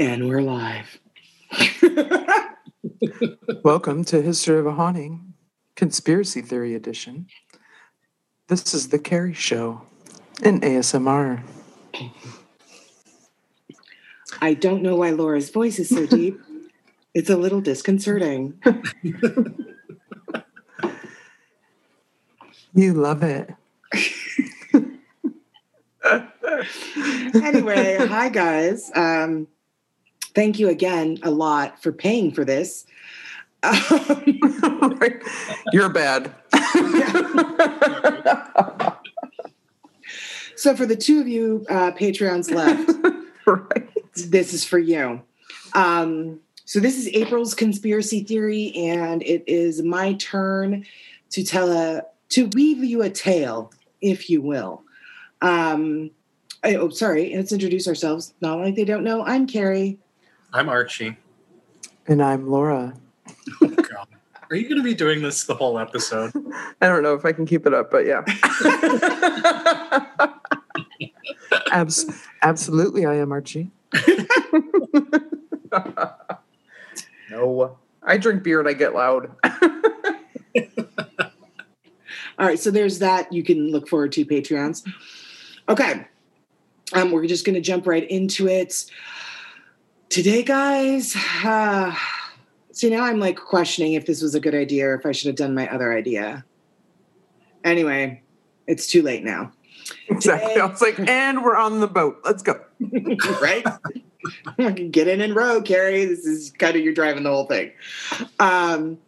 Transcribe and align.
And 0.00 0.28
we're 0.30 0.40
live. 0.40 0.98
Welcome 3.62 4.02
to 4.06 4.22
History 4.22 4.58
of 4.58 4.64
a 4.64 4.72
Haunting, 4.72 5.34
Conspiracy 5.76 6.40
Theory 6.40 6.74
Edition. 6.74 7.26
This 8.48 8.72
is 8.72 8.88
The 8.88 8.98
Carrie 8.98 9.34
Show 9.34 9.82
in 10.42 10.62
ASMR. 10.62 11.42
I 14.40 14.54
don't 14.54 14.82
know 14.82 14.96
why 14.96 15.10
Laura's 15.10 15.50
voice 15.50 15.78
is 15.78 15.90
so 15.90 16.06
deep. 16.06 16.40
It's 17.12 17.28
a 17.28 17.36
little 17.36 17.60
disconcerting. 17.60 18.58
You 22.72 22.94
love 22.94 23.22
it. 23.22 23.50
anyway, 27.34 28.06
hi 28.06 28.30
guys. 28.30 28.90
Um, 28.94 29.46
thank 30.34 30.58
you 30.58 30.68
again 30.68 31.18
a 31.22 31.30
lot 31.30 31.82
for 31.82 31.92
paying 31.92 32.32
for 32.32 32.44
this. 32.44 32.86
Um, 33.62 34.98
You're 35.72 35.90
bad. 35.90 36.34
so, 40.56 40.74
for 40.74 40.86
the 40.86 40.96
two 40.96 41.20
of 41.20 41.28
you 41.28 41.66
uh, 41.68 41.92
Patreons 41.92 42.50
left, 42.50 42.90
right. 43.46 43.86
this 44.30 44.54
is 44.54 44.64
for 44.64 44.78
you. 44.78 45.20
Um, 45.74 46.40
so, 46.64 46.80
this 46.80 46.96
is 46.96 47.08
April's 47.08 47.52
conspiracy 47.52 48.24
theory, 48.24 48.72
and 48.74 49.22
it 49.22 49.44
is 49.46 49.82
my 49.82 50.14
turn 50.14 50.86
to 51.30 51.44
tell 51.44 51.70
a 51.70 52.04
to 52.30 52.48
weave 52.54 52.82
you 52.82 53.02
a 53.02 53.10
tale, 53.10 53.72
if 54.00 54.30
you 54.30 54.40
will. 54.40 54.84
Um, 55.42 56.12
I, 56.62 56.76
oh, 56.76 56.90
sorry. 56.90 57.34
Let's 57.34 57.52
introduce 57.52 57.88
ourselves. 57.88 58.34
Not 58.40 58.58
like 58.58 58.76
they 58.76 58.84
don't 58.84 59.04
know. 59.04 59.24
I'm 59.24 59.46
Carrie. 59.46 59.98
I'm 60.52 60.68
Archie. 60.68 61.16
And 62.08 62.20
I'm 62.20 62.48
Laura. 62.48 62.94
Oh, 63.62 63.68
God. 63.68 64.08
Are 64.50 64.56
you 64.56 64.68
going 64.68 64.78
to 64.78 64.82
be 64.82 64.94
doing 64.94 65.22
this 65.22 65.44
the 65.44 65.54
whole 65.54 65.78
episode? 65.78 66.32
I 66.80 66.88
don't 66.88 67.04
know 67.04 67.14
if 67.14 67.24
I 67.24 67.30
can 67.32 67.46
keep 67.46 67.66
it 67.66 67.74
up, 67.74 67.92
but 67.92 68.04
yeah. 68.04 68.24
Abs- 71.70 72.26
absolutely, 72.42 73.06
I 73.06 73.14
am 73.14 73.30
Archie. 73.30 73.70
no. 77.30 77.78
I 78.02 78.18
drink 78.18 78.42
beer 78.42 78.58
and 78.58 78.68
I 78.68 78.72
get 78.72 78.92
loud. 78.92 79.30
All 82.38 82.46
right, 82.46 82.58
so 82.58 82.72
there's 82.72 82.98
that 82.98 83.32
you 83.32 83.44
can 83.44 83.70
look 83.70 83.86
forward 83.88 84.10
to, 84.12 84.24
Patreons. 84.24 84.84
Okay, 85.68 86.06
um, 86.94 87.12
we're 87.12 87.26
just 87.26 87.44
going 87.44 87.54
to 87.54 87.60
jump 87.60 87.86
right 87.86 88.10
into 88.10 88.48
it. 88.48 88.90
Today, 90.10 90.42
guys, 90.42 91.14
uh, 91.44 91.94
see, 92.72 92.90
now 92.90 93.04
I'm 93.04 93.20
like 93.20 93.36
questioning 93.36 93.92
if 93.92 94.06
this 94.06 94.22
was 94.22 94.34
a 94.34 94.40
good 94.40 94.56
idea 94.56 94.88
or 94.88 94.94
if 94.96 95.06
I 95.06 95.12
should 95.12 95.28
have 95.28 95.36
done 95.36 95.54
my 95.54 95.72
other 95.72 95.96
idea. 95.96 96.44
Anyway, 97.62 98.20
it's 98.66 98.88
too 98.88 99.02
late 99.02 99.22
now. 99.22 99.52
Exactly. 100.08 100.60
I 100.60 100.66
was 100.66 100.82
like, 100.82 100.98
and 101.08 101.44
we're 101.44 101.56
on 101.56 101.78
the 101.78 101.86
boat. 101.86 102.22
Let's 102.24 102.42
go. 102.42 102.60
right? 103.40 103.64
Get 104.90 105.06
in 105.06 105.20
and 105.20 105.36
row, 105.36 105.62
Carrie. 105.62 106.06
This 106.06 106.26
is 106.26 106.50
kind 106.58 106.74
of 106.74 106.82
you're 106.82 106.92
driving 106.92 107.22
the 107.22 107.30
whole 107.30 107.46
thing. 107.46 107.70
Um, 108.40 108.98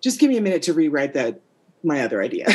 just 0.00 0.18
give 0.18 0.30
me 0.30 0.36
a 0.36 0.40
minute 0.40 0.62
to 0.62 0.72
rewrite 0.72 1.14
that 1.14 1.42
my 1.84 2.02
other 2.02 2.20
idea. 2.20 2.48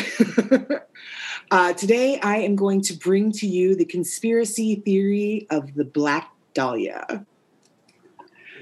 uh, 1.49 1.71
today, 1.71 2.19
I 2.19 2.39
am 2.39 2.57
going 2.57 2.81
to 2.81 2.93
bring 2.93 3.31
to 3.31 3.47
you 3.47 3.73
the 3.73 3.85
conspiracy 3.85 4.75
theory 4.75 5.47
of 5.49 5.75
the 5.75 5.85
Black 5.85 6.29
Dahlia. 6.53 7.25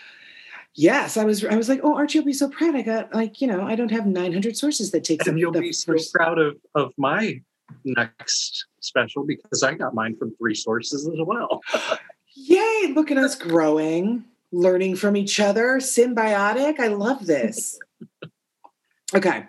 yes, 0.74 1.16
I 1.16 1.24
was 1.24 1.44
I 1.44 1.56
was 1.56 1.68
like, 1.68 1.80
oh, 1.82 1.94
Archie 1.94 2.18
will 2.18 2.26
be 2.26 2.32
so 2.32 2.48
proud. 2.50 2.74
I 2.76 2.82
got 2.82 3.14
like, 3.14 3.40
you 3.40 3.46
know, 3.46 3.62
I 3.62 3.76
don't 3.76 3.90
have 3.90 4.06
900 4.06 4.56
sources 4.56 4.90
that 4.90 5.04
take. 5.04 5.20
And 5.26 5.36
up 5.36 5.38
you'll 5.38 5.52
the 5.52 5.60
be 5.60 5.72
so 5.72 5.94
proud 6.12 6.38
of, 6.38 6.56
of 6.74 6.92
my 6.98 7.40
next 7.84 8.66
special 8.80 9.24
because 9.24 9.62
I 9.62 9.74
got 9.74 9.94
mine 9.94 10.16
from 10.16 10.34
three 10.36 10.54
sources 10.54 11.08
as 11.08 11.18
well. 11.18 11.62
Yay, 12.34 12.92
look 12.94 13.10
at 13.10 13.16
us 13.16 13.36
growing, 13.36 14.24
learning 14.52 14.96
from 14.96 15.16
each 15.16 15.40
other, 15.40 15.78
symbiotic. 15.78 16.78
I 16.80 16.88
love 16.88 17.24
this. 17.26 17.78
okay. 19.14 19.46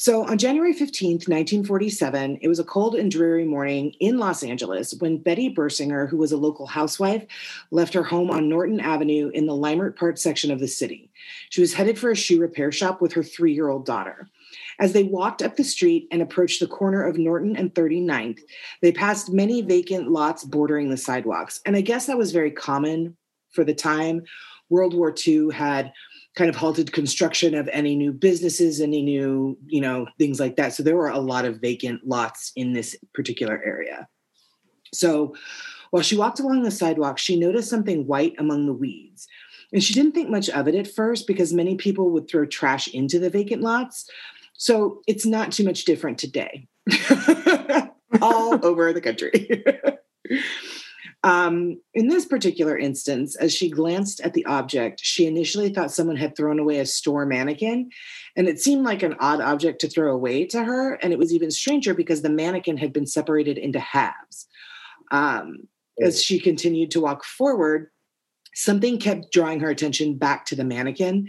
So 0.00 0.24
on 0.24 0.38
January 0.38 0.72
15th, 0.72 1.28
1947, 1.28 2.38
it 2.40 2.48
was 2.48 2.58
a 2.58 2.64
cold 2.64 2.94
and 2.94 3.10
dreary 3.10 3.44
morning 3.44 3.92
in 4.00 4.16
Los 4.16 4.42
Angeles 4.42 4.94
when 4.98 5.18
Betty 5.18 5.54
Bersinger, 5.54 6.08
who 6.08 6.16
was 6.16 6.32
a 6.32 6.38
local 6.38 6.66
housewife, 6.66 7.26
left 7.70 7.92
her 7.92 8.02
home 8.02 8.30
on 8.30 8.48
Norton 8.48 8.80
Avenue 8.80 9.30
in 9.34 9.44
the 9.44 9.52
Leimert 9.52 9.96
Park 9.96 10.16
section 10.16 10.50
of 10.50 10.58
the 10.58 10.68
city. 10.68 11.10
She 11.50 11.60
was 11.60 11.74
headed 11.74 11.98
for 11.98 12.10
a 12.10 12.16
shoe 12.16 12.40
repair 12.40 12.72
shop 12.72 13.02
with 13.02 13.12
her 13.12 13.22
three 13.22 13.52
year 13.52 13.68
old 13.68 13.84
daughter. 13.84 14.26
As 14.78 14.94
they 14.94 15.02
walked 15.02 15.42
up 15.42 15.56
the 15.56 15.64
street 15.64 16.08
and 16.10 16.22
approached 16.22 16.60
the 16.60 16.66
corner 16.66 17.02
of 17.02 17.18
Norton 17.18 17.54
and 17.54 17.74
39th, 17.74 18.40
they 18.80 18.92
passed 18.92 19.30
many 19.30 19.60
vacant 19.60 20.10
lots 20.10 20.44
bordering 20.44 20.88
the 20.88 20.96
sidewalks. 20.96 21.60
And 21.66 21.76
I 21.76 21.82
guess 21.82 22.06
that 22.06 22.16
was 22.16 22.32
very 22.32 22.52
common 22.52 23.18
for 23.50 23.64
the 23.64 23.74
time. 23.74 24.22
World 24.70 24.94
War 24.94 25.14
II 25.26 25.50
had 25.52 25.92
kind 26.36 26.48
of 26.48 26.56
halted 26.56 26.92
construction 26.92 27.54
of 27.54 27.68
any 27.72 27.96
new 27.96 28.12
businesses, 28.12 28.80
any 28.80 29.02
new, 29.02 29.58
you 29.66 29.80
know, 29.80 30.06
things 30.18 30.38
like 30.38 30.56
that. 30.56 30.72
So 30.72 30.82
there 30.82 30.96
were 30.96 31.08
a 31.08 31.18
lot 31.18 31.44
of 31.44 31.60
vacant 31.60 32.06
lots 32.06 32.52
in 32.54 32.72
this 32.72 32.96
particular 33.14 33.60
area. 33.64 34.08
So 34.94 35.34
while 35.90 36.02
she 36.02 36.16
walked 36.16 36.40
along 36.40 36.62
the 36.62 36.70
sidewalk, 36.70 37.18
she 37.18 37.38
noticed 37.38 37.68
something 37.68 38.06
white 38.06 38.34
among 38.38 38.66
the 38.66 38.72
weeds. 38.72 39.26
And 39.72 39.82
she 39.82 39.94
didn't 39.94 40.12
think 40.12 40.30
much 40.30 40.48
of 40.48 40.68
it 40.68 40.74
at 40.74 40.92
first 40.92 41.26
because 41.26 41.52
many 41.52 41.76
people 41.76 42.10
would 42.10 42.28
throw 42.28 42.46
trash 42.46 42.88
into 42.88 43.18
the 43.18 43.30
vacant 43.30 43.62
lots. 43.62 44.08
So 44.54 45.00
it's 45.06 45.26
not 45.26 45.52
too 45.52 45.64
much 45.64 45.84
different 45.84 46.18
today, 46.18 46.68
all 48.20 48.64
over 48.64 48.92
the 48.92 49.00
country. 49.00 49.64
um, 51.22 51.80
in 51.92 52.08
this 52.08 52.24
particular 52.24 52.78
instance, 52.78 53.36
as 53.36 53.52
she 53.52 53.68
glanced 53.68 54.20
at 54.20 54.32
the 54.32 54.46
object, 54.46 55.00
she 55.02 55.26
initially 55.26 55.68
thought 55.68 55.90
someone 55.90 56.16
had 56.16 56.34
thrown 56.34 56.58
away 56.58 56.78
a 56.78 56.86
store 56.86 57.26
mannequin. 57.26 57.90
And 58.36 58.48
it 58.48 58.60
seemed 58.60 58.84
like 58.84 59.02
an 59.02 59.16
odd 59.20 59.40
object 59.40 59.82
to 59.82 59.88
throw 59.88 60.12
away 60.12 60.46
to 60.46 60.64
her. 60.64 60.94
And 60.94 61.12
it 61.12 61.18
was 61.18 61.34
even 61.34 61.50
stranger 61.50 61.92
because 61.92 62.22
the 62.22 62.30
mannequin 62.30 62.78
had 62.78 62.92
been 62.92 63.06
separated 63.06 63.58
into 63.58 63.80
halves. 63.80 64.46
Um, 65.10 65.68
as 66.02 66.22
she 66.22 66.40
continued 66.40 66.90
to 66.92 67.00
walk 67.00 67.24
forward, 67.24 67.90
something 68.54 68.98
kept 68.98 69.32
drawing 69.32 69.60
her 69.60 69.68
attention 69.68 70.16
back 70.16 70.46
to 70.46 70.56
the 70.56 70.64
mannequin. 70.64 71.28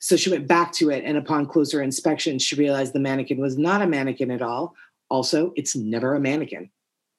So 0.00 0.16
she 0.16 0.30
went 0.30 0.46
back 0.46 0.72
to 0.72 0.90
it, 0.90 1.02
and 1.06 1.16
upon 1.16 1.46
closer 1.46 1.80
inspection, 1.80 2.38
she 2.38 2.56
realized 2.56 2.92
the 2.92 3.00
mannequin 3.00 3.40
was 3.40 3.56
not 3.56 3.80
a 3.80 3.86
mannequin 3.86 4.30
at 4.30 4.42
all. 4.42 4.74
Also, 5.08 5.54
it's 5.56 5.74
never 5.74 6.14
a 6.14 6.20
mannequin. 6.20 6.68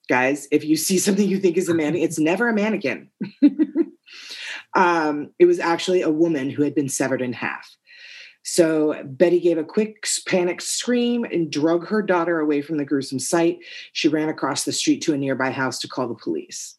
Guys, 0.07 0.47
if 0.51 0.63
you 0.63 0.75
see 0.75 0.97
something 0.99 1.27
you 1.27 1.39
think 1.39 1.57
is 1.57 1.69
a 1.69 1.73
mannequin, 1.73 2.03
it's 2.07 2.19
never 2.19 2.49
a 2.49 2.53
mannequin. 2.53 3.09
um, 4.75 5.31
it 5.39 5.45
was 5.45 5.59
actually 5.59 6.01
a 6.01 6.11
woman 6.11 6.49
who 6.49 6.63
had 6.63 6.75
been 6.75 6.89
severed 6.89 7.21
in 7.21 7.33
half. 7.33 7.69
So 8.43 9.01
Betty 9.03 9.39
gave 9.39 9.57
a 9.57 9.63
quick 9.63 10.07
panicked 10.27 10.61
scream 10.61 11.23
and 11.23 11.51
drug 11.51 11.87
her 11.87 12.03
daughter 12.03 12.39
away 12.39 12.61
from 12.61 12.77
the 12.77 12.85
gruesome 12.85 13.17
sight. 13.17 13.57
She 13.91 14.07
ran 14.07 14.29
across 14.29 14.65
the 14.65 14.71
street 14.71 15.01
to 15.01 15.13
a 15.13 15.17
nearby 15.17 15.49
house 15.49 15.79
to 15.79 15.87
call 15.87 16.07
the 16.07 16.13
police. 16.13 16.77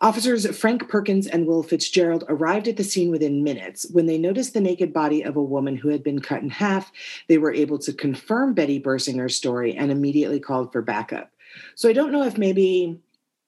Officers 0.00 0.46
Frank 0.56 0.88
Perkins 0.88 1.26
and 1.26 1.46
Will 1.46 1.62
Fitzgerald 1.62 2.24
arrived 2.28 2.68
at 2.68 2.76
the 2.76 2.84
scene 2.84 3.10
within 3.10 3.42
minutes. 3.42 3.86
When 3.90 4.06
they 4.06 4.18
noticed 4.18 4.54
the 4.54 4.60
naked 4.60 4.92
body 4.92 5.22
of 5.22 5.36
a 5.36 5.42
woman 5.42 5.76
who 5.76 5.88
had 5.88 6.04
been 6.04 6.20
cut 6.20 6.42
in 6.42 6.50
half, 6.50 6.92
they 7.28 7.38
were 7.38 7.54
able 7.54 7.78
to 7.78 7.92
confirm 7.92 8.54
Betty 8.54 8.78
Bersinger's 8.78 9.34
story 9.34 9.74
and 9.74 9.90
immediately 9.90 10.38
called 10.40 10.72
for 10.72 10.82
backup. 10.82 11.30
So 11.74 11.88
I 11.88 11.92
don't 11.92 12.12
know 12.12 12.24
if 12.24 12.36
maybe 12.38 13.00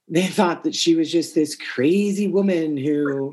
they 0.08 0.26
thought 0.26 0.64
that 0.64 0.74
she 0.74 0.94
was 0.94 1.10
just 1.10 1.34
this 1.34 1.56
crazy 1.56 2.28
woman 2.28 2.76
who 2.76 3.30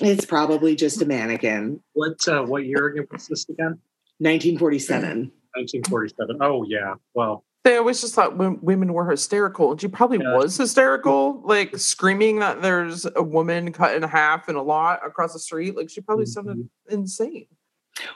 it's 0.00 0.24
probably 0.24 0.76
just 0.76 1.02
a 1.02 1.06
mannequin. 1.06 1.80
What 1.92 2.26
uh, 2.28 2.42
what 2.44 2.64
year 2.64 2.86
again 2.88 3.06
was 3.10 3.26
this 3.26 3.48
again? 3.48 3.78
1947. 4.18 5.32
1947. 5.54 6.38
Oh 6.40 6.64
yeah. 6.68 6.94
Well, 7.14 7.44
They 7.64 7.76
always 7.76 8.00
just 8.00 8.14
thought 8.14 8.38
w- 8.38 8.58
women 8.62 8.92
were 8.92 9.10
hysterical, 9.10 9.72
and 9.72 9.80
she 9.80 9.88
probably 9.88 10.18
Yeah. 10.18 10.36
was 10.36 10.56
hysterical, 10.56 11.42
like 11.44 11.76
screaming 11.76 12.38
that 12.38 12.62
there's 12.62 13.06
a 13.16 13.22
woman 13.22 13.72
cut 13.72 13.94
in 13.96 14.02
half 14.04 14.48
in 14.48 14.54
a 14.56 14.62
lot 14.62 15.00
across 15.04 15.32
the 15.32 15.38
street. 15.40 15.76
Like 15.76 15.90
she 15.90 16.00
probably 16.00 16.26
sounded 16.26 16.68
insane. 16.88 17.46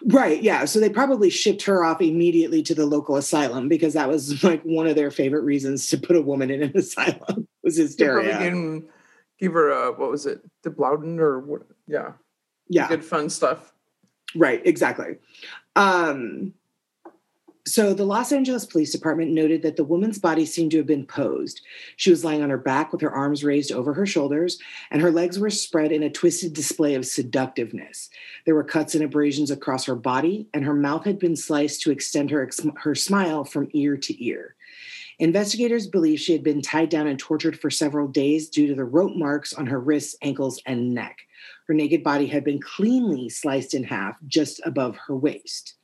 Right. 0.06 0.42
Yeah. 0.42 0.64
So 0.64 0.78
they 0.80 0.88
probably 0.90 1.30
shipped 1.30 1.62
her 1.64 1.84
off 1.84 2.00
immediately 2.00 2.62
to 2.64 2.74
the 2.74 2.86
local 2.86 3.16
asylum 3.16 3.68
because 3.68 3.94
that 3.94 4.08
was 4.08 4.42
like 4.44 4.62
one 4.62 4.86
of 4.86 4.96
their 4.96 5.10
favorite 5.10 5.42
reasons 5.42 5.88
to 5.88 5.98
put 5.98 6.16
a 6.16 6.22
woman 6.22 6.50
in 6.50 6.62
an 6.62 6.72
asylum 6.76 7.48
was 7.62 7.76
They 7.76 8.06
probably 8.06 8.24
hysteria. 8.32 8.38
gave, 8.38 8.82
gave 9.38 9.52
her 9.52 9.70
a 9.70 9.92
what 9.92 10.10
was 10.10 10.26
it, 10.26 10.40
the 10.62 10.70
Blouden 10.70 11.18
or 11.18 11.40
what? 11.40 11.62
Yeah, 11.86 12.12
Yeah. 12.68 12.88
good 12.88 13.04
fun 13.04 13.28
stuff. 13.30 13.72
Right, 14.34 14.62
exactly. 14.66 15.16
Um, 15.76 16.54
so 17.64 17.94
the 17.94 18.04
Los 18.04 18.32
Angeles 18.32 18.66
Police 18.66 18.90
Department 18.90 19.30
noted 19.30 19.62
that 19.62 19.76
the 19.76 19.84
woman's 19.84 20.18
body 20.18 20.44
seemed 20.44 20.72
to 20.72 20.78
have 20.78 20.86
been 20.86 21.06
posed. 21.06 21.60
She 21.96 22.10
was 22.10 22.24
lying 22.24 22.42
on 22.42 22.50
her 22.50 22.58
back 22.58 22.90
with 22.90 23.00
her 23.02 23.12
arms 23.12 23.44
raised 23.44 23.70
over 23.70 23.94
her 23.94 24.06
shoulders, 24.06 24.58
and 24.90 25.00
her 25.00 25.12
legs 25.12 25.38
were 25.38 25.50
spread 25.50 25.92
in 25.92 26.02
a 26.02 26.10
twisted 26.10 26.54
display 26.54 26.94
of 26.94 27.06
seductiveness. 27.06 28.10
There 28.46 28.56
were 28.56 28.64
cuts 28.64 28.96
and 28.96 29.04
abrasions 29.04 29.50
across 29.50 29.84
her 29.84 29.94
body, 29.94 30.48
and 30.52 30.64
her 30.64 30.74
mouth 30.74 31.04
had 31.04 31.20
been 31.20 31.36
sliced 31.36 31.82
to 31.82 31.92
extend 31.92 32.30
her, 32.30 32.50
her 32.78 32.94
smile 32.96 33.44
from 33.44 33.68
ear 33.72 33.96
to 33.96 34.24
ear. 34.24 34.56
Investigators 35.20 35.86
believe 35.86 36.18
she 36.18 36.32
had 36.32 36.42
been 36.42 36.62
tied 36.62 36.88
down 36.88 37.06
and 37.06 37.18
tortured 37.18 37.56
for 37.56 37.70
several 37.70 38.08
days 38.08 38.48
due 38.48 38.66
to 38.66 38.74
the 38.74 38.84
rope 38.84 39.14
marks 39.14 39.52
on 39.52 39.66
her 39.66 39.78
wrists, 39.78 40.16
ankles, 40.20 40.60
and 40.66 40.92
neck. 40.92 41.18
Her 41.68 41.74
naked 41.74 42.02
body 42.02 42.26
had 42.26 42.42
been 42.42 42.60
cleanly 42.60 43.28
sliced 43.28 43.72
in 43.72 43.84
half 43.84 44.16
just 44.26 44.60
above 44.64 44.96
her 45.06 45.14
waist. 45.14 45.74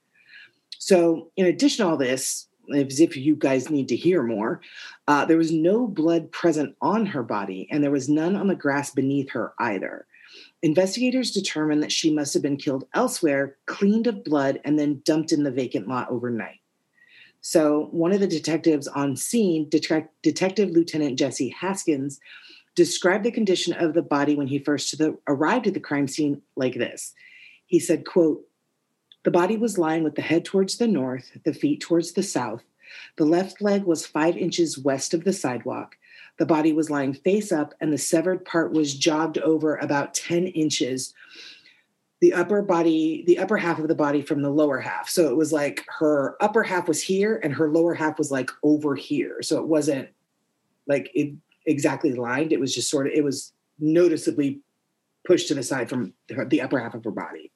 So, 0.88 1.30
in 1.36 1.44
addition 1.44 1.84
to 1.84 1.90
all 1.90 1.98
this, 1.98 2.46
as 2.74 2.98
if 2.98 3.14
you 3.14 3.36
guys 3.36 3.68
need 3.68 3.88
to 3.88 3.96
hear 3.96 4.22
more, 4.22 4.62
uh, 5.06 5.26
there 5.26 5.36
was 5.36 5.52
no 5.52 5.86
blood 5.86 6.32
present 6.32 6.76
on 6.80 7.04
her 7.04 7.22
body, 7.22 7.68
and 7.70 7.84
there 7.84 7.90
was 7.90 8.08
none 8.08 8.34
on 8.34 8.48
the 8.48 8.54
grass 8.54 8.90
beneath 8.90 9.32
her 9.32 9.52
either. 9.58 10.06
Investigators 10.62 11.30
determined 11.30 11.82
that 11.82 11.92
she 11.92 12.10
must 12.10 12.32
have 12.32 12.42
been 12.42 12.56
killed 12.56 12.88
elsewhere, 12.94 13.58
cleaned 13.66 14.06
of 14.06 14.24
blood, 14.24 14.62
and 14.64 14.78
then 14.78 15.02
dumped 15.04 15.30
in 15.30 15.42
the 15.42 15.50
vacant 15.50 15.88
lot 15.88 16.08
overnight. 16.08 16.60
So, 17.42 17.88
one 17.90 18.12
of 18.12 18.20
the 18.20 18.26
detectives 18.26 18.88
on 18.88 19.14
scene, 19.14 19.68
detec- 19.68 20.08
Detective 20.22 20.70
Lieutenant 20.70 21.18
Jesse 21.18 21.50
Haskins, 21.50 22.18
described 22.74 23.26
the 23.26 23.30
condition 23.30 23.74
of 23.74 23.92
the 23.92 24.00
body 24.00 24.36
when 24.36 24.46
he 24.46 24.58
first 24.58 24.96
the, 24.96 25.18
arrived 25.26 25.66
at 25.66 25.74
the 25.74 25.80
crime 25.80 26.08
scene 26.08 26.40
like 26.56 26.76
this. 26.76 27.12
He 27.66 27.78
said, 27.78 28.06
quote, 28.06 28.47
the 29.24 29.30
body 29.30 29.56
was 29.56 29.78
lying 29.78 30.04
with 30.04 30.14
the 30.14 30.22
head 30.22 30.44
towards 30.44 30.78
the 30.78 30.86
north, 30.86 31.30
the 31.44 31.52
feet 31.52 31.80
towards 31.80 32.12
the 32.12 32.22
south. 32.22 32.62
The 33.16 33.24
left 33.24 33.60
leg 33.60 33.84
was 33.84 34.06
five 34.06 34.36
inches 34.36 34.78
west 34.78 35.12
of 35.14 35.24
the 35.24 35.32
sidewalk. 35.32 35.96
The 36.38 36.46
body 36.46 36.72
was 36.72 36.90
lying 36.90 37.12
face 37.12 37.50
up, 37.50 37.74
and 37.80 37.92
the 37.92 37.98
severed 37.98 38.44
part 38.44 38.72
was 38.72 38.94
jogged 38.94 39.38
over 39.38 39.76
about 39.76 40.14
10 40.14 40.46
inches. 40.46 41.12
The 42.20 42.32
upper 42.32 42.62
body, 42.62 43.24
the 43.26 43.38
upper 43.38 43.56
half 43.56 43.78
of 43.78 43.88
the 43.88 43.94
body 43.94 44.22
from 44.22 44.42
the 44.42 44.50
lower 44.50 44.80
half. 44.80 45.08
So 45.08 45.28
it 45.28 45.36
was 45.36 45.52
like 45.52 45.84
her 45.98 46.36
upper 46.40 46.62
half 46.62 46.88
was 46.88 47.02
here, 47.02 47.40
and 47.42 47.52
her 47.54 47.68
lower 47.68 47.94
half 47.94 48.18
was 48.18 48.30
like 48.30 48.50
over 48.62 48.94
here. 48.94 49.42
So 49.42 49.58
it 49.58 49.66
wasn't 49.66 50.08
like 50.86 51.10
it 51.14 51.34
exactly 51.66 52.14
lined. 52.14 52.52
It 52.52 52.60
was 52.60 52.74
just 52.74 52.90
sort 52.90 53.08
of, 53.08 53.12
it 53.12 53.24
was 53.24 53.52
noticeably 53.78 54.60
pushed 55.26 55.48
to 55.48 55.54
the 55.54 55.62
side 55.62 55.88
from 55.90 56.14
the 56.28 56.62
upper 56.62 56.78
half 56.78 56.94
of 56.94 57.04
her 57.04 57.10
body. 57.10 57.52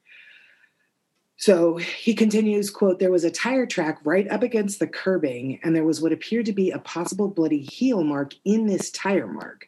So 1.42 1.76
he 1.76 2.14
continues, 2.14 2.70
quote, 2.70 3.00
there 3.00 3.10
was 3.10 3.24
a 3.24 3.30
tire 3.30 3.66
track 3.66 3.98
right 4.04 4.30
up 4.30 4.44
against 4.44 4.78
the 4.78 4.86
curbing, 4.86 5.58
and 5.64 5.74
there 5.74 5.82
was 5.82 6.00
what 6.00 6.12
appeared 6.12 6.46
to 6.46 6.52
be 6.52 6.70
a 6.70 6.78
possible 6.78 7.26
bloody 7.26 7.58
heel 7.58 8.04
mark 8.04 8.34
in 8.44 8.66
this 8.66 8.92
tire 8.92 9.26
mark. 9.26 9.66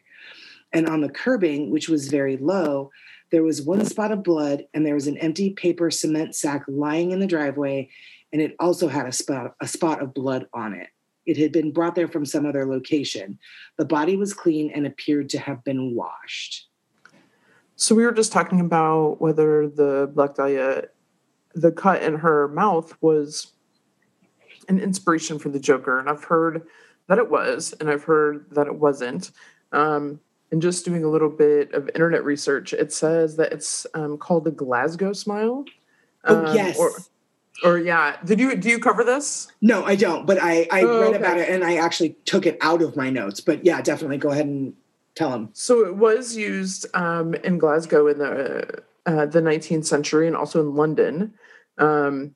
And 0.71 0.87
on 0.87 1.01
the 1.01 1.09
curbing, 1.09 1.71
which 1.71 1.89
was 1.89 2.07
very 2.07 2.37
low, 2.37 2.91
there 3.29 3.43
was 3.43 3.61
one 3.61 3.83
spot 3.83 4.13
of 4.13 4.23
blood, 4.23 4.65
and 4.73 4.85
there 4.85 4.93
was 4.93 5.07
an 5.07 5.17
empty 5.17 5.49
paper 5.49 5.91
cement 5.91 6.33
sack 6.33 6.63
lying 6.69 7.11
in 7.11 7.19
the 7.19 7.27
driveway, 7.27 7.89
and 8.31 8.41
it 8.41 8.55
also 8.57 8.87
had 8.87 9.05
a 9.05 9.11
spot, 9.11 9.53
a 9.59 9.67
spot 9.67 10.01
of 10.01 10.13
blood 10.13 10.47
on 10.53 10.73
it. 10.73 10.87
It 11.25 11.35
had 11.35 11.51
been 11.51 11.73
brought 11.73 11.95
there 11.95 12.07
from 12.07 12.23
some 12.23 12.45
other 12.45 12.65
location. 12.65 13.37
The 13.77 13.83
body 13.83 14.15
was 14.15 14.33
clean 14.33 14.71
and 14.73 14.87
appeared 14.87 15.27
to 15.31 15.39
have 15.39 15.61
been 15.65 15.93
washed. 15.93 16.69
So 17.75 17.95
we 17.95 18.05
were 18.05 18.13
just 18.13 18.31
talking 18.31 18.61
about 18.61 19.19
whether 19.19 19.67
the 19.67 20.09
Black 20.13 20.35
Dahlia, 20.35 20.85
the 21.55 21.71
cut 21.71 22.03
in 22.03 22.15
her 22.15 22.47
mouth 22.49 22.95
was 23.01 23.53
an 24.67 24.79
inspiration 24.79 25.39
for 25.39 25.49
the 25.49 25.59
Joker, 25.59 25.99
and 25.99 26.09
I've 26.09 26.23
heard 26.25 26.67
that 27.07 27.17
it 27.17 27.29
was, 27.29 27.73
and 27.79 27.89
I've 27.89 28.03
heard 28.03 28.45
that 28.51 28.67
it 28.67 28.75
wasn't. 28.75 29.31
Um, 29.71 30.19
and 30.51 30.61
just 30.61 30.85
doing 30.85 31.03
a 31.03 31.09
little 31.09 31.29
bit 31.29 31.73
of 31.73 31.89
internet 31.89 32.23
research, 32.23 32.73
it 32.73 32.93
says 32.93 33.35
that 33.37 33.51
it's 33.51 33.85
um, 33.93 34.17
called 34.17 34.43
the 34.45 34.51
Glasgow 34.51 35.13
smile. 35.13 35.65
Oh, 36.23 36.45
Um, 36.45 36.55
yes. 36.55 36.77
Or, 36.79 36.91
or 37.63 37.77
yeah, 37.79 38.17
did 38.23 38.39
you 38.39 38.55
do 38.55 38.69
you 38.69 38.79
cover 38.79 39.03
this? 39.03 39.47
No, 39.61 39.83
I 39.85 39.95
don't, 39.95 40.25
but 40.25 40.37
I, 40.41 40.67
I 40.71 40.81
Oh, 40.83 40.99
read 41.01 41.09
okay. 41.09 41.17
about 41.17 41.37
it 41.37 41.49
and 41.49 41.63
I 41.63 41.77
actually 41.77 42.15
took 42.25 42.45
it 42.45 42.57
out 42.61 42.81
of 42.81 42.95
my 42.95 43.09
notes. 43.09 43.39
But 43.39 43.65
yeah, 43.65 43.81
definitely 43.81 44.17
go 44.17 44.29
ahead 44.29 44.45
and 44.45 44.73
tell 45.15 45.31
him. 45.31 45.49
So 45.53 45.85
it 45.85 45.95
was 45.95 46.35
used 46.35 46.85
um, 46.95 47.33
in 47.35 47.57
Glasgow 47.57 48.07
in 48.07 48.17
the 48.19 48.83
uh, 49.05 49.25
the 49.25 49.41
19th 49.41 49.85
century 49.85 50.27
and 50.27 50.35
also 50.35 50.59
in 50.61 50.75
London 50.75 51.33
um, 51.77 52.35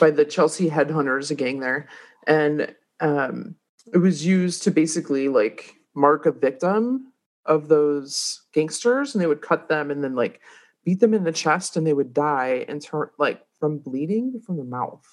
by 0.00 0.10
the 0.10 0.24
Chelsea 0.24 0.70
headhunters, 0.70 1.30
a 1.30 1.34
gang 1.34 1.60
there, 1.60 1.88
and 2.26 2.74
um, 3.00 3.56
it 3.92 3.98
was 3.98 4.24
used 4.24 4.62
to 4.62 4.70
basically 4.70 5.28
like 5.28 5.74
mark 5.94 6.26
a 6.26 6.32
victim 6.32 7.12
of 7.46 7.68
those 7.68 8.42
gangsters, 8.52 9.14
and 9.14 9.22
they 9.22 9.26
would 9.26 9.42
cut 9.42 9.68
them 9.68 9.90
and 9.90 10.02
then 10.04 10.14
like 10.14 10.40
beat 10.84 11.00
them 11.00 11.14
in 11.14 11.24
the 11.24 11.32
chest, 11.32 11.76
and 11.76 11.86
they 11.86 11.92
would 11.92 12.14
die 12.14 12.64
and 12.68 12.80
turn 12.80 13.08
like 13.18 13.42
from 13.58 13.78
bleeding 13.78 14.40
from 14.44 14.56
the 14.56 14.64
mouth. 14.64 15.04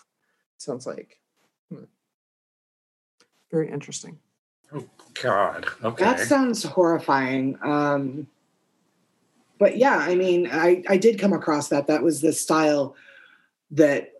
Sounds 0.57 0.86
like 0.86 1.19
Hmm. 1.71 1.86
very 3.51 3.71
interesting. 3.71 4.19
God. 5.21 5.65
Okay. 5.83 6.03
That 6.03 6.19
sounds 6.19 6.63
horrifying. 6.63 7.57
Um, 7.63 8.27
but 9.57 9.77
yeah, 9.77 9.97
I 9.97 10.15
mean, 10.15 10.49
I, 10.51 10.83
I 10.89 10.97
did 10.97 11.19
come 11.19 11.33
across 11.33 11.69
that. 11.69 11.87
That 11.87 12.03
was 12.03 12.21
the 12.21 12.33
style 12.33 12.95
that 13.71 14.11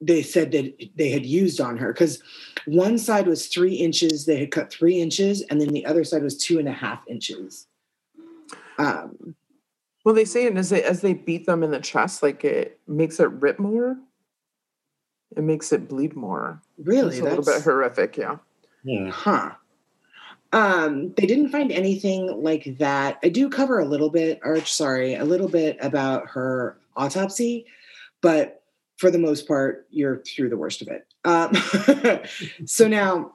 they 0.00 0.22
said 0.22 0.52
that 0.52 0.90
they 0.96 1.10
had 1.10 1.26
used 1.26 1.60
on 1.60 1.76
her 1.76 1.92
because 1.92 2.22
one 2.66 2.98
side 2.98 3.26
was 3.26 3.46
three 3.48 3.74
inches, 3.74 4.26
they 4.26 4.38
had 4.38 4.50
cut 4.50 4.70
three 4.70 5.00
inches, 5.00 5.42
and 5.42 5.60
then 5.60 5.68
the 5.68 5.84
other 5.86 6.04
side 6.04 6.22
was 6.22 6.36
two 6.36 6.58
and 6.58 6.68
a 6.68 6.72
half 6.72 7.02
inches. 7.08 7.66
Um, 8.78 9.34
Well, 10.04 10.14
they 10.14 10.24
say 10.24 10.46
and 10.46 10.56
as 10.58 10.70
they 10.70 10.82
as 10.82 11.00
they 11.00 11.14
beat 11.14 11.46
them 11.46 11.64
in 11.64 11.72
the 11.72 11.80
chest, 11.80 12.22
like 12.22 12.44
it 12.44 12.78
makes 12.86 13.18
it 13.18 13.30
rip 13.30 13.58
more. 13.58 13.96
It 15.36 15.42
makes 15.42 15.72
it 15.72 15.88
bleed 15.88 16.14
more. 16.16 16.62
really, 16.82 17.16
It's 17.16 17.20
a 17.20 17.24
little 17.24 17.44
bit 17.44 17.62
horrific, 17.62 18.16
yeah. 18.16 18.38
Hmm. 18.84 19.10
Huh. 19.10 19.50
Um, 20.52 21.12
they 21.16 21.26
didn't 21.26 21.50
find 21.50 21.70
anything 21.70 22.42
like 22.42 22.78
that. 22.78 23.18
I 23.22 23.28
do 23.28 23.50
cover 23.50 23.78
a 23.78 23.84
little 23.84 24.10
bit, 24.10 24.40
Arch, 24.42 24.72
sorry, 24.72 25.14
a 25.14 25.24
little 25.24 25.48
bit 25.48 25.76
about 25.80 26.28
her 26.28 26.78
autopsy, 26.96 27.66
but 28.22 28.62
for 28.96 29.10
the 29.10 29.18
most 29.18 29.46
part, 29.46 29.86
you're 29.90 30.18
through 30.18 30.48
the 30.48 30.56
worst 30.56 30.82
of 30.82 30.88
it. 30.88 31.06
Um, 31.24 31.54
so 32.66 32.88
now, 32.88 33.34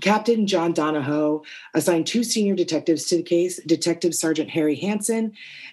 Captain 0.00 0.46
John 0.46 0.72
Donahoe 0.72 1.42
assigned 1.74 2.06
two 2.06 2.24
senior 2.24 2.54
detectives 2.54 3.04
to 3.06 3.16
the 3.16 3.22
case 3.22 3.60
Detective 3.66 4.14
Sergeant 4.14 4.50
Harry 4.50 4.76
Hansen 4.76 5.32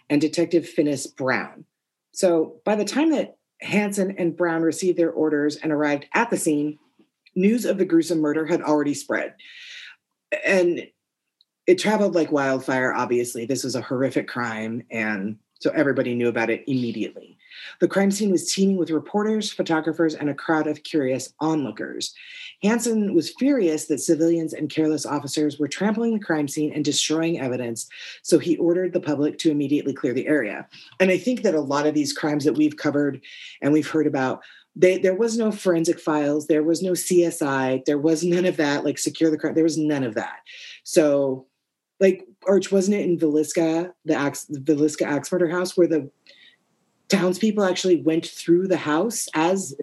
and 0.09 0.21
Detective 0.21 0.67
Finis 0.67 1.07
Brown. 1.07 1.65
So 2.11 2.59
by 2.63 2.75
the 2.75 2.85
time 2.85 3.11
that 3.11 3.37
Hansen 3.61 4.15
and 4.17 4.35
Brown 4.35 4.61
received 4.61 4.97
their 4.97 5.11
orders 5.11 5.55
and 5.55 5.71
arrived 5.71 6.05
at 6.13 6.29
the 6.29 6.37
scene, 6.37 6.77
news 7.35 7.65
of 7.65 7.77
the 7.77 7.85
gruesome 7.85 8.19
murder 8.19 8.45
had 8.45 8.61
already 8.61 8.93
spread. 8.93 9.33
And 10.45 10.87
it 11.67 11.79
traveled 11.79 12.15
like 12.15 12.31
wildfire, 12.31 12.93
obviously. 12.93 13.45
This 13.45 13.63
was 13.63 13.75
a 13.75 13.81
horrific 13.81 14.27
crime, 14.27 14.83
and 14.91 15.37
so 15.59 15.71
everybody 15.71 16.13
knew 16.13 16.27
about 16.27 16.49
it 16.49 16.63
immediately. 16.67 17.37
The 17.79 17.87
crime 17.87 18.11
scene 18.11 18.31
was 18.31 18.51
teeming 18.51 18.77
with 18.77 18.89
reporters, 18.89 19.51
photographers, 19.51 20.13
and 20.13 20.29
a 20.29 20.33
crowd 20.33 20.67
of 20.67 20.83
curious 20.83 21.33
onlookers. 21.39 22.13
Hansen 22.61 23.13
was 23.13 23.33
furious 23.37 23.85
that 23.85 23.99
civilians 23.99 24.53
and 24.53 24.69
careless 24.69 25.05
officers 25.05 25.59
were 25.59 25.67
trampling 25.67 26.13
the 26.13 26.25
crime 26.25 26.47
scene 26.47 26.73
and 26.73 26.83
destroying 26.83 27.39
evidence, 27.39 27.87
so 28.23 28.39
he 28.39 28.57
ordered 28.57 28.91
the 28.91 28.99
public 28.99 29.37
to 29.39 29.51
immediately 29.51 29.93
clear 29.93 30.13
the 30.13 30.27
area. 30.27 30.67
And 30.99 31.11
I 31.11 31.17
think 31.17 31.43
that 31.43 31.55
a 31.55 31.61
lot 31.61 31.87
of 31.87 31.93
these 31.93 32.13
crimes 32.13 32.43
that 32.43 32.57
we've 32.57 32.77
covered 32.77 33.21
and 33.61 33.71
we've 33.71 33.89
heard 33.89 34.07
about 34.07 34.41
they, 34.75 34.97
there 34.97 35.15
was 35.15 35.37
no 35.37 35.51
forensic 35.51 35.99
files 35.99 36.47
there 36.47 36.63
was 36.63 36.81
no 36.81 36.91
csi 36.91 37.85
there 37.85 37.97
was 37.97 38.23
none 38.23 38.45
of 38.45 38.57
that 38.57 38.83
like 38.83 38.97
secure 38.97 39.29
the 39.29 39.37
crime 39.37 39.53
there 39.53 39.63
was 39.63 39.77
none 39.77 40.03
of 40.03 40.15
that 40.15 40.39
so 40.83 41.45
like 41.99 42.25
arch 42.47 42.71
wasn't 42.71 42.95
it 42.95 43.05
in 43.05 43.17
Villisca, 43.17 43.91
the 44.05 44.15
axe 44.15 44.45
the 44.45 44.59
Villisca 44.59 45.05
axe 45.05 45.31
murder 45.31 45.47
house 45.47 45.77
where 45.77 45.87
the 45.87 46.09
townspeople 47.07 47.63
actually 47.63 48.01
went 48.01 48.25
through 48.25 48.67
the 48.67 48.77
house 48.77 49.27
as 49.35 49.75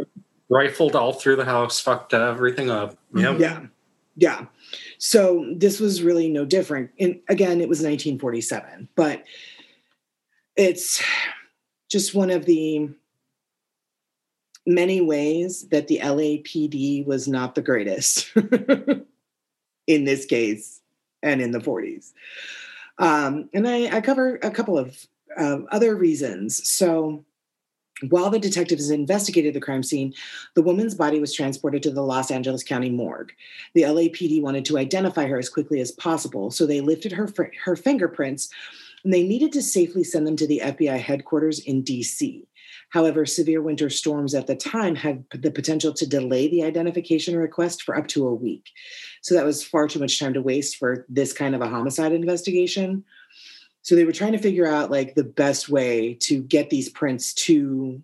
Rifled 0.50 0.96
all 0.96 1.12
through 1.12 1.36
the 1.36 1.44
house, 1.44 1.78
fucked 1.78 2.12
everything 2.12 2.70
up. 2.70 2.98
Mm-hmm. 3.14 3.18
Yep. 3.18 3.38
Yeah. 3.38 3.66
Yeah. 4.16 4.46
So 4.98 5.46
this 5.56 5.78
was 5.78 6.02
really 6.02 6.28
no 6.28 6.44
different. 6.44 6.90
And 6.98 7.20
again, 7.28 7.60
it 7.60 7.68
was 7.68 7.78
1947, 7.78 8.88
but 8.96 9.22
it's 10.56 11.02
just 11.88 12.16
one 12.16 12.30
of 12.30 12.46
the 12.46 12.90
many 14.66 15.00
ways 15.00 15.68
that 15.68 15.88
the 15.88 16.00
LAPD 16.02 17.06
was 17.06 17.26
not 17.26 17.54
the 17.54 17.62
greatest 17.62 18.30
in 19.86 20.04
this 20.04 20.26
case 20.26 20.80
and 21.22 21.40
in 21.40 21.50
the 21.50 21.58
40s. 21.58 22.12
Um, 22.98 23.48
and 23.54 23.66
I, 23.66 23.96
I, 23.96 24.00
cover 24.00 24.36
a 24.42 24.50
couple 24.50 24.78
of 24.78 25.06
uh, 25.36 25.60
other 25.70 25.96
reasons. 25.96 26.66
So, 26.68 27.24
while 28.08 28.30
the 28.30 28.38
detectives 28.38 28.90
investigated 28.90 29.54
the 29.54 29.60
crime 29.60 29.82
scene, 29.82 30.14
the 30.54 30.62
woman's 30.62 30.94
body 30.94 31.20
was 31.20 31.34
transported 31.34 31.82
to 31.82 31.90
the 31.90 32.02
Los 32.02 32.30
Angeles 32.30 32.62
County 32.62 32.88
morgue. 32.88 33.32
The 33.74 33.82
LAPD 33.82 34.40
wanted 34.40 34.64
to 34.66 34.78
identify 34.78 35.26
her 35.26 35.38
as 35.38 35.50
quickly 35.50 35.80
as 35.80 35.92
possible, 35.92 36.50
so 36.50 36.66
they 36.66 36.80
lifted 36.80 37.12
her 37.12 37.28
her 37.64 37.76
fingerprints, 37.76 38.50
and 39.04 39.12
they 39.12 39.22
needed 39.22 39.52
to 39.52 39.62
safely 39.62 40.04
send 40.04 40.26
them 40.26 40.36
to 40.36 40.46
the 40.46 40.60
FBI 40.64 40.98
headquarters 40.98 41.58
in 41.60 41.82
DC. 41.82 42.46
However, 42.90 43.24
severe 43.24 43.62
winter 43.62 43.88
storms 43.88 44.34
at 44.34 44.46
the 44.46 44.56
time 44.56 44.96
had 44.96 45.24
the 45.32 45.50
potential 45.50 45.92
to 45.94 46.06
delay 46.06 46.48
the 46.48 46.64
identification 46.64 47.36
request 47.36 47.82
for 47.82 47.96
up 47.96 48.08
to 48.08 48.26
a 48.26 48.34
week. 48.34 48.68
So 49.22 49.34
that 49.34 49.44
was 49.44 49.64
far 49.64 49.86
too 49.86 50.00
much 50.00 50.18
time 50.18 50.34
to 50.34 50.42
waste 50.42 50.76
for 50.76 51.06
this 51.08 51.32
kind 51.32 51.54
of 51.54 51.60
a 51.60 51.68
homicide 51.68 52.12
investigation. 52.12 53.04
So 53.82 53.94
they 53.94 54.04
were 54.04 54.12
trying 54.12 54.32
to 54.32 54.38
figure 54.38 54.66
out 54.66 54.90
like 54.90 55.14
the 55.14 55.24
best 55.24 55.68
way 55.68 56.14
to 56.20 56.42
get 56.42 56.68
these 56.70 56.88
prints 56.88 57.32
to 57.34 58.02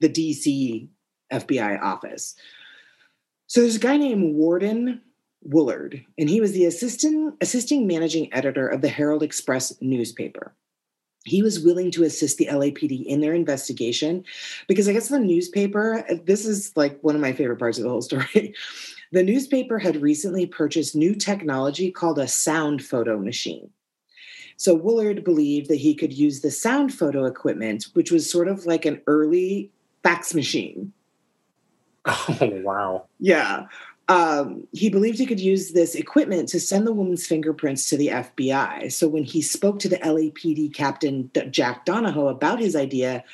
the 0.00 0.08
DC 0.08 0.88
FBI 1.32 1.80
office. 1.80 2.36
So 3.46 3.60
there's 3.60 3.76
a 3.76 3.80
guy 3.80 3.96
named 3.96 4.34
Warden 4.34 5.00
Woolard, 5.48 6.04
and 6.18 6.28
he 6.28 6.40
was 6.40 6.52
the 6.52 6.64
assistant 6.64 7.34
assisting 7.40 7.86
managing 7.86 8.32
editor 8.32 8.66
of 8.66 8.80
the 8.80 8.88
Herald 8.88 9.22
Express 9.22 9.74
newspaper 9.80 10.54
he 11.24 11.42
was 11.42 11.60
willing 11.60 11.90
to 11.90 12.04
assist 12.04 12.38
the 12.38 12.46
LAPD 12.46 13.04
in 13.06 13.20
their 13.20 13.34
investigation 13.34 14.24
because 14.68 14.88
I 14.88 14.92
guess 14.92 15.08
the 15.08 15.18
newspaper, 15.18 16.04
this 16.24 16.44
is 16.44 16.72
like 16.76 16.98
one 17.00 17.14
of 17.14 17.20
my 17.20 17.32
favorite 17.32 17.58
parts 17.58 17.78
of 17.78 17.84
the 17.84 17.90
whole 17.90 18.02
story. 18.02 18.54
the 19.12 19.22
newspaper 19.22 19.78
had 19.78 20.00
recently 20.00 20.46
purchased 20.46 20.94
new 20.94 21.14
technology 21.14 21.90
called 21.90 22.18
a 22.18 22.28
sound 22.28 22.84
photo 22.84 23.18
machine. 23.18 23.70
So 24.56 24.78
Woolard 24.78 25.24
believed 25.24 25.68
that 25.68 25.76
he 25.76 25.94
could 25.94 26.12
use 26.12 26.40
the 26.40 26.50
sound 26.50 26.94
photo 26.94 27.24
equipment, 27.24 27.88
which 27.94 28.12
was 28.12 28.30
sort 28.30 28.46
of 28.46 28.66
like 28.66 28.84
an 28.84 29.00
early 29.06 29.70
fax 30.02 30.34
machine. 30.34 30.92
Oh, 32.06 32.60
wow. 32.62 33.06
Yeah 33.18 33.66
um, 34.08 34.66
he 34.72 34.90
believed 34.90 35.18
he 35.18 35.26
could 35.26 35.40
use 35.40 35.72
this 35.72 35.94
equipment 35.94 36.48
to 36.50 36.60
send 36.60 36.86
the 36.86 36.92
woman's 36.92 37.26
fingerprints 37.26 37.88
to 37.88 37.96
the 37.96 38.08
FBI. 38.08 38.92
So 38.92 39.08
when 39.08 39.24
he 39.24 39.40
spoke 39.40 39.78
to 39.80 39.88
the 39.88 39.96
LAPD 39.98 40.74
captain, 40.74 41.30
Jack 41.50 41.84
Donahoe, 41.84 42.28
about 42.28 42.60
his 42.60 42.76
idea, 42.76 43.24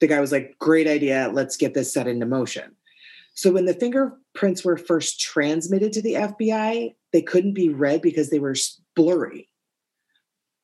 the 0.00 0.06
guy 0.06 0.20
was 0.20 0.32
like, 0.32 0.56
Great 0.58 0.88
idea. 0.88 1.30
Let's 1.32 1.56
get 1.56 1.74
this 1.74 1.92
set 1.92 2.08
into 2.08 2.26
motion. 2.26 2.74
So 3.34 3.52
when 3.52 3.66
the 3.66 3.74
fingerprints 3.74 4.64
were 4.64 4.76
first 4.76 5.20
transmitted 5.20 5.92
to 5.92 6.02
the 6.02 6.14
FBI, 6.14 6.94
they 7.12 7.22
couldn't 7.22 7.54
be 7.54 7.68
read 7.68 8.02
because 8.02 8.30
they 8.30 8.40
were 8.40 8.56
blurry. 8.96 9.48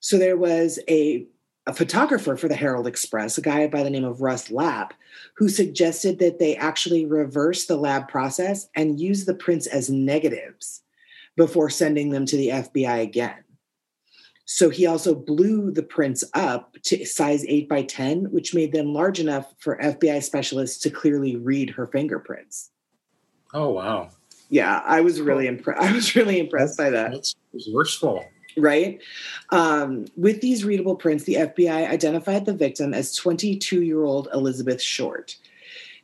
So 0.01 0.19
there 0.19 0.37
was 0.37 0.79
a 0.89 1.27
a 1.67 1.75
photographer 1.75 2.37
for 2.37 2.49
the 2.49 2.55
Herald 2.55 2.87
Express, 2.87 3.37
a 3.37 3.43
guy 3.43 3.67
by 3.67 3.83
the 3.83 3.91
name 3.91 4.05
of 4.05 4.21
Russ 4.21 4.51
Lapp, 4.51 4.95
who 5.35 5.49
suggested 5.49 6.19
that 6.21 6.39
they 6.39 6.57
actually 6.57 7.05
reverse 7.05 7.67
the 7.67 7.77
lab 7.77 8.09
process 8.09 8.69
and 8.77 9.01
use 9.01 9.25
the 9.25 9.35
prints 9.35 9.67
as 9.67 9.91
negatives 9.91 10.83
before 11.37 11.69
sending 11.69 12.11
them 12.11 12.25
to 12.27 12.37
the 12.37 12.49
FBI 12.49 13.03
again. 13.03 13.43
So 14.45 14.71
he 14.71 14.87
also 14.87 15.13
blew 15.13 15.73
the 15.73 15.83
prints 15.83 16.23
up 16.35 16.77
to 16.85 17.05
size 17.05 17.45
8 17.49 17.69
by 17.69 17.83
10, 17.83 18.27
which 18.27 18.55
made 18.55 18.73
them 18.73 18.95
large 18.95 19.19
enough 19.19 19.53
for 19.59 19.77
FBI 19.79 20.23
specialists 20.23 20.79
to 20.83 20.91
clearly 20.91 21.35
read 21.35 21.71
her 21.71 21.89
fingerprints. 21.89 22.71
Oh 23.53 23.71
wow. 23.71 24.11
Yeah, 24.49 24.81
I 24.85 25.01
was 25.01 25.21
really 25.21 25.49
impressed. 25.49 25.83
I 25.83 25.93
was 25.93 26.15
really 26.15 26.39
impressed 26.39 26.79
by 26.79 26.91
that. 26.91 27.11
That's 27.11 27.35
resourceful 27.53 28.25
right? 28.57 29.01
Um, 29.51 30.07
with 30.17 30.41
these 30.41 30.65
readable 30.65 30.97
prints, 30.97 31.25
the 31.25 31.35
FBI 31.35 31.89
identified 31.89 32.47
the 32.47 32.55
victim 32.55 32.95
as 32.95 33.15
22 33.15 33.83
year 33.83 34.03
old 34.03 34.29
Elizabeth 34.33 34.81
Short. 34.81 35.37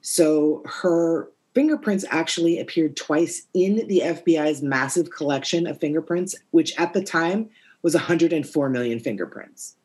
So 0.00 0.62
her 0.66 1.30
fingerprints 1.54 2.04
actually 2.10 2.58
appeared 2.58 2.96
twice 2.96 3.46
in 3.54 3.86
the 3.88 4.00
FBI's 4.04 4.62
massive 4.62 5.10
collection 5.10 5.66
of 5.66 5.78
fingerprints, 5.78 6.34
which 6.50 6.78
at 6.78 6.92
the 6.92 7.02
time 7.02 7.50
was 7.82 7.94
104 7.94 8.68
million 8.68 8.98
fingerprints. 9.00 9.76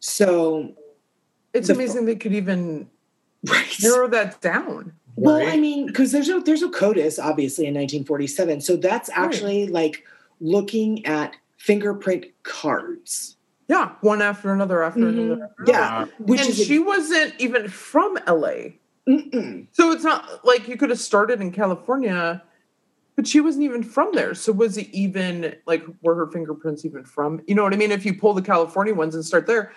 So 0.00 0.74
it's 1.52 1.68
amazing 1.68 2.06
they 2.06 2.16
could 2.16 2.34
even 2.34 2.88
right. 3.46 3.76
narrow 3.82 4.08
that 4.08 4.40
down. 4.40 4.92
Well, 5.16 5.38
right? 5.38 5.48
I 5.48 5.56
mean, 5.56 5.86
because 5.86 6.12
there's 6.12 6.28
no 6.28 6.38
there's 6.40 6.62
no 6.62 6.70
CODIS 6.70 7.18
obviously 7.22 7.66
in 7.66 7.74
1947, 7.74 8.60
so 8.60 8.76
that's 8.76 9.10
actually 9.10 9.64
right. 9.64 9.72
like 9.72 10.04
looking 10.40 11.04
at 11.06 11.36
fingerprint 11.56 12.26
cards. 12.42 13.36
Yeah, 13.68 13.92
one 14.00 14.22
after 14.22 14.52
another 14.52 14.82
after 14.82 15.00
mm-hmm. 15.00 15.32
another. 15.32 15.50
Yeah, 15.66 16.06
which 16.18 16.40
and 16.40 16.54
she 16.54 16.76
a- 16.76 16.82
wasn't 16.82 17.34
even 17.38 17.68
from 17.68 18.18
LA. 18.26 18.72
Mm-mm. 19.08 19.66
So 19.72 19.90
it's 19.90 20.04
not 20.04 20.44
like 20.44 20.68
you 20.68 20.76
could 20.76 20.90
have 20.90 20.98
started 20.98 21.40
in 21.40 21.50
California, 21.50 22.42
but 23.16 23.26
she 23.26 23.40
wasn't 23.40 23.64
even 23.64 23.82
from 23.82 24.10
there. 24.12 24.34
So 24.34 24.52
was 24.52 24.76
it 24.76 24.88
even 24.90 25.56
like 25.66 25.84
were 26.02 26.14
her 26.14 26.30
fingerprints 26.30 26.84
even 26.84 27.04
from? 27.04 27.42
You 27.46 27.54
know 27.54 27.62
what 27.62 27.74
I 27.74 27.76
mean? 27.76 27.90
If 27.90 28.06
you 28.06 28.14
pull 28.14 28.34
the 28.34 28.42
California 28.42 28.94
ones 28.94 29.14
and 29.14 29.24
start 29.24 29.46
there, 29.46 29.72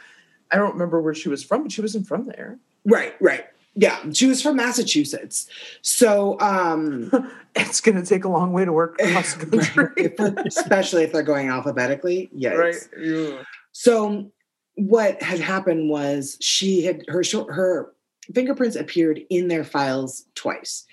I 0.52 0.58
don't 0.58 0.74
remember 0.74 1.02
where 1.02 1.14
she 1.14 1.30
was 1.30 1.44
from, 1.44 1.64
but 1.64 1.72
she 1.72 1.82
wasn't 1.82 2.08
from 2.08 2.28
there. 2.28 2.60
Right, 2.86 3.14
right. 3.22 3.46
Yeah, 3.76 4.00
she 4.12 4.28
was 4.28 4.42
from 4.42 4.58
Massachusetts. 4.58 5.48
So 5.82 6.40
um 6.40 7.12
it's 7.56 7.82
going 7.82 8.02
to 8.02 8.06
take 8.08 8.24
a 8.24 8.30
long 8.30 8.54
way 8.54 8.66
to 8.66 8.72
work 8.72 9.00
across 9.02 9.34
the 9.36 9.46
country, 9.58 10.14
especially 10.46 11.04
if 11.04 11.12
they're 11.12 11.24
going 11.24 11.50
alphabetically. 11.50 12.30
Yes. 12.34 12.56
Right. 12.58 12.76
Yeah. 13.00 13.44
So 13.72 14.32
what 14.76 15.22
had 15.22 15.40
happened 15.40 15.90
was 15.90 16.38
she 16.42 16.84
had 16.84 17.04
her 17.08 17.24
her 17.50 17.94
fingerprints 18.34 18.76
appeared 18.76 19.22
in 19.30 19.48
their 19.48 19.64
files 19.64 20.26
twice. 20.36 20.86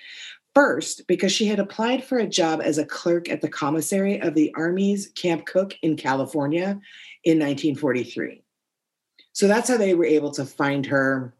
First, 0.55 1.07
because 1.07 1.31
she 1.31 1.47
had 1.47 1.61
applied 1.61 2.03
for 2.03 2.19
a 2.19 2.27
job 2.27 2.61
as 2.63 2.79
a 2.79 2.85
clerk 2.85 3.29
at 3.29 3.43
the 3.43 3.49
commissary 3.49 4.21
of 4.21 4.35
the 4.35 4.53
Army's 4.57 5.09
Camp 5.15 5.47
Cooke 5.47 5.77
in 5.83 5.97
California 5.97 6.81
in 7.23 7.39
1943. 7.39 8.43
So 9.33 9.47
that's 9.47 9.69
how 9.69 9.77
they 9.77 9.95
were 9.95 10.05
able 10.05 10.33
to 10.33 10.45
find 10.45 10.85
her 10.87 11.33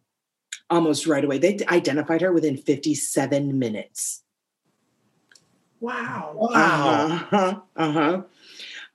almost 0.71 1.07
right 1.07 1.25
away. 1.25 1.39
They 1.39 1.59
identified 1.69 2.21
her 2.21 2.33
within 2.33 2.57
57 2.57 3.59
minutes. 3.59 4.23
Wow. 5.81 6.33
Wow. 6.35 7.07
Uh-huh. 7.31 7.61
Uh-huh. 7.77 8.23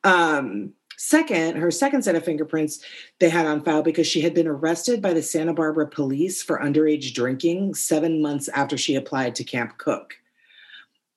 Um, 0.04 0.74
second, 0.98 1.58
her 1.58 1.72
second 1.72 2.04
set 2.04 2.16
of 2.16 2.26
fingerprints 2.26 2.84
they 3.20 3.30
had 3.30 3.46
on 3.46 3.64
file 3.64 3.82
because 3.82 4.08
she 4.08 4.22
had 4.22 4.34
been 4.34 4.48
arrested 4.48 5.02
by 5.02 5.14
the 5.14 5.22
Santa 5.22 5.54
Barbara 5.54 5.88
police 5.88 6.44
for 6.44 6.60
underage 6.60 7.14
drinking 7.14 7.76
seven 7.76 8.22
months 8.22 8.50
after 8.50 8.78
she 8.78 8.96
applied 8.96 9.36
to 9.36 9.44
Camp 9.44 9.78
Cooke. 9.78 10.16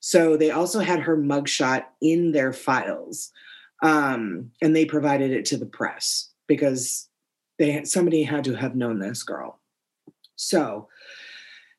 So 0.00 0.36
they 0.36 0.52
also 0.52 0.80
had 0.80 1.00
her 1.00 1.16
mugshot 1.16 1.84
in 2.00 2.30
their 2.30 2.52
files. 2.52 3.32
Um, 3.82 4.52
and 4.62 4.74
they 4.74 4.84
provided 4.84 5.32
it 5.32 5.44
to 5.46 5.56
the 5.56 5.66
press 5.66 6.30
because 6.46 7.08
they 7.58 7.84
somebody 7.84 8.22
had 8.22 8.44
to 8.44 8.54
have 8.54 8.76
known 8.76 8.98
this 8.98 9.22
girl. 9.22 9.58
So 10.36 10.88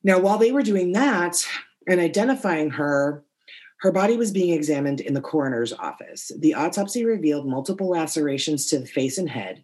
now, 0.03 0.19
while 0.19 0.37
they 0.37 0.51
were 0.51 0.63
doing 0.63 0.91
that 0.93 1.45
and 1.87 1.99
identifying 1.99 2.71
her, 2.71 3.23
her 3.81 3.91
body 3.91 4.17
was 4.17 4.31
being 4.31 4.53
examined 4.53 4.99
in 5.01 5.13
the 5.13 5.21
coroner's 5.21 5.73
office. 5.73 6.31
The 6.39 6.53
autopsy 6.53 7.05
revealed 7.05 7.47
multiple 7.47 7.89
lacerations 7.89 8.65
to 8.67 8.79
the 8.79 8.87
face 8.87 9.17
and 9.17 9.29
head. 9.29 9.63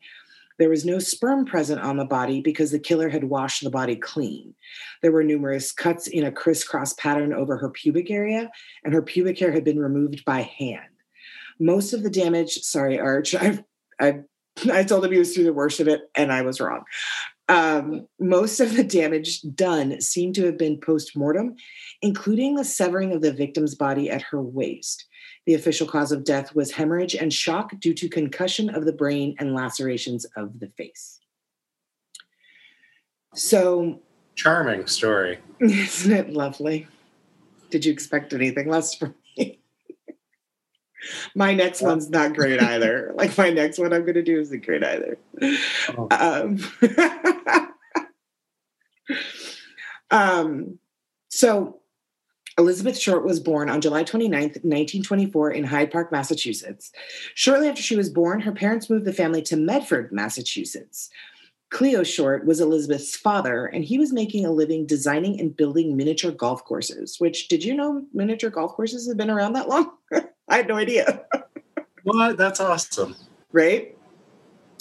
There 0.59 0.69
was 0.69 0.85
no 0.85 0.99
sperm 0.99 1.45
present 1.45 1.81
on 1.81 1.97
the 1.97 2.05
body 2.05 2.39
because 2.39 2.71
the 2.71 2.79
killer 2.79 3.09
had 3.09 3.23
washed 3.23 3.63
the 3.63 3.71
body 3.71 3.95
clean. 3.95 4.53
There 5.01 5.11
were 5.11 5.23
numerous 5.23 5.71
cuts 5.71 6.07
in 6.07 6.23
a 6.23 6.31
crisscross 6.31 6.93
pattern 6.93 7.33
over 7.33 7.57
her 7.57 7.69
pubic 7.69 8.11
area, 8.11 8.51
and 8.83 8.93
her 8.93 9.01
pubic 9.01 9.39
hair 9.39 9.51
had 9.51 9.63
been 9.63 9.79
removed 9.79 10.23
by 10.25 10.41
hand. 10.41 10.83
Most 11.59 11.93
of 11.93 12.03
the 12.03 12.09
damage, 12.09 12.59
sorry, 12.61 12.99
Arch, 12.99 13.33
I, 13.39 13.63
I, 13.99 14.19
I 14.71 14.83
told 14.83 15.05
him 15.05 15.11
he 15.11 15.19
was 15.19 15.33
through 15.33 15.45
the 15.45 15.53
worst 15.53 15.79
of 15.79 15.87
it, 15.87 16.01
and 16.15 16.31
I 16.31 16.43
was 16.43 16.61
wrong. 16.61 16.83
Um, 17.49 18.07
most 18.19 18.59
of 18.59 18.75
the 18.75 18.83
damage 18.83 19.41
done 19.53 19.99
seemed 19.99 20.35
to 20.35 20.45
have 20.45 20.57
been 20.57 20.79
post 20.79 21.15
mortem, 21.15 21.55
including 22.01 22.55
the 22.55 22.63
severing 22.63 23.11
of 23.11 23.21
the 23.21 23.33
victim's 23.33 23.75
body 23.75 24.09
at 24.09 24.21
her 24.21 24.41
waist. 24.41 25.05
The 25.45 25.53
official 25.53 25.85
cause 25.85 26.11
of 26.11 26.23
death 26.23 26.55
was 26.55 26.71
hemorrhage 26.71 27.15
and 27.15 27.33
shock 27.33 27.77
due 27.79 27.93
to 27.95 28.07
concussion 28.07 28.69
of 28.69 28.85
the 28.85 28.93
brain 28.93 29.35
and 29.39 29.53
lacerations 29.53 30.25
of 30.37 30.59
the 30.59 30.69
face. 30.77 31.19
So 33.35 33.99
Charming 34.35 34.87
story. 34.87 35.39
Isn't 35.59 36.13
it 36.13 36.29
lovely? 36.31 36.87
Did 37.69 37.85
you 37.85 37.91
expect 37.91 38.33
anything 38.33 38.69
less 38.69 38.95
from? 38.95 39.15
My 41.35 41.53
next 41.53 41.81
one's 41.81 42.09
not 42.09 42.33
great 42.33 42.61
either. 42.61 43.13
Like 43.23 43.37
my 43.37 43.51
next 43.51 43.79
one 43.79 43.93
I'm 43.93 44.01
going 44.01 44.15
to 44.15 44.23
do 44.23 44.39
isn't 44.39 44.65
great 44.65 44.83
either. 44.83 45.17
Oh. 45.97 46.07
Um, 46.11 46.59
um, 50.11 50.79
so 51.29 51.79
Elizabeth 52.57 52.97
Short 52.97 53.25
was 53.25 53.39
born 53.39 53.69
on 53.69 53.81
July 53.81 54.03
29th, 54.03 54.63
1924, 54.63 55.51
in 55.51 55.63
Hyde 55.63 55.91
Park, 55.91 56.11
Massachusetts. 56.11 56.91
Shortly 57.33 57.67
after 57.67 57.81
she 57.81 57.95
was 57.95 58.09
born, 58.09 58.41
her 58.41 58.51
parents 58.51 58.89
moved 58.89 59.05
the 59.05 59.13
family 59.13 59.41
to 59.43 59.55
Medford, 59.55 60.11
Massachusetts. 60.11 61.09
Cleo 61.71 62.03
Short 62.03 62.45
was 62.45 62.59
Elizabeth's 62.59 63.15
father, 63.15 63.65
and 63.65 63.83
he 63.83 63.97
was 63.97 64.13
making 64.13 64.45
a 64.45 64.51
living 64.51 64.85
designing 64.85 65.39
and 65.39 65.57
building 65.57 65.97
miniature 65.97 66.31
golf 66.31 66.63
courses. 66.63 67.19
Which, 67.19 67.47
did 67.47 67.63
you 67.63 67.73
know 67.73 68.05
miniature 68.13 68.51
golf 68.51 68.73
courses 68.73 69.07
have 69.07 69.17
been 69.17 69.31
around 69.31 69.53
that 69.53 69.69
long? 69.69 69.91
I 70.47 70.57
had 70.57 70.67
no 70.67 70.75
idea. 70.75 71.25
What? 72.05 72.35
That's 72.35 72.59
awesome. 72.59 73.15
right? 73.53 73.97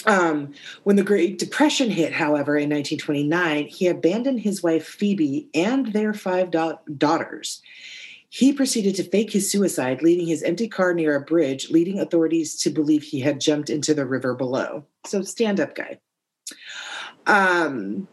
Um, 0.06 0.54
when 0.82 0.96
the 0.96 1.04
Great 1.04 1.38
Depression 1.38 1.88
hit, 1.88 2.12
however, 2.12 2.56
in 2.56 2.68
1929, 2.68 3.68
he 3.68 3.86
abandoned 3.86 4.40
his 4.40 4.60
wife 4.60 4.84
Phoebe 4.84 5.48
and 5.54 5.92
their 5.92 6.12
five 6.14 6.50
da- 6.50 6.78
daughters. 6.98 7.62
He 8.28 8.52
proceeded 8.52 8.96
to 8.96 9.04
fake 9.04 9.30
his 9.30 9.48
suicide, 9.48 10.02
leaving 10.02 10.26
his 10.26 10.42
empty 10.42 10.66
car 10.66 10.94
near 10.94 11.14
a 11.14 11.20
bridge, 11.20 11.70
leading 11.70 12.00
authorities 12.00 12.56
to 12.62 12.70
believe 12.70 13.04
he 13.04 13.20
had 13.20 13.40
jumped 13.40 13.70
into 13.70 13.94
the 13.94 14.04
river 14.04 14.34
below. 14.34 14.84
So, 15.06 15.22
stand 15.22 15.60
up, 15.60 15.76
guy. 15.76 16.00
Um, 17.26 18.08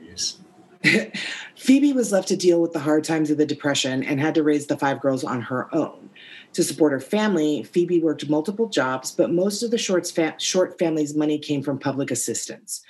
Yes. 0.00 0.38
Phoebe 1.56 1.92
was 1.92 2.12
left 2.12 2.28
to 2.28 2.36
deal 2.36 2.60
with 2.60 2.72
the 2.72 2.78
hard 2.78 3.04
times 3.04 3.30
of 3.30 3.38
the 3.38 3.46
Depression 3.46 4.02
and 4.02 4.20
had 4.20 4.34
to 4.34 4.42
raise 4.42 4.66
the 4.66 4.76
five 4.76 5.00
girls 5.00 5.24
on 5.24 5.40
her 5.42 5.74
own. 5.74 6.10
To 6.54 6.62
support 6.62 6.92
her 6.92 7.00
family, 7.00 7.62
Phoebe 7.64 8.00
worked 8.00 8.28
multiple 8.28 8.68
jobs, 8.68 9.10
but 9.10 9.32
most 9.32 9.62
of 9.62 9.70
the 9.70 9.78
fa- 9.78 10.36
Short 10.38 10.78
family's 10.78 11.16
money 11.16 11.38
came 11.38 11.62
from 11.62 11.78
public 11.78 12.10
assistance. 12.10 12.82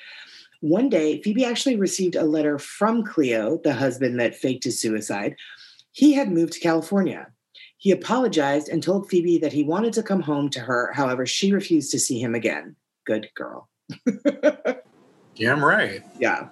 One 0.60 0.88
day, 0.88 1.20
Phoebe 1.22 1.44
actually 1.44 1.76
received 1.76 2.16
a 2.16 2.24
letter 2.24 2.58
from 2.58 3.04
Cleo, 3.04 3.58
the 3.62 3.74
husband 3.74 4.18
that 4.20 4.34
faked 4.34 4.64
his 4.64 4.80
suicide. 4.80 5.36
He 5.92 6.14
had 6.14 6.32
moved 6.32 6.54
to 6.54 6.60
California. 6.60 7.28
He 7.76 7.90
apologized 7.90 8.68
and 8.68 8.82
told 8.82 9.08
Phoebe 9.08 9.38
that 9.38 9.52
he 9.52 9.62
wanted 9.62 9.92
to 9.94 10.02
come 10.02 10.20
home 10.20 10.48
to 10.50 10.60
her. 10.60 10.90
However, 10.94 11.26
she 11.26 11.52
refused 11.52 11.90
to 11.92 11.98
see 11.98 12.18
him 12.18 12.34
again. 12.34 12.76
Good 13.04 13.28
girl. 13.34 13.68
Yeah, 15.36 15.52
I'm 15.52 15.64
right. 15.64 16.02
Yeah. 16.18 16.48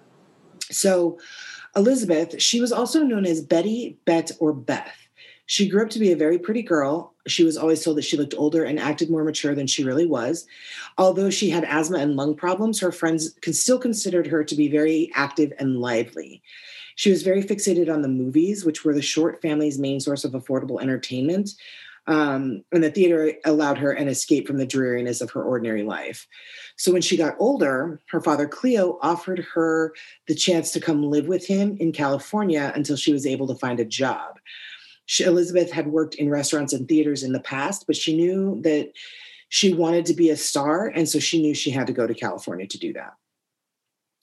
So, 0.70 1.18
Elizabeth, 1.74 2.40
she 2.40 2.60
was 2.60 2.72
also 2.72 3.02
known 3.02 3.24
as 3.24 3.40
Betty, 3.40 3.98
Bet, 4.04 4.30
or 4.38 4.52
Beth. 4.52 4.96
She 5.46 5.68
grew 5.68 5.82
up 5.82 5.90
to 5.90 5.98
be 5.98 6.12
a 6.12 6.16
very 6.16 6.38
pretty 6.38 6.62
girl. 6.62 7.14
She 7.26 7.44
was 7.44 7.56
always 7.56 7.82
told 7.82 7.96
that 7.96 8.04
she 8.04 8.16
looked 8.16 8.34
older 8.36 8.64
and 8.64 8.78
acted 8.78 9.10
more 9.10 9.24
mature 9.24 9.54
than 9.54 9.66
she 9.66 9.84
really 9.84 10.06
was. 10.06 10.46
Although 10.98 11.30
she 11.30 11.50
had 11.50 11.64
asthma 11.64 11.98
and 11.98 12.16
lung 12.16 12.34
problems, 12.34 12.80
her 12.80 12.92
friends 12.92 13.34
still 13.52 13.78
considered 13.78 14.26
her 14.26 14.44
to 14.44 14.54
be 14.54 14.68
very 14.68 15.10
active 15.14 15.52
and 15.58 15.80
lively. 15.80 16.42
She 16.94 17.10
was 17.10 17.22
very 17.22 17.42
fixated 17.42 17.92
on 17.92 18.02
the 18.02 18.08
movies, 18.08 18.64
which 18.64 18.84
were 18.84 18.94
the 18.94 19.02
short 19.02 19.42
family's 19.42 19.78
main 19.78 20.00
source 20.00 20.24
of 20.24 20.32
affordable 20.32 20.80
entertainment. 20.80 21.50
Um, 22.06 22.64
and 22.72 22.82
the 22.82 22.90
theater 22.90 23.34
allowed 23.44 23.78
her 23.78 23.92
an 23.92 24.08
escape 24.08 24.46
from 24.46 24.58
the 24.58 24.66
dreariness 24.66 25.20
of 25.20 25.30
her 25.30 25.42
ordinary 25.42 25.84
life. 25.84 26.26
So 26.76 26.92
when 26.92 27.02
she 27.02 27.16
got 27.16 27.36
older, 27.38 28.00
her 28.10 28.20
father 28.20 28.48
Cleo 28.48 28.98
offered 29.02 29.46
her 29.54 29.94
the 30.26 30.34
chance 30.34 30.72
to 30.72 30.80
come 30.80 31.04
live 31.04 31.28
with 31.28 31.46
him 31.46 31.76
in 31.78 31.92
California 31.92 32.72
until 32.74 32.96
she 32.96 33.12
was 33.12 33.26
able 33.26 33.46
to 33.46 33.54
find 33.54 33.78
a 33.78 33.84
job. 33.84 34.40
She, 35.06 35.24
Elizabeth 35.24 35.70
had 35.70 35.88
worked 35.88 36.16
in 36.16 36.28
restaurants 36.28 36.72
and 36.72 36.88
theaters 36.88 37.22
in 37.22 37.32
the 37.32 37.40
past, 37.40 37.86
but 37.86 37.96
she 37.96 38.16
knew 38.16 38.60
that 38.62 38.92
she 39.48 39.72
wanted 39.72 40.06
to 40.06 40.14
be 40.14 40.30
a 40.30 40.36
star. 40.36 40.86
And 40.86 41.08
so 41.08 41.18
she 41.18 41.40
knew 41.40 41.54
she 41.54 41.70
had 41.70 41.86
to 41.86 41.92
go 41.92 42.06
to 42.06 42.14
California 42.14 42.66
to 42.66 42.78
do 42.78 42.92
that. 42.94 43.14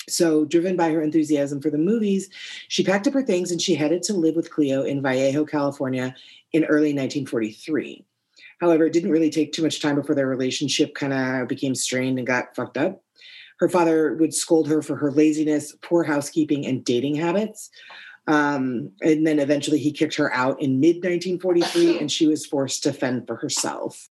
So, 0.08 0.44
driven 0.46 0.76
by 0.76 0.92
her 0.92 1.04
enthusiasm 1.04 1.62
for 1.62 1.70
the 1.70 1.78
movies, 1.78 2.30
she 2.68 2.84
packed 2.84 3.08
up 3.08 3.14
her 3.14 3.22
things 3.22 3.52
and 3.52 3.62
she 3.62 3.76
headed 3.76 4.02
to 4.04 4.14
live 4.14 4.36
with 4.36 4.50
Cleo 4.50 4.82
in 4.82 5.02
Vallejo, 5.04 5.46
California 5.46 6.16
in 6.54 6.66
early 6.66 6.94
1943. 6.94 8.06
However, 8.60 8.86
it 8.86 8.94
didn't 8.94 9.12
really 9.12 9.30
take 9.30 9.54
too 9.54 9.64
much 9.64 9.82
time 9.82 9.96
before 9.96 10.16
their 10.16 10.28
relationship 10.28 10.96
kind 10.96 11.14
of 11.14 11.48
became 11.48 11.76
strained 11.76 12.18
and 12.18 12.28
got 12.28 12.56
fucked 12.56 12.78
up. 12.78 13.02
Her 13.60 13.70
father 13.70 14.16
would 14.16 14.34
scold 14.34 14.68
her 14.70 14.82
for 14.82 14.96
her 14.96 15.12
laziness, 15.12 15.76
poor 15.82 16.04
housekeeping, 16.04 16.66
and 16.66 16.84
dating 16.84 17.16
habits. 17.16 17.70
Um, 18.28 18.92
and 19.02 19.26
then 19.26 19.40
eventually 19.40 19.80
he 19.80 19.92
kicked 19.92 20.16
her 20.16 20.32
out 20.34 20.62
in 20.62 20.80
mid 20.80 20.98
1943 20.98 22.00
and 22.00 22.12
she 22.12 22.28
was 22.28 22.46
forced 22.46 22.84
to 22.84 22.94
fend 22.94 23.28
for 23.28 23.36
herself. 23.36 24.10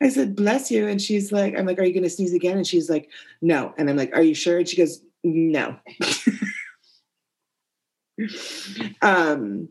I 0.00 0.08
said, 0.08 0.34
bless 0.34 0.70
you. 0.70 0.88
And 0.88 1.00
she's 1.00 1.30
like, 1.30 1.56
I'm 1.56 1.66
like, 1.66 1.78
are 1.78 1.84
you 1.84 1.92
going 1.92 2.02
to 2.02 2.10
sneeze 2.10 2.34
again? 2.34 2.56
And 2.56 2.66
she's 2.66 2.90
like, 2.90 3.08
no. 3.40 3.72
And 3.78 3.88
I'm 3.88 3.96
like, 3.96 4.10
are 4.14 4.22
you 4.22 4.34
sure? 4.34 4.58
And 4.58 4.68
she 4.68 4.76
goes, 4.76 5.00
no. 5.22 5.76
um, 9.02 9.68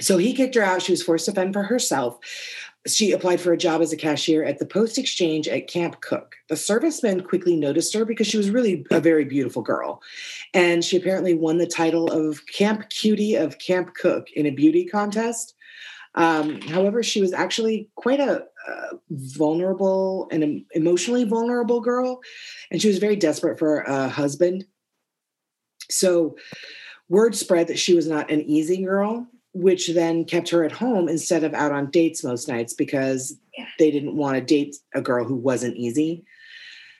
so 0.00 0.18
he 0.18 0.32
kicked 0.32 0.54
her 0.54 0.62
out. 0.62 0.82
She 0.82 0.92
was 0.92 1.02
forced 1.02 1.26
to 1.26 1.32
fend 1.32 1.52
for 1.52 1.64
herself. 1.64 2.18
She 2.86 3.12
applied 3.12 3.40
for 3.40 3.52
a 3.52 3.58
job 3.58 3.82
as 3.82 3.92
a 3.92 3.96
cashier 3.96 4.44
at 4.44 4.58
the 4.58 4.66
Post 4.66 4.96
Exchange 4.98 5.48
at 5.48 5.66
Camp 5.66 6.00
Cooke. 6.00 6.36
The 6.48 6.56
servicemen 6.56 7.22
quickly 7.22 7.56
noticed 7.56 7.92
her 7.94 8.04
because 8.04 8.26
she 8.26 8.36
was 8.36 8.50
really 8.50 8.86
a 8.90 9.00
very 9.00 9.24
beautiful 9.24 9.62
girl. 9.62 10.00
And 10.54 10.84
she 10.84 10.96
apparently 10.96 11.34
won 11.34 11.58
the 11.58 11.66
title 11.66 12.10
of 12.10 12.46
Camp 12.46 12.88
Cutie 12.88 13.34
of 13.34 13.58
Camp 13.58 13.94
Cooke 13.94 14.30
in 14.32 14.46
a 14.46 14.50
beauty 14.50 14.86
contest. 14.86 15.54
Um, 16.14 16.60
however, 16.62 17.02
she 17.02 17.20
was 17.20 17.32
actually 17.32 17.90
quite 17.96 18.20
a, 18.20 18.44
a 18.68 18.98
vulnerable 19.10 20.28
and 20.30 20.64
emotionally 20.72 21.24
vulnerable 21.24 21.80
girl. 21.80 22.20
And 22.70 22.80
she 22.80 22.88
was 22.88 22.98
very 22.98 23.16
desperate 23.16 23.58
for 23.58 23.80
a 23.80 24.08
husband. 24.08 24.64
So 25.90 26.36
word 27.08 27.34
spread 27.34 27.66
that 27.66 27.78
she 27.78 27.94
was 27.94 28.06
not 28.06 28.30
an 28.30 28.42
easy 28.42 28.82
girl 28.84 29.26
which 29.60 29.88
then 29.88 30.24
kept 30.24 30.50
her 30.50 30.64
at 30.64 30.72
home 30.72 31.08
instead 31.08 31.44
of 31.44 31.54
out 31.54 31.72
on 31.72 31.90
dates 31.90 32.22
most 32.22 32.48
nights 32.48 32.72
because 32.72 33.36
they 33.78 33.90
didn't 33.90 34.16
want 34.16 34.36
to 34.36 34.40
date 34.40 34.76
a 34.94 35.00
girl 35.00 35.24
who 35.24 35.34
wasn't 35.34 35.76
easy. 35.76 36.24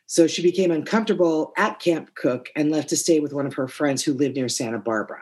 So 0.07 0.27
she 0.27 0.42
became 0.42 0.71
uncomfortable 0.71 1.53
at 1.57 1.81
Camp 1.81 2.14
Cooke 2.14 2.49
and 2.57 2.71
left 2.71 2.88
to 2.88 2.97
stay 2.97 3.21
with 3.21 3.33
one 3.33 3.47
of 3.47 3.55
her 3.55 3.68
friends 3.68 4.03
who 4.03 4.14
lived 4.14 4.37
near 4.37 4.49
Santa 4.49 4.79
Barbara. 4.79 5.21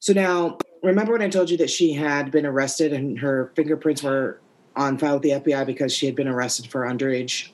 So 0.00 0.12
now, 0.12 0.58
remember 0.82 1.12
when 1.12 1.22
I 1.22 1.28
told 1.28 1.50
you 1.50 1.56
that 1.58 1.70
she 1.70 1.92
had 1.92 2.30
been 2.30 2.46
arrested 2.46 2.92
and 2.92 3.18
her 3.18 3.52
fingerprints 3.54 4.02
were 4.02 4.40
on 4.74 4.98
file 4.98 5.14
with 5.14 5.22
the 5.22 5.30
FBI 5.30 5.66
because 5.66 5.94
she 5.94 6.06
had 6.06 6.16
been 6.16 6.28
arrested 6.28 6.66
for 6.66 6.82
underage 6.82 7.50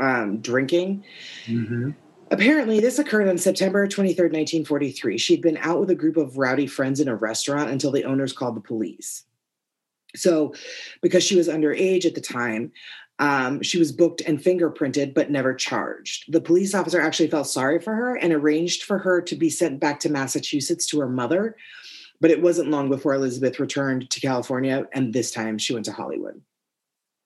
um, 0.00 0.38
drinking? 0.38 1.04
Mm-hmm. 1.46 1.90
Apparently, 2.30 2.80
this 2.80 2.98
occurred 2.98 3.28
on 3.28 3.38
September 3.38 3.86
23rd, 3.86 4.32
1943. 4.32 5.18
She'd 5.18 5.40
been 5.40 5.56
out 5.58 5.80
with 5.80 5.90
a 5.90 5.94
group 5.94 6.16
of 6.16 6.36
rowdy 6.36 6.66
friends 6.66 7.00
in 7.00 7.08
a 7.08 7.16
restaurant 7.16 7.70
until 7.70 7.90
the 7.90 8.04
owners 8.04 8.32
called 8.32 8.56
the 8.56 8.60
police. 8.60 9.24
So, 10.14 10.54
because 11.00 11.24
she 11.24 11.36
was 11.36 11.48
underage 11.48 12.04
at 12.04 12.14
the 12.14 12.20
time, 12.20 12.72
um, 13.18 13.62
she 13.62 13.78
was 13.78 13.92
booked 13.92 14.20
and 14.22 14.38
fingerprinted, 14.38 15.14
but 15.14 15.30
never 15.30 15.54
charged. 15.54 16.32
The 16.32 16.40
police 16.40 16.74
officer 16.74 17.00
actually 17.00 17.30
felt 17.30 17.48
sorry 17.48 17.80
for 17.80 17.94
her 17.94 18.16
and 18.16 18.32
arranged 18.32 18.84
for 18.84 18.98
her 18.98 19.20
to 19.22 19.34
be 19.34 19.50
sent 19.50 19.80
back 19.80 20.00
to 20.00 20.08
Massachusetts 20.08 20.86
to 20.86 21.00
her 21.00 21.08
mother. 21.08 21.56
But 22.20 22.30
it 22.30 22.42
wasn't 22.42 22.70
long 22.70 22.88
before 22.88 23.14
Elizabeth 23.14 23.60
returned 23.60 24.10
to 24.10 24.20
California, 24.20 24.86
and 24.92 25.12
this 25.12 25.30
time 25.30 25.56
she 25.56 25.72
went 25.72 25.84
to 25.86 25.92
Hollywood. 25.92 26.40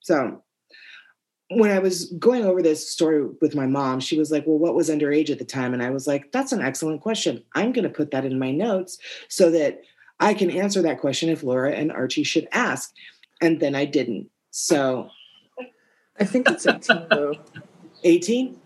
So, 0.00 0.42
when 1.56 1.70
I 1.70 1.78
was 1.78 2.06
going 2.18 2.44
over 2.44 2.62
this 2.62 2.88
story 2.88 3.26
with 3.40 3.54
my 3.54 3.66
mom, 3.66 4.00
she 4.00 4.18
was 4.18 4.30
like, 4.30 4.46
Well, 4.46 4.58
what 4.58 4.74
was 4.74 4.90
underage 4.90 5.30
at 5.30 5.38
the 5.38 5.44
time? 5.44 5.74
And 5.74 5.82
I 5.82 5.90
was 5.90 6.06
like, 6.06 6.32
That's 6.32 6.52
an 6.52 6.60
excellent 6.60 7.00
question. 7.00 7.42
I'm 7.54 7.72
going 7.72 7.84
to 7.84 7.90
put 7.90 8.10
that 8.10 8.24
in 8.24 8.38
my 8.38 8.50
notes 8.50 8.98
so 9.28 9.50
that 9.50 9.82
I 10.20 10.34
can 10.34 10.50
answer 10.50 10.82
that 10.82 11.00
question 11.00 11.28
if 11.28 11.42
Laura 11.42 11.72
and 11.72 11.90
Archie 11.90 12.22
should 12.22 12.48
ask. 12.52 12.92
And 13.40 13.58
then 13.58 13.74
I 13.74 13.84
didn't. 13.84 14.30
So, 14.50 15.10
I 16.20 16.24
think 16.24 16.48
it's 16.48 16.66
18 16.66 17.06
though. 17.10 17.34
18? 18.04 18.60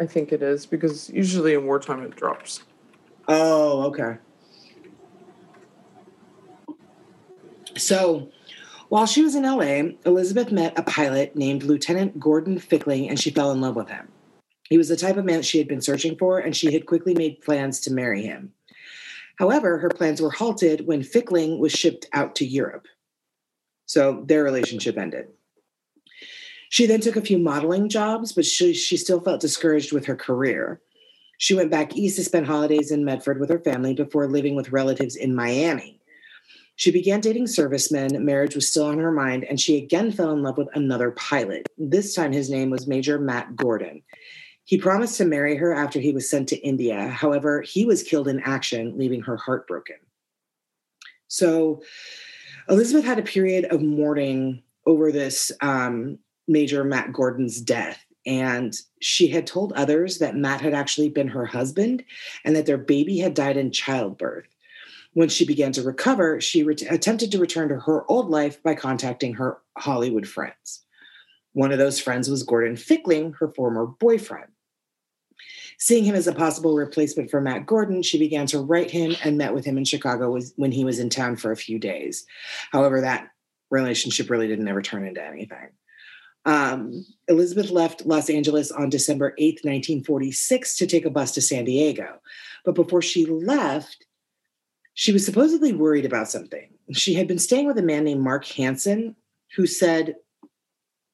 I 0.00 0.06
think 0.06 0.32
it 0.32 0.42
is 0.42 0.66
because 0.66 1.10
usually 1.10 1.54
in 1.54 1.66
wartime 1.66 2.02
it 2.02 2.16
drops. 2.16 2.62
Oh, 3.28 3.82
okay. 3.84 4.18
So, 7.76 8.30
while 8.92 9.06
she 9.06 9.22
was 9.22 9.34
in 9.34 9.44
LA, 9.44 9.94
Elizabeth 10.04 10.52
met 10.52 10.78
a 10.78 10.82
pilot 10.82 11.34
named 11.34 11.62
Lieutenant 11.62 12.20
Gordon 12.20 12.58
Fickling 12.58 13.08
and 13.08 13.18
she 13.18 13.30
fell 13.30 13.50
in 13.50 13.58
love 13.58 13.74
with 13.74 13.88
him. 13.88 14.06
He 14.68 14.76
was 14.76 14.90
the 14.90 14.98
type 14.98 15.16
of 15.16 15.24
man 15.24 15.40
she 15.40 15.56
had 15.56 15.66
been 15.66 15.80
searching 15.80 16.14
for, 16.18 16.38
and 16.38 16.54
she 16.54 16.74
had 16.74 16.84
quickly 16.84 17.14
made 17.14 17.40
plans 17.40 17.80
to 17.80 17.90
marry 17.90 18.20
him. 18.20 18.52
However, 19.36 19.78
her 19.78 19.88
plans 19.88 20.20
were 20.20 20.30
halted 20.30 20.86
when 20.86 21.02
Fickling 21.02 21.58
was 21.58 21.72
shipped 21.72 22.04
out 22.12 22.34
to 22.34 22.44
Europe. 22.44 22.86
So 23.86 24.24
their 24.26 24.44
relationship 24.44 24.98
ended. 24.98 25.28
She 26.68 26.84
then 26.84 27.00
took 27.00 27.16
a 27.16 27.22
few 27.22 27.38
modeling 27.38 27.88
jobs, 27.88 28.32
but 28.32 28.44
she, 28.44 28.74
she 28.74 28.98
still 28.98 29.22
felt 29.22 29.40
discouraged 29.40 29.92
with 29.92 30.04
her 30.04 30.16
career. 30.16 30.82
She 31.38 31.54
went 31.54 31.70
back 31.70 31.96
east 31.96 32.16
to 32.16 32.24
spend 32.24 32.46
holidays 32.46 32.90
in 32.90 33.06
Medford 33.06 33.40
with 33.40 33.48
her 33.48 33.60
family 33.60 33.94
before 33.94 34.28
living 34.28 34.54
with 34.54 34.70
relatives 34.70 35.16
in 35.16 35.34
Miami. 35.34 35.98
She 36.82 36.90
began 36.90 37.20
dating 37.20 37.46
servicemen. 37.46 38.24
Marriage 38.24 38.56
was 38.56 38.66
still 38.66 38.86
on 38.86 38.98
her 38.98 39.12
mind, 39.12 39.44
and 39.44 39.60
she 39.60 39.76
again 39.76 40.10
fell 40.10 40.32
in 40.32 40.42
love 40.42 40.58
with 40.58 40.66
another 40.74 41.12
pilot. 41.12 41.68
This 41.78 42.12
time, 42.12 42.32
his 42.32 42.50
name 42.50 42.70
was 42.70 42.88
Major 42.88 43.20
Matt 43.20 43.54
Gordon. 43.54 44.02
He 44.64 44.78
promised 44.78 45.16
to 45.18 45.24
marry 45.24 45.54
her 45.54 45.72
after 45.72 46.00
he 46.00 46.10
was 46.10 46.28
sent 46.28 46.48
to 46.48 46.56
India. 46.56 47.06
However, 47.06 47.62
he 47.62 47.84
was 47.84 48.02
killed 48.02 48.26
in 48.26 48.40
action, 48.40 48.98
leaving 48.98 49.20
her 49.20 49.36
heartbroken. 49.36 49.94
So, 51.28 51.84
Elizabeth 52.68 53.04
had 53.04 53.20
a 53.20 53.22
period 53.22 53.66
of 53.66 53.80
mourning 53.80 54.60
over 54.84 55.12
this 55.12 55.52
um, 55.60 56.18
Major 56.48 56.82
Matt 56.82 57.12
Gordon's 57.12 57.60
death. 57.60 58.04
And 58.26 58.74
she 59.00 59.28
had 59.28 59.46
told 59.46 59.72
others 59.74 60.18
that 60.18 60.34
Matt 60.34 60.60
had 60.60 60.74
actually 60.74 61.10
been 61.10 61.28
her 61.28 61.46
husband 61.46 62.02
and 62.44 62.56
that 62.56 62.66
their 62.66 62.76
baby 62.76 63.18
had 63.18 63.34
died 63.34 63.56
in 63.56 63.70
childbirth. 63.70 64.51
When 65.14 65.28
she 65.28 65.44
began 65.44 65.72
to 65.72 65.82
recover, 65.82 66.40
she 66.40 66.62
attempted 66.62 67.30
to 67.32 67.38
return 67.38 67.68
to 67.68 67.80
her 67.80 68.10
old 68.10 68.30
life 68.30 68.62
by 68.62 68.74
contacting 68.74 69.34
her 69.34 69.58
Hollywood 69.76 70.26
friends. 70.26 70.84
One 71.52 71.70
of 71.70 71.78
those 71.78 72.00
friends 72.00 72.30
was 72.30 72.42
Gordon 72.42 72.76
Fickling, 72.76 73.34
her 73.34 73.48
former 73.48 73.86
boyfriend. 73.86 74.48
Seeing 75.78 76.04
him 76.04 76.14
as 76.14 76.26
a 76.26 76.32
possible 76.32 76.76
replacement 76.76 77.30
for 77.30 77.40
Matt 77.40 77.66
Gordon, 77.66 78.02
she 78.02 78.18
began 78.18 78.46
to 78.46 78.60
write 78.60 78.90
him 78.90 79.16
and 79.22 79.36
met 79.36 79.52
with 79.52 79.64
him 79.64 79.76
in 79.76 79.84
Chicago 79.84 80.38
when 80.56 80.72
he 80.72 80.84
was 80.84 80.98
in 80.98 81.10
town 81.10 81.36
for 81.36 81.52
a 81.52 81.56
few 81.56 81.78
days. 81.78 82.24
However, 82.70 83.00
that 83.00 83.28
relationship 83.70 84.30
really 84.30 84.46
didn't 84.46 84.68
ever 84.68 84.80
turn 84.80 85.06
into 85.06 85.24
anything. 85.24 85.70
Um, 86.44 87.04
Elizabeth 87.28 87.70
left 87.70 88.06
Los 88.06 88.30
Angeles 88.30 88.70
on 88.70 88.90
December 88.90 89.34
8th, 89.38 89.64
1946, 89.64 90.76
to 90.76 90.86
take 90.86 91.04
a 91.04 91.10
bus 91.10 91.32
to 91.32 91.42
San 91.42 91.64
Diego. 91.64 92.20
But 92.64 92.74
before 92.74 93.02
she 93.02 93.26
left, 93.26 94.06
she 94.94 95.12
was 95.12 95.24
supposedly 95.24 95.72
worried 95.72 96.04
about 96.04 96.28
something. 96.28 96.68
She 96.92 97.14
had 97.14 97.26
been 97.26 97.38
staying 97.38 97.66
with 97.66 97.78
a 97.78 97.82
man 97.82 98.04
named 98.04 98.20
Mark 98.20 98.44
Hansen, 98.46 99.16
who 99.56 99.66
said 99.66 100.16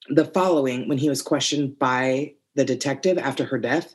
the 0.08 0.24
following 0.24 0.88
when 0.88 0.98
he 0.98 1.08
was 1.08 1.22
questioned 1.22 1.78
by 1.78 2.34
the 2.54 2.64
detective 2.64 3.18
after 3.18 3.44
her 3.44 3.58
death. 3.58 3.94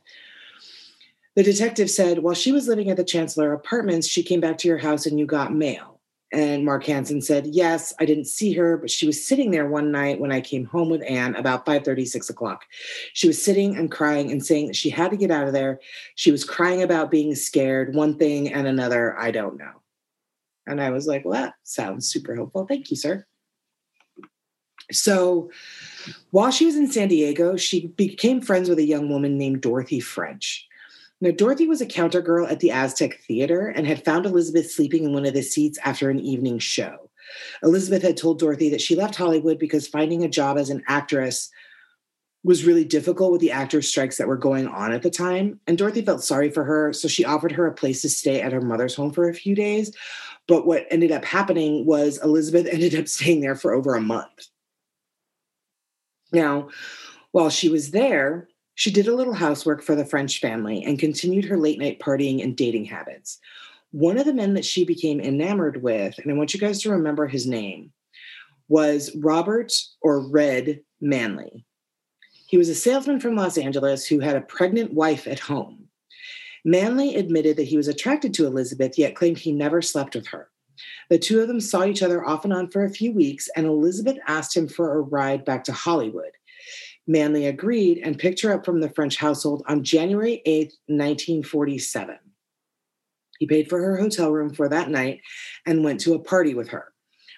The 1.36 1.43
detective 1.43 1.89
said, 1.89 2.19
While 2.19 2.36
she 2.36 2.52
was 2.52 2.67
living 2.67 2.89
at 2.89 2.98
the 2.98 3.04
Chancellor 3.04 3.54
Apartments, 3.54 4.08
she 4.08 4.24
came 4.24 4.39
back 4.39 4.58
to 4.60 4.67
your 4.67 4.78
house 4.78 5.06
and 5.06 5.19
you 5.19 5.26
got 5.26 5.54
mail. 5.54 5.92
And 6.34 6.65
Mark 6.65 6.84
Hansen 6.86 7.22
said, 7.22 7.46
Yes, 7.46 7.93
I 8.00 8.06
didn't 8.06 8.26
see 8.26 8.54
her, 8.54 8.76
but 8.78 8.89
she 8.89 9.06
was 9.06 9.24
sitting 9.24 9.52
there 9.52 9.67
one 9.67 9.91
night 9.91 10.19
when 10.19 10.32
I 10.32 10.41
came 10.41 10.65
home 10.65 10.89
with 10.89 11.04
Anne 11.08 11.36
about 11.36 11.63
5 11.63 11.86
30, 11.86 12.06
6 12.06 12.30
o'clock. 12.30 12.65
She 13.13 13.28
was 13.28 13.39
sitting 13.39 13.78
and 13.78 13.91
crying 13.91 14.32
and 14.32 14.43
saying 14.43 14.65
that 14.67 14.76
she 14.76 14.89
had 14.89 15.12
to 15.12 15.17
get 15.17 15.30
out 15.30 15.46
of 15.46 15.54
there. 15.54 15.80
She 16.15 16.32
was 16.32 16.43
crying 16.43 16.82
about 16.82 17.12
being 17.12 17.36
scared, 17.36 17.93
one 17.93 18.17
thing 18.17 18.52
and 18.52 18.65
another. 18.65 19.17
I 19.17 19.30
don't 19.30 19.60
know. 19.60 19.74
And 20.65 20.82
I 20.82 20.89
was 20.89 21.06
like, 21.06 21.24
Well, 21.24 21.39
that 21.39 21.54
sounds 21.62 22.08
super 22.08 22.36
helpful. 22.36 22.65
Thank 22.65 22.89
you, 22.89 22.98
sir. 22.98 23.28
So 24.91 25.52
while 26.32 26.50
she 26.50 26.65
was 26.65 26.76
in 26.76 26.91
San 26.91 27.10
Diego, 27.10 27.58
she 27.58 27.88
became 27.88 28.41
friends 28.41 28.69
with 28.69 28.80
a 28.80 28.84
young 28.84 29.08
woman 29.08 29.38
named 29.38 29.62
Dorothy 29.62 30.00
French. 30.00 30.67
Now, 31.23 31.31
Dorothy 31.31 31.69
was 31.69 31.79
a 31.79 31.86
counter 31.86 32.21
girl 32.21 32.45
at 32.45 32.59
the 32.59 32.71
Aztec 32.71 33.21
Theater 33.25 33.69
and 33.69 33.88
had 33.88 34.03
found 34.03 34.25
Elizabeth 34.25 34.69
sleeping 34.69 35.05
in 35.05 35.13
one 35.13 35.25
of 35.25 35.33
the 35.33 35.41
seats 35.41 35.79
after 35.86 36.09
an 36.09 36.19
evening 36.19 36.59
show. 36.59 37.09
Elizabeth 37.63 38.03
had 38.03 38.17
told 38.17 38.39
Dorothy 38.39 38.67
that 38.71 38.81
she 38.81 38.97
left 38.97 39.15
Hollywood 39.15 39.57
because 39.57 39.88
finding 39.88 40.25
a 40.25 40.27
job 40.27 40.57
as 40.57 40.69
an 40.69 40.83
actress 40.89 41.49
was 42.43 42.65
really 42.65 42.83
difficult 42.83 43.31
with 43.31 43.39
the 43.39 43.53
actors' 43.53 43.88
strikes 43.88 44.17
that 44.17 44.27
were 44.27 44.36
going 44.36 44.67
on 44.67 44.91
at 44.91 45.01
the 45.01 45.09
time. 45.09 45.62
And 45.65 45.77
Dorothy 45.77 46.01
felt 46.01 46.25
sorry 46.25 46.51
for 46.51 46.65
her, 46.65 46.91
so 46.91 47.07
she 47.07 47.23
offered 47.23 47.53
her 47.53 47.67
a 47.67 47.73
place 47.73 48.01
to 48.01 48.09
stay 48.09 48.41
at 48.41 48.51
her 48.51 48.59
mother's 48.59 48.95
home 48.95 49.13
for 49.13 49.29
a 49.29 49.33
few 49.33 49.55
days. 49.55 49.95
But 50.49 50.67
what 50.67 50.86
ended 50.91 51.13
up 51.13 51.23
happening 51.23 51.86
was 51.86 52.21
Elizabeth 52.21 52.67
ended 52.69 52.95
up 52.95 53.07
staying 53.07 53.39
there 53.39 53.55
for 53.55 53.73
over 53.73 53.95
a 53.95 54.01
month. 54.01 54.47
Now, 56.33 56.67
while 57.31 57.49
she 57.49 57.69
was 57.69 57.91
there, 57.91 58.49
she 58.75 58.91
did 58.91 59.07
a 59.07 59.15
little 59.15 59.33
housework 59.33 59.81
for 59.81 59.95
the 59.95 60.05
French 60.05 60.39
family 60.39 60.83
and 60.83 60.99
continued 60.99 61.45
her 61.45 61.57
late 61.57 61.79
night 61.79 61.99
partying 61.99 62.43
and 62.43 62.55
dating 62.55 62.86
habits. 62.86 63.39
One 63.91 64.17
of 64.17 64.25
the 64.25 64.33
men 64.33 64.55
that 64.55 64.65
she 64.65 64.86
became 64.86 65.19
enamored 65.19 65.83
with, 65.83 66.17
and 66.17 66.31
I 66.31 66.36
want 66.36 66.53
you 66.53 66.59
guys 66.59 66.81
to 66.81 66.91
remember 66.91 67.27
his 67.27 67.45
name, 67.45 67.91
was 68.67 69.15
Robert 69.15 69.71
or 70.01 70.27
Red 70.27 70.81
Manley. 70.99 71.65
He 72.47 72.57
was 72.57 72.69
a 72.69 72.75
salesman 72.75 73.19
from 73.19 73.36
Los 73.36 73.57
Angeles 73.57 74.05
who 74.05 74.19
had 74.19 74.36
a 74.36 74.41
pregnant 74.41 74.93
wife 74.93 75.27
at 75.27 75.39
home. 75.39 75.88
Manley 76.65 77.15
admitted 77.15 77.57
that 77.57 77.67
he 77.67 77.77
was 77.77 77.88
attracted 77.88 78.33
to 78.33 78.45
Elizabeth, 78.45 78.97
yet 78.97 79.15
claimed 79.15 79.38
he 79.38 79.51
never 79.51 79.81
slept 79.81 80.15
with 80.15 80.27
her. 80.27 80.49
The 81.09 81.19
two 81.19 81.41
of 81.41 81.47
them 81.47 81.59
saw 81.59 81.83
each 81.83 82.01
other 82.01 82.25
off 82.25 82.45
and 82.45 82.53
on 82.53 82.69
for 82.69 82.83
a 82.83 82.89
few 82.89 83.12
weeks, 83.12 83.49
and 83.55 83.65
Elizabeth 83.65 84.17
asked 84.27 84.55
him 84.55 84.67
for 84.67 84.93
a 84.93 85.01
ride 85.01 85.45
back 85.45 85.63
to 85.65 85.73
Hollywood. 85.73 86.31
Manley 87.08 87.48
agreed 87.48 88.00
and 88.00 88.18
picked 88.18 88.42
her 88.42 88.54
up 88.54 88.66
from 88.66 88.80
the 88.80 88.89
French 88.89 89.18
household 89.18 89.63
on 89.68 89.84
January 89.84 90.42
8, 90.46 90.68
1947. 90.88 92.18
He 93.39 93.48
paid 93.48 93.70
for 93.70 93.80
her 93.80 93.98
hotel 93.98 94.32
room 94.32 94.54
for 94.54 94.70
that 94.70 94.89
night 94.89 95.22
and 95.66 95.84
went 95.84 96.00
to 96.02 96.13
a 96.13 96.20
party 96.20 96.54
with 96.54 96.70
her. 96.70 96.94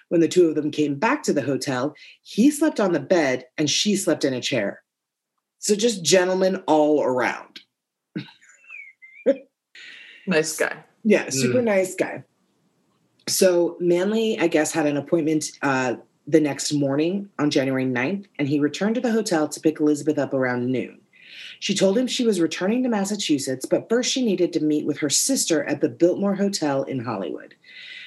When 0.08 0.20
the 0.20 0.28
two 0.28 0.48
of 0.48 0.54
them 0.54 0.70
came 0.70 0.94
back 0.94 1.24
to 1.24 1.32
the 1.32 1.42
hotel, 1.42 1.94
he 2.22 2.50
slept 2.50 2.78
on 2.78 2.92
the 2.92 3.00
bed 3.00 3.44
and 3.58 3.68
she 3.68 3.96
slept 3.96 4.24
in 4.24 4.34
a 4.34 4.40
chair. 4.40 4.82
So 5.58 5.74
just 5.74 6.04
gentlemen 6.04 6.62
all 6.66 7.02
around. 7.02 7.60
nice 10.28 10.56
guy. 10.56 10.84
Yeah, 11.02 11.28
super 11.30 11.60
mm. 11.60 11.64
nice 11.64 11.96
guy. 11.96 12.22
So 13.28 13.76
Manley, 13.80 14.38
I 14.38 14.46
guess, 14.46 14.70
had 14.70 14.86
an 14.86 14.96
appointment 14.96 15.46
uh, 15.62 15.96
the 16.26 16.40
next 16.40 16.72
morning 16.72 17.28
on 17.38 17.50
January 17.50 17.84
9th, 17.84 18.26
and 18.38 18.48
he 18.48 18.58
returned 18.58 18.96
to 18.96 19.00
the 19.00 19.12
hotel 19.12 19.48
to 19.48 19.60
pick 19.60 19.80
Elizabeth 19.80 20.18
up 20.18 20.34
around 20.34 20.70
noon. 20.70 21.00
She 21.60 21.74
told 21.74 21.96
him 21.96 22.06
she 22.06 22.26
was 22.26 22.40
returning 22.40 22.82
to 22.82 22.88
Massachusetts, 22.88 23.66
but 23.66 23.88
first 23.88 24.10
she 24.10 24.24
needed 24.24 24.52
to 24.52 24.60
meet 24.60 24.86
with 24.86 24.98
her 24.98 25.10
sister 25.10 25.64
at 25.64 25.80
the 25.80 25.88
Biltmore 25.88 26.34
Hotel 26.34 26.82
in 26.82 27.04
Hollywood. 27.04 27.54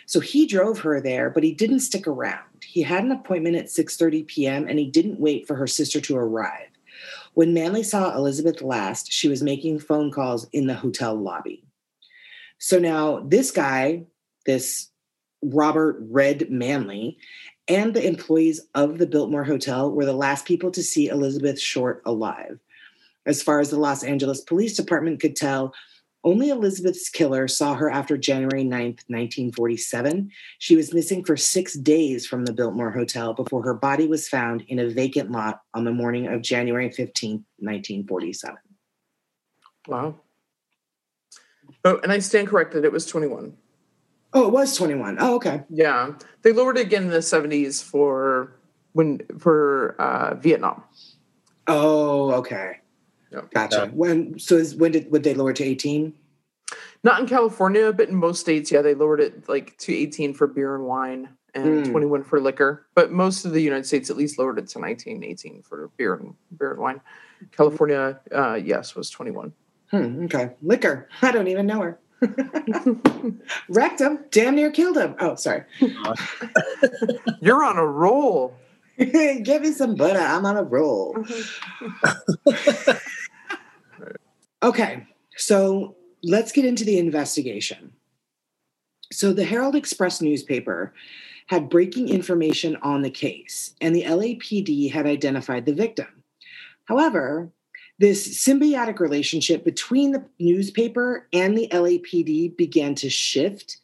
So 0.05 0.19
he 0.19 0.47
drove 0.47 0.79
her 0.79 0.99
there, 0.99 1.29
but 1.29 1.43
he 1.43 1.53
didn't 1.53 1.81
stick 1.81 2.07
around. 2.07 2.43
He 2.63 2.81
had 2.81 3.03
an 3.03 3.11
appointment 3.11 3.55
at 3.55 3.67
6:30 3.67 4.27
p.m. 4.27 4.67
and 4.67 4.79
he 4.79 4.89
didn't 4.89 5.19
wait 5.19 5.47
for 5.47 5.55
her 5.55 5.67
sister 5.67 6.01
to 6.01 6.17
arrive. 6.17 6.69
When 7.33 7.53
Manley 7.53 7.83
saw 7.83 8.15
Elizabeth 8.15 8.61
last, 8.61 9.11
she 9.11 9.27
was 9.27 9.43
making 9.43 9.79
phone 9.79 10.11
calls 10.11 10.47
in 10.51 10.67
the 10.67 10.73
hotel 10.73 11.15
lobby. 11.15 11.63
So 12.57 12.79
now 12.79 13.19
this 13.19 13.51
guy, 13.51 14.05
this 14.45 14.89
Robert 15.41 15.97
Red 16.01 16.49
Manley, 16.49 17.17
and 17.69 17.93
the 17.93 18.05
employees 18.05 18.59
of 18.73 18.97
the 18.97 19.07
Biltmore 19.07 19.43
Hotel 19.43 19.91
were 19.91 20.05
the 20.05 20.13
last 20.13 20.45
people 20.45 20.71
to 20.71 20.83
see 20.83 21.07
Elizabeth 21.07 21.59
Short 21.59 22.01
alive. 22.05 22.59
As 23.25 23.43
far 23.43 23.59
as 23.59 23.69
the 23.69 23.79
Los 23.79 24.03
Angeles 24.03 24.41
Police 24.41 24.75
Department 24.75 25.21
could 25.21 25.35
tell, 25.35 25.73
only 26.23 26.49
Elizabeth's 26.49 27.09
killer 27.09 27.47
saw 27.47 27.75
her 27.75 27.89
after 27.89 28.17
January 28.17 28.63
9th, 28.63 29.05
1947. 29.07 30.31
She 30.57 30.75
was 30.75 30.93
missing 30.93 31.23
for 31.23 31.37
six 31.37 31.75
days 31.75 32.25
from 32.25 32.43
the 32.43 32.51
Biltmore 32.51 32.91
Hotel 32.91 33.33
before 33.33 33.63
her 33.63 33.73
body 33.73 34.07
was 34.07 34.27
found 34.27 34.63
in 34.67 34.79
a 34.79 34.89
vacant 34.89 35.31
lot 35.31 35.61
on 35.73 35.85
the 35.85 35.93
morning 35.93 36.27
of 36.27 36.41
January 36.41 36.89
15th, 36.89 37.45
1947. 37.59 38.57
Wow. 39.87 40.15
Oh, 41.85 41.99
and 42.03 42.11
I 42.11 42.19
stand 42.19 42.49
corrected. 42.49 42.83
It 42.83 42.91
was 42.91 43.05
21. 43.05 43.55
Oh, 44.33 44.47
it 44.47 44.53
was 44.53 44.75
21. 44.77 45.17
Oh, 45.19 45.35
okay. 45.35 45.63
Yeah. 45.69 46.13
They 46.43 46.53
lowered 46.53 46.77
it 46.77 46.85
again 46.85 47.03
in 47.03 47.09
the 47.09 47.17
70s 47.17 47.83
for 47.83 48.55
when 48.93 49.21
for 49.39 49.95
uh, 49.99 50.35
Vietnam. 50.35 50.83
Oh, 51.67 52.31
okay. 52.33 52.77
Yep. 53.31 53.51
Gotcha. 53.51 53.77
Yeah. 53.77 53.85
When 53.85 54.39
so 54.39 54.55
is 54.55 54.75
when 54.75 54.91
did 54.91 55.11
would 55.11 55.23
they 55.23 55.33
lower 55.33 55.53
to 55.53 55.63
18? 55.63 56.13
Not 57.03 57.21
in 57.21 57.27
California, 57.27 57.93
but 57.93 58.09
in 58.09 58.15
most 58.15 58.39
states, 58.39 58.71
yeah, 58.71 58.81
they 58.81 58.93
lowered 58.93 59.21
it 59.21 59.47
like 59.47 59.77
to 59.79 59.95
18 59.95 60.33
for 60.33 60.47
beer 60.47 60.75
and 60.75 60.85
wine 60.85 61.29
and 61.53 61.85
mm. 61.85 61.91
21 61.91 62.23
for 62.23 62.39
liquor. 62.39 62.85
But 62.93 63.11
most 63.11 63.45
of 63.45 63.53
the 63.53 63.61
United 63.61 63.85
States 63.85 64.09
at 64.09 64.17
least 64.17 64.37
lowered 64.37 64.59
it 64.59 64.67
to 64.69 64.79
19, 64.79 65.23
18 65.23 65.63
for 65.63 65.89
beer 65.97 66.15
and 66.15 66.35
beer 66.57 66.71
and 66.71 66.79
wine. 66.79 67.01
California, 67.51 68.19
uh, 68.33 68.55
yes, 68.55 68.95
was 68.95 69.09
21. 69.09 69.53
Hmm, 69.91 70.25
okay. 70.25 70.51
Liquor. 70.61 71.07
I 71.21 71.31
don't 71.31 71.47
even 71.47 71.65
know 71.65 71.81
her. 71.81 71.99
Wrecked 73.69 74.01
him. 74.01 74.19
Damn 74.31 74.55
near 74.55 74.71
killed 74.71 74.97
him. 74.97 75.15
Oh, 75.19 75.35
sorry. 75.35 75.63
You're 77.41 77.63
on 77.63 77.77
a 77.77 77.85
roll. 77.85 78.55
Give 78.97 79.61
me 79.61 79.71
some 79.71 79.95
butter. 79.95 80.19
I'm 80.19 80.45
on 80.45 80.57
a 80.57 80.63
roll. 80.63 81.15
Uh-huh. 82.45 82.93
okay, 84.63 85.07
so 85.37 85.95
let's 86.23 86.51
get 86.51 86.65
into 86.65 86.83
the 86.83 86.99
investigation. 86.99 87.93
So, 89.11 89.33
the 89.33 89.45
Herald 89.45 89.75
Express 89.75 90.21
newspaper 90.21 90.93
had 91.47 91.69
breaking 91.69 92.09
information 92.09 92.77
on 92.83 93.01
the 93.01 93.09
case, 93.09 93.73
and 93.81 93.95
the 93.95 94.03
LAPD 94.03 94.91
had 94.91 95.07
identified 95.07 95.65
the 95.65 95.73
victim. 95.73 96.23
However, 96.85 97.51
this 97.99 98.43
symbiotic 98.45 98.99
relationship 98.99 99.63
between 99.65 100.11
the 100.13 100.23
newspaper 100.39 101.27
and 101.33 101.57
the 101.57 101.67
LAPD 101.71 102.55
began 102.57 102.95
to 102.95 103.09
shift 103.09 103.77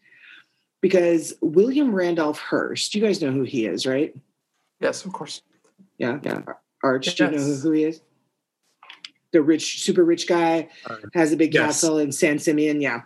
because 0.81 1.33
William 1.41 1.93
Randolph 1.93 2.39
Hearst, 2.39 2.95
you 2.95 3.01
guys 3.01 3.21
know 3.21 3.31
who 3.31 3.43
he 3.43 3.65
is, 3.65 3.85
right? 3.85 4.15
Yes, 4.79 5.03
of 5.05 5.11
course. 5.13 5.41
Yeah, 5.97 6.19
yeah. 6.23 6.41
Arch, 6.83 7.07
yes. 7.07 7.15
do 7.15 7.25
you 7.25 7.31
know 7.31 7.37
who, 7.37 7.55
who 7.55 7.71
he 7.71 7.83
is? 7.85 8.01
The 9.31 9.41
rich, 9.41 9.81
super 9.83 10.03
rich 10.05 10.27
guy 10.27 10.69
Uh, 10.89 10.95
has 11.13 11.31
a 11.33 11.37
big 11.37 11.53
yes. 11.53 11.65
castle 11.65 11.97
in 11.97 12.11
San 12.11 12.39
Simeon. 12.39 12.79
Yeah, 12.81 13.01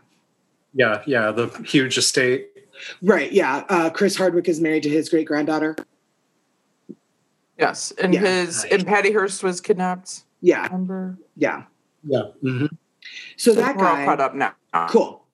yeah, 0.74 1.02
yeah, 1.08 1.32
the 1.32 1.48
huge 1.66 1.98
estate. 1.98 2.50
right. 3.02 3.32
Yeah, 3.32 3.66
uh, 3.70 3.90
Chris 3.90 4.16
Hardwick 4.16 4.48
is 4.48 4.62
married 4.62 4.84
to 4.84 4.90
his 4.90 5.10
great 5.10 5.26
granddaughter. 5.28 5.76
Yes, 7.58 7.92
and 8.02 8.14
Yeah. 8.14 8.20
his 8.22 8.64
and 8.66 8.86
Patty 8.86 9.12
Hearst 9.12 9.42
was 9.44 9.60
kidnapped. 9.60 10.24
Yeah, 10.42 10.64
Remember? 10.66 11.18
yeah. 11.36 11.64
Yeah. 12.04 12.24
hmm 12.42 12.66
So 13.38 13.54
that 13.54 13.76
we're 13.76 13.86
all 13.88 13.96
guy, 13.96 14.06
caught 14.06 14.22
up 14.22 14.36
now. 14.36 14.54
cool. 14.90 15.26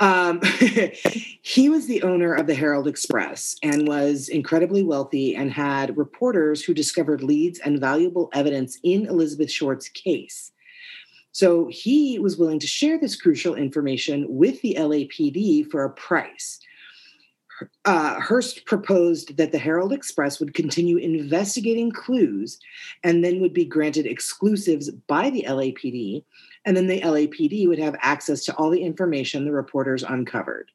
Um, 0.00 0.40
he 1.42 1.68
was 1.68 1.86
the 1.86 2.02
owner 2.02 2.34
of 2.34 2.46
the 2.46 2.54
Herald 2.54 2.86
Express 2.88 3.56
and 3.62 3.86
was 3.86 4.28
incredibly 4.28 4.82
wealthy 4.82 5.36
and 5.36 5.52
had 5.52 5.96
reporters 5.96 6.62
who 6.64 6.74
discovered 6.74 7.22
leads 7.22 7.58
and 7.58 7.78
valuable 7.78 8.30
evidence 8.32 8.78
in 8.82 9.06
Elizabeth 9.06 9.50
Short's 9.50 9.88
case. 9.88 10.50
So 11.32 11.68
he 11.70 12.18
was 12.18 12.38
willing 12.38 12.60
to 12.60 12.66
share 12.66 12.98
this 12.98 13.20
crucial 13.20 13.54
information 13.54 14.24
with 14.28 14.60
the 14.62 14.76
LAPD 14.78 15.70
for 15.70 15.84
a 15.84 15.90
price. 15.90 16.60
Uh, 17.84 18.20
Hearst 18.20 18.66
proposed 18.66 19.36
that 19.36 19.52
the 19.52 19.58
Herald 19.58 19.92
Express 19.92 20.40
would 20.40 20.54
continue 20.54 20.96
investigating 20.96 21.90
clues 21.90 22.58
and 23.02 23.24
then 23.24 23.40
would 23.40 23.52
be 23.54 23.64
granted 23.64 24.06
exclusives 24.06 24.90
by 24.90 25.30
the 25.30 25.44
LAPD 25.46 26.24
and 26.64 26.76
then 26.76 26.86
the 26.86 27.00
LAPD 27.00 27.68
would 27.68 27.78
have 27.78 27.96
access 28.00 28.44
to 28.44 28.54
all 28.56 28.70
the 28.70 28.82
information 28.82 29.44
the 29.44 29.52
reporters 29.52 30.02
uncovered. 30.02 30.70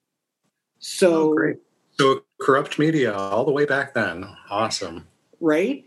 So, 0.79 1.31
Oh, 1.31 1.33
great. 1.35 1.57
So 1.99 2.23
corrupt 2.39 2.79
media 2.79 3.13
all 3.13 3.43
the 3.43 3.51
way 3.51 3.65
back 3.65 3.93
then. 3.93 4.25
Awesome. 4.49 5.05
right? 5.41 5.83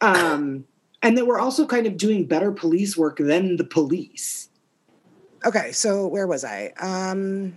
Um, 0.00 0.64
and 1.02 1.16
that 1.16 1.26
we're 1.26 1.38
also 1.38 1.66
kind 1.66 1.86
of 1.86 1.96
doing 1.96 2.26
better 2.26 2.50
police 2.50 2.96
work 2.96 3.18
than 3.18 3.56
the 3.56 3.64
police. 3.64 4.48
Okay, 5.44 5.70
so 5.70 6.08
where 6.08 6.26
was 6.26 6.44
I? 6.44 6.72
Um, 6.80 7.56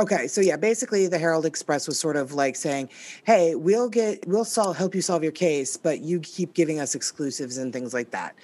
okay, 0.00 0.26
so 0.26 0.40
yeah, 0.40 0.56
basically 0.56 1.06
the 1.06 1.18
Herald 1.18 1.46
Express 1.46 1.86
was 1.86 1.98
sort 1.98 2.16
of 2.16 2.32
like 2.32 2.56
saying, 2.56 2.88
"Hey, 3.24 3.54
we'll 3.54 3.88
get, 3.88 4.26
we'll 4.26 4.44
solve, 4.44 4.76
help 4.76 4.94
you 4.94 5.02
solve 5.02 5.22
your 5.22 5.32
case, 5.32 5.76
but 5.76 6.00
you 6.00 6.20
keep 6.20 6.54
giving 6.54 6.80
us 6.80 6.94
exclusives 6.94 7.58
and 7.58 7.72
things 7.72 7.94
like 7.94 8.10
that." 8.10 8.34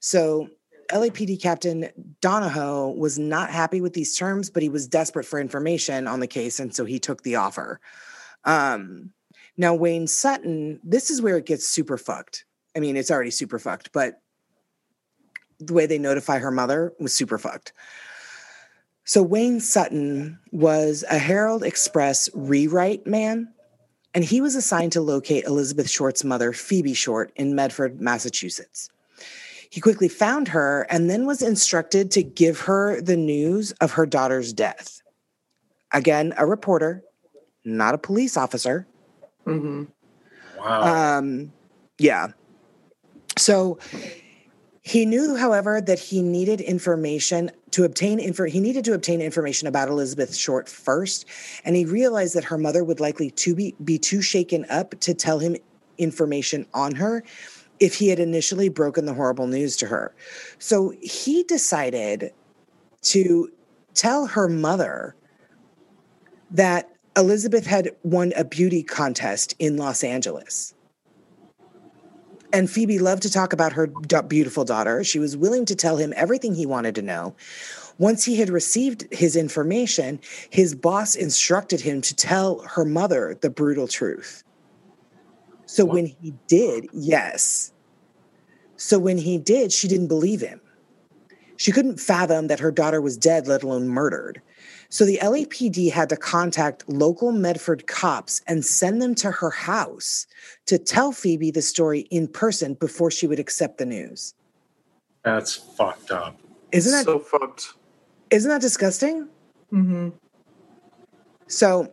So 0.00 0.48
LAPD 0.90 1.40
Captain 1.40 1.88
Donahoe 2.20 2.90
was 2.90 3.18
not 3.18 3.50
happy 3.50 3.80
with 3.80 3.94
these 3.94 4.16
terms, 4.16 4.50
but 4.50 4.62
he 4.62 4.68
was 4.68 4.86
desperate 4.86 5.24
for 5.24 5.40
information 5.40 6.06
on 6.06 6.20
the 6.20 6.26
case, 6.26 6.60
and 6.60 6.74
so 6.74 6.84
he 6.84 6.98
took 6.98 7.22
the 7.22 7.36
offer. 7.36 7.80
Um, 8.44 9.10
now, 9.56 9.74
Wayne 9.74 10.06
Sutton, 10.06 10.80
this 10.82 11.10
is 11.10 11.20
where 11.20 11.36
it 11.36 11.46
gets 11.46 11.66
super 11.66 11.98
fucked. 11.98 12.44
I 12.76 12.80
mean, 12.80 12.96
it's 12.96 13.10
already 13.10 13.30
super 13.30 13.58
fucked, 13.58 13.92
but 13.92 14.20
the 15.58 15.74
way 15.74 15.86
they 15.86 15.98
notify 15.98 16.38
her 16.38 16.50
mother 16.50 16.92
was 16.98 17.14
super 17.14 17.38
fucked. 17.38 17.72
So, 19.04 19.22
Wayne 19.22 19.60
Sutton 19.60 20.38
was 20.52 21.04
a 21.10 21.18
Herald 21.18 21.64
Express 21.64 22.28
rewrite 22.34 23.06
man, 23.06 23.52
and 24.14 24.24
he 24.24 24.40
was 24.40 24.54
assigned 24.54 24.92
to 24.92 25.00
locate 25.00 25.44
Elizabeth 25.44 25.90
Short's 25.90 26.22
mother, 26.22 26.52
Phoebe 26.52 26.94
Short, 26.94 27.32
in 27.34 27.54
Medford, 27.54 28.00
Massachusetts. 28.00 28.90
He 29.70 29.80
quickly 29.80 30.08
found 30.08 30.48
her 30.48 30.86
and 30.90 31.08
then 31.08 31.24
was 31.24 31.40
instructed 31.40 32.10
to 32.10 32.22
give 32.22 32.60
her 32.60 33.00
the 33.00 33.16
news 33.16 33.72
of 33.80 33.92
her 33.92 34.04
daughter's 34.04 34.52
death. 34.52 35.00
Again, 35.92 36.34
a 36.36 36.46
reporter, 36.46 37.02
not 37.64 37.94
a 37.94 37.98
police 37.98 38.36
officer. 38.36 38.86
hmm 39.44 39.84
Wow. 40.58 41.18
Um, 41.18 41.52
yeah. 41.98 42.28
So 43.38 43.78
he 44.82 45.06
knew, 45.06 45.36
however, 45.36 45.80
that 45.80 45.98
he 45.98 46.22
needed 46.22 46.60
information 46.60 47.50
to 47.72 47.84
obtain 47.84 48.18
info. 48.18 48.44
He 48.44 48.60
needed 48.60 48.84
to 48.84 48.94
obtain 48.94 49.20
information 49.20 49.68
about 49.68 49.88
Elizabeth 49.88 50.34
Short 50.34 50.68
first, 50.68 51.26
and 51.64 51.74
he 51.74 51.84
realized 51.84 52.34
that 52.34 52.44
her 52.44 52.58
mother 52.58 52.84
would 52.84 53.00
likely 53.00 53.30
to 53.30 53.54
be, 53.54 53.74
be 53.82 53.98
too 53.98 54.22
shaken 54.22 54.64
up 54.70 54.98
to 55.00 55.14
tell 55.14 55.38
him 55.38 55.56
information 55.98 56.66
on 56.72 56.94
her 56.94 57.22
if 57.80 57.94
he 57.94 58.08
had 58.08 58.18
initially 58.18 58.68
broken 58.68 59.06
the 59.06 59.14
horrible 59.14 59.46
news 59.46 59.76
to 59.78 59.86
her. 59.86 60.14
So 60.58 60.94
he 61.00 61.42
decided 61.42 62.32
to 63.02 63.50
tell 63.94 64.26
her 64.26 64.48
mother 64.48 65.16
that 66.50 66.88
Elizabeth 67.16 67.66
had 67.66 67.90
won 68.02 68.32
a 68.36 68.44
beauty 68.44 68.82
contest 68.82 69.54
in 69.58 69.76
Los 69.76 70.04
Angeles. 70.04 70.74
And 72.52 72.70
Phoebe 72.70 72.98
loved 72.98 73.22
to 73.22 73.30
talk 73.30 73.52
about 73.52 73.72
her 73.72 73.86
beautiful 73.86 74.64
daughter. 74.64 75.02
She 75.02 75.18
was 75.18 75.36
willing 75.36 75.64
to 75.66 75.74
tell 75.74 75.96
him 75.96 76.12
everything 76.16 76.54
he 76.54 76.66
wanted 76.66 76.94
to 76.96 77.02
know. 77.02 77.34
Once 77.98 78.24
he 78.24 78.36
had 78.36 78.50
received 78.50 79.06
his 79.10 79.36
information, 79.36 80.20
his 80.50 80.74
boss 80.74 81.14
instructed 81.14 81.80
him 81.80 82.00
to 82.02 82.14
tell 82.14 82.60
her 82.60 82.84
mother 82.84 83.36
the 83.40 83.50
brutal 83.50 83.88
truth. 83.88 84.44
So 85.66 85.84
What? 85.84 85.94
when 85.94 86.06
he 86.06 86.34
did, 86.46 86.88
yes. 86.92 87.72
So 88.76 88.98
when 88.98 89.18
he 89.18 89.38
did, 89.38 89.72
she 89.72 89.88
didn't 89.88 90.08
believe 90.08 90.40
him. 90.40 90.60
She 91.56 91.72
couldn't 91.72 92.00
fathom 92.00 92.48
that 92.48 92.60
her 92.60 92.72
daughter 92.72 93.00
was 93.00 93.16
dead, 93.16 93.46
let 93.46 93.62
alone 93.62 93.88
murdered. 93.88 94.42
So 94.92 95.06
the 95.06 95.18
LAPD 95.22 95.90
had 95.90 96.10
to 96.10 96.18
contact 96.18 96.86
local 96.86 97.32
Medford 97.32 97.86
cops 97.86 98.42
and 98.46 98.62
send 98.62 99.00
them 99.00 99.14
to 99.14 99.30
her 99.30 99.48
house 99.48 100.26
to 100.66 100.76
tell 100.76 101.12
Phoebe 101.12 101.50
the 101.50 101.62
story 101.62 102.00
in 102.10 102.28
person 102.28 102.74
before 102.74 103.10
she 103.10 103.26
would 103.26 103.38
accept 103.38 103.78
the 103.78 103.86
news. 103.86 104.34
That's 105.22 105.54
fucked 105.54 106.10
up. 106.10 106.38
Isn't 106.72 106.92
that 106.92 107.06
so 107.06 107.18
fucked? 107.18 107.72
Isn't 108.28 108.50
that 108.50 108.60
disgusting? 108.60 109.28
hmm 109.70 110.10
So 111.46 111.90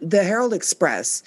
the 0.00 0.24
Herald 0.24 0.54
Express, 0.54 1.22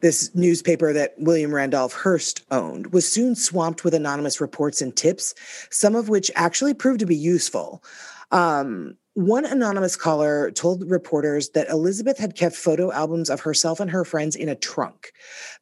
this 0.00 0.34
newspaper 0.34 0.94
that 0.94 1.16
William 1.18 1.54
Randolph 1.54 1.92
Hearst 1.92 2.46
owned, 2.50 2.94
was 2.94 3.06
soon 3.06 3.34
swamped 3.34 3.84
with 3.84 3.92
anonymous 3.92 4.40
reports 4.40 4.80
and 4.80 4.96
tips, 4.96 5.34
some 5.68 5.94
of 5.94 6.08
which 6.08 6.30
actually 6.34 6.72
proved 6.72 7.00
to 7.00 7.06
be 7.06 7.14
useful. 7.14 7.84
Um, 8.30 8.96
one 9.14 9.44
anonymous 9.44 9.94
caller 9.94 10.50
told 10.50 10.90
reporters 10.90 11.50
that 11.50 11.68
Elizabeth 11.68 12.18
had 12.18 12.34
kept 12.34 12.56
photo 12.56 12.90
albums 12.90 13.30
of 13.30 13.40
herself 13.40 13.78
and 13.78 13.90
her 13.90 14.04
friends 14.04 14.34
in 14.34 14.48
a 14.48 14.56
trunk. 14.56 15.12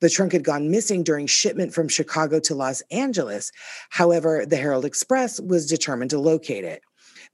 The 0.01 0.09
trunk 0.09 0.33
had 0.33 0.43
gone 0.43 0.71
missing 0.71 1.03
during 1.03 1.27
shipment 1.27 1.75
from 1.75 1.89
Chicago 1.89 2.41
to 2.41 2.55
Los 2.55 2.83
Angeles. 2.91 3.53
However, 3.91 4.47
the 4.47 4.57
Herald 4.57 4.87
Express 4.87 5.39
was 5.39 5.67
determined 5.67 6.11
to 6.11 6.19
locate 6.19 6.65
it. 6.65 6.83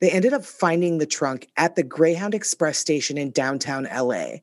They 0.00 0.11
ended 0.11 0.33
up 0.33 0.44
finding 0.44 0.98
the 0.98 1.07
trunk 1.07 1.48
at 1.57 1.76
the 1.76 1.83
Greyhound 1.83 2.35
Express 2.35 2.78
station 2.78 3.16
in 3.16 3.31
downtown 3.31 3.85
LA. 3.85 4.38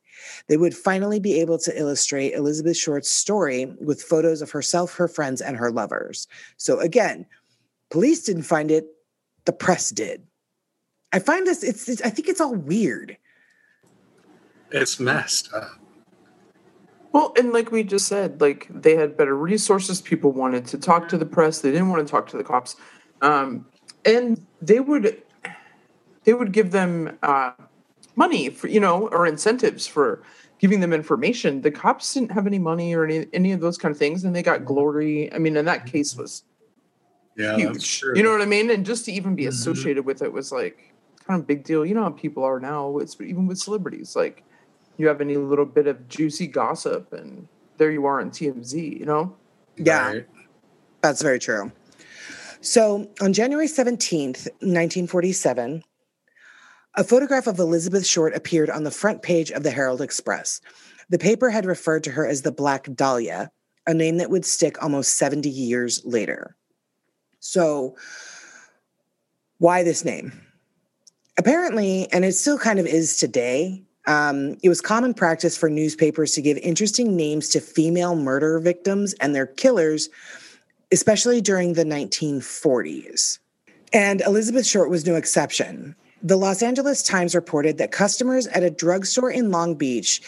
They 0.47 0.57
would 0.57 0.75
finally 0.75 1.19
be 1.19 1.39
able 1.39 1.57
to 1.59 1.77
illustrate 1.77 2.33
Elizabeth 2.33 2.77
Short's 2.77 3.11
story 3.11 3.73
with 3.81 4.01
photos 4.01 4.41
of 4.41 4.51
herself, 4.51 4.95
her 4.95 5.07
friends, 5.07 5.41
and 5.41 5.55
her 5.57 5.71
lovers. 5.71 6.27
So 6.57 6.79
again, 6.79 7.25
police 7.89 8.23
didn't 8.23 8.43
find 8.43 8.71
it, 8.71 8.85
the 9.45 9.53
press 9.53 9.89
did. 9.89 10.23
I 11.15 11.19
find 11.19 11.47
this, 11.47 11.63
it's, 11.63 11.87
it's 11.87 12.01
I 12.01 12.09
think 12.09 12.27
it's 12.27 12.41
all 12.41 12.53
weird. 12.53 13.17
It's 14.71 14.99
messed 14.99 15.53
up. 15.53 15.79
Well, 17.13 17.33
and 17.37 17.53
like 17.53 17.71
we 17.71 17.83
just 17.83 18.07
said, 18.07 18.41
like 18.41 18.67
they 18.69 18.97
had 18.97 19.15
better 19.15 19.33
resources. 19.33 20.01
People 20.01 20.33
wanted 20.33 20.65
to 20.65 20.77
talk 20.77 21.07
to 21.07 21.17
the 21.17 21.25
press. 21.25 21.61
They 21.61 21.71
didn't 21.71 21.87
want 21.89 22.05
to 22.05 22.11
talk 22.11 22.27
to 22.31 22.37
the 22.37 22.43
cops, 22.43 22.75
um, 23.21 23.65
and 24.03 24.45
they 24.61 24.81
would 24.81 25.23
they 26.25 26.33
would 26.33 26.51
give 26.51 26.71
them 26.71 27.17
uh, 27.23 27.51
money 28.17 28.49
for 28.49 28.67
you 28.67 28.81
know 28.81 29.07
or 29.07 29.25
incentives 29.25 29.87
for 29.87 30.21
giving 30.59 30.81
them 30.81 30.91
information. 30.91 31.61
The 31.61 31.71
cops 31.71 32.13
didn't 32.13 32.33
have 32.33 32.45
any 32.45 32.59
money 32.59 32.93
or 32.93 33.05
any 33.05 33.27
any 33.31 33.53
of 33.53 33.61
those 33.61 33.77
kind 33.77 33.93
of 33.93 33.97
things, 33.97 34.25
and 34.25 34.35
they 34.35 34.43
got 34.43 34.65
glory. 34.65 35.31
I 35.33 35.37
mean, 35.37 35.55
and 35.55 35.65
that 35.69 35.85
case 35.85 36.17
was 36.17 36.43
Yeah, 37.37 37.55
that's 37.55 37.87
huge. 37.87 37.99
true. 37.99 38.17
You 38.17 38.23
know 38.23 38.31
what 38.31 38.41
I 38.41 38.45
mean? 38.45 38.69
And 38.69 38.85
just 38.85 39.05
to 39.05 39.13
even 39.13 39.35
be 39.35 39.45
Mhm. 39.45 39.49
associated 39.49 40.03
with 40.03 40.21
it 40.21 40.33
was 40.33 40.51
like 40.51 40.94
kind 41.27 41.39
of 41.39 41.47
big 41.47 41.63
deal. 41.63 41.85
You 41.85 41.95
know 41.95 42.03
how 42.03 42.09
people 42.09 42.43
are 42.43 42.59
now. 42.59 42.97
It's 42.97 43.19
even 43.19 43.47
with 43.47 43.57
celebrities. 43.57 44.15
Like 44.15 44.43
you 44.97 45.07
have 45.07 45.21
any 45.21 45.37
little 45.37 45.65
bit 45.65 45.87
of 45.87 46.07
juicy 46.07 46.47
gossip, 46.47 47.13
and 47.13 47.47
there 47.77 47.91
you 47.91 48.05
are 48.05 48.21
on 48.21 48.31
TMZ. 48.31 48.99
You 48.99 49.05
know? 49.05 49.35
Yeah. 49.77 50.07
Right. 50.07 50.27
That's 51.01 51.21
very 51.21 51.39
true. 51.39 51.71
So 52.61 53.07
on 53.21 53.33
January 53.33 53.67
17th, 53.67 54.47
1947, 54.61 55.83
a 56.95 57.03
photograph 57.03 57.45
of 57.45 57.59
Elizabeth 57.59 58.07
Short 58.07 58.35
appeared 58.35 58.69
on 58.69 58.83
the 58.83 58.91
front 58.91 59.21
page 59.21 59.51
of 59.51 59.63
the 59.63 59.71
Herald 59.71 60.01
Express. 60.01 60.61
The 61.09 61.19
paper 61.19 61.49
had 61.49 61.65
referred 61.65 62.03
to 62.05 62.11
her 62.11 62.25
as 62.25 62.41
the 62.41 62.51
Black 62.51 62.87
Dahlia, 62.95 63.51
a 63.85 63.93
name 63.93 64.17
that 64.17 64.29
would 64.29 64.45
stick 64.45 64.81
almost 64.81 65.15
70 65.15 65.49
years 65.49 66.01
later. 66.05 66.55
So, 67.39 67.95
why 69.59 69.83
this 69.83 70.03
name? 70.03 70.44
Apparently, 71.37 72.11
and 72.11 72.23
it 72.23 72.33
still 72.33 72.57
kind 72.57 72.79
of 72.79 72.85
is 72.85 73.17
today, 73.17 73.83
um, 74.07 74.57
it 74.63 74.69
was 74.69 74.81
common 74.81 75.13
practice 75.13 75.57
for 75.57 75.69
newspapers 75.69 76.33
to 76.33 76.41
give 76.41 76.57
interesting 76.57 77.15
names 77.15 77.49
to 77.49 77.59
female 77.59 78.15
murder 78.15 78.59
victims 78.59 79.13
and 79.15 79.35
their 79.35 79.47
killers, 79.47 80.09
especially 80.91 81.41
during 81.41 81.73
the 81.73 81.83
1940s. 81.83 83.39
And 83.91 84.21
Elizabeth 84.21 84.65
Short 84.65 84.89
was 84.89 85.05
no 85.05 85.15
exception. 85.15 85.95
The 86.21 86.37
Los 86.37 86.63
Angeles 86.63 87.03
Times 87.03 87.35
reported 87.35 87.77
that 87.77 87.91
customers 87.91 88.47
at 88.47 88.63
a 88.63 88.69
drugstore 88.69 89.29
in 89.29 89.51
Long 89.51 89.75
Beach 89.75 90.21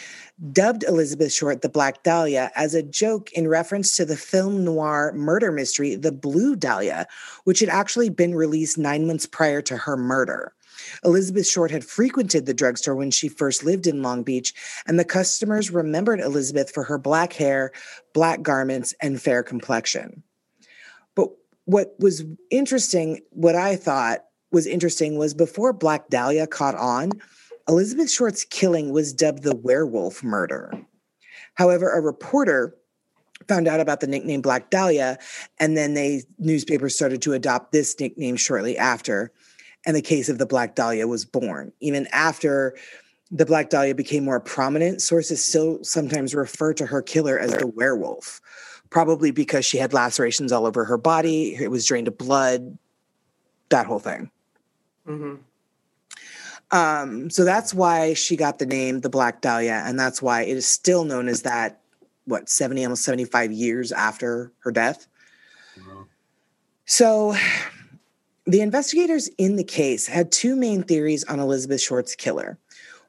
dubbed 0.52 0.84
Elizabeth 0.84 1.32
Short 1.32 1.62
the 1.62 1.68
Black 1.68 2.02
Dahlia 2.02 2.52
as 2.54 2.74
a 2.74 2.82
joke 2.82 3.32
in 3.32 3.48
reference 3.48 3.96
to 3.96 4.04
the 4.04 4.16
film 4.16 4.64
noir 4.64 5.12
murder 5.14 5.50
mystery, 5.50 5.96
The 5.96 6.12
Blue 6.12 6.54
Dahlia, 6.54 7.06
which 7.44 7.60
had 7.60 7.68
actually 7.68 8.10
been 8.10 8.34
released 8.34 8.78
nine 8.78 9.06
months 9.06 9.26
prior 9.26 9.60
to 9.62 9.76
her 9.76 9.96
murder. 9.96 10.52
Elizabeth 11.04 11.46
Short 11.46 11.70
had 11.70 11.84
frequented 11.84 12.46
the 12.46 12.54
drugstore 12.54 12.94
when 12.94 13.10
she 13.10 13.28
first 13.28 13.64
lived 13.64 13.86
in 13.86 14.02
Long 14.02 14.22
Beach, 14.22 14.54
and 14.86 14.98
the 14.98 15.04
customers 15.04 15.70
remembered 15.70 16.20
Elizabeth 16.20 16.70
for 16.70 16.84
her 16.84 16.98
black 16.98 17.32
hair, 17.32 17.72
black 18.14 18.42
garments, 18.42 18.94
and 19.00 19.20
fair 19.20 19.42
complexion. 19.42 20.22
But 21.14 21.30
what 21.64 21.94
was 21.98 22.24
interesting, 22.50 23.20
what 23.30 23.54
I 23.54 23.76
thought 23.76 24.24
was 24.50 24.66
interesting, 24.66 25.18
was 25.18 25.34
before 25.34 25.72
Black 25.72 26.08
Dahlia 26.08 26.46
caught 26.46 26.74
on, 26.74 27.12
Elizabeth 27.68 28.10
Short's 28.10 28.44
killing 28.44 28.92
was 28.92 29.12
dubbed 29.12 29.42
the 29.42 29.54
werewolf 29.54 30.24
murder. 30.24 30.72
However, 31.54 31.92
a 31.92 32.00
reporter 32.00 32.74
found 33.46 33.68
out 33.68 33.80
about 33.80 34.00
the 34.00 34.06
nickname 34.06 34.40
Black 34.40 34.70
Dahlia, 34.70 35.18
and 35.60 35.76
then 35.76 35.94
they 35.94 36.22
newspapers 36.38 36.94
started 36.94 37.22
to 37.22 37.34
adopt 37.34 37.72
this 37.72 37.98
nickname 38.00 38.36
shortly 38.36 38.76
after 38.78 39.32
and 39.88 39.96
the 39.96 40.02
case 40.02 40.28
of 40.28 40.36
the 40.36 40.46
Black 40.46 40.76
Dahlia 40.76 41.08
was 41.08 41.24
born. 41.24 41.72
Even 41.80 42.06
after 42.12 42.76
the 43.30 43.46
Black 43.46 43.70
Dahlia 43.70 43.94
became 43.94 44.24
more 44.24 44.38
prominent, 44.38 45.00
sources 45.00 45.42
still 45.42 45.82
sometimes 45.82 46.34
refer 46.34 46.74
to 46.74 46.84
her 46.84 47.00
killer 47.00 47.38
as 47.38 47.52
the 47.52 47.66
werewolf, 47.66 48.40
probably 48.90 49.30
because 49.30 49.64
she 49.64 49.78
had 49.78 49.94
lacerations 49.94 50.52
all 50.52 50.66
over 50.66 50.84
her 50.84 50.98
body, 50.98 51.56
it 51.56 51.70
was 51.70 51.86
drained 51.86 52.06
of 52.06 52.18
blood, 52.18 52.76
that 53.70 53.86
whole 53.86 53.98
thing. 53.98 54.30
Mm-hmm. 55.06 55.36
Um, 56.70 57.30
so 57.30 57.44
that's 57.44 57.72
why 57.72 58.12
she 58.12 58.36
got 58.36 58.58
the 58.58 58.66
name 58.66 59.00
the 59.00 59.08
Black 59.08 59.40
Dahlia, 59.40 59.82
and 59.86 59.98
that's 59.98 60.20
why 60.20 60.42
it 60.42 60.56
is 60.56 60.66
still 60.66 61.04
known 61.04 61.28
as 61.28 61.42
that. 61.42 61.80
What 62.26 62.50
seventy, 62.50 62.84
almost 62.84 63.04
seventy-five 63.04 63.52
years 63.52 63.90
after 63.90 64.52
her 64.58 64.70
death. 64.70 65.06
So 66.84 67.34
the 68.48 68.60
investigators 68.62 69.28
in 69.36 69.56
the 69.56 69.64
case 69.64 70.06
had 70.06 70.32
two 70.32 70.56
main 70.56 70.82
theories 70.82 71.22
on 71.24 71.38
Elizabeth 71.38 71.82
Short's 71.82 72.14
killer. 72.14 72.58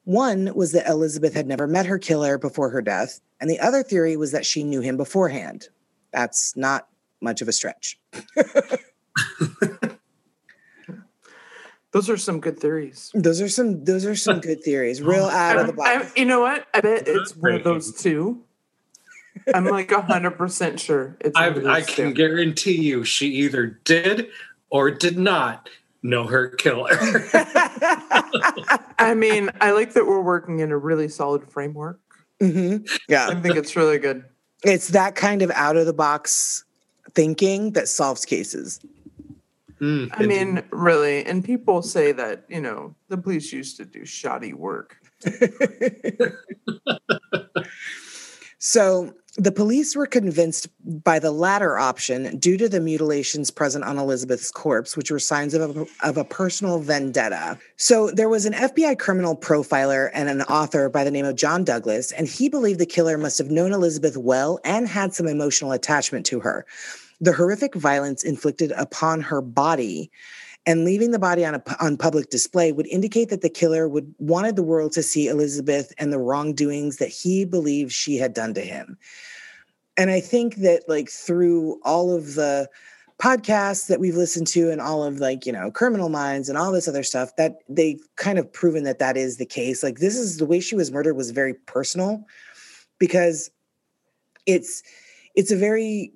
One 0.04 0.54
was 0.54 0.73
that 0.73 0.86
Elizabeth 0.88 1.34
had 1.34 1.47
never 1.47 1.65
met 1.65 1.86
her 1.86 1.97
killer 1.97 2.38
before 2.38 2.69
her 2.69 2.82
death, 2.82 3.21
and 3.39 3.49
the 3.49 3.60
other 3.60 3.82
theory 3.82 4.17
was 4.17 4.34
that 4.34 4.45
she 4.45 4.65
knew 4.65 4.82
him 4.82 4.97
beforehand. 4.97 5.69
That's 6.12 6.58
not 6.58 6.89
much 7.21 7.41
of 7.41 7.47
a 7.47 7.54
stretch. 7.54 7.97
those 11.91 12.10
are 12.10 12.17
some 12.17 12.41
good 12.41 12.60
theories. 12.60 13.10
Those 13.13 13.39
are 13.39 13.47
some 13.47 13.86
those 13.86 14.06
are 14.06 14.15
some 14.15 14.41
good 14.41 14.62
theories. 14.62 15.02
Real 15.02 15.25
out 15.30 15.58
of 15.58 15.67
the 15.67 15.73
box. 15.73 16.12
I, 16.12 16.19
you 16.19 16.25
know 16.25 16.41
what? 16.41 16.67
I 16.73 16.82
bet 16.82 17.08
it's 17.08 17.34
one 17.38 17.54
of 17.54 17.63
those 17.63 17.93
two. 17.93 18.43
I'm 19.54 19.65
like 19.65 19.89
hundred 19.91 20.32
percent 20.32 20.82
sure. 20.82 21.15
It's 21.21 21.38
I, 21.38 21.47
I 21.47 21.82
can 21.82 22.10
two. 22.10 22.13
guarantee 22.13 22.82
you, 22.82 23.06
she 23.06 23.28
either 23.28 23.67
did 23.86 24.28
or 24.69 24.91
did 24.91 25.17
not 25.17 25.69
know 26.01 26.25
her 26.25 26.49
killer. 26.49 26.97
I 28.99 29.13
mean, 29.15 29.49
I 29.60 29.71
like 29.71 29.93
that 29.93 30.05
we're 30.05 30.21
working 30.21 30.60
in 30.60 30.71
a 30.71 30.77
really 30.77 31.10
solid 31.10 31.49
framework. 31.49 31.99
Mm-hmm. 32.41 32.86
Yeah. 33.08 33.27
I 33.27 33.36
think 33.36 33.55
it's 33.55 33.75
really 33.75 33.97
good. 33.97 34.23
It's 34.63 34.89
that 34.89 35.15
kind 35.15 35.41
of 35.41 35.51
out 35.51 35.77
of 35.77 35.86
the 35.86 35.93
box 35.93 36.63
thinking 37.13 37.71
that 37.71 37.88
solves 37.88 38.25
cases. 38.25 38.79
Mm, 39.79 40.10
I 40.13 40.25
mean, 40.25 40.63
really. 40.71 41.25
And 41.25 41.43
people 41.43 41.82
say 41.82 42.12
that, 42.12 42.43
you 42.49 42.62
know, 42.62 42.95
the 43.08 43.17
police 43.17 43.53
used 43.53 43.77
to 43.77 43.86
do 43.86 44.05
shoddy 44.05 44.53
work. 44.53 44.97
so 48.58 49.13
the 49.38 49.52
police 49.52 49.96
were 49.96 50.08
convinced 50.08 50.68
by 51.04 51.20
the 51.20 51.32
latter 51.32 51.78
option 51.78 52.38
due 52.38 52.58
to 52.58 52.68
the 52.68 52.80
mutilations 52.80 53.52
present 53.52 53.84
on 53.84 53.98
Elizabeth's 53.98 54.52
corpse, 54.52 54.98
which 54.98 55.12
were 55.12 55.20
signs 55.20 55.54
of 55.54 55.78
a, 55.78 55.86
of 56.04 56.18
a 56.18 56.24
personal 56.24 56.80
vendetta. 56.80 57.60
So 57.78 58.10
there 58.10 58.30
was 58.30 58.46
an 58.46 58.54
FBI 58.54 58.98
criminal 58.98 59.36
profiler 59.36 60.10
and 60.13 60.30
an 60.30 60.42
author 60.44 60.89
by 60.89 61.04
the 61.04 61.12
name 61.12 61.26
of 61.26 61.36
John 61.36 61.63
Douglas, 61.63 62.12
and 62.12 62.28
he 62.28 62.50
believed 62.50 62.80
the 62.80 62.86
killer 62.86 63.18
must 63.18 63.38
have 63.38 63.52
known 63.52 63.72
Elizabeth 63.72 64.18
well 64.18 64.60
and 64.63 64.88
had 64.88 65.13
some 65.13 65.28
emotional 65.28 65.72
attachment 65.72 66.26
to 66.28 66.39
her. 66.39 66.65
The 67.22 67.34
horrific 67.34 67.76
violence 67.76 68.24
inflicted 68.24 68.72
upon 68.72 69.22
her 69.22 69.42
body 69.42 70.10
and 70.69 70.86
leaving 70.86 71.10
the 71.10 71.17
body 71.17 71.43
on 71.43 71.55
a, 71.55 71.63
on 71.79 71.97
public 71.97 72.29
display 72.29 72.71
would 72.71 72.86
indicate 72.86 73.29
that 73.29 73.41
the 73.41 73.49
killer 73.49 73.89
would 73.89 74.13
wanted 74.19 74.55
the 74.55 74.62
world 74.62 74.91
to 74.91 75.01
see 75.01 75.27
Elizabeth 75.27 75.91
and 75.97 76.13
the 76.13 76.19
wrongdoings 76.19 76.97
that 76.97 77.10
he 77.10 77.43
believed 77.43 77.91
she 77.91 78.17
had 78.17 78.36
done 78.36 78.53
to 78.53 78.62
him. 78.62 78.95
And 79.97 80.12
I 80.12 80.19
think 80.19 80.58
that 80.58 80.84
like 80.88 81.10
through 81.10 81.79
all 81.84 82.15
of 82.15 82.36
the 82.36 82.69
podcasts 83.19 83.88
that 83.88 83.99
we've 83.99 84.15
listened 84.15 84.45
to 84.45 84.69
and 84.69 84.79
all 84.79 85.03
of 85.03 85.17
like 85.19 85.47
you 85.47 85.51
know 85.51 85.71
criminal 85.71 86.08
minds 86.08 86.49
and 86.49 86.58
all 86.58 86.71
this 86.71 86.88
other 86.88 87.03
stuff 87.03 87.36
that 87.38 87.58
they've 87.67 88.01
kind 88.15 88.38
of 88.38 88.53
proven 88.53 88.84
that 88.84 88.99
that 88.99 89.17
is 89.17 89.38
the 89.38 89.47
case 89.47 89.82
like 89.82 89.97
this 89.97 90.15
is 90.15 90.38
the 90.38 90.45
way 90.45 90.60
she 90.60 90.75
was 90.75 90.91
murdered 90.91 91.15
was 91.15 91.32
very 91.32 91.55
personal 91.55 92.23
because 92.99 93.49
it's 94.45 94.84
it's 95.34 95.51
a 95.51 95.58
very 95.58 96.13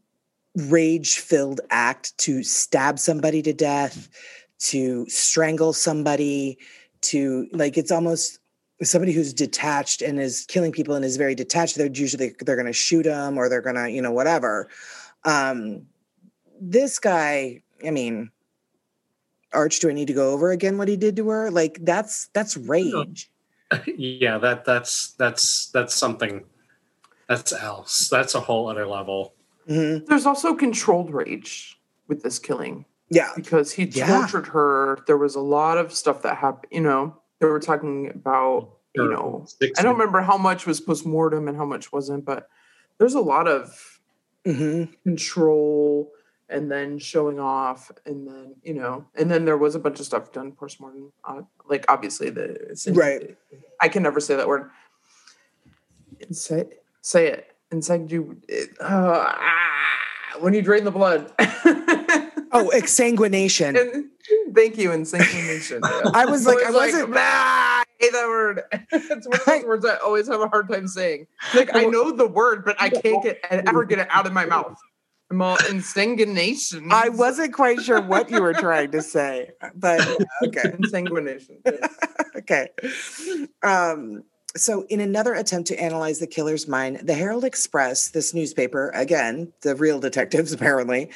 rage 0.55 1.17
filled 1.17 1.61
act 1.69 2.17
to 2.19 2.43
stab 2.43 2.99
somebody 2.99 3.41
to 3.41 3.53
death, 3.53 4.09
to 4.63 5.05
strangle 5.09 5.73
somebody, 5.73 6.57
to 7.01 7.47
like 7.51 7.77
it's 7.77 7.91
almost 7.91 8.39
somebody 8.81 9.11
who's 9.11 9.33
detached 9.33 10.01
and 10.01 10.19
is 10.19 10.45
killing 10.47 10.71
people 10.71 10.95
and 10.95 11.03
is 11.03 11.17
very 11.17 11.35
detached. 11.35 11.75
They're 11.75 11.87
usually 11.87 12.35
they're 12.39 12.55
going 12.55 12.65
to 12.65 12.73
shoot 12.73 13.03
them 13.03 13.37
or 13.37 13.49
they're 13.49 13.61
going 13.61 13.75
to 13.75 13.89
you 13.89 14.01
know 14.01 14.11
whatever. 14.11 14.69
Um, 15.25 15.87
this 16.59 16.99
guy, 16.99 17.61
I 17.85 17.91
mean, 17.91 18.31
Arch, 19.51 19.79
do 19.79 19.89
I 19.89 19.93
need 19.93 20.07
to 20.07 20.13
go 20.13 20.31
over 20.31 20.51
again 20.51 20.77
what 20.77 20.87
he 20.87 20.97
did 20.97 21.15
to 21.17 21.29
her? 21.29 21.51
Like 21.51 21.79
that's 21.81 22.29
that's 22.33 22.57
rage. 22.57 23.29
Yeah, 23.87 24.37
that 24.37 24.65
that's 24.65 25.13
that's 25.13 25.71
that's 25.71 25.95
something 25.95 26.43
that's 27.27 27.51
else. 27.51 28.07
That's 28.07 28.35
a 28.35 28.39
whole 28.39 28.69
other 28.69 28.85
level. 28.85 29.33
Mm-hmm. 29.67 30.05
There's 30.05 30.27
also 30.27 30.53
controlled 30.53 31.11
rage 31.11 31.79
with 32.07 32.21
this 32.21 32.37
killing. 32.37 32.85
Yeah. 33.13 33.29
Because 33.35 33.71
he 33.71 33.85
tortured 33.85 34.45
yeah. 34.45 34.51
her. 34.51 34.99
There 35.07 35.17
was 35.17 35.35
a 35.35 35.41
lot 35.41 35.77
of 35.77 35.93
stuff 35.93 36.21
that 36.23 36.37
happened, 36.37 36.71
you 36.71 36.81
know, 36.81 37.17
they 37.39 37.47
were 37.47 37.59
talking 37.59 38.09
about, 38.13 38.77
you 38.95 39.09
know, 39.09 39.45
I 39.77 39.81
don't 39.81 39.93
remember 39.93 40.21
how 40.21 40.37
much 40.37 40.65
was 40.65 40.79
postmortem 40.79 41.47
and 41.47 41.57
how 41.57 41.65
much 41.65 41.91
wasn't, 41.91 42.25
but 42.25 42.47
there's 42.99 43.15
a 43.15 43.19
lot 43.19 43.47
of 43.47 43.99
mm-hmm. 44.45 44.91
control 45.03 46.11
and 46.49 46.71
then 46.71 46.99
showing 46.99 47.39
off 47.39 47.91
and 48.05 48.27
then 48.27 48.53
you 48.63 48.73
know 48.73 49.05
and 49.15 49.31
then 49.31 49.45
there 49.45 49.57
was 49.57 49.75
a 49.75 49.79
bunch 49.79 49.99
of 49.99 50.05
stuff 50.05 50.31
done 50.33 50.51
postmortem 50.51 51.11
uh, 51.23 51.41
like 51.69 51.85
obviously 51.87 52.29
the 52.29 52.91
right 52.91 53.37
i 53.81 53.87
can 53.87 54.03
never 54.03 54.19
say 54.19 54.35
that 54.35 54.47
word 54.47 54.69
say 56.31 56.65
say 57.01 57.27
it 57.27 57.55
inside 57.71 58.11
you 58.11 58.37
uh, 58.81 59.33
ah, 59.33 59.93
when 60.39 60.53
you 60.53 60.61
drain 60.61 60.83
the 60.83 60.91
blood. 60.91 61.31
oh, 62.53 62.71
exsanguination. 62.73 63.79
And, 63.79 64.09
thank 64.55 64.77
you, 64.77 64.89
exsanguination. 64.89 65.81
Yeah. 66.03 66.11
I 66.13 66.25
was 66.25 66.45
like, 66.45 66.63
I, 66.63 66.71
was 66.71 66.75
I 66.75 66.85
wasn't. 66.85 67.09
Like, 67.11 67.19
ah, 67.21 67.81
I 67.81 67.83
hate 67.99 68.11
that 68.13 68.27
word. 68.27 68.61
it's 68.91 69.27
one 69.27 69.39
of 69.39 69.45
those 69.45 69.63
words 69.65 69.85
I 69.85 69.95
always 69.97 70.27
have 70.27 70.41
a 70.41 70.47
hard 70.47 70.69
time 70.69 70.87
saying. 70.87 71.27
Like 71.53 71.75
I 71.75 71.85
know 71.85 72.11
the 72.11 72.27
word, 72.27 72.63
but 72.65 72.75
I 72.79 72.89
can't 72.89 73.23
get 73.23 73.39
ever 73.49 73.85
get 73.85 73.99
it 73.99 74.07
out 74.09 74.25
of 74.25 74.33
my 74.33 74.45
mouth. 74.45 74.77
I'm 75.31 75.41
all 75.41 75.57
insanguination. 75.57 76.91
I 76.91 77.09
wasn't 77.09 77.53
quite 77.53 77.81
sure 77.81 78.01
what 78.01 78.29
you 78.29 78.41
were 78.41 78.53
trying 78.53 78.91
to 78.91 79.01
say, 79.01 79.49
but 79.75 80.01
okay. 80.45 80.61
Insanguination. 80.61 81.57
Yes. 81.65 81.97
okay. 82.35 82.69
Um, 83.63 84.23
so, 84.55 84.85
in 84.89 84.99
another 84.99 85.33
attempt 85.33 85.67
to 85.69 85.81
analyze 85.81 86.19
the 86.19 86.27
killer's 86.27 86.67
mind, 86.67 86.99
the 87.03 87.15
Herald 87.15 87.43
Express, 87.43 88.09
this 88.09 88.35
newspaper, 88.35 88.91
again, 88.93 89.51
the 89.61 89.75
real 89.75 89.99
detectives 89.99 90.51
apparently, 90.53 91.09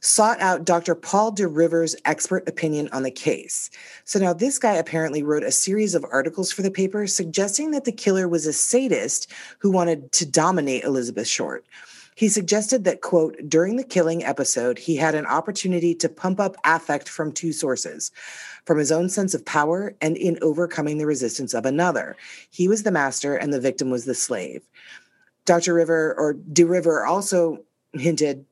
sought 0.00 0.40
out 0.40 0.64
Dr. 0.64 0.94
Paul 0.94 1.32
DeRiver's 1.32 1.94
expert 2.04 2.48
opinion 2.48 2.88
on 2.92 3.02
the 3.02 3.10
case. 3.10 3.70
So 4.04 4.18
now 4.18 4.32
this 4.32 4.58
guy 4.58 4.74
apparently 4.74 5.22
wrote 5.22 5.42
a 5.42 5.52
series 5.52 5.94
of 5.94 6.04
articles 6.10 6.50
for 6.50 6.62
the 6.62 6.70
paper 6.70 7.06
suggesting 7.06 7.70
that 7.72 7.84
the 7.84 7.92
killer 7.92 8.26
was 8.28 8.46
a 8.46 8.52
sadist 8.52 9.30
who 9.58 9.70
wanted 9.70 10.10
to 10.12 10.26
dominate 10.26 10.84
Elizabeth 10.84 11.28
Short. 11.28 11.64
He 12.16 12.28
suggested 12.28 12.84
that, 12.84 13.00
quote, 13.00 13.36
during 13.48 13.76
the 13.76 13.84
killing 13.84 14.24
episode, 14.24 14.78
he 14.78 14.96
had 14.96 15.14
an 15.14 15.24
opportunity 15.24 15.94
to 15.94 16.08
pump 16.08 16.38
up 16.38 16.56
affect 16.64 17.08
from 17.08 17.32
two 17.32 17.52
sources 17.52 18.10
from 18.66 18.78
his 18.78 18.92
own 18.92 19.08
sense 19.08 19.32
of 19.32 19.44
power 19.44 19.94
and 20.02 20.16
in 20.16 20.38
overcoming 20.42 20.98
the 20.98 21.06
resistance 21.06 21.54
of 21.54 21.64
another. 21.64 22.16
He 22.50 22.68
was 22.68 22.82
the 22.82 22.90
master 22.90 23.36
and 23.36 23.54
the 23.54 23.60
victim 23.60 23.90
was 23.90 24.04
the 24.04 24.14
slave. 24.14 24.68
Dr. 25.46 25.72
River 25.72 26.14
or 26.18 26.34
De 26.34 26.64
River 26.64 27.06
also 27.06 27.64
hinted 27.94 28.44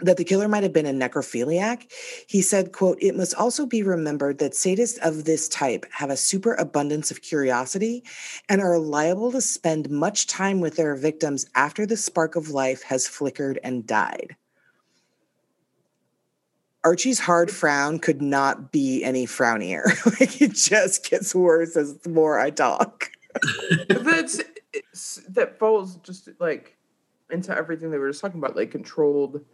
that 0.00 0.16
the 0.16 0.24
killer 0.24 0.48
might 0.48 0.62
have 0.62 0.72
been 0.72 0.86
a 0.86 0.92
necrophiliac 0.92 1.90
he 2.26 2.42
said 2.42 2.72
quote 2.72 2.98
it 3.00 3.16
must 3.16 3.34
also 3.34 3.66
be 3.66 3.82
remembered 3.82 4.38
that 4.38 4.52
sadists 4.52 4.98
of 4.98 5.24
this 5.24 5.48
type 5.48 5.86
have 5.90 6.10
a 6.10 6.16
superabundance 6.16 7.10
of 7.10 7.22
curiosity 7.22 8.02
and 8.48 8.60
are 8.60 8.78
liable 8.78 9.32
to 9.32 9.40
spend 9.40 9.90
much 9.90 10.26
time 10.26 10.60
with 10.60 10.76
their 10.76 10.94
victims 10.94 11.46
after 11.54 11.86
the 11.86 11.96
spark 11.96 12.36
of 12.36 12.50
life 12.50 12.82
has 12.82 13.06
flickered 13.06 13.58
and 13.62 13.86
died. 13.86 14.36
Archie's 16.84 17.18
hard 17.18 17.50
frown 17.50 17.98
could 17.98 18.22
not 18.22 18.72
be 18.72 19.02
any 19.04 19.26
frownier. 19.26 19.84
Like 20.20 20.40
it 20.40 20.54
just 20.54 21.08
gets 21.08 21.34
worse 21.34 21.76
as 21.76 21.98
the 21.98 22.08
more 22.08 22.38
i 22.38 22.50
talk. 22.50 23.10
That's 23.88 24.40
that 25.28 25.58
falls 25.58 25.96
just 25.96 26.28
like 26.38 26.76
into 27.30 27.56
everything 27.56 27.90
we 27.90 27.98
were 27.98 28.10
just 28.10 28.20
talking 28.20 28.38
about 28.38 28.56
like 28.56 28.70
controlled 28.70 29.44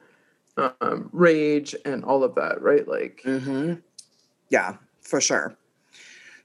um, 0.57 1.11
rage 1.13 1.75
and 1.85 2.05
all 2.05 2.25
of 2.25 2.35
that, 2.37 2.63
right? 2.63 2.87
Like, 2.87 3.23
mm-hmm. 3.25 3.75
yeah, 4.51 4.77
for 5.01 5.21
sure. 5.21 5.57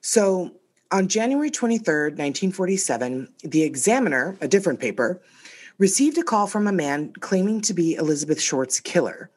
So 0.02 0.52
on 0.92 1.08
January 1.08 1.52
23rd, 1.52 2.18
1947, 2.18 3.28
the 3.44 3.64
Examiner, 3.64 4.38
a 4.42 4.48
different 4.48 4.80
paper, 4.80 5.22
received 5.78 6.18
a 6.18 6.24
call 6.24 6.48
from 6.48 6.68
a 6.68 6.72
man 6.72 7.14
claiming 7.20 7.62
to 7.62 7.74
be 7.74 7.96
Elizabeth 7.96 8.42
Short's 8.42 8.80
killer. 8.80 9.30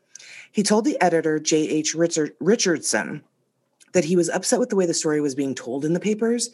He 0.51 0.63
told 0.63 0.85
the 0.85 1.01
editor, 1.01 1.39
J.H. 1.39 1.95
Richard- 1.95 2.35
Richardson, 2.41 3.23
that 3.93 4.05
he 4.05 4.17
was 4.17 4.29
upset 4.31 4.59
with 4.59 4.71
the 4.71 4.77
way 4.77 4.87
the 4.87 4.95
story 4.95 5.21
was 5.21 5.35
being 5.35 5.55
told 5.55 5.85
in 5.85 5.93
the 5.93 6.01
papers. 6.01 6.51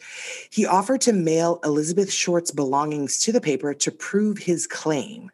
He 0.49 0.65
offered 0.65 1.01
to 1.01 1.13
mail 1.13 1.59
Elizabeth 1.63 2.11
Short's 2.11 2.51
belongings 2.51 3.19
to 3.21 3.31
the 3.31 3.41
paper 3.41 3.73
to 3.73 3.91
prove 3.91 4.37
his 4.37 4.67
claim. 4.67 5.31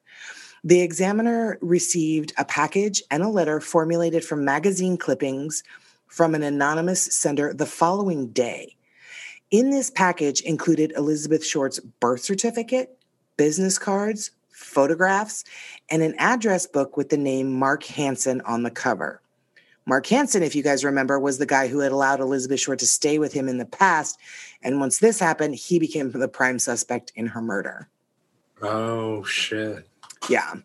The 0.66 0.82
examiner 0.82 1.60
received 1.62 2.34
a 2.40 2.44
package 2.44 3.04
and 3.12 3.22
a 3.22 3.30
letter 3.30 3.60
formulated 3.60 4.26
from 4.26 4.44
magazine 4.44 4.98
clippings 4.98 5.62
from 6.08 6.34
an 6.34 6.42
anonymous 6.42 7.04
sender 7.04 7.54
the 7.54 7.68
following 7.68 8.30
day. 8.30 8.76
In 9.52 9.70
this 9.70 9.92
package 9.92 10.42
included 10.42 10.92
Elizabeth 10.98 11.46
Short's 11.46 11.80
birth 11.80 12.22
certificate, 12.22 12.98
business 13.38 13.78
cards, 13.78 14.32
photographs, 14.50 15.44
and 15.92 16.02
an 16.02 16.16
address 16.18 16.66
book 16.66 16.98
with 16.98 17.10
the 17.10 17.18
name 17.18 17.54
Mark 17.54 17.84
Hansen 17.84 18.42
on 18.42 18.64
the 18.64 18.72
cover. 18.72 19.22
Mark 19.86 20.08
Hansen, 20.08 20.42
if 20.42 20.56
you 20.56 20.64
guys 20.64 20.84
remember, 20.84 21.20
was 21.20 21.38
the 21.38 21.46
guy 21.46 21.68
who 21.68 21.82
had 21.82 21.92
allowed 21.92 22.22
Elizabeth 22.22 22.60
Short 22.60 22.80
to 22.80 22.88
stay 22.88 23.20
with 23.20 23.34
him 23.34 23.48
in 23.48 23.60
the 23.60 23.66
past. 23.66 24.18
And 24.64 24.80
once 24.80 24.98
this 24.98 25.20
happened, 25.20 25.54
he 25.54 25.78
became 25.78 26.10
the 26.10 26.28
prime 26.28 26.58
suspect 26.58 27.12
in 27.16 27.28
her 27.28 27.42
murder. 27.42 27.88
Oh, 28.64 29.24
shit. 29.26 29.88
Yeah. 30.30 30.56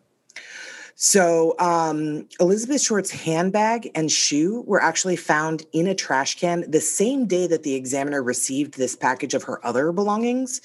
So 1.03 1.55
um, 1.57 2.29
Elizabeth 2.39 2.79
Short's 2.79 3.09
handbag 3.09 3.89
and 3.95 4.11
shoe 4.11 4.61
were 4.67 4.83
actually 4.83 5.15
found 5.15 5.65
in 5.73 5.87
a 5.87 5.95
trash 5.95 6.35
can 6.39 6.69
the 6.69 6.79
same 6.79 7.25
day 7.25 7.47
that 7.47 7.63
the 7.63 7.73
examiner 7.73 8.21
received 8.21 8.77
this 8.77 8.95
package 8.95 9.33
of 9.33 9.41
her 9.43 9.65
other 9.65 9.91
belongings. 9.91 10.61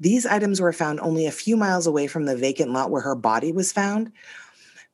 These 0.00 0.26
items 0.26 0.60
were 0.60 0.72
found 0.72 0.98
only 0.98 1.24
a 1.24 1.30
few 1.30 1.56
miles 1.56 1.86
away 1.86 2.08
from 2.08 2.24
the 2.24 2.36
vacant 2.36 2.72
lot 2.72 2.90
where 2.90 3.02
her 3.02 3.14
body 3.14 3.52
was 3.52 3.70
found. 3.70 4.10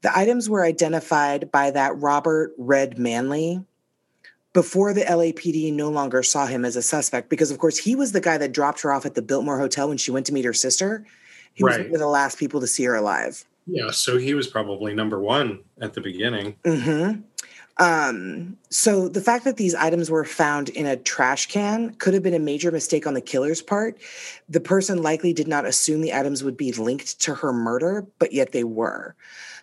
The 0.02 0.14
items 0.14 0.50
were 0.50 0.62
identified 0.62 1.50
by 1.50 1.70
that 1.70 1.98
Robert 1.98 2.52
Red 2.58 2.98
Manley 2.98 3.64
before 4.52 4.92
the 4.92 5.04
LAPD 5.04 5.72
no 5.72 5.88
longer 5.88 6.22
saw 6.22 6.44
him 6.44 6.66
as 6.66 6.76
a 6.76 6.82
suspect 6.82 7.30
because, 7.30 7.50
of 7.50 7.58
course, 7.58 7.78
he 7.78 7.96
was 7.96 8.12
the 8.12 8.20
guy 8.20 8.36
that 8.36 8.52
dropped 8.52 8.82
her 8.82 8.92
off 8.92 9.06
at 9.06 9.14
the 9.14 9.22
Biltmore 9.22 9.58
Hotel 9.58 9.88
when 9.88 9.96
she 9.96 10.10
went 10.10 10.26
to 10.26 10.34
meet 10.34 10.44
her 10.44 10.52
sister. 10.52 11.06
He 11.56 11.64
right. 11.64 11.78
was 11.78 11.86
one 11.86 11.94
of 11.94 12.00
the 12.00 12.06
last 12.06 12.38
people 12.38 12.60
to 12.60 12.66
see 12.66 12.84
her 12.84 12.94
alive. 12.94 13.44
Yeah, 13.66 13.90
so 13.90 14.16
he 14.16 14.34
was 14.34 14.46
probably 14.46 14.94
number 14.94 15.18
one 15.18 15.60
at 15.80 15.94
the 15.94 16.00
beginning. 16.00 16.54
Mm-hmm. 16.62 17.22
Um, 17.78 18.56
so 18.70 19.08
the 19.08 19.20
fact 19.20 19.44
that 19.44 19.58
these 19.58 19.74
items 19.74 20.10
were 20.10 20.24
found 20.24 20.70
in 20.70 20.86
a 20.86 20.96
trash 20.96 21.46
can 21.46 21.94
could 21.94 22.14
have 22.14 22.22
been 22.22 22.32
a 22.32 22.38
major 22.38 22.70
mistake 22.70 23.06
on 23.06 23.14
the 23.14 23.20
killer's 23.20 23.60
part. 23.60 23.98
The 24.48 24.60
person 24.60 25.02
likely 25.02 25.34
did 25.34 25.48
not 25.48 25.66
assume 25.66 26.00
the 26.00 26.14
items 26.14 26.42
would 26.42 26.56
be 26.56 26.72
linked 26.72 27.20
to 27.20 27.34
her 27.34 27.52
murder, 27.52 28.06
but 28.18 28.32
yet 28.32 28.52
they 28.52 28.64
were. 28.64 29.14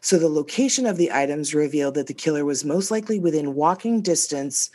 So 0.01 0.19
the 0.19 0.29
location 0.29 0.85
of 0.85 0.97
the 0.97 1.11
items 1.11 1.55
revealed 1.55 1.95
that 1.95 2.07
the 2.07 2.13
killer 2.13 2.45
was 2.45 2.65
most 2.65 2.91
likely 2.91 3.19
within 3.19 3.55
walking 3.55 4.01
distance 4.01 4.69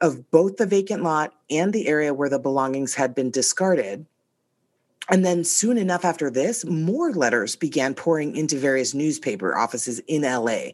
of 0.00 0.30
both 0.30 0.56
the 0.56 0.66
vacant 0.66 1.04
lot 1.04 1.34
and 1.50 1.72
the 1.72 1.86
area 1.86 2.12
where 2.12 2.28
the 2.28 2.38
belongings 2.38 2.94
had 2.94 3.14
been 3.14 3.30
discarded. 3.30 4.04
And 5.10 5.24
then 5.24 5.44
soon 5.44 5.76
enough 5.76 6.04
after 6.04 6.30
this, 6.30 6.64
more 6.64 7.12
letters 7.12 7.56
began 7.56 7.94
pouring 7.94 8.36
into 8.36 8.56
various 8.56 8.94
newspaper 8.94 9.56
offices 9.56 9.98
in 10.06 10.22
LA, 10.22 10.70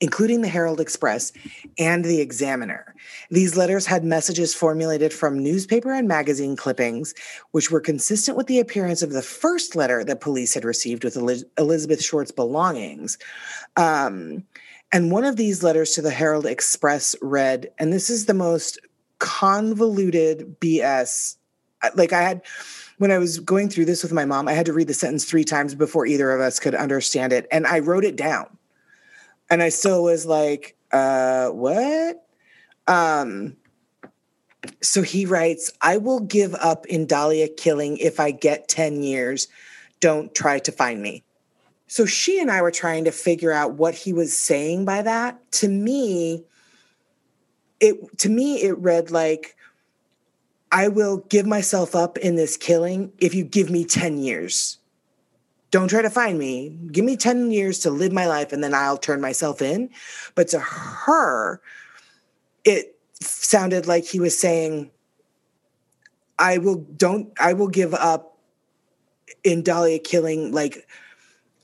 including 0.00 0.42
the 0.42 0.48
Herald 0.48 0.80
Express 0.80 1.32
and 1.76 2.04
the 2.04 2.20
Examiner. 2.20 2.94
These 3.30 3.56
letters 3.56 3.86
had 3.86 4.04
messages 4.04 4.54
formulated 4.54 5.12
from 5.12 5.42
newspaper 5.42 5.92
and 5.92 6.06
magazine 6.06 6.54
clippings, 6.54 7.14
which 7.50 7.70
were 7.70 7.80
consistent 7.80 8.36
with 8.36 8.46
the 8.46 8.60
appearance 8.60 9.02
of 9.02 9.10
the 9.10 9.22
first 9.22 9.74
letter 9.74 10.04
that 10.04 10.20
police 10.20 10.54
had 10.54 10.64
received 10.64 11.02
with 11.02 11.16
Elizabeth 11.58 12.02
Short's 12.02 12.30
belongings. 12.30 13.18
Um, 13.76 14.44
and 14.92 15.10
one 15.10 15.24
of 15.24 15.34
these 15.34 15.64
letters 15.64 15.92
to 15.92 16.02
the 16.02 16.10
Herald 16.10 16.46
Express 16.46 17.16
read, 17.20 17.70
and 17.80 17.92
this 17.92 18.08
is 18.08 18.26
the 18.26 18.34
most 18.34 18.78
convoluted 19.18 20.60
BS. 20.60 21.36
Like 21.96 22.12
I 22.12 22.22
had 22.22 22.42
when 22.98 23.10
I 23.10 23.18
was 23.18 23.40
going 23.40 23.68
through 23.68 23.86
this 23.86 24.02
with 24.02 24.12
my 24.12 24.24
mom, 24.24 24.48
I 24.48 24.52
had 24.52 24.66
to 24.66 24.72
read 24.72 24.88
the 24.88 24.94
sentence 24.94 25.24
three 25.24 25.44
times 25.44 25.74
before 25.74 26.06
either 26.06 26.30
of 26.30 26.40
us 26.40 26.60
could 26.60 26.74
understand 26.74 27.32
it. 27.32 27.46
And 27.50 27.66
I 27.66 27.80
wrote 27.80 28.04
it 28.04 28.16
down. 28.16 28.56
And 29.50 29.62
I 29.62 29.68
still 29.68 30.04
was 30.04 30.26
like, 30.26 30.76
uh, 30.92 31.48
what? 31.48 32.26
Um, 32.86 33.56
so 34.80 35.02
he 35.02 35.26
writes, 35.26 35.72
I 35.80 35.96
will 35.96 36.20
give 36.20 36.54
up 36.54 36.86
in 36.86 37.06
Dahlia 37.06 37.48
killing 37.48 37.98
if 37.98 38.20
I 38.20 38.30
get 38.30 38.68
10 38.68 39.02
years. 39.02 39.48
Don't 40.00 40.34
try 40.34 40.58
to 40.60 40.72
find 40.72 41.02
me. 41.02 41.22
So 41.86 42.06
she 42.06 42.40
and 42.40 42.50
I 42.50 42.62
were 42.62 42.70
trying 42.70 43.04
to 43.04 43.12
figure 43.12 43.52
out 43.52 43.74
what 43.74 43.94
he 43.94 44.12
was 44.12 44.36
saying 44.36 44.84
by 44.84 45.02
that. 45.02 45.38
To 45.52 45.68
me, 45.68 46.44
it 47.80 48.18
to 48.18 48.28
me 48.28 48.62
it 48.62 48.76
read 48.78 49.10
like 49.10 49.56
I 50.74 50.88
will 50.88 51.18
give 51.28 51.46
myself 51.46 51.94
up 51.94 52.18
in 52.18 52.34
this 52.34 52.56
killing 52.56 53.12
if 53.18 53.32
you 53.32 53.44
give 53.44 53.70
me 53.70 53.84
10 53.84 54.18
years. 54.18 54.78
Don't 55.70 55.86
try 55.86 56.02
to 56.02 56.10
find 56.10 56.36
me. 56.36 56.76
Give 56.90 57.04
me 57.04 57.16
10 57.16 57.52
years 57.52 57.78
to 57.80 57.90
live 57.90 58.12
my 58.12 58.26
life 58.26 58.52
and 58.52 58.62
then 58.62 58.74
I'll 58.74 58.98
turn 58.98 59.20
myself 59.20 59.62
in. 59.62 59.90
But 60.34 60.48
to 60.48 60.58
her, 60.58 61.62
it 62.64 62.98
sounded 63.20 63.86
like 63.86 64.04
he 64.04 64.18
was 64.18 64.36
saying, 64.36 64.90
I 66.40 66.58
will 66.58 66.78
don't 66.96 67.32
I 67.38 67.52
will 67.52 67.68
give 67.68 67.94
up 67.94 68.36
in 69.44 69.62
Dahlia 69.62 70.00
killing 70.00 70.50
like 70.50 70.88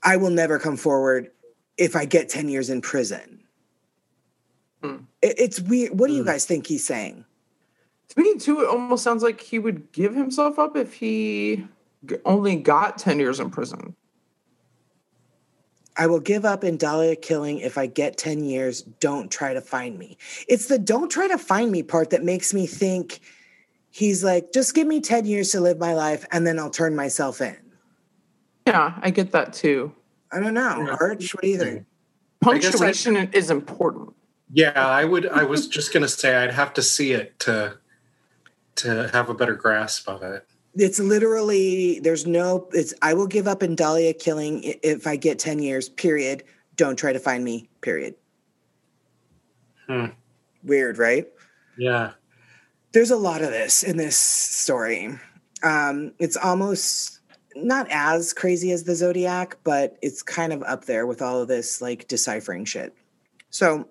I 0.03 0.15
will 0.15 0.29
never 0.29 0.57
come 0.57 0.77
forward 0.77 1.31
if 1.77 1.97
I 1.97 2.05
get 2.05 2.29
10 2.29 2.47
years 2.47 2.69
in 2.69 2.79
prison. 2.79 3.43
Mm. 4.81 5.07
It, 5.21 5.35
it's 5.37 5.59
weird. 5.59 5.99
What 5.99 6.07
do 6.07 6.13
you 6.13 6.21
hmm. 6.21 6.29
guys 6.29 6.45
think 6.45 6.65
he's 6.65 6.85
saying? 6.85 7.25
To 8.13 8.21
me 8.21 8.37
too 8.37 8.61
it 8.61 8.67
almost 8.67 9.03
sounds 9.03 9.23
like 9.23 9.41
he 9.41 9.59
would 9.59 9.91
give 9.91 10.15
himself 10.15 10.59
up 10.59 10.77
if 10.77 10.93
he 10.93 11.65
only 12.25 12.55
got 12.55 12.97
10 12.97 13.19
years 13.19 13.39
in 13.39 13.49
prison 13.49 13.95
I 15.97 16.07
will 16.07 16.19
give 16.19 16.45
up 16.45 16.63
in 16.63 16.77
Dahlia 16.77 17.15
killing 17.15 17.59
if 17.59 17.77
I 17.77 17.85
get 17.85 18.17
10 18.17 18.43
years. 18.43 18.81
Don't 18.81 19.29
try 19.29 19.53
to 19.53 19.61
find 19.61 19.99
me. 19.99 20.17
It's 20.47 20.67
the 20.67 20.79
don't 20.79 21.09
try 21.09 21.27
to 21.27 21.37
find 21.37 21.71
me 21.71 21.83
part 21.83 22.11
that 22.11 22.23
makes 22.23 22.53
me 22.53 22.65
think 22.65 23.19
he's 23.89 24.23
like, 24.23 24.53
just 24.53 24.73
give 24.73 24.87
me 24.87 25.01
10 25.01 25.25
years 25.25 25.51
to 25.51 25.59
live 25.59 25.77
my 25.77 25.93
life 25.93 26.25
and 26.31 26.47
then 26.47 26.57
I'll 26.57 26.69
turn 26.69 26.95
myself 26.95 27.41
in. 27.41 27.57
Yeah, 28.65 28.97
I 29.01 29.09
get 29.09 29.31
that 29.31 29.53
too. 29.53 29.93
I 30.31 30.39
don't 30.39 30.53
know. 30.53 30.85
Yeah. 30.85 30.97
Arch, 30.99 31.35
what 31.35 31.43
do 31.43 31.49
you 31.49 31.57
think? 31.57 31.85
Punctuation 32.39 33.17
I, 33.17 33.29
is 33.33 33.51
important. 33.51 34.13
Yeah, 34.53 34.71
I 34.71 35.05
would. 35.05 35.27
I 35.27 35.43
was 35.43 35.67
just 35.67 35.93
going 35.93 36.03
to 36.03 36.09
say 36.09 36.35
I'd 36.35 36.51
have 36.51 36.73
to 36.73 36.81
see 36.81 37.11
it 37.11 37.37
to 37.39 37.77
to 38.75 39.09
have 39.13 39.29
a 39.29 39.33
better 39.33 39.55
grasp 39.55 40.07
of 40.07 40.23
it. 40.23 40.45
It's 40.75 40.99
literally 40.99 41.99
there's 41.99 42.25
no 42.25 42.69
it's 42.71 42.93
I 43.01 43.13
will 43.13 43.27
give 43.27 43.47
up 43.47 43.61
in 43.61 43.75
Dahlia 43.75 44.13
killing 44.13 44.61
if 44.63 45.05
I 45.05 45.17
get 45.17 45.39
10 45.39 45.59
years, 45.59 45.89
period. 45.89 46.43
Don't 46.77 46.97
try 46.97 47.11
to 47.11 47.19
find 47.19 47.43
me, 47.43 47.69
period. 47.81 48.15
Hmm. 49.87 50.05
Weird, 50.63 50.97
right? 50.97 51.27
Yeah. 51.77 52.11
There's 52.93 53.11
a 53.11 53.17
lot 53.17 53.41
of 53.41 53.49
this 53.49 53.83
in 53.83 53.97
this 53.97 54.17
story. 54.17 55.19
Um, 55.63 56.13
it's 56.19 56.37
almost 56.37 57.19
not 57.55 57.87
as 57.89 58.33
crazy 58.33 58.71
as 58.71 58.83
the 58.83 58.95
Zodiac, 58.95 59.57
but 59.63 59.97
it's 60.01 60.21
kind 60.21 60.53
of 60.53 60.63
up 60.63 60.85
there 60.85 61.05
with 61.05 61.21
all 61.21 61.41
of 61.41 61.47
this 61.47 61.81
like 61.81 62.07
deciphering 62.07 62.65
shit. 62.65 62.95
So 63.49 63.87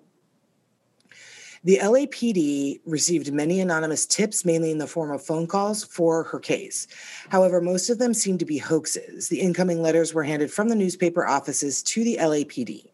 the 1.63 1.77
LAPD 1.77 2.79
received 2.85 3.31
many 3.31 3.59
anonymous 3.59 4.07
tips, 4.07 4.43
mainly 4.43 4.71
in 4.71 4.79
the 4.79 4.87
form 4.87 5.11
of 5.11 5.23
phone 5.23 5.45
calls, 5.45 5.83
for 5.83 6.23
her 6.23 6.39
case. 6.39 6.87
However, 7.29 7.61
most 7.61 7.89
of 7.91 7.99
them 7.99 8.15
seemed 8.15 8.39
to 8.39 8.45
be 8.45 8.57
hoaxes. 8.57 9.29
The 9.29 9.41
incoming 9.41 9.81
letters 9.81 10.11
were 10.11 10.23
handed 10.23 10.51
from 10.51 10.69
the 10.69 10.75
newspaper 10.75 11.27
offices 11.27 11.83
to 11.83 12.03
the 12.03 12.17
LAPD. 12.19 12.89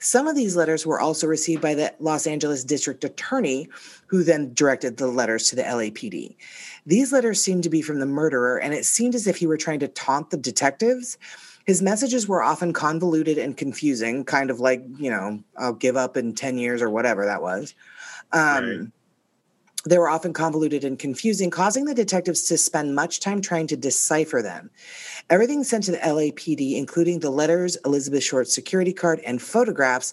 Some 0.00 0.26
of 0.26 0.36
these 0.36 0.54
letters 0.54 0.84
were 0.84 1.00
also 1.00 1.26
received 1.26 1.62
by 1.62 1.74
the 1.74 1.94
Los 1.98 2.26
Angeles 2.26 2.62
district 2.62 3.04
attorney, 3.04 3.68
who 4.06 4.22
then 4.22 4.52
directed 4.52 4.98
the 4.98 5.06
letters 5.06 5.48
to 5.48 5.56
the 5.56 5.62
LAPD. 5.62 6.36
These 6.84 7.12
letters 7.12 7.42
seemed 7.42 7.62
to 7.62 7.70
be 7.70 7.80
from 7.80 8.00
the 8.00 8.06
murderer, 8.06 8.58
and 8.58 8.74
it 8.74 8.84
seemed 8.84 9.14
as 9.14 9.26
if 9.26 9.36
he 9.36 9.46
were 9.46 9.56
trying 9.56 9.80
to 9.80 9.88
taunt 9.88 10.28
the 10.28 10.36
detectives. 10.36 11.16
His 11.66 11.82
messages 11.82 12.26
were 12.26 12.42
often 12.42 12.72
convoluted 12.72 13.38
and 13.38 13.56
confusing, 13.56 14.24
kind 14.24 14.50
of 14.50 14.60
like, 14.60 14.82
you 14.98 15.10
know, 15.10 15.42
I'll 15.56 15.72
give 15.72 15.96
up 15.96 16.16
in 16.16 16.34
10 16.34 16.58
years 16.58 16.82
or 16.82 16.90
whatever 16.90 17.26
that 17.26 17.42
was. 17.42 17.74
Um, 18.32 18.64
Right. 18.64 18.88
They 19.86 19.96
were 19.96 20.10
often 20.10 20.34
convoluted 20.34 20.84
and 20.84 20.98
confusing, 20.98 21.48
causing 21.48 21.86
the 21.86 21.94
detectives 21.94 22.42
to 22.42 22.58
spend 22.58 22.94
much 22.94 23.18
time 23.20 23.40
trying 23.40 23.66
to 23.68 23.78
decipher 23.78 24.42
them. 24.42 24.68
Everything 25.30 25.64
sent 25.64 25.84
to 25.84 25.92
the 25.92 25.96
LAPD, 25.96 26.76
including 26.76 27.20
the 27.20 27.30
letters, 27.30 27.78
Elizabeth 27.86 28.22
Short's 28.22 28.54
security 28.54 28.92
card, 28.92 29.20
and 29.20 29.40
photographs, 29.40 30.12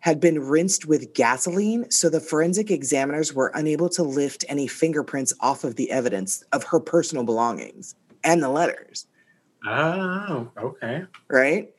had 0.00 0.20
been 0.20 0.38
rinsed 0.38 0.84
with 0.84 1.14
gasoline, 1.14 1.90
so 1.90 2.10
the 2.10 2.20
forensic 2.20 2.70
examiners 2.70 3.32
were 3.32 3.50
unable 3.54 3.88
to 3.88 4.02
lift 4.02 4.44
any 4.50 4.66
fingerprints 4.66 5.32
off 5.40 5.64
of 5.64 5.76
the 5.76 5.90
evidence 5.90 6.44
of 6.52 6.62
her 6.64 6.78
personal 6.78 7.24
belongings 7.24 7.94
and 8.22 8.42
the 8.42 8.50
letters 8.50 9.06
Oh, 9.66 10.48
okay. 10.58 11.04
right? 11.28 11.74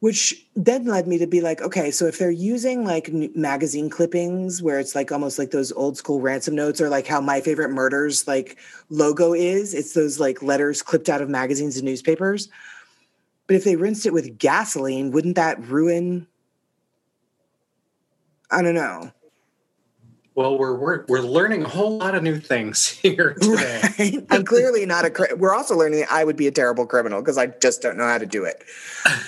Which 0.00 0.46
then 0.56 0.86
led 0.86 1.06
me 1.06 1.18
to 1.18 1.26
be 1.26 1.42
like, 1.42 1.60
okay, 1.60 1.90
so 1.90 2.06
if 2.06 2.18
they're 2.18 2.30
using 2.30 2.84
like 2.84 3.12
magazine 3.36 3.90
clippings 3.90 4.62
where 4.62 4.80
it's 4.80 4.94
like 4.94 5.12
almost 5.12 5.38
like 5.38 5.50
those 5.50 5.72
old 5.72 5.98
school 5.98 6.20
ransom 6.22 6.54
notes 6.54 6.80
or 6.80 6.88
like 6.88 7.06
how 7.06 7.20
my 7.20 7.42
favorite 7.42 7.68
murders 7.68 8.26
like 8.26 8.58
logo 8.88 9.34
is, 9.34 9.74
it's 9.74 9.92
those 9.92 10.18
like 10.18 10.42
letters 10.42 10.80
clipped 10.80 11.10
out 11.10 11.20
of 11.20 11.28
magazines 11.28 11.76
and 11.76 11.84
newspapers. 11.84 12.48
But 13.46 13.56
if 13.56 13.64
they 13.64 13.76
rinsed 13.76 14.06
it 14.06 14.14
with 14.14 14.38
gasoline, 14.38 15.10
wouldn't 15.10 15.36
that 15.36 15.62
ruin? 15.66 16.26
I 18.50 18.62
don't 18.62 18.74
know. 18.74 19.12
Well, 20.40 20.56
we're 20.56 20.74
we're 20.74 21.04
we're 21.06 21.20
learning 21.20 21.64
a 21.64 21.68
whole 21.68 21.98
lot 21.98 22.14
of 22.14 22.22
new 22.22 22.40
things 22.40 22.86
here 23.02 23.34
today. 23.34 23.80
Right? 23.98 24.26
I'm 24.30 24.42
clearly 24.42 24.86
not 24.86 25.04
a. 25.04 25.10
Cri- 25.10 25.34
We're 25.36 25.54
also 25.54 25.76
learning 25.76 26.00
that 26.00 26.10
I 26.10 26.24
would 26.24 26.36
be 26.36 26.46
a 26.46 26.50
terrible 26.50 26.86
criminal 26.86 27.20
because 27.20 27.36
I 27.36 27.48
just 27.48 27.82
don't 27.82 27.98
know 27.98 28.06
how 28.06 28.16
to 28.16 28.24
do 28.24 28.44
it. 28.44 28.64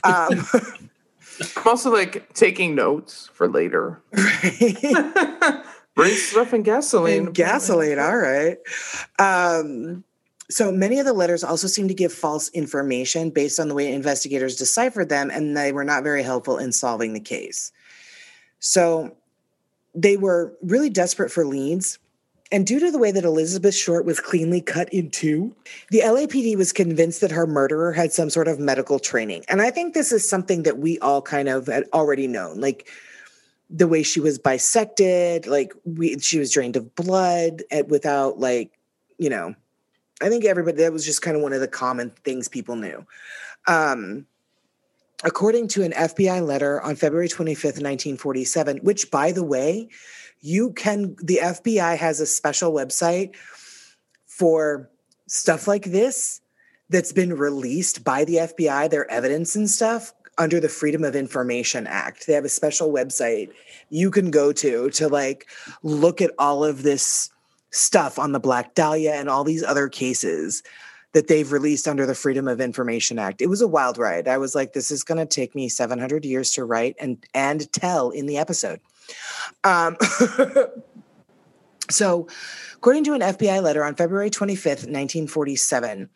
Um, 0.04 0.46
I'm 1.56 1.66
also 1.66 1.92
like 1.92 2.32
taking 2.32 2.74
notes 2.74 3.28
for 3.34 3.46
later. 3.46 4.00
Right? 4.12 5.62
Bring 5.94 6.14
stuff 6.14 6.52
and 6.54 6.64
gasoline. 6.64 7.26
And 7.26 7.34
gasoline, 7.34 7.98
all 7.98 8.16
right. 8.16 8.56
Um, 9.18 10.04
so 10.50 10.72
many 10.72 10.98
of 10.98 11.04
the 11.04 11.12
letters 11.12 11.44
also 11.44 11.66
seem 11.66 11.88
to 11.88 11.94
give 11.94 12.12
false 12.12 12.48
information 12.50 13.30
based 13.30 13.60
on 13.60 13.68
the 13.68 13.74
way 13.74 13.92
investigators 13.92 14.56
deciphered 14.56 15.08
them, 15.10 15.30
and 15.30 15.56
they 15.56 15.72
were 15.72 15.84
not 15.84 16.04
very 16.04 16.22
helpful 16.22 16.56
in 16.58 16.72
solving 16.72 17.12
the 17.12 17.20
case. 17.20 17.70
So 18.60 19.16
they 19.95 20.16
were 20.16 20.55
really 20.62 20.90
desperate 20.90 21.30
for 21.30 21.45
leads. 21.45 21.99
And 22.51 22.66
due 22.66 22.80
to 22.80 22.90
the 22.90 22.99
way 22.99 23.11
that 23.12 23.24
Elizabeth 23.24 23.74
Short 23.74 24.05
was 24.05 24.20
cleanly 24.20 24.61
cut 24.61 24.93
in 24.93 25.11
two, 25.11 25.55
the 25.90 26.01
LAPD 26.01 26.57
was 26.57 26.70
convinced 26.70 27.22
that 27.22 27.30
her 27.30 27.47
murderer 27.47 27.93
had 27.93 28.12
some 28.12 28.28
sort 28.28 28.47
of 28.47 28.59
medical 28.59 28.99
training. 28.99 29.45
And 29.49 29.62
I 29.62 29.70
think 29.70 29.95
this 29.95 30.12
is 30.12 30.28
something 30.28 30.64
that 30.64 30.78
we 30.78 30.99
all 30.99 31.22
kind 31.22 31.49
of 31.49 31.66
had 31.66 31.84
already 31.95 32.26
known. 32.26 32.61
Like, 32.61 32.88
the 33.72 33.88
way 33.88 34.03
she 34.03 34.20
was 34.20 34.38
bisected, 34.38 35.47
like 35.47 35.72
we 35.84 36.18
she 36.18 36.38
was 36.38 36.53
drained 36.53 36.76
of 36.76 36.95
blood 36.95 37.62
and 37.70 37.90
without 37.90 38.38
like, 38.38 38.78
you 39.16 39.30
know, 39.30 39.55
I 40.20 40.28
think 40.28 40.45
everybody 40.45 40.76
that 40.78 40.93
was 40.93 41.07
just 41.07 41.22
kind 41.22 41.36
of 41.36 41.43
one 41.43 41.55
of 41.55 41.61
the 41.61 41.68
common 41.68 42.12
things 42.22 42.49
people 42.49 42.76
knew. 42.76 43.07
Um 43.66 44.26
according 45.23 45.68
to 45.68 45.83
an 45.83 45.93
FBI 45.93 46.45
letter 46.47 46.81
on 46.83 46.97
February 46.97 47.29
25th, 47.29 47.81
1947, 47.81 48.79
which 48.79 49.11
by 49.11 49.33
the 49.33 49.45
way, 49.45 49.89
you 50.41 50.73
can 50.73 51.16
the 51.23 51.39
FBI 51.43 51.97
has 51.97 52.20
a 52.20 52.27
special 52.27 52.73
website 52.73 53.35
for 54.27 54.91
stuff 55.29 55.68
like 55.68 55.85
this 55.85 56.41
that's 56.91 57.12
been 57.12 57.35
released 57.35 58.05
by 58.05 58.25
the 58.25 58.37
FBI, 58.37 58.91
their 58.91 59.11
evidence 59.11 59.57
and 59.57 59.70
stuff 59.70 60.12
under 60.39 60.61
the 60.61 60.68
Freedom 60.68 61.05
of 61.05 61.14
Information 61.14 61.87
Act. 61.87 62.27
They 62.27 62.33
have 62.33 62.45
a 62.45 62.51
special 62.51 62.93
website 62.93 63.51
you 63.91 64.11
can 64.11 64.31
go 64.31 64.53
to 64.53 64.91
to 64.91 65.09
like 65.09 65.47
look 65.83 66.20
at 66.20 66.33
all 66.39 66.64
of 66.64 66.83
this 66.83 67.31
stuff 67.70 68.18
on 68.18 68.33
the 68.33 68.41
Black 68.41 68.75
Dahlia 68.75 69.14
and 69.14 69.29
all 69.29 69.45
these 69.45 69.62
other 69.62 69.89
cases 69.89 70.62
that 71.12 71.28
they've 71.28 71.52
released 71.52 71.86
under 71.86 72.06
the 72.06 72.14
Freedom 72.14 72.48
of 72.48 72.60
Information 72.60 73.18
Act. 73.18 73.42
It 73.42 73.48
was 73.48 73.60
a 73.60 73.68
wild 73.68 73.98
ride. 73.98 74.28
I 74.28 74.38
was 74.38 74.54
like, 74.54 74.72
this 74.72 74.90
is 74.90 75.04
going 75.04 75.18
to 75.18 75.26
take 75.26 75.54
me 75.54 75.68
700 75.68 76.24
years 76.24 76.50
to 76.52 76.64
write 76.64 76.96
and 76.98 77.24
and 77.34 77.70
tell 77.72 78.10
in 78.10 78.26
the 78.26 78.38
episode. 78.38 78.80
Um, 79.64 79.96
so, 81.90 82.28
according 82.74 83.04
to 83.04 83.12
an 83.12 83.20
FBI 83.20 83.62
letter 83.62 83.84
on 83.84 83.94
February 83.94 84.30
25th, 84.30 84.86
1947, 84.86 86.08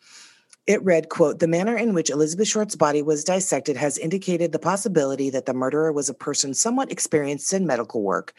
it 0.67 0.83
read, 0.83 1.07
quote, 1.07 1.39
the 1.39 1.47
manner 1.47 1.75
in 1.75 1.93
which 1.93 2.09
Elizabeth 2.09 2.47
Short's 2.47 2.75
body 2.75 3.01
was 3.01 3.23
dissected 3.23 3.77
has 3.77 3.97
indicated 3.97 4.51
the 4.51 4.59
possibility 4.59 5.29
that 5.29 5.45
the 5.45 5.53
murderer 5.53 5.93
was 5.93 6.09
a 6.09 6.13
person 6.13 6.53
somewhat 6.53 6.91
experienced 6.91 7.53
in 7.53 7.65
medical 7.65 8.03
work. 8.03 8.33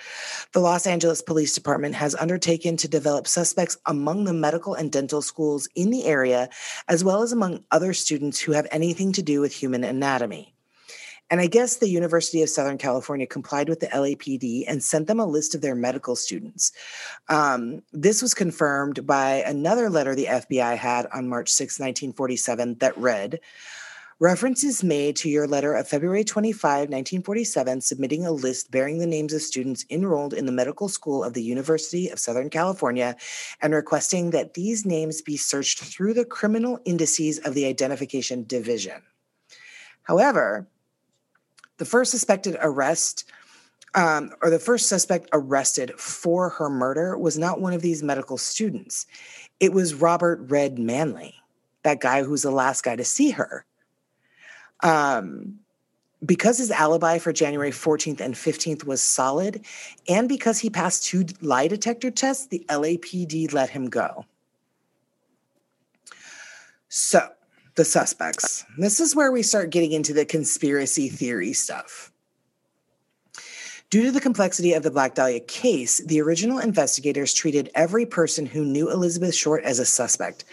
The 0.53 0.61
Los 0.61 0.87
Angeles 0.87 1.23
Police 1.23 1.55
Department 1.55 1.95
has 1.95 2.15
undertaken 2.15 2.77
to 2.77 2.89
develop 2.89 3.27
suspects 3.27 3.79
among 3.87 4.25
the 4.25 4.35
medical 4.35 4.75
and 4.75 4.93
dental 4.93 5.23
schools 5.23 5.69
in 5.75 5.91
the 5.91 6.05
area, 6.05 6.51
as 6.87 7.03
well 7.03 7.23
as 7.23 7.33
among 7.33 7.65
other 7.71 7.95
students 7.95 8.39
who 8.39 8.53
have 8.53 8.69
anything 8.71 9.13
to 9.15 9.23
do 9.23 9.41
with 9.41 9.55
human 9.55 9.83
anatomy. 9.83 10.55
And 11.31 11.41
I 11.41 11.47
guess 11.47 11.77
the 11.77 11.89
University 11.89 12.43
of 12.43 12.49
Southern 12.49 12.79
California 12.79 13.27
complied 13.27 13.69
with 13.69 13.81
the 13.81 13.89
LAPD 13.89 14.65
and 14.67 14.83
sent 14.83 15.07
them 15.07 15.21
a 15.21 15.27
list 15.27 15.55
of 15.55 15.61
their 15.61 15.75
medical 15.75 16.17
students. 16.17 16.73
Um, 17.29 17.83
this 17.93 18.23
was 18.23 18.33
confirmed 18.33 19.07
by 19.07 19.43
another 19.47 19.91
letter 19.91 20.15
the 20.15 20.27
FBI 20.27 20.77
had 20.77 21.07
on 21.13 21.29
March 21.29 21.51
6, 21.51 21.79
1947, 21.79 22.77
that 22.79 22.97
read 22.97 23.41
References 24.21 24.83
made 24.83 25.15
to 25.15 25.29
your 25.29 25.47
letter 25.47 25.75
of 25.75 25.87
February 25.87 26.25
25, 26.25 26.61
1947, 26.89 27.81
submitting 27.81 28.27
a 28.27 28.33
list 28.33 28.69
bearing 28.69 28.99
the 28.99 29.07
names 29.07 29.33
of 29.33 29.41
students 29.41 29.87
enrolled 29.91 30.35
in 30.35 30.45
the 30.45 30.51
medical 30.51 30.89
school 30.89 31.23
of 31.23 31.35
the 31.35 31.43
University 31.43 32.09
of 32.09 32.19
Southern 32.19 32.51
California 32.51 33.15
and 33.63 33.73
requesting 33.73 34.31
that 34.31 34.55
these 34.55 34.85
names 34.85 35.23
be 35.23 35.37
searched 35.37 35.79
through 35.79 36.15
the 36.15 36.25
criminal 36.25 36.81
indices 36.85 37.39
of 37.39 37.55
the 37.55 37.65
Identification 37.65 38.45
Division. 38.45 39.03
However, 40.03 40.67
the 41.79 41.85
first 41.85 42.11
suspected 42.11 42.57
arrest 42.61 43.25
um, 43.95 44.33
or 44.43 44.51
the 44.51 44.59
first 44.59 44.89
suspect 44.89 45.29
arrested 45.33 45.93
for 45.99 46.51
her 46.51 46.69
murder 46.69 47.17
was 47.17 47.39
not 47.39 47.61
one 47.61 47.73
of 47.73 47.83
these 47.83 48.03
medical 48.03 48.37
students. 48.37 49.07
It 49.61 49.73
was 49.73 49.95
Robert 49.95 50.41
Red 50.51 50.79
Manley, 50.79 51.35
that 51.83 52.01
guy 52.01 52.23
who's 52.23 52.43
the 52.43 52.51
last 52.51 52.85
guy 52.85 52.97
to 52.97 53.05
see 53.05 53.31
her. 53.31 53.65
Um, 54.83 55.61
because 56.25 56.59
his 56.59 56.71
alibi 56.71 57.19
for 57.19 57.33
January 57.33 57.71
14th 57.71 58.21
and 58.21 58.35
15th 58.35 58.85
was 58.85 59.01
solid, 59.01 59.65
and 60.09 60.29
because 60.29 60.59
he 60.59 60.69
passed 60.69 61.05
two 61.05 61.25
lie 61.41 61.69
detector 61.69 62.11
tests, 62.11 62.47
the 62.49 62.65
LAPD 62.69 63.53
let 63.53 63.71
him 63.71 63.89
go. 63.89 64.27
So, 66.89 67.29
the 67.79 67.85
suspects. 67.85 68.65
This 68.77 68.99
is 68.99 69.15
where 69.15 69.31
we 69.31 69.43
start 69.43 69.71
getting 69.71 69.93
into 69.93 70.13
the 70.13 70.27
conspiracy 70.27 71.09
theory 71.09 71.53
stuff. 71.53 72.11
Due 73.89 74.03
to 74.03 74.11
the 74.11 74.21
complexity 74.21 74.73
of 74.73 74.83
the 74.83 74.91
Black 74.91 75.15
Dahlia 75.15 75.39
case, 75.39 75.99
the 75.99 76.21
original 76.21 76.59
investigators 76.59 77.33
treated 77.33 77.71
every 77.77 78.05
person 78.05 78.47
who 78.47 78.65
knew 78.65 78.91
Elizabeth 78.91 79.33
Short 79.33 79.63
as 79.63 79.79
a 79.79 79.87
suspect. 79.87 80.45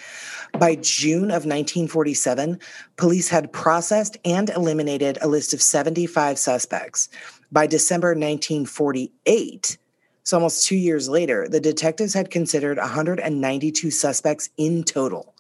By 0.60 0.76
June 0.76 1.32
of 1.32 1.48
1947, 1.48 2.60
police 2.96 3.28
had 3.28 3.52
processed 3.52 4.18
and 4.24 4.52
eliminated 4.52 5.18
a 5.20 5.28
list 5.28 5.52
of 5.52 5.64
75 5.64 6.38
suspects. 6.38 7.10
By 7.52 7.66
December 7.66 8.10
1948, 8.10 9.78
so 10.24 10.38
almost 10.38 10.68
two 10.68 10.78
years 10.78 11.10
later, 11.10 11.50
the 11.50 11.60
detectives 11.60 12.14
had 12.14 12.30
considered 12.30 12.78
192 12.78 13.90
suspects 13.90 14.50
in 14.58 14.84
total 14.84 15.35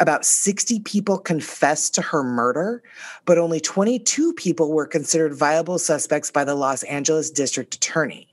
about 0.00 0.24
60 0.24 0.80
people 0.80 1.18
confessed 1.18 1.94
to 1.94 2.02
her 2.02 2.24
murder, 2.24 2.82
but 3.26 3.38
only 3.38 3.60
22 3.60 4.32
people 4.32 4.72
were 4.72 4.86
considered 4.86 5.34
viable 5.34 5.78
suspects 5.78 6.30
by 6.30 6.42
the 6.42 6.54
Los 6.54 6.82
Angeles 6.84 7.30
district 7.30 7.74
attorney. 7.74 8.26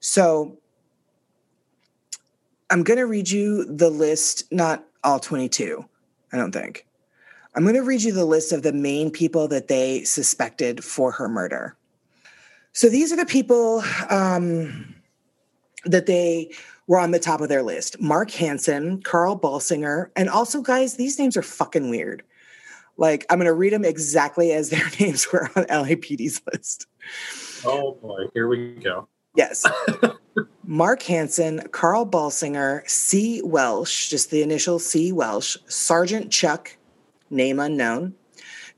So 0.00 0.58
I'm 2.70 2.82
going 2.82 2.98
to 2.98 3.06
read 3.06 3.30
you 3.30 3.64
the 3.64 3.88
list, 3.88 4.52
not 4.52 4.84
all 5.04 5.20
22, 5.20 5.84
I 6.32 6.36
don't 6.36 6.52
think. 6.52 6.86
I'm 7.54 7.62
going 7.62 7.76
to 7.76 7.82
read 7.82 8.02
you 8.02 8.12
the 8.12 8.24
list 8.24 8.52
of 8.52 8.62
the 8.62 8.72
main 8.72 9.10
people 9.10 9.48
that 9.48 9.68
they 9.68 10.04
suspected 10.04 10.84
for 10.84 11.12
her 11.12 11.28
murder. 11.28 11.76
So 12.72 12.88
these 12.88 13.12
are 13.12 13.16
the 13.16 13.26
people 13.26 13.82
um, 14.10 14.94
that 15.84 16.06
they 16.06 16.52
were 16.88 16.98
on 16.98 17.12
the 17.12 17.20
top 17.20 17.40
of 17.40 17.48
their 17.48 17.62
list 17.62 18.00
Mark 18.00 18.32
Hansen, 18.32 19.00
Carl 19.02 19.38
Balsinger, 19.38 20.10
and 20.16 20.28
also, 20.28 20.60
guys, 20.60 20.96
these 20.96 21.18
names 21.18 21.36
are 21.36 21.42
fucking 21.42 21.88
weird. 21.88 22.24
Like, 22.96 23.24
I'm 23.30 23.38
going 23.38 23.46
to 23.46 23.54
read 23.54 23.72
them 23.72 23.84
exactly 23.84 24.50
as 24.50 24.70
their 24.70 24.90
names 25.00 25.32
were 25.32 25.48
on 25.54 25.64
LAPD's 25.66 26.42
list. 26.52 26.86
Oh 27.64 27.92
boy, 28.02 28.24
here 28.34 28.48
we 28.48 28.72
go. 28.72 29.06
Yes. 29.36 29.64
Mark 30.64 31.02
Hansen, 31.02 31.62
Carl 31.70 32.04
Balsinger, 32.04 32.88
C. 32.88 33.40
Welsh, 33.42 34.10
just 34.10 34.30
the 34.30 34.42
initial 34.42 34.78
C. 34.78 35.12
Welsh, 35.12 35.56
Sergeant 35.66 36.30
Chuck, 36.32 36.76
name 37.30 37.60
unknown, 37.60 38.14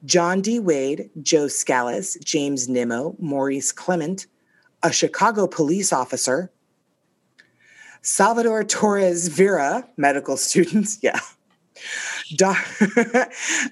John 0.04 0.40
D. 0.40 0.60
Wade, 0.60 1.10
Joe 1.22 1.46
Scalise, 1.46 2.22
James 2.22 2.68
Nimmo, 2.68 3.16
Maurice 3.18 3.72
Clement, 3.72 4.26
a 4.82 4.92
Chicago 4.92 5.46
police 5.46 5.92
officer, 5.92 6.50
Salvador 8.02 8.64
Torres 8.64 9.28
Vera, 9.28 9.86
medical 9.96 10.36
student, 10.48 10.96
yeah, 11.02 11.20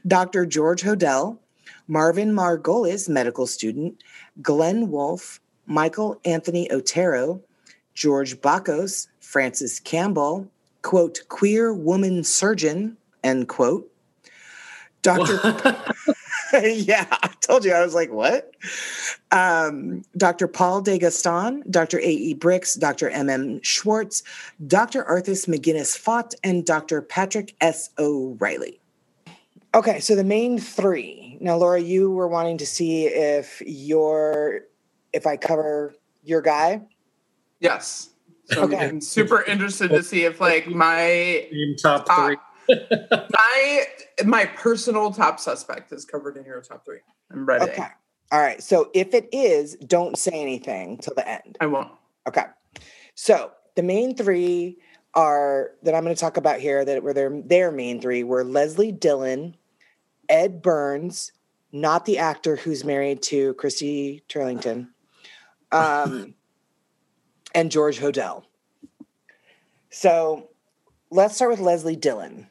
Dr. 0.07 0.47
George 0.47 0.83
Hodel, 0.83 1.39
Marvin 1.87 2.33
Margolis, 2.33 3.09
medical 3.09 3.47
student, 3.47 4.03
Glenn 4.43 4.91
Wolfe, 4.91 5.41
Michael 5.67 6.21
Anthony 6.25 6.71
Otero, 6.71 7.43
George 7.95 8.41
Bacos, 8.41 9.09
Francis 9.21 9.81
Campbell, 9.81 10.51
quote, 10.83 11.21
queer 11.29 11.75
woman 11.75 12.25
surgeon, 12.25 12.97
end 13.25 13.49
quote. 13.49 13.91
Dr. 15.03 15.39
yeah, 16.63 17.07
I 17.11 17.29
told 17.41 17.65
you. 17.65 17.73
I 17.73 17.83
was 17.83 17.95
like, 17.95 18.11
what? 18.13 18.55
Um, 19.31 20.03
Dr. 20.17 20.49
Paul 20.49 20.83
DeGaston, 20.83 21.71
Dr. 21.71 21.99
A.E. 21.99 22.35
Bricks, 22.35 22.75
Dr. 22.75 23.11
M.M. 23.11 23.61
Schwartz, 23.63 24.23
Dr. 24.67 25.05
Arthur 25.05 25.33
McGinnis 25.33 25.97
Faught, 25.97 26.35
and 26.43 26.65
Dr. 26.65 27.03
Patrick 27.03 27.55
S. 27.61 27.91
O'Reilly. 27.99 28.81
Okay, 29.75 30.01
so 30.01 30.15
the 30.15 30.25
main 30.25 30.59
three. 30.59 31.37
Now, 31.41 31.57
Laura, 31.57 31.81
you 31.81 32.11
were 32.11 32.29
wanting 32.29 32.59
to 32.59 32.67
see 32.67 33.07
if 33.07 33.63
your 33.65 34.63
if 35.13 35.27
I 35.27 35.37
cover 35.37 35.95
your 36.25 36.41
guy. 36.41 36.83
Yes. 37.61 38.11
So 38.47 38.63
Okay. 38.63 38.77
I'm 38.77 39.01
super 39.01 39.43
interested 39.43 39.91
to 39.91 40.03
see 40.03 40.25
if 40.25 40.41
like 40.41 40.69
my 40.69 41.49
top 41.81 42.07
top 42.07 42.27
three. 42.27 42.37
My 42.69 43.85
my 44.25 44.45
personal 44.47 45.11
top 45.11 45.41
suspect 45.41 45.93
is 45.93 46.05
covered 46.05 46.37
in 46.37 46.45
your 46.45 46.61
top 46.61 46.85
three. 46.85 46.99
I'm 47.33 47.47
ready. 47.47 47.71
Okay. 47.71 47.87
All 48.31 48.41
right. 48.41 48.63
So 48.63 48.91
if 48.95 49.15
it 49.15 49.29
is, 49.33 49.77
don't 49.77 50.19
say 50.19 50.33
anything 50.33 50.99
till 50.99 51.15
the 51.15 51.27
end. 51.27 51.57
I 51.61 51.67
won't. 51.67 51.91
Okay. 52.27 52.45
So 53.15 53.53
the 53.75 53.83
main 53.83 54.15
three 54.15 54.79
are 55.15 55.73
that 55.83 55.95
I'm 55.95 56.05
going 56.05 56.15
to 56.15 56.21
talk 56.21 56.37
about 56.37 56.61
here 56.61 56.85
that 56.85 57.03
were 57.03 57.15
their 57.15 57.31
their 57.43 57.71
main 57.71 58.01
three 58.01 58.23
were 58.23 58.45
Leslie 58.45 58.93
Dillon, 58.93 59.57
Ed 60.29 60.63
Burns, 60.63 61.33
not 61.73 62.05
the 62.05 62.19
actor 62.19 62.57
who's 62.57 62.85
married 62.85 63.23
to 63.23 63.55
Christy 63.55 64.23
Turlington, 64.29 64.89
um, 65.73 66.35
and 67.55 67.71
George 67.71 67.99
Hodel. 67.99 68.45
So 69.91 70.51
let's 71.11 71.35
start 71.35 71.51
with 71.51 71.61
Leslie 71.61 71.97
Dillon. 71.97 72.49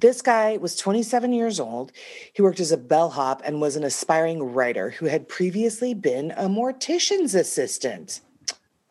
This 0.00 0.22
guy 0.22 0.56
was 0.56 0.74
27 0.74 1.32
years 1.32 1.60
old. 1.60 1.92
He 2.32 2.42
worked 2.42 2.58
as 2.58 2.72
a 2.72 2.76
bellhop 2.76 3.42
and 3.44 3.60
was 3.60 3.76
an 3.76 3.84
aspiring 3.84 4.42
writer 4.42 4.90
who 4.90 5.06
had 5.06 5.28
previously 5.28 5.94
been 5.94 6.32
a 6.32 6.48
mortician's 6.48 7.32
assistant. 7.36 8.20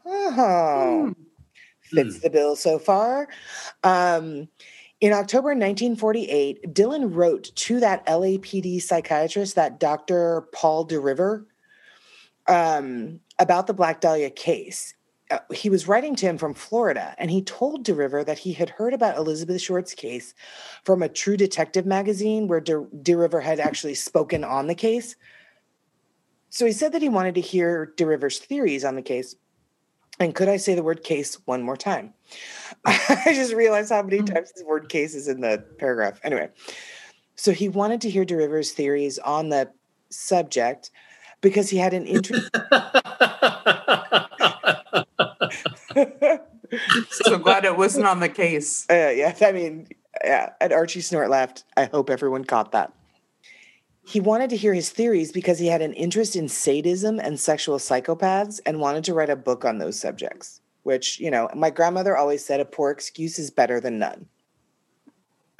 Oh, 0.06 1.14
fits 1.82 2.22
the 2.22 2.30
bill 2.30 2.56
so 2.56 2.80
far. 2.80 3.28
Um, 3.84 4.48
in 5.02 5.12
October 5.12 5.50
1948, 5.50 6.74
Dillon 6.74 7.14
wrote 7.14 7.52
to 7.54 7.82
that 7.82 8.06
LAPD 8.06 8.82
psychiatrist, 8.82 9.56
that 9.56 9.82
Dr. 9.82 10.48
Paul 10.54 10.88
DeRiver, 10.88 11.46
um, 12.48 13.20
about 13.40 13.68
the 13.68 13.74
Black 13.74 14.00
Dahlia 14.00 14.30
case. 14.30 14.94
Uh, 15.34 15.40
he 15.52 15.68
was 15.68 15.88
writing 15.88 16.16
to 16.16 16.28
him 16.28 16.38
from 16.38 16.54
Florida, 16.54 17.16
and 17.18 17.32
he 17.32 17.42
told 17.42 17.84
DeRiver 17.84 18.24
that 18.24 18.38
he 18.38 18.54
had 18.54 18.70
heard 18.70 18.94
about 18.94 19.18
Elizabeth 19.18 19.60
Short's 19.60 19.96
case 19.96 20.36
from 20.84 21.02
a 21.02 21.10
True 21.10 21.36
Detective 21.36 21.88
magazine 21.88 22.48
where 22.48 22.62
De- 22.62 22.86
DeRiver 23.02 23.42
had 23.42 23.60
actually 23.60 23.96
spoken 23.96 24.44
on 24.44 24.68
the 24.68 24.76
case. 24.76 25.16
So 26.52 26.68
he 26.68 26.72
said 26.72 26.92
that 26.92 27.02
he 27.02 27.10
wanted 27.10 27.34
to 27.34 27.42
hear 27.42 27.96
DeRiver's 27.98 28.38
theories 28.38 28.86
on 28.86 28.96
the 28.96 29.02
case. 29.02 29.36
And 30.20 30.36
could 30.36 30.50
I 30.50 30.58
say 30.58 30.76
the 30.76 30.84
word 30.84 31.04
case 31.04 31.40
one 31.46 31.64
more 31.64 31.78
time? 31.78 32.14
I 32.86 33.32
just 33.34 33.56
realized 33.56 33.92
how 33.92 34.04
many 34.04 34.22
times 34.22 34.52
the 34.56 34.66
word 34.68 34.88
case 34.88 35.16
is 35.16 35.28
in 35.28 35.42
the 35.42 35.66
paragraph. 35.80 36.20
Anyway, 36.24 36.50
so 37.38 37.54
he 37.54 37.70
wanted 37.70 38.02
to 38.02 38.10
hear 38.12 38.24
DeRiver's 38.24 38.72
theories 38.72 39.18
on 39.18 39.50
the 39.50 39.72
subject 40.12 40.92
because 41.42 41.72
he 41.72 41.78
had 41.78 41.96
an 41.96 42.06
interest. 42.06 42.56
So 47.10 47.38
glad 47.38 47.66
it 47.66 47.78
wasn't 47.78 48.08
on 48.08 48.20
the 48.20 48.30
case. 48.30 48.88
Uh, 48.90 49.12
yeah, 49.16 49.36
I 49.42 49.52
mean, 49.52 49.88
yeah, 50.24 50.54
and 50.60 50.74
Archie 50.74 51.02
Snort 51.02 51.30
laughed. 51.30 51.66
I 51.78 51.86
hope 51.86 52.10
everyone 52.10 52.46
caught 52.46 52.72
that. 52.72 52.92
He 54.06 54.20
wanted 54.20 54.50
to 54.50 54.58
hear 54.58 54.74
his 54.74 54.90
theories 54.90 55.32
because 55.32 55.60
he 55.60 55.68
had 55.68 55.82
an 55.82 55.94
interest 55.94 56.36
in 56.36 56.50
sadism 56.50 57.20
and 57.20 57.40
sexual 57.40 57.78
psychopaths 57.78 58.60
and 58.66 58.80
wanted 58.80 59.04
to 59.06 59.14
write 59.14 59.30
a 59.30 59.36
book 59.36 59.64
on 59.64 59.78
those 59.78 60.00
subjects, 60.00 60.60
which, 60.84 61.20
you 61.20 61.32
know, 61.32 61.48
my 61.56 61.70
grandmother 61.70 62.18
always 62.18 62.44
said 62.44 62.60
a 62.60 62.66
poor 62.66 62.92
excuse 62.92 63.40
is 63.40 63.50
better 63.50 63.80
than 63.80 64.00
none. 64.00 64.26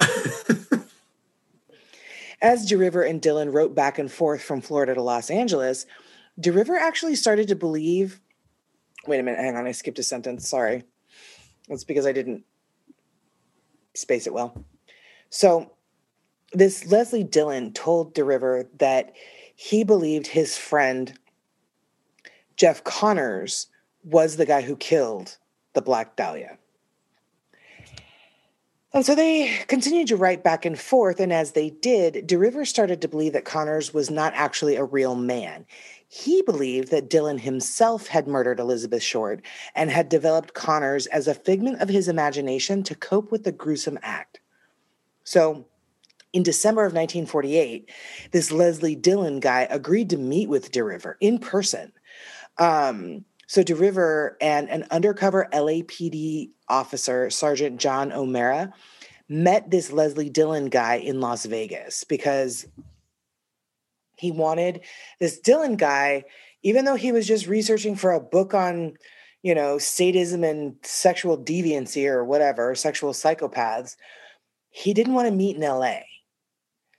As 2.42 2.70
DeRiver 2.70 3.08
and 3.08 3.22
Dillon 3.22 3.50
wrote 3.52 3.74
back 3.74 3.98
and 3.98 4.12
forth 4.12 4.42
from 4.42 4.60
Florida 4.60 4.94
to 4.94 5.02
Los 5.02 5.30
Angeles, 5.30 5.86
DeRiver 6.38 6.78
actually 6.78 7.14
started 7.14 7.48
to 7.48 7.56
believe. 7.56 8.20
Wait 9.06 9.20
a 9.20 9.22
minute, 9.22 9.40
hang 9.40 9.56
on, 9.56 9.66
I 9.66 9.72
skipped 9.72 9.98
a 9.98 10.02
sentence. 10.02 10.48
Sorry. 10.48 10.84
That's 11.68 11.84
because 11.84 12.06
I 12.06 12.12
didn't 12.12 12.44
space 13.94 14.26
it 14.26 14.34
well. 14.34 14.64
So, 15.30 15.72
this 16.52 16.86
Leslie 16.86 17.24
Dillon 17.24 17.72
told 17.72 18.14
DeRiver 18.14 18.68
that 18.78 19.12
he 19.56 19.82
believed 19.82 20.28
his 20.28 20.56
friend 20.56 21.18
Jeff 22.56 22.84
Connors 22.84 23.66
was 24.04 24.36
the 24.36 24.46
guy 24.46 24.60
who 24.62 24.76
killed 24.76 25.36
the 25.72 25.82
Black 25.82 26.14
Dahlia. 26.14 26.58
And 28.92 29.04
so 29.04 29.16
they 29.16 29.48
continued 29.66 30.06
to 30.08 30.16
write 30.16 30.44
back 30.44 30.64
and 30.64 30.78
forth. 30.78 31.18
And 31.18 31.32
as 31.32 31.52
they 31.52 31.70
did, 31.70 32.28
DeRiver 32.28 32.64
started 32.64 33.00
to 33.00 33.08
believe 33.08 33.32
that 33.32 33.44
Connors 33.44 33.92
was 33.92 34.08
not 34.08 34.32
actually 34.36 34.76
a 34.76 34.84
real 34.84 35.16
man. 35.16 35.66
He 36.16 36.42
believed 36.42 36.92
that 36.92 37.10
Dillon 37.10 37.38
himself 37.38 38.06
had 38.06 38.28
murdered 38.28 38.60
Elizabeth 38.60 39.02
Short 39.02 39.42
and 39.74 39.90
had 39.90 40.08
developed 40.08 40.54
Connors 40.54 41.08
as 41.08 41.26
a 41.26 41.34
figment 41.34 41.82
of 41.82 41.88
his 41.88 42.06
imagination 42.06 42.84
to 42.84 42.94
cope 42.94 43.32
with 43.32 43.42
the 43.42 43.50
gruesome 43.50 43.98
act. 44.00 44.38
So, 45.24 45.66
in 46.32 46.44
December 46.44 46.82
of 46.82 46.92
1948, 46.92 47.90
this 48.30 48.52
Leslie 48.52 48.94
Dillon 48.94 49.40
guy 49.40 49.66
agreed 49.68 50.08
to 50.10 50.16
meet 50.16 50.48
with 50.48 50.70
DeRiver 50.70 51.16
in 51.20 51.40
person. 51.40 51.92
Um, 52.58 53.24
so 53.48 53.64
DeRiver 53.64 54.36
and 54.40 54.70
an 54.70 54.86
undercover 54.92 55.48
LAPD 55.52 56.50
officer, 56.68 57.28
Sergeant 57.28 57.80
John 57.80 58.12
O'Mara, 58.12 58.72
met 59.28 59.68
this 59.68 59.90
Leslie 59.90 60.30
Dillon 60.30 60.66
guy 60.66 60.94
in 60.94 61.20
Las 61.20 61.44
Vegas 61.44 62.04
because 62.04 62.66
he 64.16 64.30
wanted 64.30 64.80
this 65.20 65.38
Dillon 65.38 65.76
guy, 65.76 66.24
even 66.62 66.84
though 66.84 66.96
he 66.96 67.12
was 67.12 67.26
just 67.26 67.46
researching 67.46 67.96
for 67.96 68.12
a 68.12 68.20
book 68.20 68.54
on, 68.54 68.94
you 69.42 69.54
know, 69.54 69.78
sadism 69.78 70.44
and 70.44 70.76
sexual 70.82 71.38
deviancy 71.38 72.08
or 72.08 72.24
whatever, 72.24 72.74
sexual 72.74 73.12
psychopaths, 73.12 73.96
he 74.70 74.94
didn't 74.94 75.14
want 75.14 75.28
to 75.28 75.34
meet 75.34 75.56
in 75.56 75.62
LA. 75.62 76.00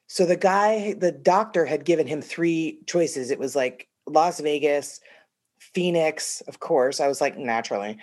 So 0.07 0.25
the 0.25 0.37
guy, 0.37 0.93
the 0.93 1.11
doctor 1.11 1.65
had 1.65 1.83
given 1.83 2.07
him 2.07 2.21
three 2.21 2.79
choices. 2.85 3.31
It 3.31 3.39
was 3.39 3.55
like 3.55 3.87
Las 4.07 4.39
Vegas, 4.39 4.99
Phoenix, 5.59 6.41
of 6.47 6.59
course. 6.59 6.99
I 6.99 7.07
was 7.07 7.21
like, 7.21 7.37
naturally. 7.37 7.97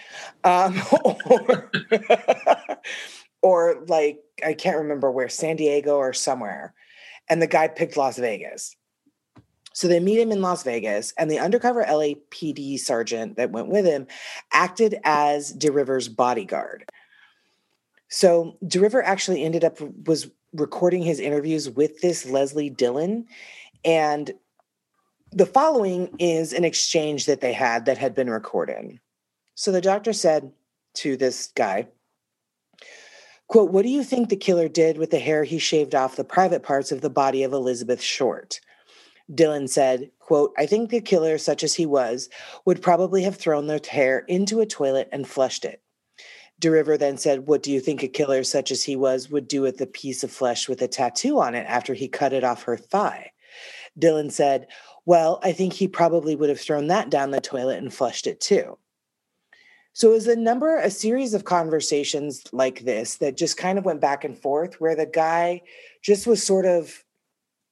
Um, 0.44 0.80
or, 1.24 1.70
or 3.42 3.84
like, 3.86 4.18
I 4.44 4.54
can't 4.54 4.78
remember 4.78 5.10
where, 5.10 5.28
San 5.28 5.56
Diego 5.56 5.96
or 5.96 6.12
somewhere. 6.12 6.74
And 7.28 7.40
the 7.40 7.46
guy 7.46 7.68
picked 7.68 7.96
Las 7.96 8.18
Vegas. 8.18 8.76
So 9.74 9.88
they 9.88 10.00
meet 10.00 10.20
him 10.20 10.32
in 10.32 10.42
Las 10.42 10.62
Vegas, 10.62 11.12
and 11.16 11.30
the 11.30 11.38
undercover 11.38 11.84
LAPD 11.84 12.78
sergeant 12.78 13.36
that 13.36 13.50
went 13.50 13.68
with 13.68 13.84
him 13.84 14.06
acted 14.52 14.98
as 15.04 15.52
DeRiver's 15.52 16.08
bodyguard. 16.08 16.84
So 18.08 18.58
DeRiver 18.62 19.02
actually 19.04 19.42
ended 19.42 19.64
up 19.64 19.78
was 20.06 20.30
recording 20.52 21.02
his 21.02 21.18
interviews 21.18 21.70
with 21.70 22.00
this 22.00 22.26
Leslie 22.26 22.70
Dillon. 22.70 23.26
And 23.84 24.32
the 25.32 25.46
following 25.46 26.14
is 26.18 26.52
an 26.52 26.64
exchange 26.64 27.26
that 27.26 27.40
they 27.40 27.54
had 27.54 27.86
that 27.86 27.98
had 27.98 28.14
been 28.14 28.28
recorded. 28.28 28.98
So 29.54 29.72
the 29.72 29.80
doctor 29.80 30.12
said 30.12 30.52
to 30.96 31.16
this 31.16 31.50
guy, 31.54 31.88
quote, 33.48 33.70
What 33.70 33.82
do 33.82 33.88
you 33.88 34.04
think 34.04 34.28
the 34.28 34.36
killer 34.36 34.68
did 34.68 34.98
with 34.98 35.10
the 35.10 35.18
hair 35.18 35.44
he 35.44 35.58
shaved 35.58 35.94
off 35.94 36.16
the 36.16 36.24
private 36.24 36.62
parts 36.62 36.92
of 36.92 37.00
the 37.00 37.10
body 37.10 37.42
of 37.42 37.52
Elizabeth 37.52 38.02
Short? 38.02 38.60
Dillon 39.32 39.68
said, 39.68 40.10
quote, 40.18 40.52
I 40.58 40.66
think 40.66 40.90
the 40.90 41.00
killer, 41.00 41.38
such 41.38 41.62
as 41.62 41.74
he 41.74 41.86
was, 41.86 42.28
would 42.64 42.82
probably 42.82 43.22
have 43.22 43.36
thrown 43.36 43.66
the 43.66 43.80
hair 43.90 44.20
into 44.28 44.60
a 44.60 44.66
toilet 44.66 45.08
and 45.12 45.26
flushed 45.26 45.64
it. 45.64 45.82
DeRiver 46.60 46.98
then 46.98 47.16
said, 47.16 47.46
What 47.46 47.62
do 47.62 47.72
you 47.72 47.80
think 47.80 48.02
a 48.02 48.08
killer 48.08 48.44
such 48.44 48.70
as 48.70 48.84
he 48.84 48.94
was 48.94 49.28
would 49.30 49.48
do 49.48 49.62
with 49.62 49.80
a 49.80 49.86
piece 49.86 50.22
of 50.22 50.30
flesh 50.30 50.68
with 50.68 50.80
a 50.80 50.88
tattoo 50.88 51.40
on 51.40 51.54
it 51.54 51.66
after 51.68 51.92
he 51.92 52.08
cut 52.08 52.32
it 52.32 52.44
off 52.44 52.62
her 52.62 52.76
thigh? 52.76 53.32
Dillon 53.98 54.30
said, 54.30 54.68
Well, 55.04 55.40
I 55.42 55.52
think 55.52 55.72
he 55.72 55.88
probably 55.88 56.36
would 56.36 56.48
have 56.48 56.60
thrown 56.60 56.86
that 56.86 57.10
down 57.10 57.32
the 57.32 57.40
toilet 57.40 57.78
and 57.78 57.92
flushed 57.92 58.26
it 58.26 58.40
too. 58.40 58.78
So 59.94 60.10
it 60.10 60.14
was 60.14 60.28
a 60.28 60.36
number, 60.36 60.78
a 60.78 60.88
series 60.88 61.34
of 61.34 61.44
conversations 61.44 62.44
like 62.52 62.80
this 62.80 63.16
that 63.16 63.36
just 63.36 63.58
kind 63.58 63.78
of 63.78 63.84
went 63.84 64.00
back 64.00 64.24
and 64.24 64.38
forth 64.38 64.80
where 64.80 64.96
the 64.96 65.04
guy 65.04 65.62
just 66.00 66.26
was 66.26 66.42
sort 66.42 66.64
of 66.64 67.04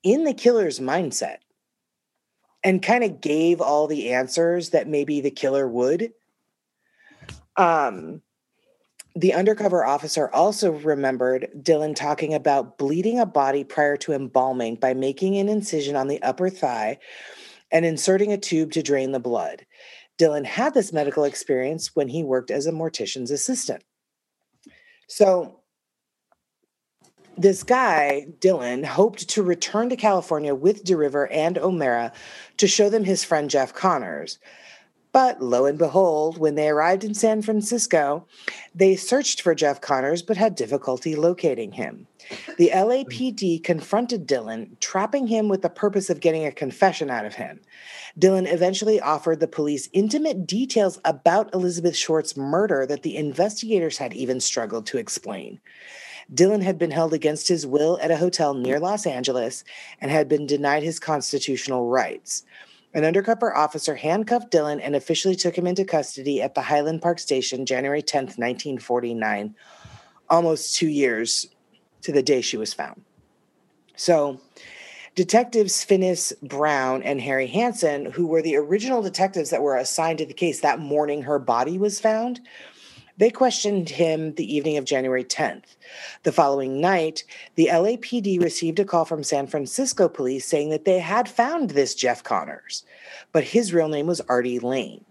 in 0.02 0.24
the 0.24 0.34
killer's 0.34 0.80
mindset 0.80 1.38
and 2.62 2.82
kind 2.82 3.04
of 3.04 3.20
gave 3.20 3.60
all 3.60 3.86
the 3.86 4.12
answers 4.12 4.70
that 4.70 4.88
maybe 4.88 5.20
the 5.20 5.30
killer 5.30 5.66
would. 5.66 6.12
Um, 7.56 8.22
the 9.16 9.34
undercover 9.34 9.84
officer 9.84 10.30
also 10.32 10.72
remembered 10.72 11.48
Dillon 11.62 11.94
talking 11.94 12.34
about 12.34 12.78
bleeding 12.78 13.18
a 13.18 13.26
body 13.26 13.64
prior 13.64 13.96
to 13.98 14.12
embalming 14.12 14.76
by 14.76 14.94
making 14.94 15.36
an 15.36 15.48
incision 15.48 15.96
on 15.96 16.08
the 16.08 16.22
upper 16.22 16.48
thigh 16.48 16.98
and 17.72 17.84
inserting 17.84 18.32
a 18.32 18.38
tube 18.38 18.72
to 18.72 18.82
drain 18.82 19.12
the 19.12 19.20
blood. 19.20 19.66
Dillon 20.16 20.44
had 20.44 20.74
this 20.74 20.92
medical 20.92 21.24
experience 21.24 21.96
when 21.96 22.08
he 22.08 22.22
worked 22.22 22.50
as 22.50 22.66
a 22.66 22.72
mortician's 22.72 23.30
assistant. 23.30 23.82
So, 25.08 25.59
this 27.36 27.62
guy, 27.62 28.26
Dillon, 28.40 28.84
hoped 28.84 29.28
to 29.30 29.42
return 29.42 29.88
to 29.88 29.96
California 29.96 30.54
with 30.54 30.84
DeRiver 30.84 31.28
and 31.30 31.58
O'Mara 31.58 32.12
to 32.58 32.66
show 32.66 32.88
them 32.88 33.04
his 33.04 33.24
friend 33.24 33.48
Jeff 33.48 33.72
Connors. 33.72 34.38
But 35.12 35.42
lo 35.42 35.64
and 35.64 35.76
behold, 35.76 36.38
when 36.38 36.54
they 36.54 36.68
arrived 36.68 37.02
in 37.02 37.14
San 37.14 37.42
Francisco, 37.42 38.26
they 38.74 38.94
searched 38.94 39.42
for 39.42 39.56
Jeff 39.56 39.80
Connors 39.80 40.22
but 40.22 40.36
had 40.36 40.54
difficulty 40.54 41.16
locating 41.16 41.72
him. 41.72 42.06
The 42.58 42.70
LAPD 42.72 43.64
confronted 43.64 44.26
Dillon, 44.26 44.76
trapping 44.78 45.26
him 45.26 45.48
with 45.48 45.62
the 45.62 45.68
purpose 45.68 46.10
of 46.10 46.20
getting 46.20 46.46
a 46.46 46.52
confession 46.52 47.10
out 47.10 47.24
of 47.24 47.34
him. 47.34 47.60
Dillon 48.16 48.46
eventually 48.46 49.00
offered 49.00 49.40
the 49.40 49.48
police 49.48 49.88
intimate 49.92 50.46
details 50.46 51.00
about 51.04 51.52
Elizabeth 51.54 51.96
Short's 51.96 52.36
murder 52.36 52.86
that 52.86 53.02
the 53.02 53.16
investigators 53.16 53.98
had 53.98 54.12
even 54.12 54.38
struggled 54.38 54.86
to 54.86 54.98
explain. 54.98 55.60
Dillon 56.32 56.60
had 56.60 56.78
been 56.78 56.90
held 56.90 57.12
against 57.12 57.48
his 57.48 57.66
will 57.66 57.98
at 58.00 58.10
a 58.10 58.16
hotel 58.16 58.54
near 58.54 58.78
Los 58.78 59.06
Angeles 59.06 59.64
and 60.00 60.10
had 60.10 60.28
been 60.28 60.46
denied 60.46 60.82
his 60.82 61.00
constitutional 61.00 61.88
rights. 61.88 62.44
An 62.92 63.04
undercover 63.04 63.56
officer 63.56 63.94
handcuffed 63.94 64.50
Dillon 64.50 64.80
and 64.80 64.96
officially 64.96 65.36
took 65.36 65.56
him 65.56 65.66
into 65.66 65.84
custody 65.84 66.42
at 66.42 66.54
the 66.54 66.62
Highland 66.62 67.02
Park 67.02 67.18
Station 67.18 67.66
January 67.66 68.02
10th, 68.02 68.38
1949, 68.38 69.54
almost 70.28 70.76
two 70.76 70.88
years 70.88 71.48
to 72.02 72.12
the 72.12 72.22
day 72.22 72.40
she 72.40 72.56
was 72.56 72.74
found. 72.74 73.02
So, 73.94 74.40
detectives 75.14 75.84
Finis 75.84 76.32
Brown 76.42 77.02
and 77.02 77.20
Harry 77.20 77.46
Hansen, 77.46 78.06
who 78.06 78.26
were 78.26 78.42
the 78.42 78.56
original 78.56 79.02
detectives 79.02 79.50
that 79.50 79.62
were 79.62 79.76
assigned 79.76 80.18
to 80.18 80.26
the 80.26 80.32
case 80.32 80.60
that 80.60 80.78
morning 80.78 81.22
her 81.22 81.38
body 81.38 81.78
was 81.78 82.00
found, 82.00 82.40
they 83.20 83.30
questioned 83.30 83.90
him 83.90 84.34
the 84.34 84.56
evening 84.56 84.78
of 84.78 84.86
January 84.86 85.24
10th. 85.24 85.76
The 86.22 86.32
following 86.32 86.80
night, 86.80 87.22
the 87.54 87.68
LAPD 87.70 88.42
received 88.42 88.80
a 88.80 88.84
call 88.86 89.04
from 89.04 89.22
San 89.22 89.46
Francisco 89.46 90.08
police 90.08 90.46
saying 90.46 90.70
that 90.70 90.86
they 90.86 91.00
had 91.00 91.28
found 91.28 91.70
this 91.70 91.94
Jeff 91.94 92.24
Connors, 92.24 92.82
but 93.30 93.44
his 93.44 93.74
real 93.74 93.88
name 93.88 94.06
was 94.06 94.22
Artie 94.22 94.58
Lane. 94.58 95.04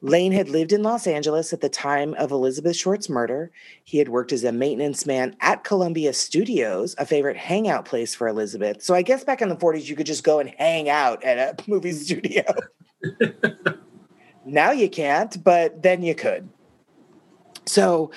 Lane 0.00 0.30
had 0.30 0.48
lived 0.48 0.72
in 0.72 0.84
Los 0.84 1.08
Angeles 1.08 1.52
at 1.52 1.60
the 1.60 1.68
time 1.68 2.14
of 2.14 2.30
Elizabeth 2.30 2.76
Short's 2.76 3.08
murder. 3.08 3.50
He 3.82 3.98
had 3.98 4.08
worked 4.08 4.32
as 4.32 4.44
a 4.44 4.52
maintenance 4.52 5.04
man 5.04 5.34
at 5.40 5.64
Columbia 5.64 6.12
Studios, 6.12 6.94
a 6.98 7.06
favorite 7.06 7.36
hangout 7.36 7.84
place 7.84 8.14
for 8.14 8.28
Elizabeth. 8.28 8.80
So 8.80 8.94
I 8.94 9.02
guess 9.02 9.24
back 9.24 9.42
in 9.42 9.48
the 9.48 9.56
40s, 9.56 9.88
you 9.88 9.96
could 9.96 10.06
just 10.06 10.22
go 10.22 10.38
and 10.38 10.50
hang 10.50 10.88
out 10.88 11.24
at 11.24 11.60
a 11.60 11.70
movie 11.70 11.92
studio. 11.92 12.44
now 14.44 14.70
you 14.70 14.88
can't, 14.88 15.42
but 15.42 15.82
then 15.82 16.02
you 16.02 16.14
could. 16.14 16.48
So 17.66 18.10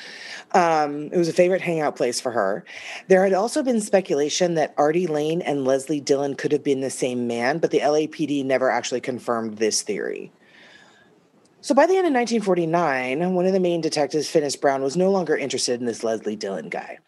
um, 0.54 1.06
it 1.12 1.18
was 1.18 1.28
a 1.28 1.34
favorite 1.34 1.62
hangout 1.62 1.96
place 1.96 2.20
for 2.20 2.32
her. 2.32 2.66
There 3.08 3.24
had 3.24 3.34
also 3.34 3.62
been 3.62 3.80
speculation 3.80 4.56
that 4.56 4.74
Artie 4.78 5.08
Lane 5.08 5.42
and 5.42 5.66
Leslie 5.66 6.00
Dillon 6.00 6.36
could 6.36 6.52
have 6.52 6.64
been 6.64 6.82
the 6.82 6.90
same 6.90 7.28
man, 7.28 7.60
but 7.60 7.72
the 7.72 7.80
LAPD 7.80 8.44
never 8.44 8.72
actually 8.72 9.02
confirmed 9.02 9.58
this 9.58 9.82
theory. 9.82 10.32
So 11.62 11.74
by 11.74 11.88
the 11.88 11.94
end 11.94 12.06
of 12.06 12.14
1949, 12.14 13.34
one 13.34 13.46
of 13.48 13.54
the 13.54 13.60
main 13.60 13.82
detectives, 13.82 14.30
Finis 14.30 14.56
Brown, 14.56 14.84
was 14.84 14.96
no 14.96 15.10
longer 15.10 15.36
interested 15.36 15.80
in 15.80 15.88
this 15.88 16.04
Leslie 16.04 16.36
Dillon 16.36 16.70
guy. 16.70 17.00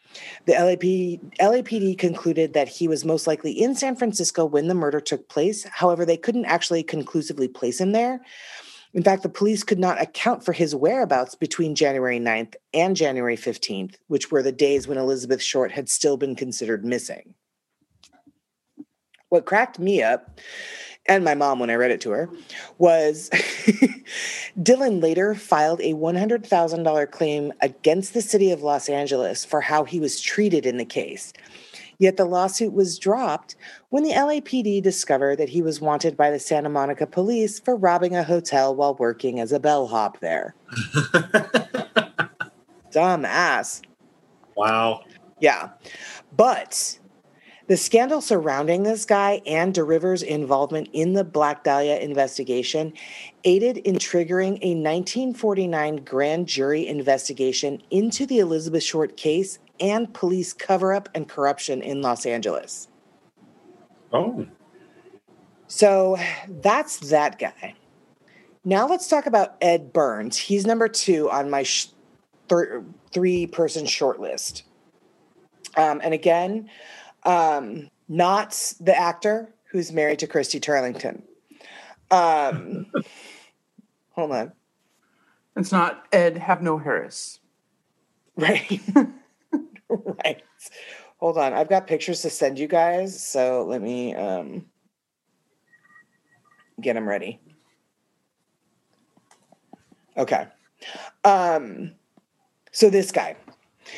The 0.45 0.53
LAP, 0.53 1.19
LAPD 1.39 1.95
concluded 1.97 2.53
that 2.53 2.67
he 2.67 2.87
was 2.87 3.05
most 3.05 3.27
likely 3.27 3.51
in 3.51 3.75
San 3.75 3.95
Francisco 3.95 4.45
when 4.45 4.67
the 4.67 4.73
murder 4.73 4.99
took 4.99 5.29
place. 5.29 5.65
However, 5.65 6.05
they 6.05 6.17
couldn't 6.17 6.45
actually 6.45 6.81
conclusively 6.81 7.47
place 7.47 7.79
him 7.79 7.91
there. 7.91 8.21
In 8.93 9.03
fact, 9.03 9.23
the 9.23 9.29
police 9.29 9.63
could 9.63 9.79
not 9.79 10.01
account 10.01 10.43
for 10.43 10.53
his 10.53 10.75
whereabouts 10.75 11.35
between 11.35 11.75
January 11.75 12.19
9th 12.19 12.55
and 12.73 12.95
January 12.95 13.35
15th, 13.35 13.95
which 14.07 14.31
were 14.31 14.41
the 14.41 14.51
days 14.51 14.87
when 14.87 14.97
Elizabeth 14.97 15.41
Short 15.41 15.71
had 15.71 15.89
still 15.89 16.17
been 16.17 16.35
considered 16.35 16.85
missing. 16.85 17.35
What 19.29 19.45
cracked 19.45 19.77
me 19.77 20.01
up, 20.01 20.39
and 21.05 21.25
my 21.25 21.35
mom 21.35 21.59
when 21.59 21.69
I 21.69 21.75
read 21.75 21.91
it 21.91 22.01
to 22.01 22.11
her, 22.11 22.29
was 22.77 23.29
Dillon 24.61 25.01
later 25.01 25.35
filed 25.35 25.81
a 25.81 25.93
$100,000 25.93 27.11
claim 27.11 27.53
against 27.61 28.13
the 28.13 28.21
city 28.21 28.51
of 28.51 28.63
Los 28.63 28.87
Angeles 28.87 29.43
for 29.43 29.61
how 29.61 29.83
he 29.83 29.99
was 29.99 30.21
treated 30.21 30.65
in 30.65 30.77
the 30.77 30.85
case. 30.85 31.33
Yet 31.99 32.17
the 32.17 32.25
lawsuit 32.25 32.73
was 32.73 32.99
dropped 32.99 33.55
when 33.89 34.03
the 34.03 34.11
LAPD 34.11 34.83
discovered 34.83 35.37
that 35.37 35.49
he 35.49 35.61
was 35.61 35.81
wanted 35.81 36.15
by 36.15 36.29
the 36.29 36.39
Santa 36.39 36.69
Monica 36.69 37.07
police 37.07 37.59
for 37.59 37.75
robbing 37.75 38.15
a 38.15 38.23
hotel 38.23 38.75
while 38.75 38.95
working 38.95 39.39
as 39.39 39.51
a 39.51 39.59
bellhop 39.59 40.19
there. 40.19 40.55
Dumb 42.91 43.25
ass. 43.25 43.81
Wow. 44.55 45.01
Yeah. 45.39 45.69
But 46.35 46.99
the 47.67 47.77
scandal 47.77 48.21
surrounding 48.21 48.83
this 48.83 49.03
guy 49.03 49.41
and 49.45 49.73
DeRiver's 49.73 50.23
involvement 50.23 50.89
in 50.93 51.13
the 51.13 51.25
Black 51.25 51.63
Dahlia 51.63 51.97
investigation 51.97 52.93
aided 53.43 53.77
in 53.77 53.95
triggering 53.95 54.57
a 54.61 54.73
1949 54.73 55.97
grand 55.97 56.47
jury 56.47 56.87
investigation 56.87 57.81
into 57.91 58.25
the 58.25 58.39
Elizabeth 58.39 58.83
Short 58.83 59.17
case 59.17 59.59
and 59.79 60.13
police 60.13 60.53
cover 60.53 60.93
up 60.93 61.09
and 61.13 61.27
corruption 61.27 61.81
in 61.81 62.01
Los 62.01 62.25
Angeles. 62.25 62.87
Oh. 64.11 64.45
So 65.67 66.17
that's 66.47 67.09
that 67.09 67.39
guy. 67.39 67.75
Now 68.63 68.87
let's 68.87 69.07
talk 69.07 69.25
about 69.25 69.55
Ed 69.61 69.93
Burns. 69.93 70.37
He's 70.37 70.65
number 70.65 70.87
two 70.87 71.29
on 71.29 71.49
my 71.49 71.63
sh- 71.63 71.87
th- 72.49 72.83
three 73.11 73.47
person 73.47 73.85
shortlist. 73.85 74.63
Um, 75.75 76.01
and 76.03 76.13
again, 76.13 76.69
um, 77.23 77.89
not 78.07 78.73
the 78.79 78.97
actor 78.97 79.53
who's 79.71 79.91
married 79.91 80.19
to 80.19 80.27
Christy 80.27 80.59
Turlington. 80.59 81.21
Um, 82.09 82.87
hold 84.11 84.31
on. 84.31 84.53
It's 85.55 85.71
not 85.71 86.05
Ed 86.11 86.37
Have 86.37 86.61
No 86.61 86.77
Harris. 86.77 87.39
Right. 88.35 88.79
right. 90.25 90.41
Hold 91.17 91.37
on. 91.37 91.53
I've 91.53 91.69
got 91.69 91.87
pictures 91.87 92.21
to 92.21 92.29
send 92.29 92.59
you 92.59 92.67
guys. 92.67 93.21
So 93.25 93.65
let 93.67 93.81
me 93.81 94.13
um, 94.15 94.65
get 96.81 96.93
them 96.93 97.07
ready. 97.07 97.39
Okay. 100.17 100.47
Um, 101.23 101.91
so 102.71 102.89
this 102.89 103.11
guy. 103.11 103.35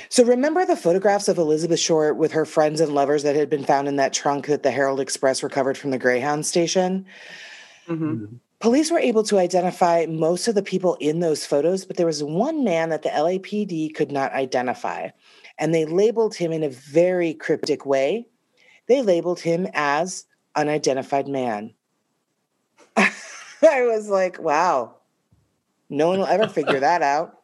So 0.10 0.24
remember 0.24 0.66
the 0.66 0.76
photographs 0.76 1.28
of 1.28 1.38
Elizabeth 1.38 1.80
Short 1.80 2.18
with 2.18 2.32
her 2.32 2.46
friends 2.46 2.80
and 2.80 2.94
lovers 2.94 3.24
that 3.24 3.36
had 3.36 3.50
been 3.50 3.64
found 3.64 3.88
in 3.88 3.96
that 3.96 4.14
trunk 4.14 4.46
that 4.48 4.64
the 4.64 4.72
Herald 4.72 5.00
Express 5.00 5.42
recovered 5.42 5.78
from 5.78 5.92
the 5.92 5.98
Greyhound 5.98 6.46
station? 6.46 7.06
Mm-hmm. 7.88 8.36
Police 8.60 8.92
were 8.92 9.00
able 9.00 9.24
to 9.24 9.40
identify 9.40 10.06
most 10.08 10.48
of 10.48 10.54
the 10.54 10.62
people 10.62 10.96
in 11.00 11.22
those 11.22 11.46
photos, 11.46 11.86
but 11.86 11.98
there 11.98 12.06
was 12.06 12.24
one 12.24 12.64
man 12.64 12.90
that 12.90 13.04
the 13.04 13.10
LAPD 13.10 13.96
could 13.96 14.12
not 14.12 14.34
identify. 14.34 15.10
And 15.60 15.76
they 15.76 15.86
labeled 15.86 16.36
him 16.36 16.52
in 16.52 16.64
a 16.64 16.70
very 16.70 17.34
cryptic 17.34 17.86
way. 17.86 18.28
They 18.88 19.02
labeled 19.02 19.42
him 19.42 19.68
as 19.74 20.26
unidentified 20.56 21.28
man. 21.28 21.74
I 22.98 23.86
was 23.86 24.10
like, 24.10 24.40
wow, 24.40 24.96
no 25.90 26.08
one 26.08 26.20
will 26.20 26.26
ever 26.26 26.48
figure 26.48 26.80
that 26.80 27.02
out. 27.02 27.36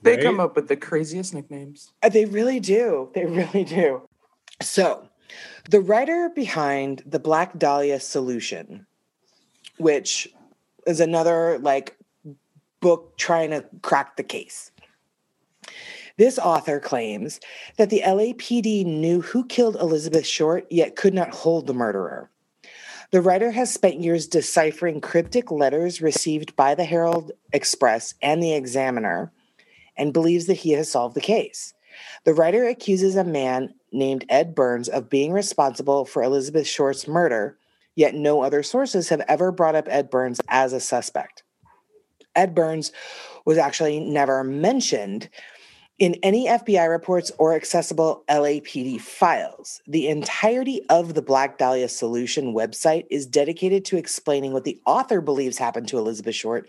They 0.00 0.12
Right? 0.12 0.22
come 0.22 0.38
up 0.40 0.54
with 0.54 0.68
the 0.68 0.76
craziest 0.76 1.34
nicknames. 1.34 1.92
Uh, 2.02 2.08
They 2.08 2.24
really 2.24 2.60
do. 2.60 3.10
They 3.14 3.26
really 3.26 3.64
do. 3.64 4.08
So, 4.62 5.08
the 5.68 5.80
writer 5.80 6.30
behind 6.34 7.02
the 7.04 7.18
Black 7.18 7.58
Dahlia 7.58 7.98
Solution, 8.00 8.86
which 9.76 10.28
is 10.86 11.00
another 11.00 11.58
like 11.58 11.96
book 12.80 13.16
trying 13.18 13.50
to 13.50 13.64
crack 13.82 14.16
the 14.16 14.22
case. 14.22 14.70
This 16.18 16.36
author 16.36 16.80
claims 16.80 17.38
that 17.76 17.90
the 17.90 18.02
LAPD 18.04 18.84
knew 18.84 19.20
who 19.20 19.46
killed 19.46 19.76
Elizabeth 19.76 20.26
Short, 20.26 20.66
yet 20.68 20.96
could 20.96 21.14
not 21.14 21.32
hold 21.32 21.66
the 21.66 21.74
murderer. 21.74 22.28
The 23.12 23.22
writer 23.22 23.52
has 23.52 23.72
spent 23.72 24.00
years 24.00 24.26
deciphering 24.26 25.00
cryptic 25.00 25.52
letters 25.52 26.02
received 26.02 26.56
by 26.56 26.74
the 26.74 26.84
Herald 26.84 27.30
Express 27.52 28.14
and 28.20 28.42
the 28.42 28.52
Examiner 28.52 29.32
and 29.96 30.12
believes 30.12 30.46
that 30.46 30.54
he 30.54 30.72
has 30.72 30.90
solved 30.90 31.14
the 31.14 31.20
case. 31.20 31.72
The 32.24 32.34
writer 32.34 32.66
accuses 32.66 33.14
a 33.14 33.24
man 33.24 33.74
named 33.92 34.24
Ed 34.28 34.56
Burns 34.56 34.88
of 34.88 35.08
being 35.08 35.32
responsible 35.32 36.04
for 36.04 36.24
Elizabeth 36.24 36.66
Short's 36.66 37.06
murder, 37.06 37.58
yet 37.94 38.14
no 38.14 38.42
other 38.42 38.64
sources 38.64 39.08
have 39.08 39.22
ever 39.28 39.52
brought 39.52 39.76
up 39.76 39.86
Ed 39.88 40.10
Burns 40.10 40.40
as 40.48 40.72
a 40.72 40.80
suspect. 40.80 41.44
Ed 42.34 42.56
Burns 42.56 42.90
was 43.44 43.56
actually 43.56 44.00
never 44.00 44.42
mentioned 44.42 45.28
in 45.98 46.14
any 46.22 46.46
FBI 46.46 46.88
reports 46.88 47.32
or 47.38 47.54
accessible 47.54 48.24
LAPD 48.28 49.00
files. 49.00 49.82
The 49.86 50.08
entirety 50.08 50.82
of 50.88 51.14
the 51.14 51.22
Black 51.22 51.58
Dahlia 51.58 51.88
Solution 51.88 52.54
website 52.54 53.06
is 53.10 53.26
dedicated 53.26 53.84
to 53.86 53.96
explaining 53.96 54.52
what 54.52 54.64
the 54.64 54.80
author 54.86 55.20
believes 55.20 55.58
happened 55.58 55.88
to 55.88 55.98
Elizabeth 55.98 56.36
Short 56.36 56.68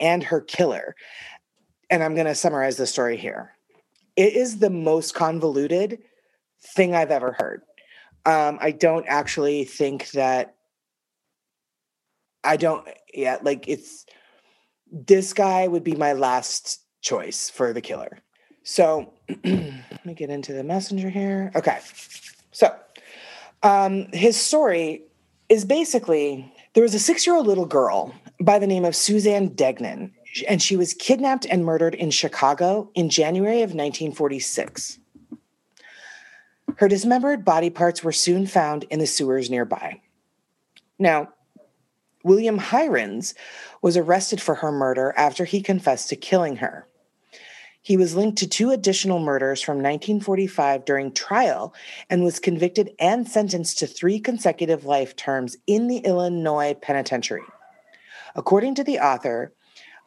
and 0.00 0.22
her 0.24 0.40
killer. 0.40 0.96
And 1.90 2.02
I'm 2.02 2.14
going 2.14 2.26
to 2.26 2.34
summarize 2.34 2.78
the 2.78 2.86
story 2.86 3.18
here. 3.18 3.52
It 4.16 4.34
is 4.34 4.58
the 4.58 4.70
most 4.70 5.14
convoluted 5.14 5.98
thing 6.74 6.94
I've 6.94 7.10
ever 7.10 7.32
heard. 7.32 7.62
Um, 8.24 8.58
I 8.60 8.70
don't 8.70 9.06
actually 9.08 9.64
think 9.64 10.10
that 10.12 10.54
I 12.42 12.56
don't, 12.56 12.86
yeah, 13.12 13.38
like 13.42 13.68
it's 13.68 14.06
this 14.90 15.32
guy 15.34 15.68
would 15.68 15.84
be 15.84 15.94
my 15.94 16.14
last 16.14 16.82
choice 17.02 17.50
for 17.50 17.72
the 17.72 17.80
killer. 17.80 18.22
So 18.62 19.12
let 19.44 20.06
me 20.06 20.14
get 20.14 20.30
into 20.30 20.52
the 20.52 20.64
messenger 20.64 21.10
here. 21.10 21.50
Okay. 21.54 21.78
So 22.52 22.74
um, 23.62 24.06
his 24.12 24.36
story 24.36 25.02
is 25.48 25.64
basically 25.64 26.52
there 26.74 26.82
was 26.82 26.94
a 26.94 26.98
six 26.98 27.26
year 27.26 27.36
old 27.36 27.46
little 27.46 27.66
girl 27.66 28.14
by 28.40 28.58
the 28.58 28.66
name 28.66 28.84
of 28.84 28.96
Suzanne 28.96 29.48
Degnan, 29.48 30.12
and 30.48 30.62
she 30.62 30.76
was 30.76 30.94
kidnapped 30.94 31.46
and 31.46 31.64
murdered 31.64 31.94
in 31.94 32.10
Chicago 32.10 32.90
in 32.94 33.10
January 33.10 33.62
of 33.62 33.70
1946. 33.70 34.98
Her 36.76 36.88
dismembered 36.88 37.44
body 37.44 37.70
parts 37.70 38.02
were 38.02 38.12
soon 38.12 38.46
found 38.46 38.84
in 38.84 39.00
the 39.00 39.06
sewers 39.06 39.50
nearby. 39.50 40.00
Now, 40.98 41.30
William 42.22 42.60
Heirens 42.72 43.34
was 43.82 43.96
arrested 43.96 44.40
for 44.40 44.56
her 44.56 44.70
murder 44.70 45.12
after 45.16 45.44
he 45.44 45.62
confessed 45.62 46.08
to 46.10 46.16
killing 46.16 46.56
her. 46.56 46.86
He 47.82 47.96
was 47.96 48.14
linked 48.14 48.38
to 48.38 48.48
two 48.48 48.70
additional 48.70 49.18
murders 49.18 49.62
from 49.62 49.76
1945 49.76 50.84
during 50.84 51.12
trial 51.12 51.74
and 52.10 52.22
was 52.22 52.38
convicted 52.38 52.90
and 52.98 53.26
sentenced 53.26 53.78
to 53.78 53.86
three 53.86 54.20
consecutive 54.20 54.84
life 54.84 55.16
terms 55.16 55.56
in 55.66 55.86
the 55.86 55.98
Illinois 55.98 56.74
penitentiary. 56.74 57.42
According 58.34 58.74
to 58.76 58.84
the 58.84 58.98
author, 58.98 59.54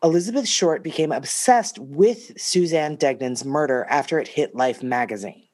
Elizabeth 0.04 0.48
Short 0.48 0.84
became 0.84 1.12
obsessed 1.12 1.80
with 1.80 2.40
Suzanne 2.40 2.98
Degnan's 2.98 3.44
murder 3.44 3.86
after 3.90 4.20
it 4.20 4.28
hit 4.28 4.56
Life 4.56 4.84
magazine. 4.84 5.48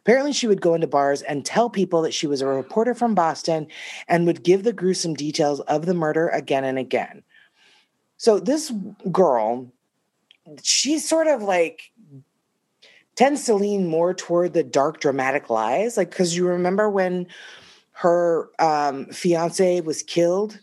Apparently, 0.00 0.32
she 0.32 0.46
would 0.46 0.60
go 0.60 0.74
into 0.74 0.86
bars 0.86 1.22
and 1.22 1.44
tell 1.44 1.70
people 1.70 2.02
that 2.02 2.14
she 2.14 2.26
was 2.26 2.40
a 2.40 2.46
reporter 2.46 2.94
from 2.94 3.14
Boston 3.14 3.66
and 4.08 4.26
would 4.26 4.42
give 4.42 4.62
the 4.62 4.72
gruesome 4.72 5.14
details 5.14 5.60
of 5.60 5.86
the 5.86 5.94
murder 5.94 6.28
again 6.28 6.64
and 6.64 6.78
again. 6.78 7.22
So, 8.16 8.40
this 8.40 8.72
girl, 9.12 9.72
she's 10.62 11.08
sort 11.08 11.26
of 11.26 11.42
like 11.42 11.92
tends 13.16 13.44
to 13.44 13.54
lean 13.54 13.86
more 13.86 14.14
toward 14.14 14.52
the 14.52 14.62
dark 14.62 15.00
dramatic 15.00 15.50
lies 15.50 15.96
like 15.96 16.10
because 16.10 16.36
you 16.36 16.46
remember 16.46 16.88
when 16.88 17.26
her 17.92 18.48
um, 18.58 19.06
fiance 19.06 19.80
was 19.82 20.02
killed 20.02 20.58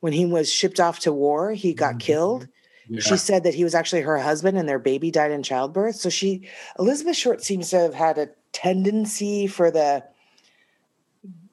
when 0.00 0.12
he 0.12 0.26
was 0.26 0.52
shipped 0.52 0.78
off 0.80 0.98
to 1.00 1.12
war 1.12 1.52
he 1.52 1.72
got 1.74 1.94
Mhm. 1.94 2.00
killed 2.00 2.48
Yeah. 2.88 3.00
she 3.00 3.16
said 3.16 3.42
that 3.44 3.54
he 3.54 3.64
was 3.64 3.74
actually 3.74 4.02
her 4.02 4.18
husband 4.18 4.56
and 4.58 4.68
their 4.68 4.78
baby 4.78 5.10
died 5.10 5.30
in 5.32 5.42
childbirth 5.42 5.96
so 5.96 6.08
she 6.10 6.48
elizabeth 6.78 7.16
short 7.16 7.42
seems 7.42 7.70
to 7.70 7.78
have 7.78 7.94
had 7.94 8.18
a 8.18 8.28
tendency 8.52 9.46
for 9.46 9.70
the 9.70 10.04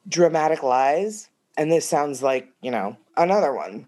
dramatic 0.08 0.62
lies 0.64 1.30
and 1.58 1.72
this 1.72 1.88
sounds 1.88 2.22
like 2.22 2.50
you 2.62 2.70
know 2.72 2.98
another 3.16 3.54
one 3.54 3.88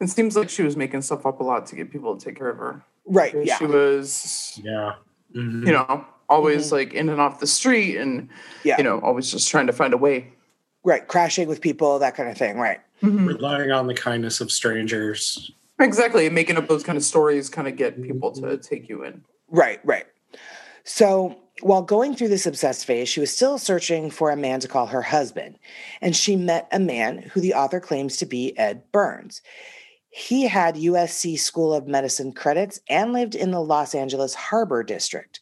It 0.00 0.08
seems 0.08 0.36
like 0.36 0.48
she 0.48 0.62
was 0.62 0.76
making 0.76 1.02
stuff 1.02 1.26
up 1.26 1.40
a 1.40 1.44
lot 1.44 1.66
to 1.66 1.76
get 1.76 1.90
people 1.90 2.16
to 2.16 2.24
take 2.24 2.36
care 2.36 2.50
of 2.50 2.58
her. 2.58 2.82
Right 3.08 3.34
yeah 3.44 3.56
She 3.58 3.66
was, 3.66 4.60
yeah. 4.62 4.94
Mhm. 5.34 5.66
you 5.66 5.72
know, 5.72 6.04
always 6.28 6.68
Mhm. 6.68 6.72
like 6.72 6.94
in 6.94 7.08
and 7.08 7.20
off 7.20 7.40
the 7.40 7.46
street 7.46 7.96
and, 7.96 8.28
yeah 8.64 8.76
you 8.78 8.84
know, 8.84 9.00
always 9.00 9.30
just 9.30 9.48
trying 9.50 9.66
to 9.66 9.72
find 9.72 9.92
a 9.94 9.98
way. 9.98 10.32
right 10.84 11.06
crashing 11.08 11.48
with 11.48 11.60
people 11.60 11.98
that 11.98 12.14
kind 12.14 12.28
of 12.30 12.36
thing 12.38 12.56
right 12.58 12.80
relying 13.02 13.70
on 13.70 13.86
the 13.86 13.94
kindness 13.94 14.40
of 14.40 14.50
strangers. 14.50 15.50
Exactly. 15.80 16.28
Making 16.30 16.56
up 16.56 16.66
those 16.68 16.82
kind 16.82 16.96
of 16.98 17.04
stories 17.04 17.48
kind 17.48 17.68
of 17.68 17.76
get 17.76 18.02
people 18.02 18.32
to 18.32 18.56
take 18.56 18.88
you 18.88 19.04
in. 19.04 19.22
Right, 19.48 19.78
right. 19.84 20.06
So 20.84 21.36
while 21.60 21.82
going 21.82 22.16
through 22.16 22.28
this 22.28 22.46
obsessed 22.46 22.84
phase, 22.86 23.08
she 23.08 23.20
was 23.20 23.30
still 23.30 23.58
searching 23.58 24.10
for 24.10 24.30
a 24.30 24.36
man 24.36 24.58
to 24.60 24.68
call 24.68 24.86
her 24.86 25.02
husband. 25.02 25.58
And 26.00 26.16
she 26.16 26.34
met 26.36 26.66
a 26.72 26.78
man 26.80 27.18
who 27.32 27.40
the 27.40 27.54
author 27.54 27.78
claims 27.80 28.16
to 28.18 28.26
be 28.26 28.56
Ed 28.58 28.82
Burns. 28.90 29.40
He 30.18 30.48
had 30.48 30.74
USC 30.74 31.38
School 31.38 31.72
of 31.72 31.86
Medicine 31.86 32.32
credits 32.32 32.80
and 32.88 33.12
lived 33.12 33.36
in 33.36 33.52
the 33.52 33.62
Los 33.62 33.94
Angeles 33.94 34.34
Harbor 34.34 34.82
District. 34.82 35.38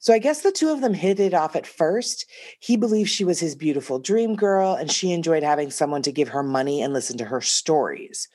So 0.00 0.12
I 0.12 0.18
guess 0.18 0.40
the 0.40 0.50
two 0.50 0.70
of 0.70 0.80
them 0.80 0.92
hit 0.92 1.20
it 1.20 1.32
off 1.32 1.54
at 1.54 1.68
first. 1.68 2.26
He 2.58 2.76
believed 2.76 3.08
she 3.08 3.24
was 3.24 3.38
his 3.38 3.54
beautiful 3.54 4.00
dream 4.00 4.34
girl, 4.34 4.74
and 4.74 4.90
she 4.90 5.12
enjoyed 5.12 5.44
having 5.44 5.70
someone 5.70 6.02
to 6.02 6.10
give 6.10 6.30
her 6.30 6.42
money 6.42 6.82
and 6.82 6.92
listen 6.92 7.16
to 7.18 7.24
her 7.24 7.40
stories. 7.40 8.28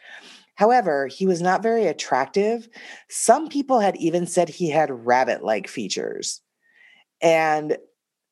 However, 0.55 1.07
he 1.07 1.28
was 1.28 1.41
not 1.41 1.61
very 1.61 1.86
attractive. 1.86 2.70
Some 3.09 3.49
people 3.49 3.82
had 3.82 3.97
even 3.97 4.26
said 4.26 4.47
he 4.47 4.70
had 4.70 5.05
rabbit 5.05 5.43
like 5.43 5.68
features. 5.68 6.39
And 7.22 7.78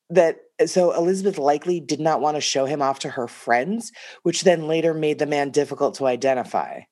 that 0.10 0.38
so 0.68 0.94
Elizabeth 0.94 1.38
likely 1.38 1.82
did 1.82 2.00
not 2.00 2.22
want 2.22 2.38
to 2.38 2.42
show 2.42 2.64
him 2.64 2.82
off 2.82 3.00
to 3.00 3.10
her 3.10 3.28
friends, 3.28 3.92
which 4.24 4.44
then 4.44 4.70
later 4.70 4.94
made 4.94 5.20
the 5.20 5.26
man 5.26 5.50
difficult 5.50 5.96
to 5.96 6.08
identify 6.08 6.84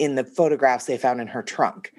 in 0.00 0.16
the 0.16 0.24
photographs 0.24 0.86
they 0.86 0.98
found 0.98 1.20
in 1.20 1.28
her 1.28 1.42
trunk. 1.42 1.92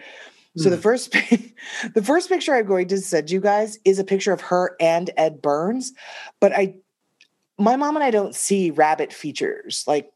So 0.57 0.69
the 0.69 0.75
Hmm. 0.75 0.81
first 0.81 1.11
the 1.93 2.03
first 2.03 2.27
picture 2.27 2.53
I'm 2.53 2.65
going 2.65 2.89
to 2.89 2.97
send 2.97 3.31
you 3.31 3.39
guys 3.39 3.79
is 3.85 3.99
a 3.99 4.03
picture 4.03 4.33
of 4.33 4.41
her 4.41 4.75
and 4.81 5.09
Ed 5.15 5.41
Burns, 5.41 5.93
but 6.41 6.51
I 6.51 6.75
my 7.57 7.75
mom 7.77 7.95
and 7.95 8.03
I 8.03 8.11
don't 8.11 8.35
see 8.35 8.71
rabbit 8.71 9.13
features. 9.13 9.85
Like 9.87 10.11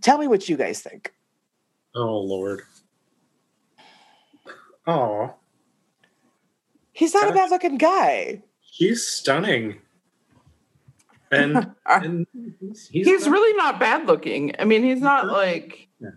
tell 0.00 0.18
me 0.18 0.28
what 0.28 0.48
you 0.48 0.56
guys 0.56 0.80
think. 0.80 1.12
Oh 1.96 2.18
Lord. 2.20 2.62
Oh, 4.86 5.34
He's 6.92 7.14
not 7.14 7.30
a 7.30 7.32
bad 7.32 7.50
looking 7.50 7.78
guy. 7.78 8.42
he's 8.60 9.06
stunning. 9.06 9.78
And, 11.32 11.74
and 11.86 12.26
he's, 12.60 12.88
he's 12.88 13.28
really 13.28 13.56
not 13.56 13.78
bad 13.78 14.06
looking. 14.06 14.54
I 14.58 14.64
mean, 14.64 14.82
he's 14.82 15.00
not 15.00 15.28
like. 15.28 15.88
Yeah. 16.00 16.10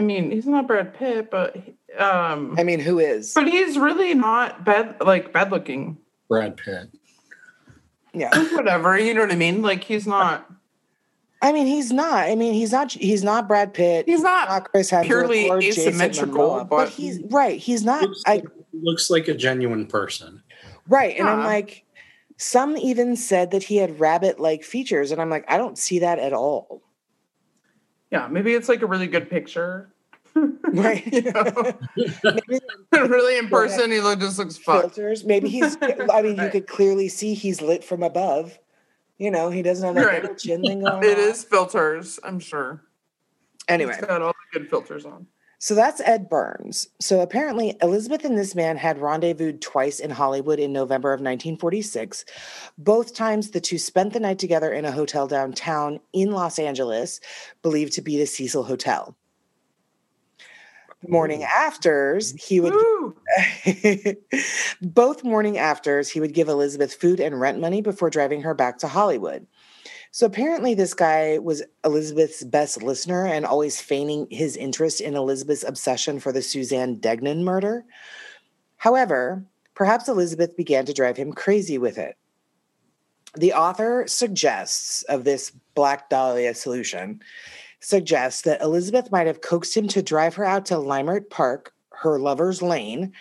I 0.00 0.02
mean, 0.02 0.30
he's 0.30 0.46
not 0.46 0.66
Brad 0.66 0.94
Pitt, 0.94 1.30
but 1.30 1.54
um, 1.98 2.58
I 2.58 2.64
mean, 2.64 2.80
who 2.80 2.98
is? 2.98 3.34
but 3.34 3.46
he's 3.46 3.76
really 3.76 4.14
not 4.14 4.64
bad, 4.64 4.96
like 5.02 5.30
bad 5.30 5.50
looking. 5.50 5.98
Brad 6.26 6.56
Pitt. 6.56 6.88
Yeah. 8.14 8.30
Whatever, 8.54 8.98
you 8.98 9.12
know 9.12 9.20
what 9.20 9.30
I 9.30 9.36
mean? 9.36 9.60
Like 9.60 9.84
he's 9.84 10.06
not. 10.06 10.50
I 11.42 11.52
mean, 11.52 11.66
he's 11.66 11.92
not. 11.92 12.30
I 12.30 12.34
mean, 12.34 12.54
he's 12.54 12.72
not. 12.72 12.92
He's 12.92 13.22
not 13.22 13.46
Brad 13.46 13.74
Pitt. 13.74 14.06
He's 14.06 14.22
not 14.22 14.48
not 14.48 14.70
Chris 14.70 14.90
Hemsworth 14.90 15.04
purely 15.04 15.50
or 15.50 15.60
Jason 15.60 15.88
asymmetrical, 15.88 16.48
Momoa, 16.48 16.68
but- 16.68 16.88
he's 16.88 17.20
right. 17.24 17.60
He's 17.60 17.84
not. 17.84 18.00
Looks, 18.00 18.22
I 18.26 18.42
looks 18.72 19.10
like 19.10 19.28
a 19.28 19.34
genuine 19.34 19.86
person. 19.86 20.42
right, 20.88 21.18
and 21.18 21.28
I'm 21.28 21.44
like, 21.44 21.84
some 22.38 22.78
even 22.78 23.16
said 23.16 23.50
that 23.50 23.64
he 23.64 23.76
had 23.76 24.00
rabbit-like 24.00 24.64
features, 24.64 25.12
and 25.12 25.20
I'm 25.20 25.28
like, 25.28 25.44
I 25.46 25.58
don't 25.58 25.76
see 25.76 25.98
that 25.98 26.18
at 26.18 26.32
all. 26.32 26.80
Yeah, 28.10 28.26
maybe 28.28 28.54
it's 28.54 28.68
like 28.68 28.82
a 28.82 28.86
really 28.86 29.06
good 29.06 29.30
picture 29.30 29.92
Right. 30.64 31.04
Maybe 31.12 32.60
really 32.92 33.36
in 33.38 33.48
person, 33.48 33.90
he 33.90 34.00
look, 34.00 34.20
just 34.20 34.38
looks 34.38 34.56
fucked. 34.56 34.94
filters. 34.94 35.24
Maybe 35.24 35.48
he's. 35.48 35.76
I 35.82 36.22
mean, 36.22 36.36
you 36.36 36.48
could 36.50 36.68
clearly 36.68 37.08
see 37.08 37.34
he's 37.34 37.60
lit 37.60 37.82
from 37.82 38.04
above. 38.04 38.56
You 39.18 39.32
know, 39.32 39.50
he 39.50 39.60
doesn't 39.62 39.84
have 39.84 39.96
that 39.96 40.06
Right. 40.06 40.22
little 40.22 40.36
chin 40.36 40.62
thing 40.62 40.80
going 40.84 41.02
It 41.02 41.18
on. 41.18 41.24
is 41.24 41.42
filters, 41.42 42.20
I'm 42.22 42.38
sure. 42.38 42.80
Anyway, 43.66 43.92
It's 43.98 44.06
got 44.06 44.22
all 44.22 44.32
the 44.52 44.58
good 44.60 44.70
filters 44.70 45.04
on. 45.04 45.26
So 45.62 45.74
that's 45.74 46.00
Ed 46.00 46.30
Burns. 46.30 46.88
So 47.00 47.20
apparently, 47.20 47.76
Elizabeth 47.82 48.24
and 48.24 48.36
this 48.36 48.54
man 48.54 48.78
had 48.78 48.98
rendezvoused 48.98 49.60
twice 49.60 50.00
in 50.00 50.08
Hollywood 50.08 50.58
in 50.58 50.72
November 50.72 51.10
of 51.12 51.20
1946. 51.20 52.24
Both 52.78 53.14
times, 53.14 53.50
the 53.50 53.60
two 53.60 53.76
spent 53.76 54.14
the 54.14 54.20
night 54.20 54.38
together 54.38 54.72
in 54.72 54.86
a 54.86 54.90
hotel 54.90 55.26
downtown 55.26 56.00
in 56.14 56.30
Los 56.30 56.58
Angeles, 56.58 57.20
believed 57.60 57.92
to 57.92 58.00
be 58.00 58.16
the 58.16 58.24
Cecil 58.24 58.64
Hotel. 58.64 59.14
The 61.02 61.10
morning 61.10 61.44
afters, 61.44 62.32
he 62.42 62.60
would 62.60 62.74
Both 64.80 65.24
morning 65.24 65.58
afters, 65.58 66.08
he 66.08 66.20
would 66.20 66.32
give 66.32 66.48
Elizabeth 66.48 66.94
food 66.94 67.20
and 67.20 67.38
rent 67.38 67.60
money 67.60 67.82
before 67.82 68.08
driving 68.08 68.42
her 68.42 68.54
back 68.54 68.78
to 68.78 68.88
Hollywood. 68.88 69.46
So 70.12 70.26
apparently, 70.26 70.74
this 70.74 70.94
guy 70.94 71.38
was 71.38 71.62
Elizabeth's 71.84 72.42
best 72.42 72.82
listener 72.82 73.26
and 73.26 73.46
always 73.46 73.80
feigning 73.80 74.26
his 74.28 74.56
interest 74.56 75.00
in 75.00 75.14
Elizabeth's 75.14 75.62
obsession 75.62 76.18
for 76.18 76.32
the 76.32 76.42
Suzanne 76.42 76.96
Degnan 76.96 77.44
murder. 77.44 77.84
However, 78.76 79.44
perhaps 79.74 80.08
Elizabeth 80.08 80.56
began 80.56 80.84
to 80.86 80.92
drive 80.92 81.16
him 81.16 81.32
crazy 81.32 81.78
with 81.78 81.96
it. 81.96 82.16
The 83.36 83.52
author 83.52 84.04
suggests 84.08 85.04
of 85.04 85.22
this 85.22 85.52
Black 85.76 86.10
Dahlia 86.10 86.54
solution 86.54 87.22
suggests 87.78 88.42
that 88.42 88.60
Elizabeth 88.60 89.12
might 89.12 89.28
have 89.28 89.40
coaxed 89.40 89.76
him 89.76 89.86
to 89.88 90.02
drive 90.02 90.34
her 90.34 90.44
out 90.44 90.66
to 90.66 90.74
Leimert 90.74 91.30
Park, 91.30 91.72
her 91.90 92.18
lover's 92.18 92.60
lane, 92.60 93.12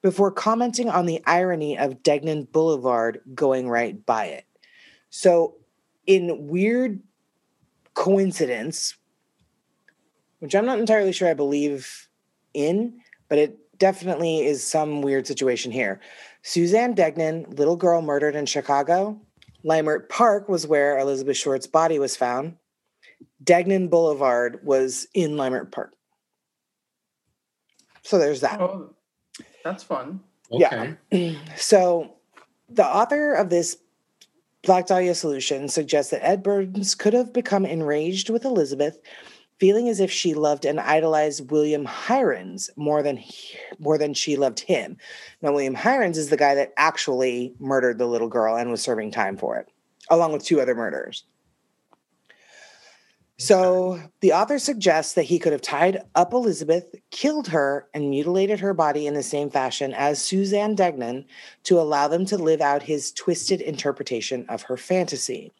before 0.00 0.30
commenting 0.30 0.88
on 0.88 1.06
the 1.06 1.20
irony 1.26 1.76
of 1.76 2.02
Degnan 2.04 2.44
Boulevard 2.44 3.20
going 3.34 3.68
right 3.68 4.06
by 4.06 4.26
it. 4.26 4.44
So, 5.10 5.56
in 6.10 6.48
weird 6.48 7.00
coincidence, 7.94 8.96
which 10.40 10.56
I'm 10.56 10.66
not 10.66 10.80
entirely 10.80 11.12
sure 11.12 11.28
I 11.28 11.34
believe 11.34 12.08
in, 12.52 13.00
but 13.28 13.38
it 13.38 13.78
definitely 13.78 14.44
is 14.44 14.66
some 14.66 15.02
weird 15.02 15.28
situation 15.28 15.70
here. 15.70 16.00
Suzanne 16.42 16.94
Degnan, 16.94 17.46
little 17.50 17.76
girl 17.76 18.02
murdered 18.02 18.34
in 18.34 18.44
Chicago. 18.44 19.20
Leimert 19.64 20.08
Park 20.08 20.48
was 20.48 20.66
where 20.66 20.98
Elizabeth 20.98 21.36
Short's 21.36 21.68
body 21.68 22.00
was 22.00 22.16
found. 22.16 22.56
Degnan 23.44 23.86
Boulevard 23.86 24.58
was 24.64 25.06
in 25.14 25.36
Leimert 25.36 25.70
Park. 25.70 25.94
So 28.02 28.18
there's 28.18 28.40
that. 28.40 28.60
Oh, 28.60 28.96
that's 29.62 29.84
fun. 29.84 30.18
Okay. 30.50 30.96
Yeah. 31.12 31.34
So, 31.56 32.16
the 32.68 32.84
author 32.84 33.34
of 33.34 33.48
this 33.48 33.76
Black 34.62 34.86
Dahlia 34.86 35.14
solution 35.14 35.68
suggests 35.68 36.10
that 36.10 36.24
Ed 36.24 36.42
Burns 36.42 36.94
could 36.94 37.14
have 37.14 37.32
become 37.32 37.64
enraged 37.64 38.28
with 38.28 38.44
Elizabeth, 38.44 38.98
feeling 39.58 39.88
as 39.88 40.00
if 40.00 40.10
she 40.10 40.34
loved 40.34 40.66
and 40.66 40.78
idolized 40.78 41.50
William 41.50 41.88
Heirens 42.08 42.68
more 42.76 43.02
than 43.02 43.16
he, 43.16 43.56
more 43.78 43.96
than 43.96 44.12
she 44.12 44.36
loved 44.36 44.60
him. 44.60 44.98
Now, 45.40 45.52
William 45.52 45.76
Heirens 45.76 46.18
is 46.18 46.28
the 46.28 46.36
guy 46.36 46.54
that 46.56 46.74
actually 46.76 47.54
murdered 47.58 47.98
the 47.98 48.06
little 48.06 48.28
girl 48.28 48.56
and 48.56 48.70
was 48.70 48.82
serving 48.82 49.12
time 49.12 49.38
for 49.38 49.56
it, 49.56 49.66
along 50.10 50.32
with 50.32 50.44
two 50.44 50.60
other 50.60 50.74
murders. 50.74 51.24
So 53.40 53.98
the 54.20 54.34
author 54.34 54.58
suggests 54.58 55.14
that 55.14 55.22
he 55.22 55.38
could 55.38 55.52
have 55.52 55.62
tied 55.62 56.02
up 56.14 56.34
Elizabeth, 56.34 56.94
killed 57.10 57.48
her, 57.48 57.88
and 57.94 58.10
mutilated 58.10 58.60
her 58.60 58.74
body 58.74 59.06
in 59.06 59.14
the 59.14 59.22
same 59.22 59.48
fashion 59.48 59.94
as 59.94 60.22
Suzanne 60.22 60.74
Degnan 60.74 61.24
to 61.62 61.80
allow 61.80 62.06
them 62.06 62.26
to 62.26 62.36
live 62.36 62.60
out 62.60 62.82
his 62.82 63.10
twisted 63.12 63.62
interpretation 63.62 64.44
of 64.50 64.64
her 64.64 64.76
fantasy. 64.76 65.54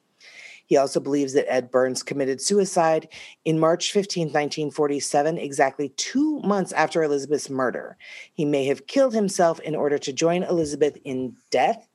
He 0.66 0.76
also 0.76 1.00
believes 1.00 1.32
that 1.32 1.50
Ed 1.50 1.70
Burns 1.70 2.02
committed 2.02 2.42
suicide 2.42 3.08
in 3.46 3.58
March 3.58 3.92
15, 3.92 4.26
1947, 4.26 5.38
exactly 5.38 5.88
two 5.96 6.40
months 6.40 6.72
after 6.72 7.02
Elizabeth's 7.02 7.48
murder. 7.48 7.96
He 8.34 8.44
may 8.44 8.66
have 8.66 8.88
killed 8.88 9.14
himself 9.14 9.58
in 9.58 9.74
order 9.74 9.96
to 9.96 10.12
join 10.12 10.42
Elizabeth 10.42 10.98
in 11.02 11.34
death. 11.50 11.88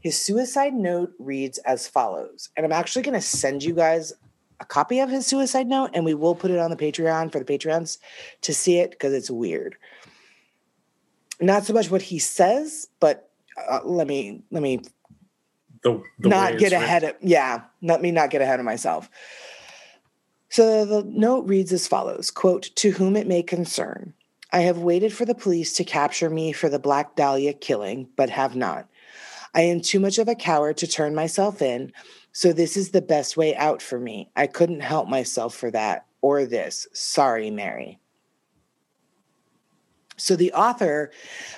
His 0.00 0.20
suicide 0.20 0.74
note 0.74 1.12
reads 1.18 1.56
as 1.58 1.88
follows, 1.88 2.50
and 2.58 2.66
I'm 2.66 2.72
actually 2.72 3.02
going 3.02 3.14
to 3.14 3.22
send 3.22 3.62
you 3.62 3.72
guys 3.72 4.12
a 4.60 4.64
copy 4.64 5.00
of 5.00 5.10
his 5.10 5.26
suicide 5.26 5.66
note 5.66 5.90
and 5.94 6.04
we 6.04 6.14
will 6.14 6.34
put 6.34 6.50
it 6.50 6.58
on 6.58 6.70
the 6.70 6.76
Patreon 6.76 7.32
for 7.32 7.38
the 7.38 7.44
Patreons 7.44 7.98
to 8.42 8.54
see 8.54 8.78
it 8.78 8.90
because 8.90 9.12
it's 9.14 9.30
weird. 9.30 9.76
Not 11.40 11.64
so 11.64 11.72
much 11.72 11.90
what 11.90 12.02
he 12.02 12.18
says, 12.18 12.88
but 13.00 13.30
uh, 13.70 13.80
let 13.84 14.06
me 14.06 14.42
let 14.50 14.62
me 14.62 14.80
The, 15.82 16.02
the 16.18 16.28
not 16.28 16.58
get 16.58 16.72
written. 16.72 16.82
ahead 16.84 17.04
of 17.04 17.16
yeah, 17.22 17.62
let 17.82 18.02
me 18.02 18.10
not 18.10 18.30
get 18.30 18.42
ahead 18.42 18.60
of 18.60 18.66
myself. 18.66 19.08
So 20.50 20.84
the 20.84 21.04
note 21.04 21.46
reads 21.46 21.72
as 21.72 21.86
follows, 21.88 22.30
quote, 22.30 22.70
"To 22.76 22.90
whom 22.90 23.16
it 23.16 23.26
may 23.26 23.42
concern, 23.42 24.14
I 24.52 24.60
have 24.60 24.78
waited 24.78 25.12
for 25.12 25.24
the 25.24 25.34
police 25.34 25.72
to 25.74 25.84
capture 25.84 26.28
me 26.28 26.52
for 26.52 26.68
the 26.68 26.78
Black 26.78 27.16
Dahlia 27.16 27.54
killing, 27.54 28.08
but 28.16 28.30
have 28.30 28.54
not. 28.56 28.88
I 29.54 29.62
am 29.62 29.80
too 29.80 30.00
much 30.00 30.18
of 30.18 30.28
a 30.28 30.34
coward 30.34 30.76
to 30.78 30.86
turn 30.86 31.14
myself 31.14 31.62
in, 31.62 31.92
so 32.32 32.52
this 32.52 32.76
is 32.76 32.90
the 32.90 33.02
best 33.02 33.36
way 33.36 33.54
out 33.56 33.82
for 33.82 33.98
me. 33.98 34.30
I 34.36 34.46
couldn't 34.46 34.80
help 34.80 35.08
myself 35.08 35.54
for 35.54 35.70
that 35.70 36.06
or 36.20 36.46
this. 36.46 36.86
Sorry, 36.92 37.50
Mary." 37.50 37.98
So 40.20 40.36
the 40.36 40.52
author 40.52 41.10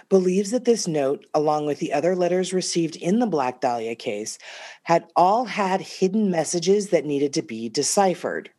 believes 0.08 0.52
that 0.52 0.64
this 0.64 0.86
note, 0.86 1.26
along 1.34 1.66
with 1.66 1.80
the 1.80 1.92
other 1.92 2.14
letters 2.14 2.52
received 2.52 2.94
in 2.96 3.18
the 3.18 3.26
Black 3.26 3.60
Dahlia 3.60 3.96
case, 3.96 4.38
had 4.84 5.04
all 5.16 5.44
had 5.44 5.80
hidden 5.80 6.30
messages 6.30 6.90
that 6.90 7.04
needed 7.04 7.32
to 7.34 7.42
be 7.42 7.68
deciphered. 7.68 8.50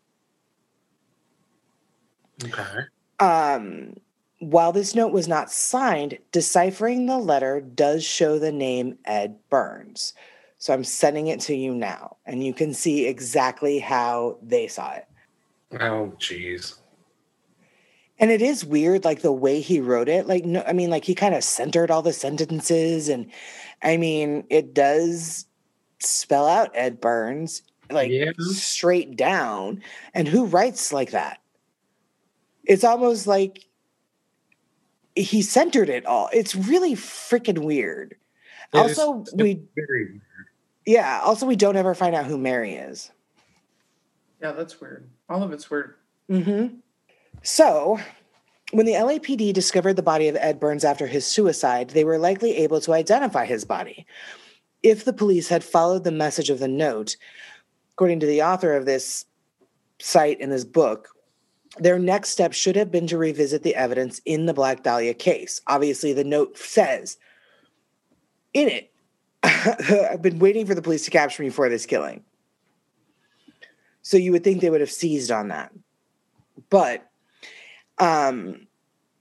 Okay. 2.43 2.80
Um, 3.20 3.95
while 4.39 4.74
this 4.74 4.93
note 4.93 5.14
was 5.14 5.28
not 5.28 5.51
signed, 5.51 6.18
deciphering 6.34 7.05
the 7.05 7.18
letter 7.18 7.61
does 7.61 8.03
show 8.03 8.38
the 8.38 8.51
name 8.51 8.97
Ed 9.05 9.38
Burns. 9.49 10.14
So 10.64 10.74
I'm 10.74 10.86
sending 10.86 11.28
it 11.28 11.41
to 11.41 11.53
you 11.53 11.76
now, 11.76 12.16
and 12.26 12.41
you 12.41 12.53
can 12.53 12.74
see 12.74 13.05
exactly 13.05 13.80
how 13.80 14.38
they 14.41 14.68
saw 14.68 14.93
it. 14.93 15.05
Oh, 15.74 16.14
jeez. 16.20 16.80
And 18.18 18.32
it 18.32 18.41
is 18.41 18.64
weird, 18.64 19.03
like 19.03 19.22
the 19.22 19.34
way 19.34 19.59
he 19.59 19.82
wrote 19.82 20.07
it. 20.07 20.26
Like, 20.26 20.45
no, 20.45 20.64
I 20.66 20.72
mean, 20.72 20.89
like 20.89 21.03
he 21.03 21.16
kind 21.16 21.36
of 21.36 21.43
centered 21.43 21.91
all 21.91 22.01
the 22.01 22.14
sentences, 22.14 23.09
and 23.09 23.30
I 23.82 23.97
mean, 23.97 24.45
it 24.49 24.74
does 24.74 25.47
spell 25.99 26.47
out 26.47 26.72
Ed 26.74 27.01
Burns, 27.01 27.64
like 27.91 28.11
Yeah. 28.11 28.32
straight 28.39 29.18
down. 29.18 29.84
And 30.14 30.30
who 30.30 30.45
writes 30.45 30.93
like 30.93 31.11
that? 31.11 31.41
It's 32.64 32.86
almost 32.86 33.28
like 33.28 33.66
he 35.14 35.41
centered 35.41 35.89
it 35.89 36.05
all. 36.05 36.30
It's 36.32 36.55
really 36.55 36.93
freaking 36.93 37.66
weird. 37.66 38.16
It 38.72 38.78
also, 38.78 39.26
we 39.36 39.61
very. 39.76 40.22
Yeah. 40.86 41.22
Also, 41.24 41.46
we 41.46 41.56
don't 41.56 41.76
ever 41.76 41.94
find 41.94 42.16
out 42.16 42.26
who 42.26 42.38
Mary 42.38 42.74
is. 42.74 43.12
Yeah, 44.42 44.52
that's 44.52 44.80
weird. 44.80 45.10
All 45.30 45.44
of 45.44 45.52
it's 45.52 45.70
weird. 45.70 45.96
Mm-hmm. 46.30 46.76
So, 47.42 48.00
when 48.72 48.86
the 48.86 48.94
LAPD 48.94 49.54
discovered 49.54 49.96
the 49.96 50.02
body 50.02 50.28
of 50.28 50.36
Ed 50.36 50.60
Burns 50.60 50.84
after 50.84 51.08
his 51.08 51.26
suicide, 51.26 51.92
they 51.92 52.04
were 52.04 52.18
likely 52.18 52.58
able 52.58 52.82
to 52.82 52.94
identify 52.94 53.46
his 53.46 53.66
body. 53.66 54.06
If 54.82 55.06
the 55.06 55.14
police 55.14 55.48
had 55.48 55.64
followed 55.64 56.04
the 56.04 56.12
message 56.12 56.50
of 56.50 56.60
the 56.60 56.68
note, 56.68 57.16
according 57.94 58.20
to 58.22 58.26
the 58.26 58.44
author 58.44 58.76
of 58.76 58.86
this 58.86 59.26
site 60.00 60.40
in 60.42 60.50
this 60.50 60.66
book, 60.66 61.10
their 61.78 61.98
next 61.98 62.30
step 62.30 62.54
should 62.54 62.76
have 62.76 62.92
been 62.92 63.08
to 63.08 63.18
revisit 63.18 63.64
the 63.64 63.76
evidence 63.76 64.22
in 64.26 64.46
the 64.46 64.54
Black 64.54 64.84
Dahlia 64.84 65.14
case. 65.14 65.62
Obviously, 65.68 66.14
the 66.14 66.24
note 66.24 66.58
says 66.58 67.18
in 68.54 68.68
it, 68.68 68.93
I've 70.12 70.22
been 70.22 70.39
waiting 70.39 70.66
for 70.66 70.76
the 70.76 70.82
police 70.82 71.06
to 71.06 71.12
capture 71.12 71.44
me 71.44 71.50
for 71.50 71.70
this 71.70 71.86
killing. 71.86 72.24
So 74.02 74.18
you 74.18 74.32
would 74.32 74.44
think 74.44 74.62
they 74.62 74.70
would 74.70 74.82
have 74.82 74.91
seized 74.91 75.32
on 75.32 75.50
that. 75.50 75.72
But 76.70 77.10
um, 77.98 78.68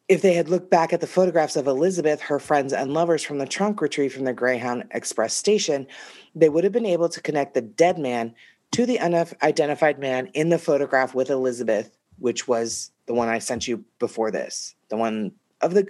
if 0.09 0.23
they 0.23 0.35
had 0.35 0.49
looked 0.49 0.70
back 0.70 0.93
at 0.93 1.01
the 1.01 1.07
photographs 1.07 1.57
of 1.57 1.66
Elizabeth, 1.66 2.20
her 2.20 2.39
friends, 2.39 2.73
and 2.73 2.93
lovers 2.93 3.23
from 3.23 3.39
the 3.39 3.47
trunk 3.47 3.81
retrieved 3.81 4.14
from 4.14 4.25
the 4.25 4.33
Greyhound 4.33 4.85
Express 4.93 5.35
station, 5.35 5.87
they 6.35 6.49
would 6.49 6.64
have 6.64 6.73
been 6.73 6.87
able 6.87 7.09
to 7.09 7.20
connect 7.20 7.55
the 7.55 7.62
dead 7.62 7.99
man 7.99 8.35
to 8.73 8.87
the 8.87 8.99
unidentified 9.01 9.99
man 9.99 10.27
in 10.29 10.49
the 10.49 10.59
photograph 10.59 11.14
with 11.14 11.31
Elizabeth, 11.31 11.97
which 12.18 12.49
was 12.49 12.91
the 13.07 13.14
one 13.14 13.29
I 13.29 13.39
sent 13.39 13.68
you 13.68 13.85
before 13.99 14.31
this, 14.31 14.75
the 14.89 14.97
one 14.97 15.33
of 15.61 15.75
the 15.75 15.87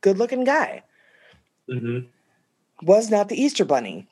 good 0.00 0.18
looking 0.18 0.44
guy, 0.44 0.82
Mhm. 1.68 2.06
Was 2.82 3.10
not 3.10 3.28
the 3.28 3.40
Easter 3.40 3.64
Bunny. 3.64 4.06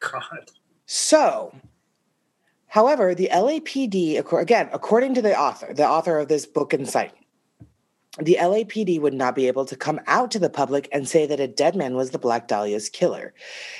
God. 0.00 0.50
So, 0.86 1.54
However, 2.72 3.14
the 3.14 3.28
LAPD, 3.30 4.18
again, 4.40 4.70
according 4.72 5.12
to 5.12 5.20
the 5.20 5.38
author, 5.38 5.74
the 5.74 5.86
author 5.86 6.18
of 6.18 6.28
this 6.28 6.46
book 6.46 6.72
and 6.72 6.88
site, 6.88 7.12
the 8.18 8.38
LAPD 8.40 8.98
would 8.98 9.12
not 9.12 9.34
be 9.34 9.46
able 9.46 9.66
to 9.66 9.76
come 9.76 10.00
out 10.06 10.30
to 10.30 10.38
the 10.38 10.48
public 10.48 10.88
and 10.90 11.06
say 11.06 11.26
that 11.26 11.38
a 11.38 11.46
dead 11.46 11.76
man 11.76 11.96
was 11.96 12.12
the 12.12 12.18
Black 12.18 12.48
Dahlia's 12.48 12.88
killer. 12.88 13.34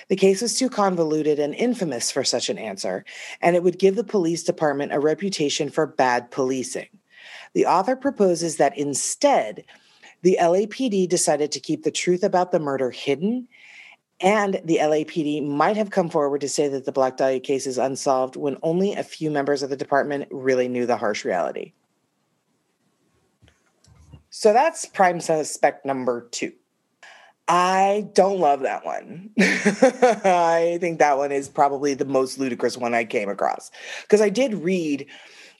The 0.09 0.16
case 0.16 0.43
was 0.43 0.59
too 0.59 0.68
convoluted 0.68 1.38
and 1.38 1.55
infamous 1.55 2.11
for 2.11 2.22
such 2.22 2.51
an 2.51 2.59
answer, 2.59 3.07
and 3.40 3.57
it 3.57 3.62
would 3.62 3.78
give 3.78 3.97
the 3.97 4.05
police 4.05 4.43
department 4.43 4.93
a 4.93 5.01
reputation 5.01 5.70
for 5.70 5.86
bad 5.86 6.30
policing. 6.30 6.88
The 7.55 7.64
author 7.64 7.97
proposes 7.97 8.57
that 8.57 8.76
instead, 8.76 9.64
the 10.22 10.38
LAPD 10.40 11.08
decided 11.08 11.52
to 11.52 11.60
keep 11.60 11.82
the 11.82 11.90
truth 11.90 12.22
about 12.22 12.52
the 12.52 12.60
murder 12.60 12.90
hidden, 12.90 13.48
and 14.20 14.60
the 14.64 14.78
LAPD 14.80 15.46
might 15.46 15.76
have 15.76 15.90
come 15.90 16.08
forward 16.08 16.40
to 16.42 16.48
say 16.48 16.68
that 16.68 16.84
the 16.84 16.92
Black 16.92 17.16
Dahlia 17.16 17.40
case 17.40 17.66
is 17.66 17.78
unsolved 17.78 18.36
when 18.36 18.56
only 18.62 18.94
a 18.94 19.02
few 19.02 19.30
members 19.30 19.62
of 19.62 19.70
the 19.70 19.76
department 19.76 20.28
really 20.30 20.68
knew 20.68 20.86
the 20.86 20.96
harsh 20.96 21.24
reality. 21.24 21.72
So 24.30 24.52
that's 24.52 24.86
prime 24.86 25.20
suspect 25.20 25.84
number 25.84 26.28
two. 26.30 26.52
I 27.48 28.08
don't 28.14 28.38
love 28.38 28.60
that 28.60 28.84
one. 28.84 29.30
I 29.38 30.78
think 30.80 31.00
that 31.00 31.18
one 31.18 31.32
is 31.32 31.48
probably 31.48 31.94
the 31.94 32.04
most 32.04 32.38
ludicrous 32.38 32.78
one 32.78 32.94
I 32.94 33.04
came 33.04 33.28
across 33.28 33.70
because 34.02 34.20
I 34.20 34.28
did 34.28 34.54
read 34.54 35.06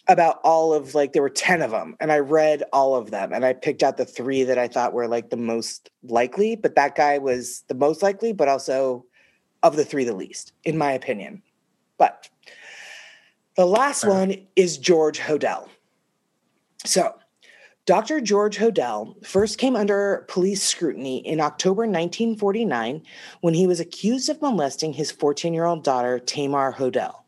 about 0.09 0.41
all 0.43 0.73
of 0.73 0.95
like 0.95 1.13
there 1.13 1.23
were 1.23 1.31
10 1.31 1.63
of 1.63 1.71
them 1.71 1.97
and 2.01 2.11
I 2.11 2.19
read 2.19 2.65
all 2.73 2.97
of 2.97 3.11
them 3.11 3.33
and 3.33 3.45
I 3.45 3.53
picked 3.53 3.83
out 3.83 3.97
the 3.97 4.05
3 4.05 4.45
that 4.45 4.59
I 4.59 4.67
thought 4.67 4.93
were 4.93 5.07
like 5.07 5.31
the 5.31 5.37
most 5.37 5.91
likely, 6.03 6.57
but 6.57 6.75
that 6.75 6.97
guy 6.97 7.19
was 7.19 7.63
the 7.69 7.75
most 7.75 8.03
likely 8.03 8.33
but 8.33 8.49
also 8.49 9.05
of 9.63 9.77
the 9.77 9.85
3 9.85 10.05
the 10.05 10.15
least 10.15 10.53
in 10.65 10.77
my 10.77 10.93
opinion. 10.93 11.43
But 11.99 12.29
the 13.57 13.67
last 13.67 14.05
uh-huh. 14.05 14.13
one 14.13 14.47
is 14.57 14.79
George 14.79 15.21
Hodel. 15.21 15.69
So, 16.85 17.15
Dr. 17.85 18.21
George 18.21 18.59
Hodel 18.59 19.25
first 19.27 19.59
came 19.59 19.75
under 19.75 20.25
police 20.29 20.63
scrutiny 20.63 21.19
in 21.19 21.41
October 21.41 21.83
1949 21.83 23.03
when 23.41 23.55
he 23.55 23.67
was 23.67 23.81
accused 23.81 24.29
of 24.29 24.41
molesting 24.41 24.93
his 24.93 25.11
14 25.11 25.53
year 25.53 25.65
old 25.65 25.83
daughter, 25.83 26.19
Tamar 26.19 26.73
Hodel. 26.73 27.22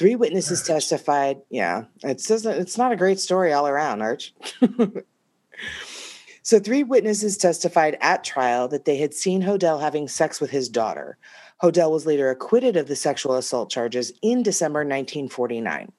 Three 0.00 0.16
witnesses 0.16 0.62
testified. 0.62 1.42
Yeah, 1.50 1.84
it's 2.02 2.30
it's 2.30 2.78
not 2.78 2.90
a 2.90 2.96
great 2.96 3.20
story 3.20 3.52
all 3.52 3.68
around, 3.68 4.00
Arch. 4.00 4.32
so 6.42 6.58
three 6.58 6.82
witnesses 6.82 7.36
testified 7.36 7.98
at 8.00 8.24
trial 8.24 8.66
that 8.68 8.86
they 8.86 8.96
had 8.96 9.12
seen 9.12 9.42
Hodel 9.42 9.78
having 9.78 10.08
sex 10.08 10.40
with 10.40 10.48
his 10.48 10.70
daughter. 10.70 11.18
Hodel 11.62 11.90
was 11.90 12.06
later 12.06 12.30
acquitted 12.30 12.78
of 12.78 12.88
the 12.88 12.96
sexual 12.96 13.34
assault 13.34 13.68
charges 13.68 14.10
in 14.22 14.42
December 14.42 14.78
1949. 14.78 15.92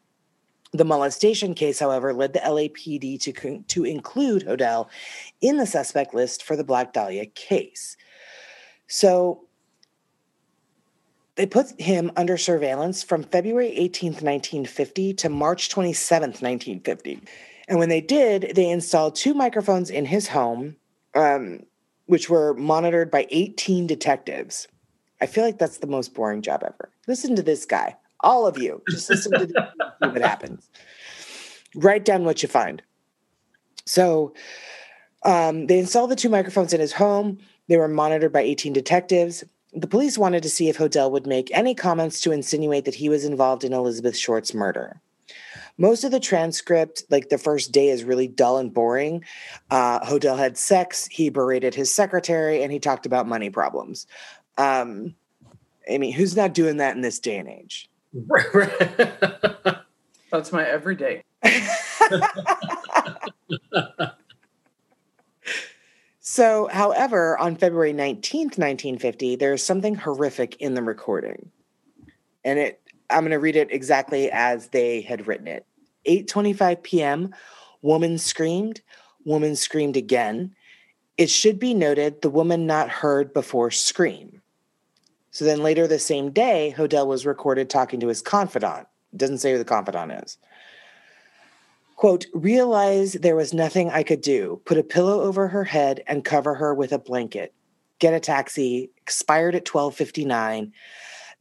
The 0.71 0.83
molestation 0.83 1.53
case, 1.53 1.77
however, 1.77 2.11
led 2.11 2.33
the 2.33 2.39
LAPD 2.39 3.21
to, 3.21 3.63
to 3.67 3.83
include 3.83 4.47
Hodel 4.47 4.89
in 5.41 5.57
the 5.57 5.67
suspect 5.67 6.15
list 6.15 6.41
for 6.41 6.55
the 6.55 6.63
Black 6.63 6.91
Dahlia 6.91 7.27
case. 7.27 7.97
So 8.87 9.43
they 11.36 11.45
put 11.45 11.79
him 11.79 12.11
under 12.15 12.38
surveillance 12.38 13.03
from 13.03 13.23
February 13.23 13.69
18th, 13.77 14.21
1950 14.21 15.13
to 15.13 15.29
March 15.29 15.69
27th, 15.69 16.41
1950. 16.41 17.21
And 17.67 17.79
when 17.79 17.89
they 17.89 18.01
did, 18.01 18.51
they 18.55 18.69
installed 18.69 19.15
two 19.15 19.34
microphones 19.34 19.89
in 19.89 20.05
his 20.05 20.27
home, 20.27 20.75
um, 21.15 21.61
which 22.05 22.29
were 22.29 22.53
monitored 22.55 23.09
by 23.09 23.27
18 23.29 23.88
detectives. 23.88 24.67
I 25.21 25.25
feel 25.25 25.45
like 25.45 25.57
that's 25.57 25.77
the 25.77 25.88
most 25.88 26.13
boring 26.13 26.41
job 26.41 26.63
ever. 26.63 26.91
Listen 27.07 27.36
to 27.36 27.43
this 27.43 27.65
guy. 27.65 27.95
All 28.19 28.45
of 28.45 28.57
you, 28.57 28.82
just 28.89 29.09
listen 29.09 29.32
to 29.39 29.45
this, 29.45 29.55
see 30.03 30.09
what 30.09 30.21
happens. 30.21 30.69
Write 31.75 32.03
down 32.05 32.25
what 32.25 32.43
you 32.43 32.49
find. 32.49 32.82
So 33.86 34.34
um, 35.23 35.67
they 35.67 35.79
installed 35.79 36.11
the 36.11 36.15
two 36.15 36.29
microphones 36.29 36.73
in 36.73 36.82
his 36.82 36.93
home. 36.93 37.39
They 37.67 37.77
were 37.77 37.88
monitored 37.88 38.34
by 38.34 38.41
18 38.41 38.73
detectives. 38.73 39.43
The 39.74 39.88
police 39.88 40.17
wanted 40.17 40.43
to 40.43 40.49
see 40.49 40.67
if 40.67 40.78
Hodel 40.78 41.11
would 41.11 41.26
make 41.26 41.49
any 41.53 41.74
comments 41.74 42.19
to 42.22 42.32
insinuate 42.32 42.86
that 42.86 42.95
he 42.95 43.09
was 43.09 43.24
involved 43.24 43.63
in 43.63 43.74
Elizabeth 43.74 44.17
Short's 44.17 44.53
murder. 44.53 44.99
Most 45.78 46.03
of 46.03 46.11
the 46.11 46.19
transcript, 46.19 47.03
like 47.09 47.30
the 47.30 47.38
first 47.38 47.72
day, 47.72 47.88
is 47.88 48.03
really 48.03 48.28
dull 48.28 48.57
and 48.57 48.74
boring. 48.74 49.24
Uh, 49.69 50.01
Hodel 50.01 50.38
had 50.38 50.57
sex, 50.57 51.07
he 51.07 51.30
berated 51.30 51.74
his 51.74 51.93
secretary, 51.93 52.61
and 52.61 52.72
he 52.72 52.80
talked 52.80 53.05
about 53.05 53.28
money 53.28 53.49
problems. 53.49 54.05
Um, 54.57 55.15
I 55.89 55.97
mean, 55.97 56.11
who's 56.11 56.36
not 56.36 56.53
doing 56.53 56.78
that 56.78 56.95
in 56.95 57.01
this 57.01 57.19
day 57.19 57.38
and 57.38 57.47
age? 57.47 57.89
That's 60.32 60.51
my 60.51 60.67
everyday. 60.67 61.24
so, 66.22 66.69
however, 66.72 67.38
on 67.39 67.55
February 67.55 67.93
19th, 67.93 68.57
1950, 68.57 69.36
there's 69.36 69.63
something 69.63 69.95
horrific 69.95 70.55
in 70.57 70.76
the 70.76 70.84
recording. 70.84 71.51
And 72.45 72.59
it 72.59 72.82
I'm 73.09 73.22
going 73.22 73.32
to 73.32 73.39
read 73.39 73.55
it 73.55 73.72
exactly 73.72 74.32
as 74.32 74.67
they 74.67 75.01
had 75.01 75.28
written 75.28 75.47
it. 75.47 75.65
8:25 76.07 76.84
p.m. 76.84 77.36
Woman 77.82 78.17
screamed, 78.17 78.82
woman 79.26 79.55
screamed 79.55 79.97
again. 79.97 80.55
It 81.17 81.30
should 81.30 81.59
be 81.59 81.74
noted 81.74 82.22
the 82.22 82.30
woman 82.30 82.65
not 82.65 82.89
heard 82.89 83.34
before 83.34 83.72
scream. 83.72 84.41
So 85.32 85.45
then 85.45 85.63
later 85.63 85.88
the 85.88 85.99
same 85.99 86.32
day, 86.32 86.74
Hodel 86.78 87.07
was 87.07 87.26
recorded 87.26 87.69
talking 87.69 87.99
to 87.99 88.07
his 88.07 88.22
confidant. 88.22 88.88
It 89.13 89.17
Doesn't 89.17 89.39
say 89.39 89.53
who 89.53 89.57
the 89.57 89.65
confidant 89.65 90.11
is. 90.24 90.38
Quote, 92.01 92.25
realize 92.33 93.13
there 93.13 93.35
was 93.35 93.53
nothing 93.53 93.91
I 93.91 94.01
could 94.01 94.21
do. 94.21 94.59
Put 94.65 94.79
a 94.79 94.83
pillow 94.83 95.21
over 95.21 95.47
her 95.47 95.63
head 95.63 96.01
and 96.07 96.25
cover 96.25 96.55
her 96.55 96.73
with 96.73 96.93
a 96.93 96.97
blanket. 96.97 97.53
Get 97.99 98.15
a 98.15 98.19
taxi. 98.19 98.89
Expired 98.97 99.53
at 99.53 99.71
1259. 99.71 100.73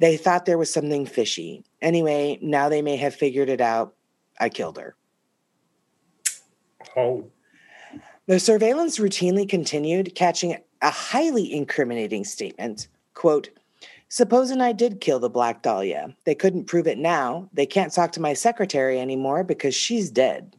They 0.00 0.18
thought 0.18 0.44
there 0.44 0.58
was 0.58 0.70
something 0.70 1.06
fishy. 1.06 1.64
Anyway, 1.80 2.38
now 2.42 2.68
they 2.68 2.82
may 2.82 2.96
have 2.96 3.14
figured 3.14 3.48
it 3.48 3.62
out. 3.62 3.94
I 4.38 4.50
killed 4.50 4.76
her. 4.76 4.96
Oh. 6.94 7.24
The 8.26 8.38
surveillance 8.38 8.98
routinely 8.98 9.48
continued, 9.48 10.14
catching 10.14 10.58
a 10.82 10.90
highly 10.90 11.54
incriminating 11.54 12.24
statement. 12.24 12.88
Quote, 13.14 13.48
Supposing 14.12 14.60
I 14.60 14.72
did 14.72 15.00
kill 15.00 15.20
the 15.20 15.30
Black 15.30 15.62
Dahlia. 15.62 16.16
They 16.24 16.34
couldn't 16.34 16.64
prove 16.64 16.88
it 16.88 16.98
now. 16.98 17.48
They 17.52 17.64
can't 17.64 17.92
talk 17.92 18.10
to 18.12 18.20
my 18.20 18.32
secretary 18.32 18.98
anymore 18.98 19.44
because 19.44 19.72
she's 19.72 20.10
dead. 20.10 20.56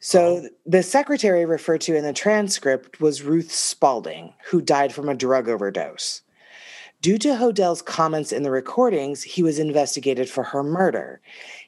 So 0.00 0.48
the 0.66 0.82
secretary 0.82 1.44
referred 1.44 1.82
to 1.82 1.96
in 1.96 2.02
the 2.02 2.12
transcript 2.12 3.00
was 3.00 3.22
Ruth 3.22 3.52
Spalding, 3.52 4.34
who 4.46 4.60
died 4.60 4.92
from 4.92 5.08
a 5.08 5.14
drug 5.14 5.48
overdose. 5.48 6.22
Due 7.00 7.18
to 7.18 7.36
Hodel's 7.36 7.80
comments 7.80 8.32
in 8.32 8.42
the 8.42 8.50
recordings, 8.50 9.22
he 9.22 9.40
was 9.40 9.60
investigated 9.60 10.28
for 10.28 10.42
her 10.42 10.64
murder. 10.64 11.20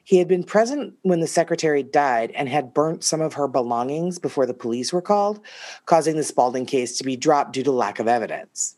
He 0.03 0.17
had 0.17 0.27
been 0.27 0.43
present 0.43 0.95
when 1.03 1.21
the 1.21 1.27
secretary 1.27 1.83
died 1.83 2.31
and 2.31 2.49
had 2.49 2.73
burnt 2.73 3.05
some 3.05 3.21
of 3.21 3.35
her 3.35 3.47
belongings 3.47 4.19
before 4.19 4.45
the 4.45 4.53
police 4.53 4.91
were 4.91 5.01
called, 5.01 5.39
causing 5.85 6.17
the 6.17 6.23
Spalding 6.23 6.65
case 6.65 6.97
to 6.97 7.05
be 7.05 7.15
dropped 7.15 7.53
due 7.53 7.63
to 7.63 7.71
lack 7.71 7.99
of 7.99 8.09
evidence. 8.09 8.75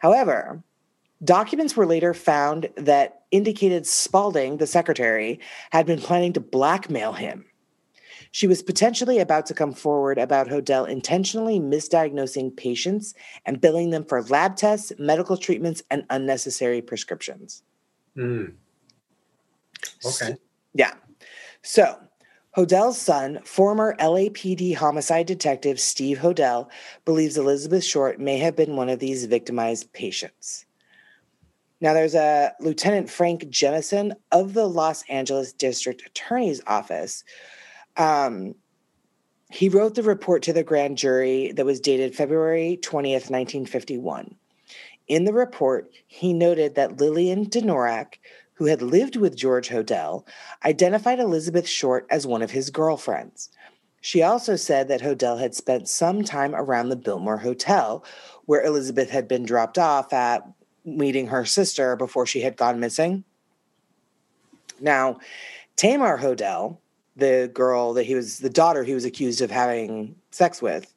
However, 0.00 0.62
documents 1.22 1.76
were 1.76 1.86
later 1.86 2.12
found 2.12 2.68
that 2.76 3.22
indicated 3.30 3.86
Spalding, 3.86 4.56
the 4.56 4.66
secretary, 4.66 5.40
had 5.70 5.86
been 5.86 6.00
planning 6.00 6.32
to 6.32 6.40
blackmail 6.40 7.12
him. 7.12 7.46
She 8.32 8.46
was 8.46 8.62
potentially 8.62 9.18
about 9.18 9.46
to 9.46 9.54
come 9.54 9.72
forward 9.72 10.18
about 10.18 10.48
Hodel 10.48 10.88
intentionally 10.88 11.58
misdiagnosing 11.58 12.56
patients 12.56 13.14
and 13.44 13.60
billing 13.60 13.90
them 13.90 14.04
for 14.04 14.22
lab 14.22 14.56
tests, 14.56 14.92
medical 14.98 15.36
treatments, 15.36 15.82
and 15.90 16.04
unnecessary 16.10 16.80
prescriptions. 16.80 17.62
Mm. 18.16 18.54
Okay. 20.04 20.10
So, 20.10 20.34
yeah. 20.74 20.94
So, 21.62 21.98
Hodel's 22.56 22.98
son, 22.98 23.40
former 23.44 23.94
LAPD 24.00 24.74
homicide 24.74 25.26
detective 25.26 25.78
Steve 25.78 26.18
Hodel, 26.18 26.68
believes 27.04 27.38
Elizabeth 27.38 27.84
Short 27.84 28.18
may 28.18 28.38
have 28.38 28.56
been 28.56 28.76
one 28.76 28.88
of 28.88 28.98
these 28.98 29.26
victimized 29.26 29.92
patients. 29.92 30.66
Now, 31.80 31.94
there's 31.94 32.14
a 32.14 32.52
Lieutenant 32.60 33.08
Frank 33.08 33.44
Jemison 33.44 34.12
of 34.32 34.52
the 34.52 34.66
Los 34.66 35.02
Angeles 35.08 35.52
District 35.52 36.02
Attorney's 36.06 36.60
Office 36.66 37.24
um, 37.96 38.54
he 39.50 39.68
wrote 39.68 39.94
the 39.94 40.02
report 40.02 40.42
to 40.44 40.52
the 40.52 40.62
grand 40.62 40.96
jury 40.96 41.52
that 41.52 41.66
was 41.66 41.80
dated 41.80 42.14
February 42.14 42.78
20th, 42.82 43.30
1951. 43.30 44.36
In 45.08 45.24
the 45.24 45.32
report, 45.32 45.90
he 46.06 46.32
noted 46.32 46.76
that 46.76 47.00
Lillian 47.00 47.46
Lenorak, 47.46 48.14
who 48.60 48.66
had 48.66 48.82
lived 48.82 49.16
with 49.16 49.34
George 49.34 49.70
Hodel, 49.70 50.26
identified 50.66 51.18
Elizabeth 51.18 51.66
Short 51.66 52.06
as 52.10 52.26
one 52.26 52.42
of 52.42 52.50
his 52.50 52.68
girlfriends. 52.68 53.48
She 54.02 54.20
also 54.20 54.54
said 54.54 54.86
that 54.88 55.00
Hodel 55.00 55.40
had 55.40 55.54
spent 55.54 55.88
some 55.88 56.22
time 56.22 56.54
around 56.54 56.90
the 56.90 56.96
Biltmore 56.96 57.38
Hotel, 57.38 58.04
where 58.44 58.62
Elizabeth 58.62 59.08
had 59.08 59.26
been 59.26 59.46
dropped 59.46 59.78
off 59.78 60.12
at 60.12 60.46
meeting 60.84 61.28
her 61.28 61.46
sister 61.46 61.96
before 61.96 62.26
she 62.26 62.42
had 62.42 62.58
gone 62.58 62.78
missing. 62.78 63.24
Now, 64.78 65.20
Tamar 65.76 66.18
Hodel, 66.18 66.76
the 67.16 67.50
girl 67.54 67.94
that 67.94 68.04
he 68.04 68.14
was, 68.14 68.40
the 68.40 68.50
daughter 68.50 68.84
he 68.84 68.92
was 68.92 69.06
accused 69.06 69.40
of 69.40 69.50
having 69.50 70.16
sex 70.32 70.60
with, 70.60 70.92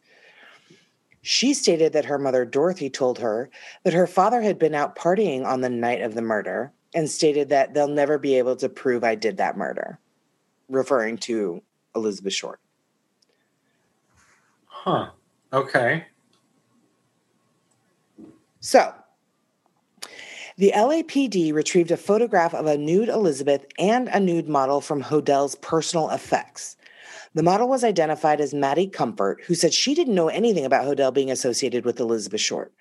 she 1.21 1.53
stated 1.53 1.93
that 1.93 2.03
her 2.03 2.19
mother, 2.19 2.43
Dorothy, 2.43 2.89
told 2.89 3.19
her 3.19 3.49
that 3.85 3.93
her 3.93 4.05
father 4.05 4.41
had 4.41 4.59
been 4.59 4.75
out 4.75 4.97
partying 4.97 5.45
on 5.45 5.61
the 5.61 5.69
night 5.69 6.01
of 6.01 6.13
the 6.13 6.21
murder 6.21 6.73
and 6.93 7.09
stated 7.09 7.49
that 7.49 7.73
they'll 7.73 7.87
never 7.87 8.17
be 8.17 8.37
able 8.37 8.55
to 8.57 8.69
prove 8.69 9.03
I 9.03 9.15
did 9.15 9.37
that 9.37 9.57
murder, 9.57 9.99
referring 10.69 11.17
to 11.19 11.61
Elizabeth 11.95 12.33
Short. 12.33 12.59
Huh. 14.65 15.09
Okay. 15.51 16.05
So, 18.59 18.93
the 20.57 20.71
LAPD 20.75 21.53
retrieved 21.53 21.91
a 21.91 21.97
photograph 21.97 22.53
of 22.53 22.65
a 22.65 22.77
nude 22.77 23.09
Elizabeth 23.09 23.65
and 23.79 24.07
a 24.09 24.19
nude 24.19 24.47
model 24.47 24.81
from 24.81 25.01
Hodel's 25.03 25.55
personal 25.55 26.09
effects. 26.11 26.77
The 27.33 27.43
model 27.43 27.67
was 27.67 27.83
identified 27.83 28.39
as 28.39 28.53
Maddie 28.53 28.87
Comfort, 28.87 29.41
who 29.47 29.55
said 29.55 29.73
she 29.73 29.95
didn't 29.95 30.13
know 30.13 30.27
anything 30.27 30.65
about 30.65 30.85
Hodel 30.85 31.13
being 31.13 31.31
associated 31.31 31.83
with 31.83 31.99
Elizabeth 31.99 32.41
Short. 32.41 32.71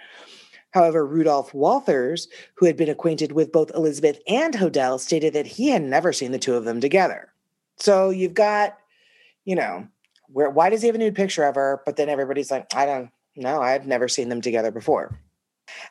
However, 0.73 1.07
Rudolf 1.07 1.53
Walthers, 1.53 2.29
who 2.55 2.67
had 2.67 2.77
been 2.77 2.89
acquainted 2.89 3.33
with 3.33 3.53
both 3.53 3.71
Elizabeth 3.75 4.19
and 4.27 4.55
Hodel, 4.55 4.99
stated 4.99 5.35
that 5.35 5.47
he 5.47 5.69
had 5.69 5.83
never 5.83 6.13
seen 6.13 6.33
the 6.33 6.39
two 6.39 6.55
of 6.55 6.65
them 6.65 6.81
together. 6.81 7.33
So 7.77 8.11
you've 8.11 8.35
got, 8.35 8.79
you 9.45 9.55
know, 9.55 9.87
where 10.29 10.51
why 10.51 10.71
does 10.71 10.81
he 10.81 10.89
have 10.89 10.95
a 10.95 10.99
nude 10.99 11.15
picture 11.15 11.45
of 11.45 11.55
her? 11.55 11.83
But 11.85 11.97
then 11.97 12.09
everybody's 12.09 12.51
like, 12.51 12.75
I 12.75 12.87
don't 12.87 13.11
know, 13.37 13.61
I've 13.61 13.87
never 13.87 14.09
seen 14.09 14.31
them 14.31 14.41
together 14.41 14.71
before. 14.71 15.19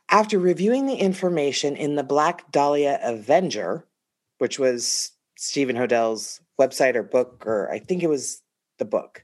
After 0.09 0.39
reviewing 0.39 0.87
the 0.87 0.95
information 0.95 1.75
in 1.75 1.95
the 1.95 2.03
Black 2.03 2.51
Dahlia 2.51 2.99
Avenger, 3.03 3.85
which 4.39 4.59
was 4.59 5.11
Stephen 5.37 5.75
Hodel's 5.75 6.41
website 6.59 6.95
or 6.95 7.03
book, 7.03 7.43
or 7.45 7.71
I 7.71 7.79
think 7.79 8.03
it 8.03 8.09
was 8.09 8.41
the 8.79 8.85
book, 8.85 9.23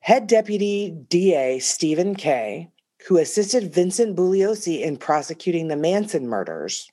head 0.00 0.26
deputy 0.26 0.90
DA 0.90 1.58
Stephen 1.58 2.14
Kay, 2.14 2.70
who 3.06 3.18
assisted 3.18 3.72
Vincent 3.72 4.16
Bugliosi 4.16 4.82
in 4.82 4.96
prosecuting 4.96 5.68
the 5.68 5.76
Manson 5.76 6.28
murders, 6.28 6.90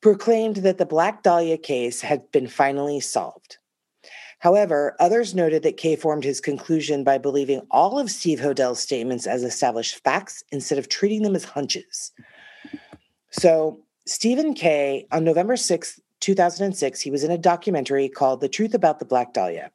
proclaimed 0.00 0.56
that 0.56 0.78
the 0.78 0.86
Black 0.86 1.22
Dahlia 1.22 1.56
case 1.56 2.02
had 2.02 2.30
been 2.30 2.46
finally 2.46 3.00
solved. 3.00 3.58
However, 4.38 4.94
others 5.00 5.34
noted 5.34 5.62
that 5.62 5.78
Kay 5.78 5.96
formed 5.96 6.24
his 6.24 6.40
conclusion 6.42 7.02
by 7.02 7.16
believing 7.16 7.62
all 7.70 7.98
of 7.98 8.10
Steve 8.10 8.40
Hodel's 8.40 8.80
statements 8.80 9.26
as 9.26 9.42
established 9.42 10.04
facts 10.04 10.44
instead 10.52 10.78
of 10.78 10.90
treating 10.90 11.22
them 11.22 11.34
as 11.34 11.44
hunches. 11.44 12.12
So, 13.30 13.80
Stephen 14.06 14.52
Kay, 14.52 15.06
on 15.10 15.24
November 15.24 15.56
6, 15.56 15.98
2006, 16.20 17.00
he 17.00 17.10
was 17.10 17.24
in 17.24 17.30
a 17.30 17.38
documentary 17.38 18.10
called 18.10 18.42
The 18.42 18.48
Truth 18.50 18.74
About 18.74 18.98
the 18.98 19.06
Black 19.06 19.32
Dahlia. 19.32 19.70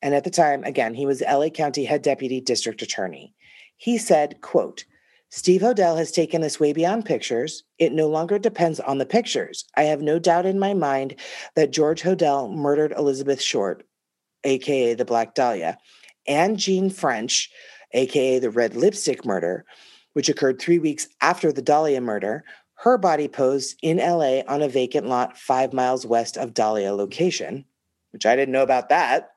And 0.00 0.14
at 0.14 0.22
the 0.22 0.30
time, 0.30 0.62
again, 0.62 0.94
he 0.94 1.04
was 1.04 1.20
LA 1.20 1.48
County 1.48 1.84
Head 1.84 2.02
Deputy 2.02 2.40
District 2.40 2.80
Attorney. 2.80 3.34
He 3.78 3.96
said, 3.96 4.40
quote, 4.40 4.84
Steve 5.30 5.60
Hodel 5.60 5.96
has 5.96 6.10
taken 6.10 6.40
this 6.40 6.58
way 6.58 6.72
beyond 6.72 7.04
pictures. 7.04 7.62
It 7.78 7.92
no 7.92 8.08
longer 8.08 8.38
depends 8.38 8.80
on 8.80 8.98
the 8.98 9.06
pictures. 9.06 9.64
I 9.76 9.84
have 9.84 10.00
no 10.00 10.18
doubt 10.18 10.46
in 10.46 10.58
my 10.58 10.74
mind 10.74 11.14
that 11.54 11.70
George 11.70 12.02
Hodel 12.02 12.52
murdered 12.52 12.92
Elizabeth 12.92 13.40
Short, 13.40 13.86
aka 14.44 14.94
the 14.94 15.04
Black 15.04 15.34
Dahlia, 15.34 15.78
and 16.26 16.58
Jeanne 16.58 16.90
French, 16.90 17.50
aka 17.92 18.38
the 18.38 18.50
Red 18.50 18.74
Lipstick 18.74 19.24
murder, 19.24 19.64
which 20.14 20.28
occurred 20.28 20.58
three 20.58 20.78
weeks 20.78 21.06
after 21.20 21.52
the 21.52 21.62
Dahlia 21.62 22.00
murder. 22.00 22.42
Her 22.74 22.98
body 22.98 23.28
posed 23.28 23.78
in 23.82 23.98
LA 23.98 24.40
on 24.48 24.62
a 24.62 24.68
vacant 24.68 25.06
lot 25.06 25.38
five 25.38 25.72
miles 25.72 26.04
west 26.04 26.36
of 26.36 26.54
Dahlia 26.54 26.94
location, 26.94 27.64
which 28.10 28.26
I 28.26 28.34
didn't 28.34 28.52
know 28.52 28.62
about 28.62 28.88
that. 28.88 29.30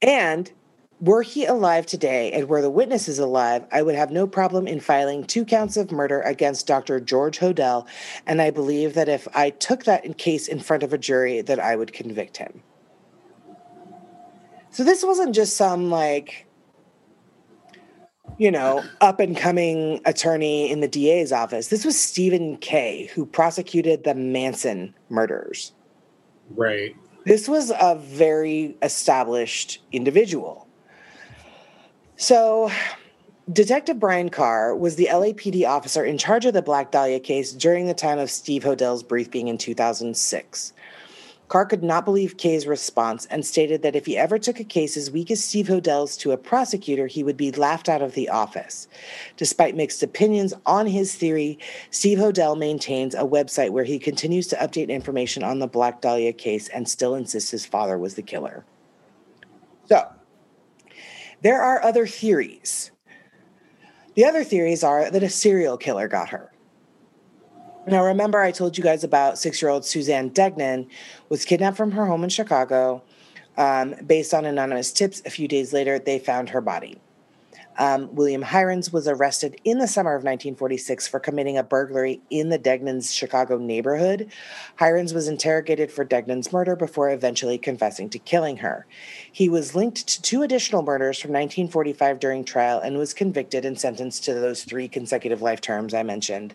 And 0.00 0.50
were 1.02 1.22
he 1.22 1.44
alive 1.44 1.84
today 1.84 2.30
and 2.30 2.48
were 2.48 2.62
the 2.62 2.70
witnesses 2.70 3.18
alive, 3.18 3.64
I 3.72 3.82
would 3.82 3.96
have 3.96 4.12
no 4.12 4.28
problem 4.28 4.68
in 4.68 4.78
filing 4.78 5.24
two 5.24 5.44
counts 5.44 5.76
of 5.76 5.90
murder 5.90 6.20
against 6.20 6.68
Dr. 6.68 7.00
George 7.00 7.40
Hodel, 7.40 7.88
and 8.24 8.40
I 8.40 8.50
believe 8.50 8.94
that 8.94 9.08
if 9.08 9.26
I 9.34 9.50
took 9.50 9.82
that 9.84 10.04
in 10.04 10.14
case 10.14 10.46
in 10.46 10.60
front 10.60 10.84
of 10.84 10.92
a 10.92 10.98
jury, 10.98 11.40
that 11.40 11.58
I 11.58 11.74
would 11.74 11.92
convict 11.92 12.36
him. 12.36 12.62
So 14.70 14.84
this 14.84 15.04
wasn't 15.04 15.34
just 15.34 15.56
some 15.56 15.90
like, 15.90 16.46
you 18.38 18.52
know, 18.52 18.84
up 19.00 19.18
and 19.18 19.36
coming 19.36 20.00
attorney 20.04 20.70
in 20.70 20.78
the 20.80 20.88
DA's 20.88 21.32
office. 21.32 21.66
This 21.66 21.84
was 21.84 22.00
Stephen 22.00 22.58
Kay, 22.58 23.10
who 23.12 23.26
prosecuted 23.26 24.04
the 24.04 24.14
Manson 24.14 24.94
murders. 25.08 25.72
Right. 26.50 26.94
This 27.26 27.48
was 27.48 27.72
a 27.72 27.96
very 27.96 28.76
established 28.82 29.82
individual. 29.90 30.61
So, 32.16 32.70
Detective 33.52 33.98
Brian 33.98 34.28
Carr 34.28 34.76
was 34.76 34.94
the 34.96 35.08
LAPD 35.10 35.66
officer 35.66 36.04
in 36.04 36.16
charge 36.16 36.46
of 36.46 36.54
the 36.54 36.62
Black 36.62 36.92
Dahlia 36.92 37.18
case 37.18 37.52
during 37.52 37.86
the 37.86 37.94
time 37.94 38.18
of 38.18 38.30
Steve 38.30 38.62
Hodel's 38.62 39.02
briefing 39.02 39.48
in 39.48 39.58
2006. 39.58 40.72
Carr 41.48 41.66
could 41.66 41.82
not 41.82 42.06
believe 42.06 42.38
Kay's 42.38 42.66
response 42.66 43.26
and 43.26 43.44
stated 43.44 43.82
that 43.82 43.96
if 43.96 44.06
he 44.06 44.16
ever 44.16 44.38
took 44.38 44.58
a 44.58 44.64
case 44.64 44.96
as 44.96 45.10
weak 45.10 45.30
as 45.30 45.44
Steve 45.44 45.66
Hodel's 45.66 46.16
to 46.18 46.30
a 46.30 46.38
prosecutor, 46.38 47.06
he 47.06 47.22
would 47.22 47.36
be 47.36 47.50
laughed 47.50 47.90
out 47.90 48.00
of 48.00 48.14
the 48.14 48.28
office. 48.30 48.88
Despite 49.36 49.76
mixed 49.76 50.02
opinions 50.02 50.54
on 50.64 50.86
his 50.86 51.14
theory, 51.14 51.58
Steve 51.90 52.16
Hodel 52.16 52.56
maintains 52.56 53.14
a 53.14 53.18
website 53.18 53.68
where 53.70 53.84
he 53.84 53.98
continues 53.98 54.46
to 54.46 54.56
update 54.56 54.88
information 54.88 55.42
on 55.42 55.58
the 55.58 55.66
Black 55.66 56.00
Dahlia 56.00 56.32
case 56.32 56.68
and 56.68 56.88
still 56.88 57.14
insists 57.14 57.50
his 57.50 57.66
father 57.66 57.98
was 57.98 58.14
the 58.14 58.22
killer. 58.22 58.64
So, 59.86 60.08
there 61.42 61.60
are 61.60 61.82
other 61.82 62.06
theories. 62.06 62.90
The 64.14 64.24
other 64.24 64.44
theories 64.44 64.84
are 64.84 65.10
that 65.10 65.22
a 65.22 65.28
serial 65.28 65.76
killer 65.76 66.08
got 66.08 66.30
her. 66.30 66.52
Now, 67.86 68.04
remember, 68.04 68.40
I 68.40 68.52
told 68.52 68.78
you 68.78 68.84
guys 68.84 69.02
about 69.02 69.38
six 69.38 69.60
year 69.60 69.70
old 69.70 69.84
Suzanne 69.84 70.28
Degnan 70.28 70.88
was 71.28 71.44
kidnapped 71.44 71.76
from 71.76 71.92
her 71.92 72.06
home 72.06 72.22
in 72.22 72.30
Chicago. 72.30 73.02
Um, 73.58 73.94
based 74.06 74.32
on 74.32 74.46
anonymous 74.46 74.92
tips, 74.92 75.20
a 75.26 75.30
few 75.30 75.46
days 75.46 75.72
later, 75.72 75.98
they 75.98 76.18
found 76.18 76.50
her 76.50 76.60
body. 76.60 76.98
Um, 77.78 78.14
William 78.14 78.44
Heirens 78.44 78.92
was 78.92 79.08
arrested 79.08 79.60
in 79.64 79.78
the 79.78 79.88
summer 79.88 80.10
of 80.10 80.24
1946 80.24 81.08
for 81.08 81.20
committing 81.20 81.56
a 81.56 81.62
burglary 81.62 82.20
in 82.30 82.48
the 82.48 82.58
Degnan's 82.58 83.12
Chicago 83.12 83.58
neighborhood. 83.58 84.30
Heirens 84.80 85.14
was 85.14 85.28
interrogated 85.28 85.90
for 85.90 86.04
Degnan's 86.04 86.52
murder 86.52 86.76
before 86.76 87.10
eventually 87.10 87.58
confessing 87.58 88.10
to 88.10 88.18
killing 88.18 88.58
her. 88.58 88.86
He 89.30 89.48
was 89.48 89.74
linked 89.74 90.06
to 90.08 90.22
two 90.22 90.42
additional 90.42 90.82
murders 90.82 91.18
from 91.18 91.30
1945 91.30 92.18
during 92.18 92.44
trial 92.44 92.80
and 92.80 92.98
was 92.98 93.14
convicted 93.14 93.64
and 93.64 93.78
sentenced 93.78 94.24
to 94.24 94.34
those 94.34 94.64
three 94.64 94.88
consecutive 94.88 95.42
life 95.42 95.60
terms 95.60 95.94
I 95.94 96.02
mentioned 96.02 96.54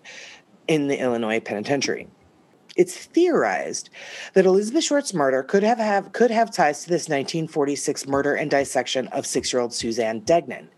in 0.68 0.88
the 0.88 1.00
Illinois 1.00 1.40
penitentiary. 1.40 2.08
It's 2.78 2.96
theorized 2.96 3.90
that 4.34 4.46
Elizabeth 4.46 4.84
Short's 4.84 5.14
murder 5.14 5.42
could 5.42 5.64
have, 5.64 5.80
have 5.80 6.12
could 6.12 6.30
have 6.30 6.52
ties 6.52 6.84
to 6.84 6.90
this 6.90 7.10
1946 7.10 8.08
murder 8.08 8.36
and 8.36 8.52
dissection 8.52 9.08
of 9.08 9.26
six-year-old 9.26 9.74
Suzanne 9.74 10.20
Degnan. 10.20 10.70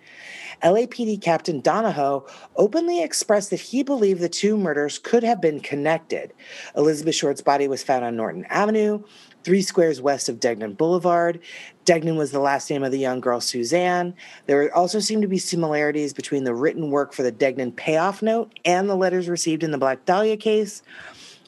LAPD 0.64 1.22
Captain 1.22 1.62
Donahoe 1.62 2.26
openly 2.56 3.04
expressed 3.04 3.50
that 3.50 3.60
he 3.60 3.84
believed 3.84 4.22
the 4.22 4.30
two 4.30 4.58
murders 4.58 5.00
could 5.00 5.24
have 5.24 5.42
been 5.42 5.60
connected. 5.60 6.34
Elizabeth 6.76 7.16
Short's 7.16 7.42
body 7.42 7.68
was 7.68 7.84
found 7.84 8.04
on 8.04 8.16
Norton 8.16 8.46
Avenue, 8.46 9.04
three 9.44 9.62
squares 9.62 10.02
west 10.02 10.30
of 10.30 10.40
Degnan 10.40 10.74
Boulevard. 10.74 11.40
Degnan 11.86 12.18
was 12.18 12.32
the 12.32 12.40
last 12.40 12.70
name 12.70 12.84
of 12.84 12.92
the 12.92 13.00
young 13.00 13.20
girl 13.20 13.42
Suzanne. 13.42 14.14
There 14.48 14.74
also 14.76 15.00
seemed 15.00 15.22
to 15.22 15.28
be 15.28 15.38
similarities 15.38 16.14
between 16.14 16.44
the 16.44 16.54
written 16.54 16.92
work 16.92 17.14
for 17.14 17.24
the 17.24 17.32
Degnan 17.32 17.72
payoff 17.74 18.22
note 18.22 18.60
and 18.66 18.90
the 18.90 18.96
letters 18.96 19.30
received 19.30 19.64
in 19.64 19.72
the 19.72 19.78
Black 19.78 20.06
Dahlia 20.06 20.38
case. 20.38 20.84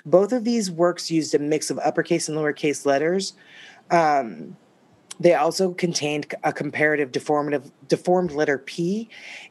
Both 0.05 0.31
of 0.31 0.43
these 0.43 0.71
works 0.71 1.11
used 1.11 1.35
a 1.35 1.39
mix 1.39 1.69
of 1.69 1.79
uppercase 1.79 2.27
and 2.27 2.37
lowercase 2.37 2.85
letters. 2.85 3.33
Um, 3.91 4.57
they 5.21 5.35
also 5.35 5.71
contained 5.73 6.33
a 6.43 6.51
comparative 6.51 7.11
deformative 7.11 7.71
deformed 7.87 8.31
letter 8.31 8.57
P 8.57 9.07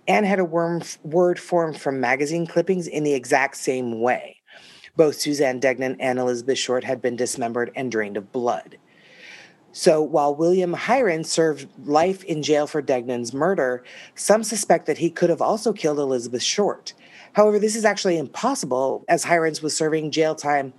and 0.09 0.27
had 0.27 0.41
a 0.41 0.45
word 0.45 1.39
formed 1.39 1.81
from 1.81 2.01
magazine 2.01 2.45
clippings 2.45 2.89
in 2.89 3.05
the 3.05 3.15
exact 3.15 3.57
same 3.57 4.01
way. 4.01 4.41
Both 4.97 5.21
Suzanne 5.21 5.61
Degnan 5.61 6.01
and 6.01 6.19
Elizabeth 6.19 6.59
Short 6.59 6.83
had 6.83 7.01
been 7.01 7.15
dismembered 7.15 7.71
and 7.77 7.91
drained 7.91 8.17
of 8.17 8.33
blood. 8.33 8.79
So 9.71 10.03
while 10.03 10.35
William 10.35 10.75
Heirens 10.75 11.31
served 11.31 11.69
life 11.87 12.25
in 12.25 12.43
jail 12.43 12.67
for 12.67 12.83
Degnan's 12.83 13.33
murder, 13.33 13.85
some 14.17 14.43
suspect 14.43 14.87
that 14.87 14.99
he 14.99 15.09
could 15.09 15.31
have 15.31 15.41
also 15.41 15.73
killed 15.73 16.01
Elizabeth 16.01 16.43
Short. 16.43 16.95
However, 17.35 17.61
this 17.61 17.77
is 17.77 17.85
actually 17.85 18.19
impossible 18.19 19.05
as 19.07 19.25
Heirens 19.25 19.63
was 19.63 19.77
serving 19.77 20.11
jail 20.11 20.35
time 20.35 20.73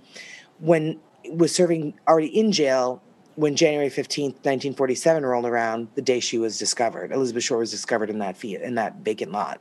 when 0.58 1.00
was 1.30 1.54
serving 1.54 1.94
already 2.06 2.26
in 2.26 2.52
jail 2.52 3.02
when 3.36 3.56
January 3.56 3.88
15th, 3.88 4.44
1947 4.44 5.24
rolled 5.24 5.46
around, 5.46 5.88
the 5.94 6.02
day 6.02 6.20
she 6.20 6.38
was 6.38 6.58
discovered. 6.58 7.12
Elizabeth 7.12 7.44
Shore 7.44 7.58
was 7.58 7.70
discovered 7.70 8.10
in 8.10 8.18
that 8.18 8.42
in 8.44 8.74
that 8.74 8.96
vacant 8.96 9.32
lot. 9.32 9.60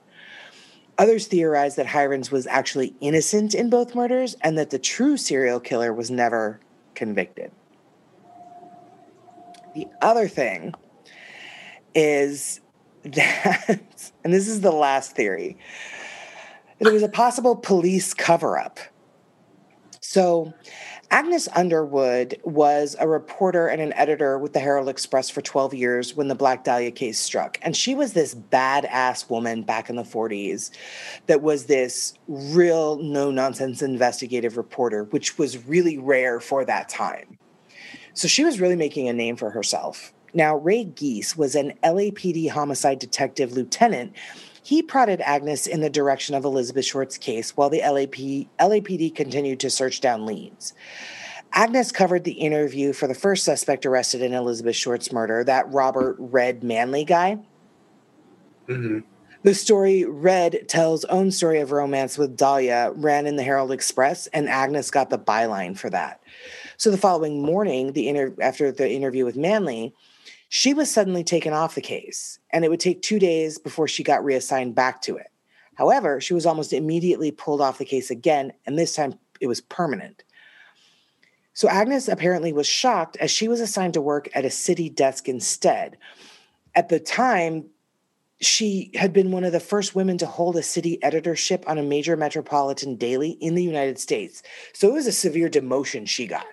Others 0.98 1.28
theorized 1.28 1.78
that 1.78 1.94
Heirens 1.96 2.32
was 2.32 2.46
actually 2.48 2.94
innocent 3.00 3.56
in 3.56 3.70
both 3.70 3.96
murders 3.96 4.36
and 4.42 4.58
that 4.58 4.70
the 4.70 4.80
true 4.80 5.18
serial 5.18 5.60
killer 5.60 5.94
was 5.94 6.12
never 6.12 6.60
convicted. 6.96 7.52
The 9.74 9.88
other 10.02 10.28
thing 10.28 10.74
is 11.96 12.60
that, 13.04 13.80
and 14.24 14.34
this 14.34 14.48
is 14.48 14.62
the 14.62 14.72
last 14.72 15.16
theory, 15.16 15.58
that 16.80 16.88
it 16.88 16.94
was 16.94 17.04
a 17.04 17.10
possible 17.10 17.56
police 17.56 18.14
cover 18.14 18.60
up. 18.60 18.80
So, 20.02 20.54
Agnes 21.12 21.50
Underwood 21.54 22.40
was 22.46 22.96
a 22.98 23.06
reporter 23.06 23.68
and 23.68 23.82
an 23.82 23.92
editor 23.94 24.40
with 24.40 24.54
the 24.54 24.62
Herald 24.62 24.88
Express 24.88 25.30
for 25.30 25.42
12 25.42 25.74
years 25.74 26.16
when 26.16 26.30
the 26.30 26.36
Black 26.36 26.64
Dahlia 26.64 26.90
case 26.90 27.20
struck. 27.20 27.60
And 27.62 27.76
she 27.76 27.94
was 27.94 28.14
this 28.14 28.34
badass 28.34 29.30
woman 29.30 29.64
back 29.64 29.90
in 29.90 29.98
the 29.98 30.04
40s 30.04 30.72
that 31.26 31.42
was 31.42 31.66
this 31.66 32.14
real 32.30 32.96
no 33.04 33.30
nonsense 33.30 33.82
investigative 33.82 34.56
reporter, 34.56 35.04
which 35.04 35.38
was 35.38 35.68
really 35.68 35.98
rare 35.98 36.40
for 36.40 36.64
that 36.64 36.88
time. 36.88 37.38
So 38.14 38.30
she 38.30 38.46
was 38.46 38.62
really 38.62 38.78
making 38.78 39.10
a 39.10 39.14
name 39.14 39.36
for 39.36 39.50
herself. 39.50 40.14
Now, 40.34 40.56
Ray 40.56 40.86
Giese 40.86 41.36
was 41.36 41.56
an 41.56 41.74
LAPD 41.84 42.50
homicide 42.52 43.00
detective 43.00 43.52
lieutenant. 43.52 44.16
He 44.64 44.82
prodded 44.84 45.22
Agnes 45.22 45.66
in 45.66 45.82
the 45.82 45.90
direction 45.90 46.36
of 46.36 46.46
Elizabeth 46.46 46.86
Short's 46.86 47.18
case 47.18 47.58
while 47.58 47.70
the 47.70 47.82
LAP, 47.82 48.48
LAPD 48.60 49.16
continued 49.16 49.60
to 49.62 49.70
search 49.70 50.02
down 50.02 50.26
leads. 50.26 50.74
Agnes 51.54 51.92
covered 51.92 52.24
the 52.24 52.34
interview 52.34 52.94
for 52.94 53.08
the 53.08 53.16
first 53.16 53.44
suspect 53.44 53.86
arrested 53.86 54.22
in 54.22 54.34
Elizabeth 54.34 54.76
Short's 54.76 55.12
murder, 55.12 55.44
that 55.44 55.72
Robert 55.72 56.16
Red 56.20 56.64
Manley 56.64 57.04
guy. 57.04 57.40
hmm 58.68 59.00
The 59.44 59.54
story 59.56 60.06
Red 60.06 60.70
tells 60.70 61.04
own 61.06 61.32
story 61.32 61.60
of 61.60 61.72
romance 61.72 62.18
with 62.18 62.38
Dahlia 62.38 62.94
ran 62.96 63.26
in 63.26 63.36
the 63.36 63.44
Herald 63.44 63.72
Express, 63.72 64.28
and 64.28 64.48
Agnes 64.48 64.92
got 64.92 65.10
the 65.10 65.20
byline 65.20 65.78
for 65.78 65.90
that. 65.90 66.22
So 66.78 66.90
the 66.90 66.98
following 66.98 67.42
morning, 67.42 67.94
the 67.94 68.08
inter- 68.08 68.36
after 68.40 68.72
the 68.72 68.90
interview 68.90 69.26
with 69.26 69.36
Manley, 69.36 69.94
she 70.54 70.74
was 70.74 70.92
suddenly 70.92 71.24
taken 71.24 71.54
off 71.54 71.76
the 71.76 71.82
case, 71.82 72.38
and 72.50 72.66
it 72.66 72.70
would 72.70 72.82
take 72.82 73.02
two 73.02 73.20
days 73.20 73.58
before 73.58 73.88
she 73.88 74.04
got 74.04 74.22
reassigned 74.26 74.76
back 74.76 75.02
to 75.02 75.16
it. 75.16 75.32
However, 75.76 76.20
she 76.20 76.34
was 76.34 76.46
almost 76.46 76.74
immediately 76.74 77.32
pulled 77.32 77.62
off 77.62 77.78
the 77.78 77.86
case 77.86 78.12
again, 78.12 78.52
and 78.66 78.78
this 78.78 78.94
time 78.94 79.18
it 79.40 79.48
was 79.48 79.62
permanent. 79.62 80.26
So 81.54 81.70
Agnes 81.70 82.10
apparently 82.10 82.52
was 82.52 82.68
shocked 82.68 83.16
as 83.22 83.32
she 83.32 83.48
was 83.48 83.62
assigned 83.62 83.94
to 83.94 84.02
work 84.02 84.28
at 84.36 84.44
a 84.44 84.50
city 84.50 84.90
desk 84.90 85.30
instead. 85.30 85.98
At 86.76 86.90
the 86.90 87.00
time, 87.00 87.68
she 88.42 88.92
had 88.94 89.14
been 89.14 89.32
one 89.32 89.46
of 89.46 89.54
the 89.54 89.62
first 89.62 89.96
women 89.96 90.18
to 90.18 90.26
hold 90.26 90.58
a 90.58 90.64
city 90.64 91.02
editorship 91.02 91.64
on 91.66 91.78
a 91.78 91.84
major 91.84 92.18
metropolitan 92.18 92.98
daily 92.98 93.38
in 93.40 93.56
the 93.56 93.64
United 93.64 94.00
States. 94.00 94.44
So 94.74 94.90
it 94.90 94.94
was 94.96 95.08
a 95.08 95.14
severe 95.14 95.48
demotion 95.48 96.10
she 96.10 96.28
got. 96.28 96.46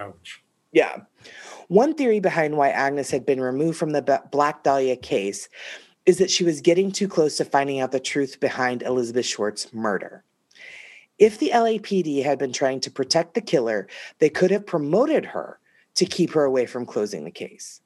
Ouch. 0.00 0.42
Yeah. 0.72 1.02
One 1.68 1.94
theory 1.94 2.18
behind 2.18 2.56
why 2.56 2.70
Agnes 2.70 3.10
had 3.10 3.26
been 3.26 3.40
removed 3.40 3.78
from 3.78 3.90
the 3.90 4.22
Black 4.32 4.62
Dahlia 4.62 4.96
case 4.96 5.48
is 6.06 6.16
that 6.16 6.30
she 6.30 6.42
was 6.42 6.62
getting 6.62 6.90
too 6.90 7.06
close 7.06 7.36
to 7.36 7.44
finding 7.44 7.80
out 7.80 7.92
the 7.92 8.00
truth 8.00 8.40
behind 8.40 8.82
Elizabeth 8.82 9.26
Short's 9.26 9.72
murder. 9.74 10.24
If 11.18 11.38
the 11.38 11.50
LAPD 11.50 12.24
had 12.24 12.38
been 12.38 12.52
trying 12.52 12.80
to 12.80 12.90
protect 12.90 13.34
the 13.34 13.42
killer, 13.42 13.86
they 14.18 14.30
could 14.30 14.50
have 14.50 14.64
promoted 14.64 15.26
her 15.26 15.58
to 15.96 16.06
keep 16.06 16.32
her 16.32 16.44
away 16.44 16.64
from 16.64 16.86
closing 16.86 17.24
the 17.24 17.30
case. 17.30 17.82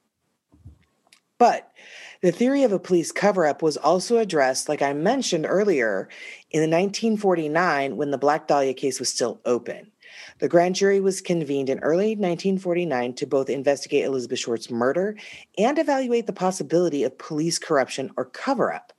But 1.37 1.69
the 2.21 2.31
theory 2.31 2.63
of 2.63 2.71
a 2.71 2.79
police 2.79 3.11
cover 3.11 3.45
up 3.45 3.61
was 3.61 3.75
also 3.75 4.17
addressed, 4.17 4.69
like 4.69 4.81
I 4.81 4.93
mentioned 4.93 5.45
earlier, 5.45 6.07
in 6.51 6.61
1949 6.61 7.97
when 7.97 8.11
the 8.11 8.17
Black 8.17 8.47
Dahlia 8.47 8.73
case 8.75 8.99
was 8.99 9.09
still 9.09 9.41
open. 9.43 9.91
The 10.43 10.49
grand 10.49 10.75
jury 10.75 10.99
was 10.99 11.21
convened 11.21 11.69
in 11.69 11.79
early 11.79 12.17
1949 12.17 13.13
to 13.13 13.25
both 13.25 13.49
investigate 13.49 14.03
Elizabeth 14.03 14.39
Short's 14.39 14.69
murder 14.69 15.15
and 15.57 15.79
evaluate 15.79 16.27
the 16.27 16.33
possibility 16.33 17.05
of 17.05 17.17
police 17.17 17.57
corruption 17.57 18.11
or 18.17 18.25
cover 18.25 18.73
up. 18.73 18.91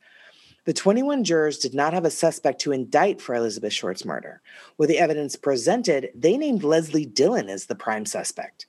The 0.64 0.72
21 0.72 1.22
jurors 1.22 1.58
did 1.58 1.74
not 1.74 1.92
have 1.92 2.06
a 2.06 2.10
suspect 2.10 2.62
to 2.62 2.72
indict 2.72 3.20
for 3.20 3.34
Elizabeth 3.34 3.74
Short's 3.74 4.06
murder. 4.06 4.40
With 4.78 4.88
the 4.88 4.98
evidence 4.98 5.36
presented, 5.36 6.08
they 6.14 6.38
named 6.38 6.64
Leslie 6.64 7.04
Dillon 7.04 7.50
as 7.50 7.66
the 7.66 7.74
prime 7.74 8.06
suspect. 8.06 8.64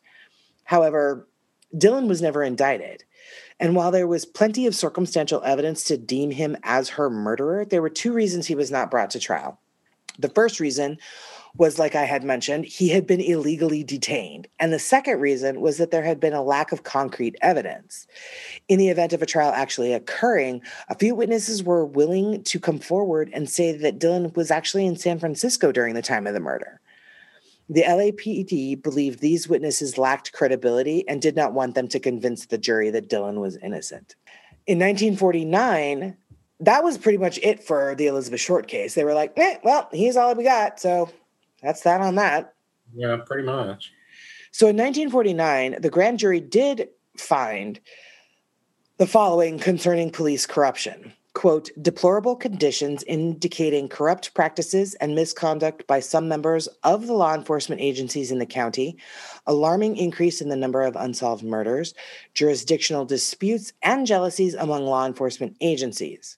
However, 0.66 1.30
Dillon 1.78 2.10
was 2.10 2.22
never 2.22 2.44
indicted. 2.44 3.06
And 3.58 3.74
while 3.74 3.92
there 3.92 4.06
was 4.06 4.26
plenty 4.26 4.68
of 4.68 4.76
circumstantial 4.76 5.42
evidence 5.46 5.86
to 5.86 5.98
deem 5.98 6.32
him 6.32 6.58
as 6.62 6.90
her 6.90 7.10
murderer, 7.10 7.64
there 7.64 7.82
were 7.82 7.90
two 7.90 8.12
reasons 8.12 8.48
he 8.48 8.54
was 8.54 8.70
not 8.70 8.92
brought 8.92 9.12
to 9.12 9.20
trial. 9.22 9.62
The 10.20 10.30
first 10.30 10.60
reason 10.60 10.98
was, 11.58 11.80
like 11.80 11.96
I 11.96 12.04
had 12.04 12.24
mentioned, 12.24 12.66
he 12.66 12.90
had 12.90 13.08
been 13.08 13.22
illegally 13.22 13.84
detained. 13.84 14.48
And 14.60 14.74
the 14.74 14.80
second 14.80 15.20
reason 15.20 15.62
was 15.62 15.78
that 15.78 15.92
there 15.92 16.04
had 16.04 16.20
been 16.20 16.34
a 16.34 16.44
lack 16.44 16.72
of 16.72 16.84
concrete 16.84 17.36
evidence. 17.42 18.08
In 18.68 18.78
the 18.78 18.90
event 18.90 19.14
of 19.14 19.22
a 19.22 19.26
trial 19.26 19.52
actually 19.54 19.94
occurring, 19.94 20.62
a 20.90 20.96
few 20.96 21.16
witnesses 21.16 21.64
were 21.64 21.86
willing 21.86 22.44
to 22.44 22.60
come 22.60 22.80
forward 22.80 23.30
and 23.34 23.50
say 23.50 23.72
that 23.72 24.00
Dillon 24.00 24.32
was 24.36 24.52
actually 24.52 24.86
in 24.86 24.98
San 24.98 25.20
Francisco 25.20 25.72
during 25.72 25.96
the 25.96 26.02
time 26.02 26.28
of 26.28 26.34
the 26.34 26.40
murder. 26.40 26.82
The 27.70 27.84
LAPD 27.84 28.84
believed 28.84 29.20
these 29.20 29.48
witnesses 29.48 29.98
lacked 29.98 30.34
credibility 30.34 31.08
and 31.08 31.22
did 31.22 31.36
not 31.36 31.54
want 31.54 31.74
them 31.74 31.88
to 31.88 32.00
convince 32.00 32.46
the 32.46 32.60
jury 32.60 32.92
that 32.92 33.10
Dillon 33.10 33.40
was 33.40 33.58
innocent. 33.58 34.16
In 34.68 34.78
1949, 34.78 36.18
that 36.60 36.84
was 36.84 36.98
pretty 36.98 37.18
much 37.18 37.40
it 37.40 37.64
for 37.64 37.96
the 37.96 38.08
Elizabeth 38.08 38.40
Short 38.40 38.68
case. 38.68 38.94
They 38.94 39.04
were 39.04 39.14
like, 39.14 39.34
eh, 39.38 39.58
well, 39.64 39.90
he's 39.92 40.16
all 40.16 40.34
we 40.36 40.44
got. 40.44 40.80
So 40.80 41.10
that's 41.62 41.82
that 41.82 42.02
on 42.02 42.16
that. 42.16 42.54
Yeah, 42.94 43.18
pretty 43.18 43.44
much. 43.44 43.92
So 44.52 44.68
in 44.68 44.78
1949, 44.78 45.82
the 45.82 45.90
grand 45.90 46.20
jury 46.20 46.40
did 46.40 46.90
find 47.18 47.80
the 48.98 49.08
following 49.08 49.60
concerning 49.60 50.12
police 50.12 50.46
corruption 50.46 51.14
quote, 51.36 51.70
deplorable 51.82 52.36
conditions 52.36 53.04
indicating 53.04 53.88
corrupt 53.88 54.34
practices 54.34 54.96
and 54.96 55.14
misconduct 55.14 55.86
by 55.86 56.00
some 56.00 56.28
members 56.28 56.68
of 56.84 57.06
the 57.06 57.14
law 57.14 57.36
enforcement 57.36 57.82
agencies 57.82 58.32
in 58.32 58.40
the 58.40 58.46
county, 58.46 58.98
alarming 59.46 59.98
increase 59.98 60.42
in 60.42 60.50
the 60.50 60.56
number 60.56 60.82
of 60.82 60.96
unsolved 60.96 61.44
murders, 61.44 61.94
jurisdictional 62.34 63.06
disputes, 63.06 63.74
and 63.84 64.08
jealousies 64.08 64.56
among 64.56 64.86
law 64.86 65.06
enforcement 65.06 65.56
agencies. 65.62 66.38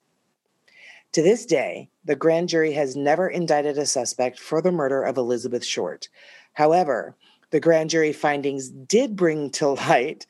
To 1.13 1.21
this 1.21 1.45
day, 1.45 1.89
the 2.03 2.15
grand 2.15 2.49
jury 2.49 2.73
has 2.73 2.95
never 2.95 3.27
indicted 3.27 3.77
a 3.77 3.85
suspect 3.85 4.39
for 4.39 4.61
the 4.61 4.71
murder 4.71 5.01
of 5.03 5.17
Elizabeth 5.17 5.65
Short. 5.65 6.09
However, 6.53 7.15
the 7.49 7.59
grand 7.59 7.89
jury 7.89 8.13
findings 8.13 8.69
did 8.69 9.15
bring 9.15 9.49
to 9.51 9.69
light 9.89 10.27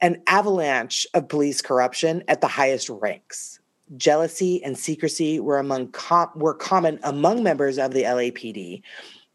an 0.00 0.22
avalanche 0.26 1.06
of 1.14 1.28
police 1.28 1.60
corruption 1.60 2.24
at 2.28 2.40
the 2.40 2.48
highest 2.48 2.88
ranks. 2.88 3.60
Jealousy 3.96 4.64
and 4.64 4.76
secrecy 4.76 5.38
were 5.38 5.58
among 5.58 5.88
com- 5.88 6.32
were 6.34 6.54
common 6.54 6.98
among 7.04 7.42
members 7.42 7.78
of 7.78 7.92
the 7.92 8.02
LAPD, 8.02 8.82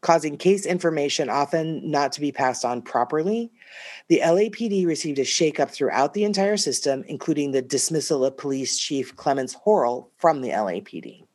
causing 0.01 0.35
case 0.35 0.65
information 0.65 1.29
often 1.29 1.89
not 1.89 2.11
to 2.13 2.21
be 2.21 2.31
passed 2.31 2.65
on 2.65 2.81
properly. 2.81 3.51
The 4.07 4.21
LAPD 4.23 4.85
received 4.85 5.19
a 5.19 5.23
shakeup 5.23 5.69
throughout 5.69 6.13
the 6.13 6.23
entire 6.23 6.57
system, 6.57 7.03
including 7.07 7.51
the 7.51 7.61
dismissal 7.61 8.25
of 8.25 8.37
Police 8.37 8.77
Chief 8.77 9.15
Clemence 9.15 9.55
Horrall 9.65 10.09
from 10.17 10.41
the 10.41 10.49
LAPD. 10.49 11.25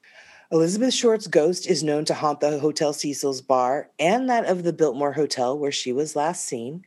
Elizabeth 0.53 0.95
Short's 0.95 1.27
ghost 1.27 1.67
is 1.67 1.83
known 1.83 2.05
to 2.05 2.15
haunt 2.15 2.39
the 2.39 2.61
Hotel 2.61 2.93
Cecil's 2.93 3.41
bar 3.41 3.91
and 3.99 4.31
that 4.31 4.45
of 4.45 4.63
the 4.63 4.73
Biltmore 4.73 5.13
Hotel 5.13 5.59
where 5.59 5.73
she 5.73 5.93
was 5.93 6.15
last 6.15 6.47
seen. 6.47 6.85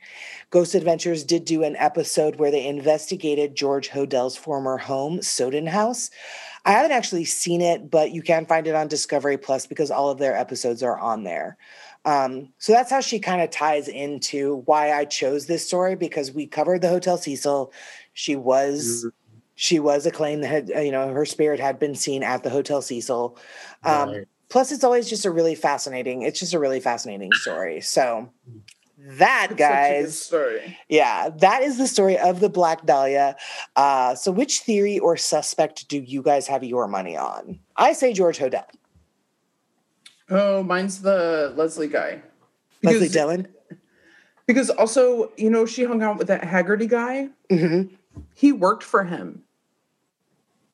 Ghost 0.50 0.76
Adventures 0.76 1.26
did 1.26 1.44
do 1.44 1.64
an 1.64 1.76
episode 1.76 2.38
where 2.38 2.52
they 2.52 2.66
investigated 2.66 3.58
George 3.58 3.90
Hodel's 3.90 4.38
former 4.38 4.78
home, 4.78 5.22
Sowden 5.22 5.68
House. 5.68 6.10
I 6.64 6.72
haven't 6.72 6.94
actually 6.94 7.26
seen 7.26 7.60
it, 7.60 7.92
but 7.92 8.12
you 8.12 8.22
can 8.22 8.46
find 8.46 8.66
it 8.66 8.76
on 8.76 8.88
Discovery 8.88 9.38
Plus 9.38 9.66
because 9.66 9.92
all 9.92 10.10
of 10.10 10.20
their 10.20 10.38
episodes 10.38 10.82
are 10.82 10.98
on 10.98 11.24
there. 11.24 11.58
Um, 12.06 12.54
so 12.58 12.72
that's 12.72 12.90
how 12.90 13.02
she 13.02 13.20
kind 13.20 13.42
of 13.42 13.50
ties 13.50 13.88
into 13.88 14.64
why 14.66 14.94
I 14.94 15.06
chose 15.06 15.46
this 15.46 15.68
story 15.68 15.96
because 15.96 16.32
we 16.32 16.48
covered 16.48 16.82
the 16.82 16.90
Hotel 16.90 17.18
Cecil. 17.18 17.72
She 18.14 18.36
was 18.36 19.06
she 19.56 19.80
was 19.80 20.06
acclaimed 20.06 20.44
that 20.44 20.48
had 20.48 20.72
uh, 20.76 20.80
you 20.80 20.92
know 20.92 21.10
her 21.14 21.26
spirit 21.26 21.60
had 21.60 21.78
been 21.80 21.96
seen 21.96 22.24
at 22.24 22.44
the 22.44 22.50
Hotel 22.50 22.82
Cecil. 22.82 23.38
Um, 23.84 24.10
Right. 24.10 24.28
Plus, 24.50 24.72
it's 24.72 24.84
always 24.84 25.08
just 25.08 25.26
a 25.26 25.30
really 25.32 25.54
fascinating. 25.54 26.24
It's 26.24 26.40
just 26.40 26.56
a 26.56 26.60
really 26.60 26.80
fascinating 26.80 27.32
story. 27.34 27.82
So 27.82 28.32
that 28.98 29.50
It's 29.52 29.52
such 29.52 29.52
a 29.52 29.54
good 29.54 29.58
guys, 29.58 30.22
story. 30.22 30.78
yeah, 30.90 31.30
that 31.30 31.62
is 31.62 31.78
the 31.78 31.86
story 31.88 32.18
of 32.18 32.40
the 32.40 32.50
Black 32.50 32.84
Dahlia. 32.86 33.36
Uh, 33.76 34.16
so, 34.16 34.32
which 34.32 34.62
theory 34.62 34.98
or 34.98 35.18
suspect 35.18 35.88
do 35.88 36.00
you 36.00 36.24
guys 36.24 36.48
have 36.48 36.64
your 36.64 36.88
money 36.88 37.16
on? 37.16 37.60
I 37.78 37.94
say 37.94 38.12
George 38.12 38.40
Hodel, 38.40 38.66
Oh, 40.30 40.64
mine's 40.64 41.02
the 41.02 41.54
Leslie 41.56 41.88
guy. 41.88 42.22
Leslie 42.84 43.10
Dillon. 43.10 43.48
Because 44.46 44.70
also, 44.70 45.32
you 45.38 45.50
know, 45.50 45.66
she 45.66 45.84
hung 45.84 46.02
out 46.02 46.18
with 46.18 46.28
that 46.28 46.44
Haggerty 46.44 46.88
guy. 46.88 47.30
hmm 47.52 47.84
He 48.36 48.52
worked 48.52 48.84
for 48.84 49.04
him. 49.04 49.44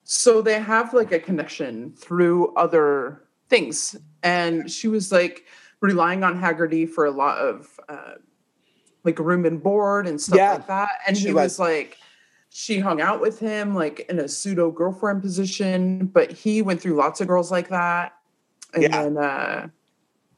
so 0.04 0.42
they 0.42 0.60
have 0.60 0.94
like 0.94 1.12
a 1.12 1.20
connection 1.20 1.92
through 1.98 2.54
other 2.56 3.22
things 3.50 3.96
and 4.24 4.70
she 4.70 4.88
was 4.88 5.12
like 5.12 5.46
relying 5.82 6.24
on 6.24 6.38
haggerty 6.40 6.86
for 6.86 7.06
a 7.06 7.12
lot 7.12 7.38
of 7.40 7.80
uh, 7.90 8.14
like 9.04 9.18
room 9.20 9.46
and 9.46 9.62
board 9.64 10.06
and 10.08 10.20
stuff 10.22 10.38
Yeah, 10.38 10.52
like 10.54 10.68
that 10.68 10.90
and 11.08 11.18
she 11.18 11.28
he 11.28 11.34
was. 11.34 11.44
was 11.44 11.60
like 11.60 11.98
she 12.50 12.80
hung 12.80 13.02
out 13.02 13.20
with 13.20 13.40
him 13.40 13.74
like 13.76 14.06
in 14.10 14.20
a 14.20 14.28
pseudo 14.28 14.70
girlfriend 14.72 15.22
position 15.24 16.06
but 16.08 16.32
he 16.32 16.62
went 16.62 16.80
through 16.82 16.96
lots 16.96 17.20
of 17.22 17.28
girls 17.28 17.50
like 17.52 17.70
that 17.70 18.14
and 18.74 18.84
Yeah. 18.84 19.04
then 19.04 19.18
uh 19.18 19.68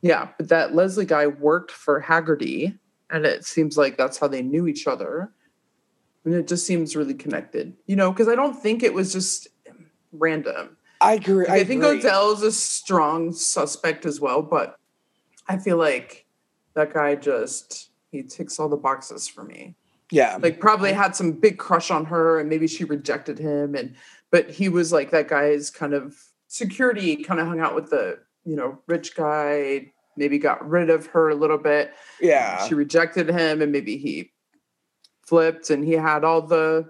yeah 0.01 0.29
but 0.37 0.49
that 0.49 0.75
leslie 0.75 1.05
guy 1.05 1.27
worked 1.27 1.71
for 1.71 1.99
haggerty 1.99 2.77
and 3.09 3.25
it 3.25 3.45
seems 3.45 3.77
like 3.77 3.97
that's 3.97 4.17
how 4.17 4.27
they 4.27 4.41
knew 4.41 4.67
each 4.67 4.87
other 4.87 5.31
and 6.25 6.33
it 6.33 6.47
just 6.47 6.65
seems 6.65 6.95
really 6.95 7.13
connected 7.13 7.73
you 7.85 7.95
know 7.95 8.11
because 8.11 8.27
i 8.27 8.35
don't 8.35 8.55
think 8.55 8.83
it 8.83 8.93
was 8.93 9.11
just 9.13 9.47
random 10.11 10.77
I 10.99 11.13
agree. 11.13 11.45
like, 11.45 11.49
I, 11.49 11.55
I, 11.57 11.63
think 11.63 11.83
agree. 11.83 12.01
hodel 12.01 12.33
is 12.33 12.41
a 12.41 12.51
strong 12.51 13.31
suspect 13.31 14.05
as 14.05 14.19
well 14.19 14.41
but 14.41 14.77
i 15.47 15.57
feel 15.57 15.77
like 15.77 16.25
that 16.73 16.93
guy 16.93 17.15
just 17.15 17.89
he 18.11 18.23
ticks 18.23 18.59
all 18.59 18.69
the 18.69 18.77
boxes 18.77 19.27
for 19.27 19.43
me 19.43 19.75
Yeah. 20.11 20.37
like 20.41 20.59
probably 20.59 20.93
had 20.93 21.15
some 21.15 21.31
big 21.33 21.57
crush 21.57 21.91
on 21.91 22.05
her 22.05 22.39
and 22.39 22.49
maybe 22.49 22.67
she 22.67 22.83
rejected 22.83 23.39
him 23.39 23.75
and 23.75 23.95
but 24.31 24.49
he 24.49 24.69
was 24.69 24.91
like 24.91 25.11
that 25.11 25.27
guy's 25.27 25.69
kind 25.69 25.93
of 25.93 26.15
security 26.47 27.15
kind 27.23 27.39
of 27.39 27.47
hung 27.47 27.59
out 27.59 27.75
with 27.75 27.89
the 27.89 28.19
you 28.45 28.55
know 28.55 28.79
rich 28.87 29.15
guy 29.15 29.91
maybe 30.15 30.37
got 30.39 30.67
rid 30.67 30.89
of 30.89 31.05
her 31.07 31.29
a 31.29 31.35
little 31.35 31.57
bit 31.57 31.93
yeah. 32.21 32.65
she 32.67 32.73
rejected 32.73 33.29
him 33.29 33.61
and 33.61 33.71
maybe 33.71 33.97
he 33.97 34.31
flipped 35.25 35.69
and 35.69 35.83
he 35.83 35.93
had 35.93 36.23
all 36.23 36.41
the 36.41 36.85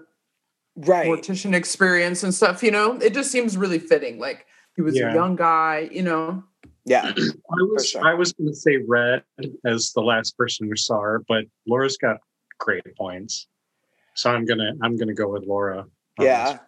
right. 0.76 1.08
mortician 1.08 1.54
experience 1.54 2.22
and 2.22 2.32
stuff 2.32 2.62
you 2.62 2.70
know 2.70 2.96
it 2.98 3.12
just 3.12 3.30
seems 3.30 3.56
really 3.56 3.78
fitting 3.78 4.18
like 4.18 4.46
he 4.76 4.82
was 4.82 4.96
Yeah. 4.96 5.10
a 5.10 5.14
young 5.14 5.34
guy 5.36 5.88
you 5.92 6.02
know 6.02 6.42
Yeah. 6.86 7.12
I 7.16 7.62
was 7.72 7.88
sure. 7.90 8.06
I 8.06 8.14
was 8.14 8.32
going 8.32 8.48
to 8.48 8.54
say 8.56 8.76
red 8.86 9.22
as 9.66 9.92
the 9.92 10.00
last 10.00 10.38
person 10.38 10.68
we 10.70 10.76
saw 10.76 11.00
her, 11.00 11.22
but 11.28 11.44
Laura's 11.66 11.98
got 11.98 12.16
great 12.58 12.82
points, 12.96 13.46
so 14.14 14.30
I'm 14.30 14.46
gonna 14.46 14.72
I'm 14.82 14.96
gonna 14.96 15.12
go 15.14 15.28
with 15.28 15.44
Laura. 15.44 15.80
on 16.18 16.24
Yeah. 16.24 16.58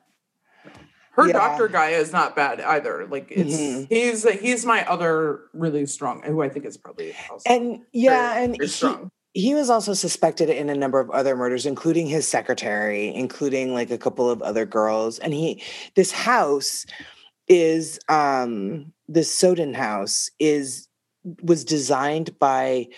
Her 1.20 1.26
Yeah. 1.28 1.32
doctor 1.34 1.68
guy 1.68 1.90
is 1.90 2.12
not 2.12 2.34
bad 2.36 2.60
either 2.60 3.06
like 3.10 3.26
it's 3.30 3.56
Mhm. 3.56 3.86
he's 3.88 4.28
he's 4.40 4.64
my 4.66 4.84
other 4.86 5.40
really 5.52 5.86
strong 5.86 6.22
who 6.22 6.42
i 6.42 6.48
think 6.48 6.64
is 6.64 6.76
probably 6.76 7.14
also 7.30 7.48
And 7.48 7.80
yeah, 7.92 8.32
very- 8.32 8.44
and 8.44 8.56
very 8.56 8.66
he, 8.66 8.72
strong 8.72 9.10
he 9.34 9.54
was 9.54 9.70
also 9.70 9.92
suspected 9.94 10.48
in 10.50 10.68
a 10.68 10.74
number 10.74 10.98
of 10.98 11.08
other 11.10 11.36
murders, 11.36 11.64
including 11.64 12.08
his 12.08 12.26
secretary, 12.26 13.14
including 13.14 13.72
like 13.72 13.90
a 13.92 13.96
couple 13.98 14.28
of 14.28 14.42
other 14.42 14.66
girls. 14.66 15.20
And 15.20 15.32
he, 15.32 15.62
this 15.94 16.10
house 16.10 16.84
is, 17.46 18.00
um, 18.08 18.92
this 19.06 19.32
Sowden 19.32 19.72
house 19.72 20.32
is, 20.40 20.88
was 21.44 21.64
designed 21.64 22.36
by 22.40 22.88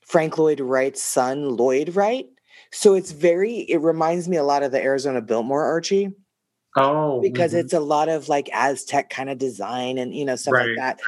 Frank 0.00 0.38
Lloyd 0.38 0.60
Wright's 0.60 1.02
son, 1.02 1.56
Lloyd 1.56 1.96
Wright. 1.96 2.26
So 2.70 2.94
it's 2.94 3.10
very, 3.10 3.56
it 3.68 3.78
reminds 3.78 4.28
me 4.28 4.36
a 4.36 4.44
lot 4.44 4.62
of 4.62 4.70
the 4.70 4.80
Arizona 4.80 5.20
Biltmore 5.20 5.64
Archie 5.64 6.12
Oh, 6.76 7.20
because 7.20 7.52
mhm. 7.52 7.58
it's 7.58 7.72
a 7.72 7.80
lot 7.80 8.08
of 8.08 8.28
like 8.28 8.48
Aztec 8.52 9.10
kind 9.10 9.28
of 9.28 9.38
design 9.38 9.98
and, 9.98 10.14
you 10.14 10.24
know, 10.24 10.36
stuff 10.36 10.54
like 10.54 10.76
that. 10.76 11.00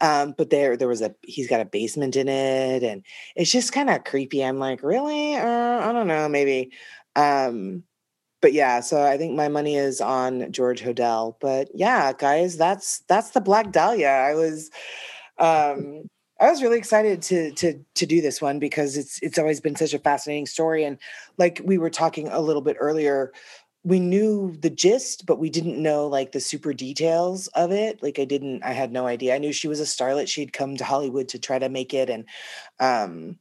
um 0.00 0.34
but 0.36 0.50
there 0.50 0.76
there 0.76 0.86
was 0.86 1.02
a 1.02 1.14
he's 1.22 1.48
got 1.48 1.60
a 1.60 1.64
basement 1.64 2.14
in 2.14 2.28
it 2.28 2.82
and 2.82 3.02
it's 3.34 3.50
just 3.50 3.72
kind 3.72 3.90
of 3.90 4.04
creepy. 4.04 4.44
I'm 4.44 4.58
like 4.58 4.82
really? 4.82 5.34
Uh, 5.36 5.88
i 5.88 5.92
don't 5.92 6.08
know 6.08 6.28
maybe. 6.28 6.72
Um 7.16 7.84
but 8.40 8.52
yeah 8.52 8.80
so 8.80 9.02
i 9.02 9.16
think 9.18 9.34
my 9.34 9.48
money 9.48 9.76
is 9.76 10.00
on 10.00 10.50
george 10.52 10.82
hodel 10.82 11.34
but 11.40 11.68
yeah 11.74 12.12
guys 12.12 12.56
that's 12.56 13.00
that's 13.08 13.30
the 13.30 13.40
black 13.40 13.72
dahlia. 13.72 14.08
I 14.08 14.34
was 14.34 14.70
um 15.38 16.02
i 16.40 16.50
was 16.50 16.62
really 16.62 16.78
excited 16.78 17.22
to 17.22 17.52
to 17.52 17.80
to 17.94 18.06
do 18.06 18.20
this 18.20 18.40
one 18.42 18.58
because 18.58 18.96
it's 18.96 19.18
it's 19.22 19.38
always 19.38 19.60
been 19.60 19.76
such 19.76 19.94
a 19.94 19.98
fascinating 19.98 20.46
story 20.46 20.84
and 20.84 20.98
like 21.36 21.60
we 21.64 21.78
were 21.78 21.90
talking 21.90 22.28
a 22.28 22.40
little 22.40 22.62
bit 22.62 22.76
earlier 22.80 23.32
we 23.88 24.00
knew 24.00 24.54
the 24.60 24.68
gist, 24.68 25.24
but 25.24 25.38
we 25.38 25.48
didn't 25.48 25.82
know 25.82 26.06
like 26.06 26.32
the 26.32 26.40
super 26.40 26.74
details 26.74 27.46
of 27.48 27.72
it. 27.72 28.02
Like 28.02 28.18
I 28.18 28.26
didn't, 28.26 28.62
I 28.62 28.72
had 28.72 28.92
no 28.92 29.06
idea. 29.06 29.34
I 29.34 29.38
knew 29.38 29.50
she 29.50 29.66
was 29.66 29.80
a 29.80 29.84
starlet. 29.84 30.28
She'd 30.28 30.52
come 30.52 30.76
to 30.76 30.84
Hollywood 30.84 31.28
to 31.28 31.38
try 31.38 31.58
to 31.58 31.70
make 31.70 31.94
it. 31.94 32.10
And 32.10 32.26
um, 32.80 33.38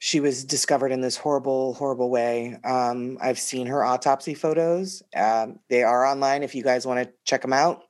she 0.00 0.18
was 0.18 0.44
discovered 0.44 0.90
in 0.90 1.00
this 1.00 1.16
horrible, 1.16 1.74
horrible 1.74 2.10
way. 2.10 2.58
Um, 2.64 3.18
I've 3.22 3.38
seen 3.38 3.68
her 3.68 3.84
autopsy 3.84 4.34
photos. 4.34 5.00
Um, 5.14 5.60
they 5.70 5.84
are 5.84 6.04
online 6.04 6.42
if 6.42 6.56
you 6.56 6.64
guys 6.64 6.84
want 6.84 7.04
to 7.04 7.12
check 7.24 7.42
them 7.42 7.52
out. 7.52 7.84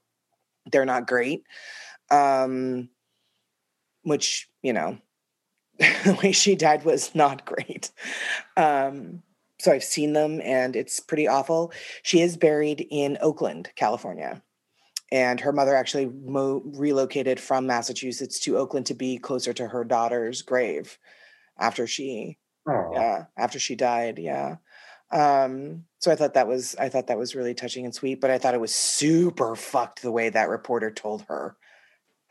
They're 0.70 0.84
not 0.84 1.06
great. 1.06 1.44
Um, 2.10 2.90
which, 4.02 4.46
you 4.60 4.74
know, 4.74 4.98
the 5.78 6.18
way 6.22 6.32
she 6.32 6.54
died 6.54 6.84
was 6.84 7.14
not 7.14 7.46
great. 7.46 7.92
So 9.62 9.70
I've 9.70 9.84
seen 9.84 10.12
them 10.12 10.40
and 10.42 10.74
it's 10.74 10.98
pretty 10.98 11.28
awful. 11.28 11.72
She 12.02 12.20
is 12.20 12.36
buried 12.36 12.84
in 12.90 13.16
Oakland, 13.20 13.70
California. 13.76 14.42
And 15.12 15.38
her 15.38 15.52
mother 15.52 15.76
actually 15.76 16.06
mo- 16.06 16.62
relocated 16.64 17.38
from 17.38 17.68
Massachusetts 17.68 18.40
to 18.40 18.58
Oakland 18.58 18.86
to 18.86 18.94
be 18.94 19.18
closer 19.18 19.52
to 19.52 19.68
her 19.68 19.84
daughter's 19.84 20.42
grave 20.42 20.98
after 21.58 21.86
she 21.86 22.38
Oh, 22.66 22.90
yeah 22.94 23.24
after 23.36 23.58
she 23.58 23.74
died 23.74 24.18
yeah 24.20 24.58
um 25.10 25.82
so 25.98 26.12
i 26.12 26.14
thought 26.14 26.34
that 26.34 26.46
was 26.46 26.76
i 26.78 26.88
thought 26.88 27.08
that 27.08 27.18
was 27.18 27.34
really 27.34 27.54
touching 27.54 27.84
and 27.84 27.92
sweet 27.92 28.20
but 28.20 28.30
i 28.30 28.38
thought 28.38 28.54
it 28.54 28.60
was 28.60 28.72
super 28.72 29.56
fucked 29.56 30.00
the 30.00 30.12
way 30.12 30.28
that 30.28 30.48
reporter 30.48 30.92
told 30.92 31.22
her 31.22 31.56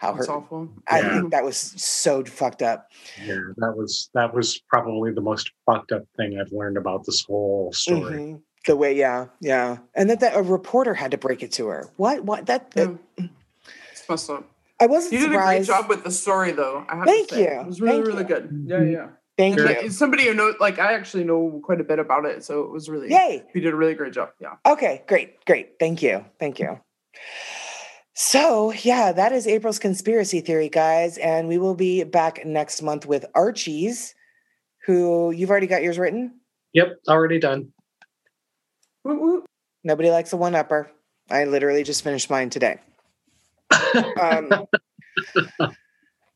how 0.02 0.16
It's 0.16 0.26
her 0.28 0.34
awful. 0.34 0.68
i 0.88 1.00
Yeah. 1.00 1.20
think 1.20 1.32
that 1.32 1.44
was 1.44 1.58
so 1.58 2.24
fucked 2.26 2.62
up 2.64 2.90
yeah, 3.24 3.40
that 3.58 3.74
was 3.78 4.10
that 4.16 4.34
was 4.34 4.60
probably 4.68 5.12
the 5.14 5.22
most 5.22 5.52
fucked 5.66 5.92
up 5.92 6.04
thing 6.18 6.40
I've 6.40 6.52
learned 6.52 6.78
about 6.78 7.06
this 7.06 7.24
whole 7.24 7.72
story. 7.72 8.14
Mhm. 8.14 8.42
The 8.68 8.76
way, 8.76 8.94
yeah, 8.96 9.26
yeah, 9.40 9.78
and 9.96 10.08
that, 10.10 10.20
that 10.20 10.36
a 10.36 10.42
reporter 10.44 10.94
had 10.94 11.10
to 11.12 11.18
break 11.18 11.42
it 11.42 11.52
to 11.54 11.66
her. 11.68 11.90
What? 11.98 12.24
What? 12.26 12.46
That? 12.46 12.70
that- 12.72 12.96
Yeah. 13.18 13.26
It's 13.92 14.08
messed 14.08 14.30
up. 14.30 14.44
I 14.80 14.86
wasn't 14.86 15.14
You 15.14 15.20
did 15.22 15.34
a 15.36 15.38
great 15.42 15.64
job 15.66 15.90
with 15.90 16.04
the 16.04 16.12
story, 16.12 16.52
though. 16.52 16.86
I 16.88 16.96
have 16.98 17.06
Thank 17.06 17.30
to 17.30 17.36
say. 17.36 17.42
you. 17.44 17.60
It 17.62 17.66
was 17.68 17.82
really, 17.82 17.94
Thank 17.96 18.08
really 18.08 18.22
you. 18.22 18.28
good. 18.28 18.66
Yeah, 18.68 18.84
yeah. 18.84 19.08
Thank 19.38 19.58
And 19.60 19.68
you. 19.70 19.76
like, 19.82 19.92
somebody 19.92 20.26
who 20.28 20.36
knows, 20.36 20.56
like, 20.60 20.78
I 20.78 20.94
actually 20.94 21.24
know 21.24 21.60
quite 21.64 21.82
a 21.82 21.84
bit 21.84 21.98
about 21.98 22.26
it, 22.26 22.44
so 22.44 22.62
it 22.62 22.70
was 22.72 22.88
really. 22.88 23.10
Yay! 23.10 23.44
You 23.56 23.62
did 23.62 23.74
a 23.74 23.76
really 23.76 23.96
great 23.96 24.14
job. 24.14 24.30
Yeah. 24.40 24.56
Okay, 24.68 25.04
great, 25.08 25.44
great. 25.46 25.80
Thank 25.80 26.04
you, 26.04 26.24
thank 26.40 26.60
you. 26.60 26.80
So 28.14 28.74
yeah, 28.74 29.12
that 29.12 29.32
is 29.32 29.48
April's 29.48 29.80
conspiracy 29.80 30.42
theory, 30.42 30.70
guys, 30.70 31.18
and 31.18 31.48
we 31.48 31.58
will 31.58 31.76
be 31.76 32.04
back 32.04 32.46
next 32.46 32.82
month 32.82 33.06
with 33.06 33.26
Archie's, 33.34 34.14
who 34.86 35.32
you've 35.32 35.50
already 35.50 35.68
got 35.68 35.82
yours 35.82 35.98
written. 35.98 36.40
Yep, 36.74 37.00
already 37.08 37.40
done. 37.40 37.72
Nobody 39.84 40.12
likes 40.12 40.34
a 40.34 40.38
one 40.38 40.56
upper. 40.56 40.92
I 41.30 41.46
literally 41.46 41.84
just 41.84 42.04
finished 42.04 42.30
mine 42.30 42.50
today. 42.50 42.80
Um, 44.20 44.68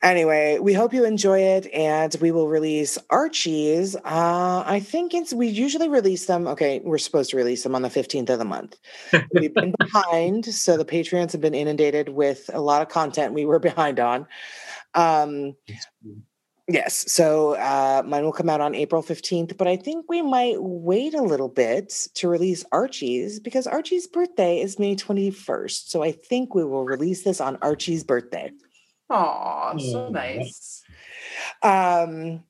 anyway, 0.06 0.60
we 0.60 0.73
hope 0.73 0.94
you 0.94 1.03
enjoy 1.06 1.40
it, 1.40 1.68
and 1.73 2.15
we 2.22 2.32
will 2.32 2.48
release 2.48 2.98
Archie's. 3.10 3.95
Uh, 3.95 4.64
I 4.65 4.80
think 4.80 5.14
it's 5.14 5.34
we 5.34 5.48
usually 5.48 5.90
release 5.90 6.26
them. 6.26 6.48
Okay, 6.48 6.80
we're 6.84 6.98
supposed 6.98 7.32
to 7.32 7.38
release 7.38 7.64
them 7.64 7.76
on 7.76 7.82
the 7.82 7.90
fifteenth 7.90 8.30
of 8.30 8.40
the 8.40 8.45
month. 8.45 8.77
We've 9.34 9.53
been 9.53 9.73
behind, 9.80 10.45
so 10.45 10.77
the 10.77 10.86
Patreons 10.86 11.32
have 11.32 11.41
been 11.41 11.56
inundated 11.56 12.10
with 12.10 12.49
a 12.53 12.61
lot 12.61 12.82
of 12.82 12.90
content 12.90 13.34
we 13.34 13.45
were 13.45 13.60
behind 13.60 13.99
on. 13.99 14.27
Um, 14.94 15.56
Yes. 16.68 17.11
So 17.11 17.53
uh, 17.53 18.02
mine 18.07 18.23
will 18.23 18.32
come 18.32 18.49
out 18.49 18.60
on 18.60 18.73
April 18.73 19.03
15th, 19.03 19.56
but 19.56 19.68
I 19.68 19.76
think 19.76 20.07
we 20.10 20.23
might 20.23 20.56
wait 20.60 21.14
a 21.14 21.22
little 21.22 21.48
bit 21.48 22.07
to 22.15 22.27
release 22.27 22.65
Archie's 22.72 23.40
because 23.40 23.68
Archie's 23.68 24.07
birthday 24.07 24.61
is 24.61 24.80
May 24.80 24.95
21st. 24.95 25.90
So 25.90 26.02
I 26.02 26.11
think 26.11 26.56
we 26.56 26.64
will 26.64 26.84
release 26.84 27.23
this 27.23 27.40
on 27.40 27.60
Archie's 27.61 28.03
birthday. 28.03 28.52
Aw, 29.10 29.77
so 29.77 30.07
Aw. 30.07 30.10
nice. 30.10 30.84
Um, 31.61 32.44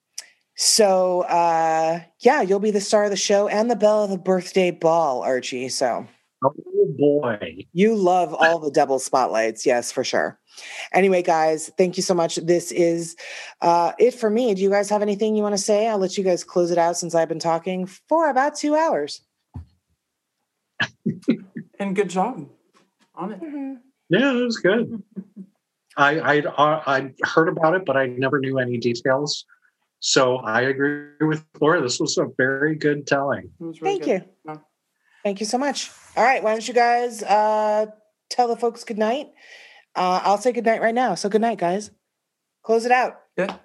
so 0.56 1.22
uh, 1.22 2.02
yeah, 2.20 2.42
you'll 2.42 2.60
be 2.60 2.72
the 2.72 2.82
star 2.82 3.06
of 3.06 3.12
the 3.12 3.18
show 3.18 3.48
and 3.48 3.70
the 3.70 3.76
belle 3.76 4.04
of 4.04 4.10
the 4.10 4.18
birthday 4.18 4.72
ball, 4.72 5.22
Archie. 5.24 5.70
So 5.70 6.08
Oh 6.44 6.88
boy. 6.98 7.66
You 7.74 7.96
love 7.96 8.34
all 8.34 8.60
the 8.60 8.72
double 8.72 9.00
spotlights. 9.00 9.66
Yes, 9.66 9.92
for 9.92 10.04
sure. 10.04 10.40
Anyway, 10.94 11.22
guys, 11.22 11.72
thank 11.78 11.98
you 11.98 12.04
so 12.04 12.14
much. 12.14 12.36
This 12.38 12.72
is 12.72 13.16
uh, 13.62 13.94
it 14.00 14.14
for 14.14 14.30
me. 14.30 14.54
Do 14.54 14.62
you 14.62 14.70
guys 14.70 14.90
have 14.90 15.02
anything 15.02 15.36
you 15.36 15.44
want 15.44 15.56
to 15.56 15.62
say? 15.62 15.88
I'll 15.88 15.98
let 15.98 16.18
you 16.18 16.24
guys 16.24 16.44
close 16.44 16.72
it 16.72 16.78
out 16.78 16.98
since 16.98 17.16
I've 17.16 17.30
been 17.30 17.40
talking 17.40 17.86
for 17.86 18.30
about 18.30 18.56
two 18.56 18.76
hours. 18.76 19.22
And 21.78 21.94
good 21.94 22.10
job 22.10 22.48
on 23.16 23.34
it. 23.34 23.42
Yeah, 24.08 24.32
it 24.32 24.46
was 24.46 24.56
good. 24.58 25.04
I 25.98 26.20
I 26.20 26.40
uh, 26.42 26.84
I 26.86 27.14
heard 27.24 27.48
about 27.48 27.76
it, 27.76 27.86
but 27.86 27.98
I 27.98 28.08
never 28.08 28.40
knew 28.40 28.60
any 28.60 28.78
details. 28.78 29.46
So 30.00 30.38
I 30.38 30.62
agree 30.62 31.08
with 31.22 31.44
Laura. 31.60 31.82
This 31.82 32.00
was 32.00 32.18
a 32.18 32.28
very 32.38 32.76
good 32.76 33.08
telling. 33.08 33.50
Really 33.60 33.80
Thank 33.80 34.04
good. 34.04 34.26
you. 34.48 34.62
Thank 35.24 35.40
you 35.40 35.46
so 35.46 35.58
much. 35.58 35.90
All 36.16 36.24
right, 36.24 36.44
why 36.44 36.52
don't 36.52 36.68
you 36.68 36.74
guys 36.74 37.24
uh, 37.24 37.88
tell 38.30 38.48
the 38.48 38.56
folks 38.56 38.84
good 38.84 39.00
night? 39.00 39.32
Uh, 39.96 40.22
I'll 40.24 40.38
say 40.38 40.52
good 40.52 40.66
night 40.66 40.82
right 40.82 40.94
now. 40.94 41.16
So 41.16 41.30
good 41.30 41.42
night, 41.42 41.58
guys. 41.58 41.90
Close 42.62 42.86
it 42.86 42.92
out. 42.92 43.22
Yeah. 43.38 43.56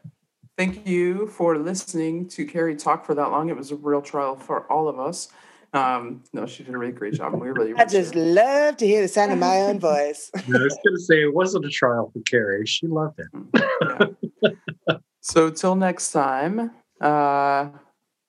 Thank 0.56 0.86
you 0.86 1.26
for 1.26 1.58
listening 1.58 2.28
to 2.28 2.44
Carrie 2.46 2.76
talk 2.76 3.04
for 3.04 3.14
that 3.14 3.30
long. 3.30 3.48
It 3.48 3.56
was 3.56 3.70
a 3.70 3.76
real 3.76 4.02
trial 4.02 4.36
for 4.36 4.70
all 4.72 4.88
of 4.88 4.98
us. 4.98 5.28
Um, 5.72 6.22
no, 6.32 6.46
she 6.46 6.64
did 6.64 6.74
a 6.74 6.78
really 6.78 6.92
great 6.92 7.14
job. 7.14 7.32
And 7.32 7.40
we 7.40 7.48
really 7.48 7.74
I 7.76 7.84
just 7.84 8.14
love 8.14 8.76
to 8.78 8.86
hear 8.86 9.02
the 9.02 9.08
sound 9.08 9.32
of 9.32 9.38
my 9.38 9.60
own 9.62 9.78
voice. 9.90 10.30
I 10.34 10.40
was 10.46 10.78
going 10.84 10.96
to 10.96 11.00
say 11.00 11.22
it 11.22 11.32
wasn't 11.34 11.64
a 11.64 11.68
trial 11.68 12.10
for 12.12 12.20
Carrie. 12.28 12.66
She 12.66 12.86
loved 12.86 13.20
it. 13.20 14.16
Yeah. 14.42 14.96
so 15.20 15.50
till 15.50 15.76
next 15.76 16.10
time, 16.12 16.72
uh, 17.00 17.68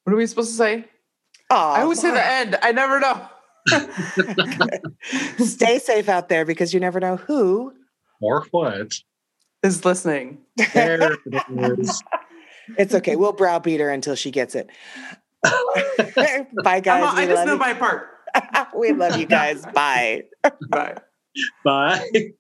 what 0.04 0.14
are 0.14 0.16
we 0.16 0.26
supposed 0.28 0.52
to 0.52 0.56
say? 0.56 0.86
Oh, 1.50 1.56
I 1.56 1.82
always 1.82 2.00
say 2.00 2.12
the 2.12 2.26
end. 2.26 2.58
I 2.62 2.72
never 2.72 3.00
know. 3.00 3.28
Stay 5.46 5.80
safe 5.80 6.10
out 6.10 6.30
there 6.30 6.46
because 6.46 6.74
you 6.74 6.80
never 6.80 7.00
know 7.00 7.18
who 7.18 7.74
Or 8.22 8.46
what? 8.52 8.92
Is 9.64 9.86
listening. 9.86 10.40
There 10.74 11.14
it 11.26 11.80
is. 11.80 12.04
It's 12.78 12.94
okay. 12.96 13.16
We'll 13.18 13.34
browbeat 13.34 13.82
her 13.82 13.90
until 13.90 14.16
she 14.16 14.32
gets 14.32 14.56
it. 14.56 14.70
Bye, 16.64 16.80
guys. 16.80 17.02
not- 17.02 17.18
I 17.18 17.26
just 17.26 17.46
know 17.46 17.54
you. 17.54 17.60
my 17.60 17.74
part. 17.74 18.08
we 18.76 18.92
love 18.94 19.18
you 19.18 19.26
guys. 19.26 19.66
Bye. 19.74 20.24
Bye. 20.70 20.96
Bye. 21.64 22.32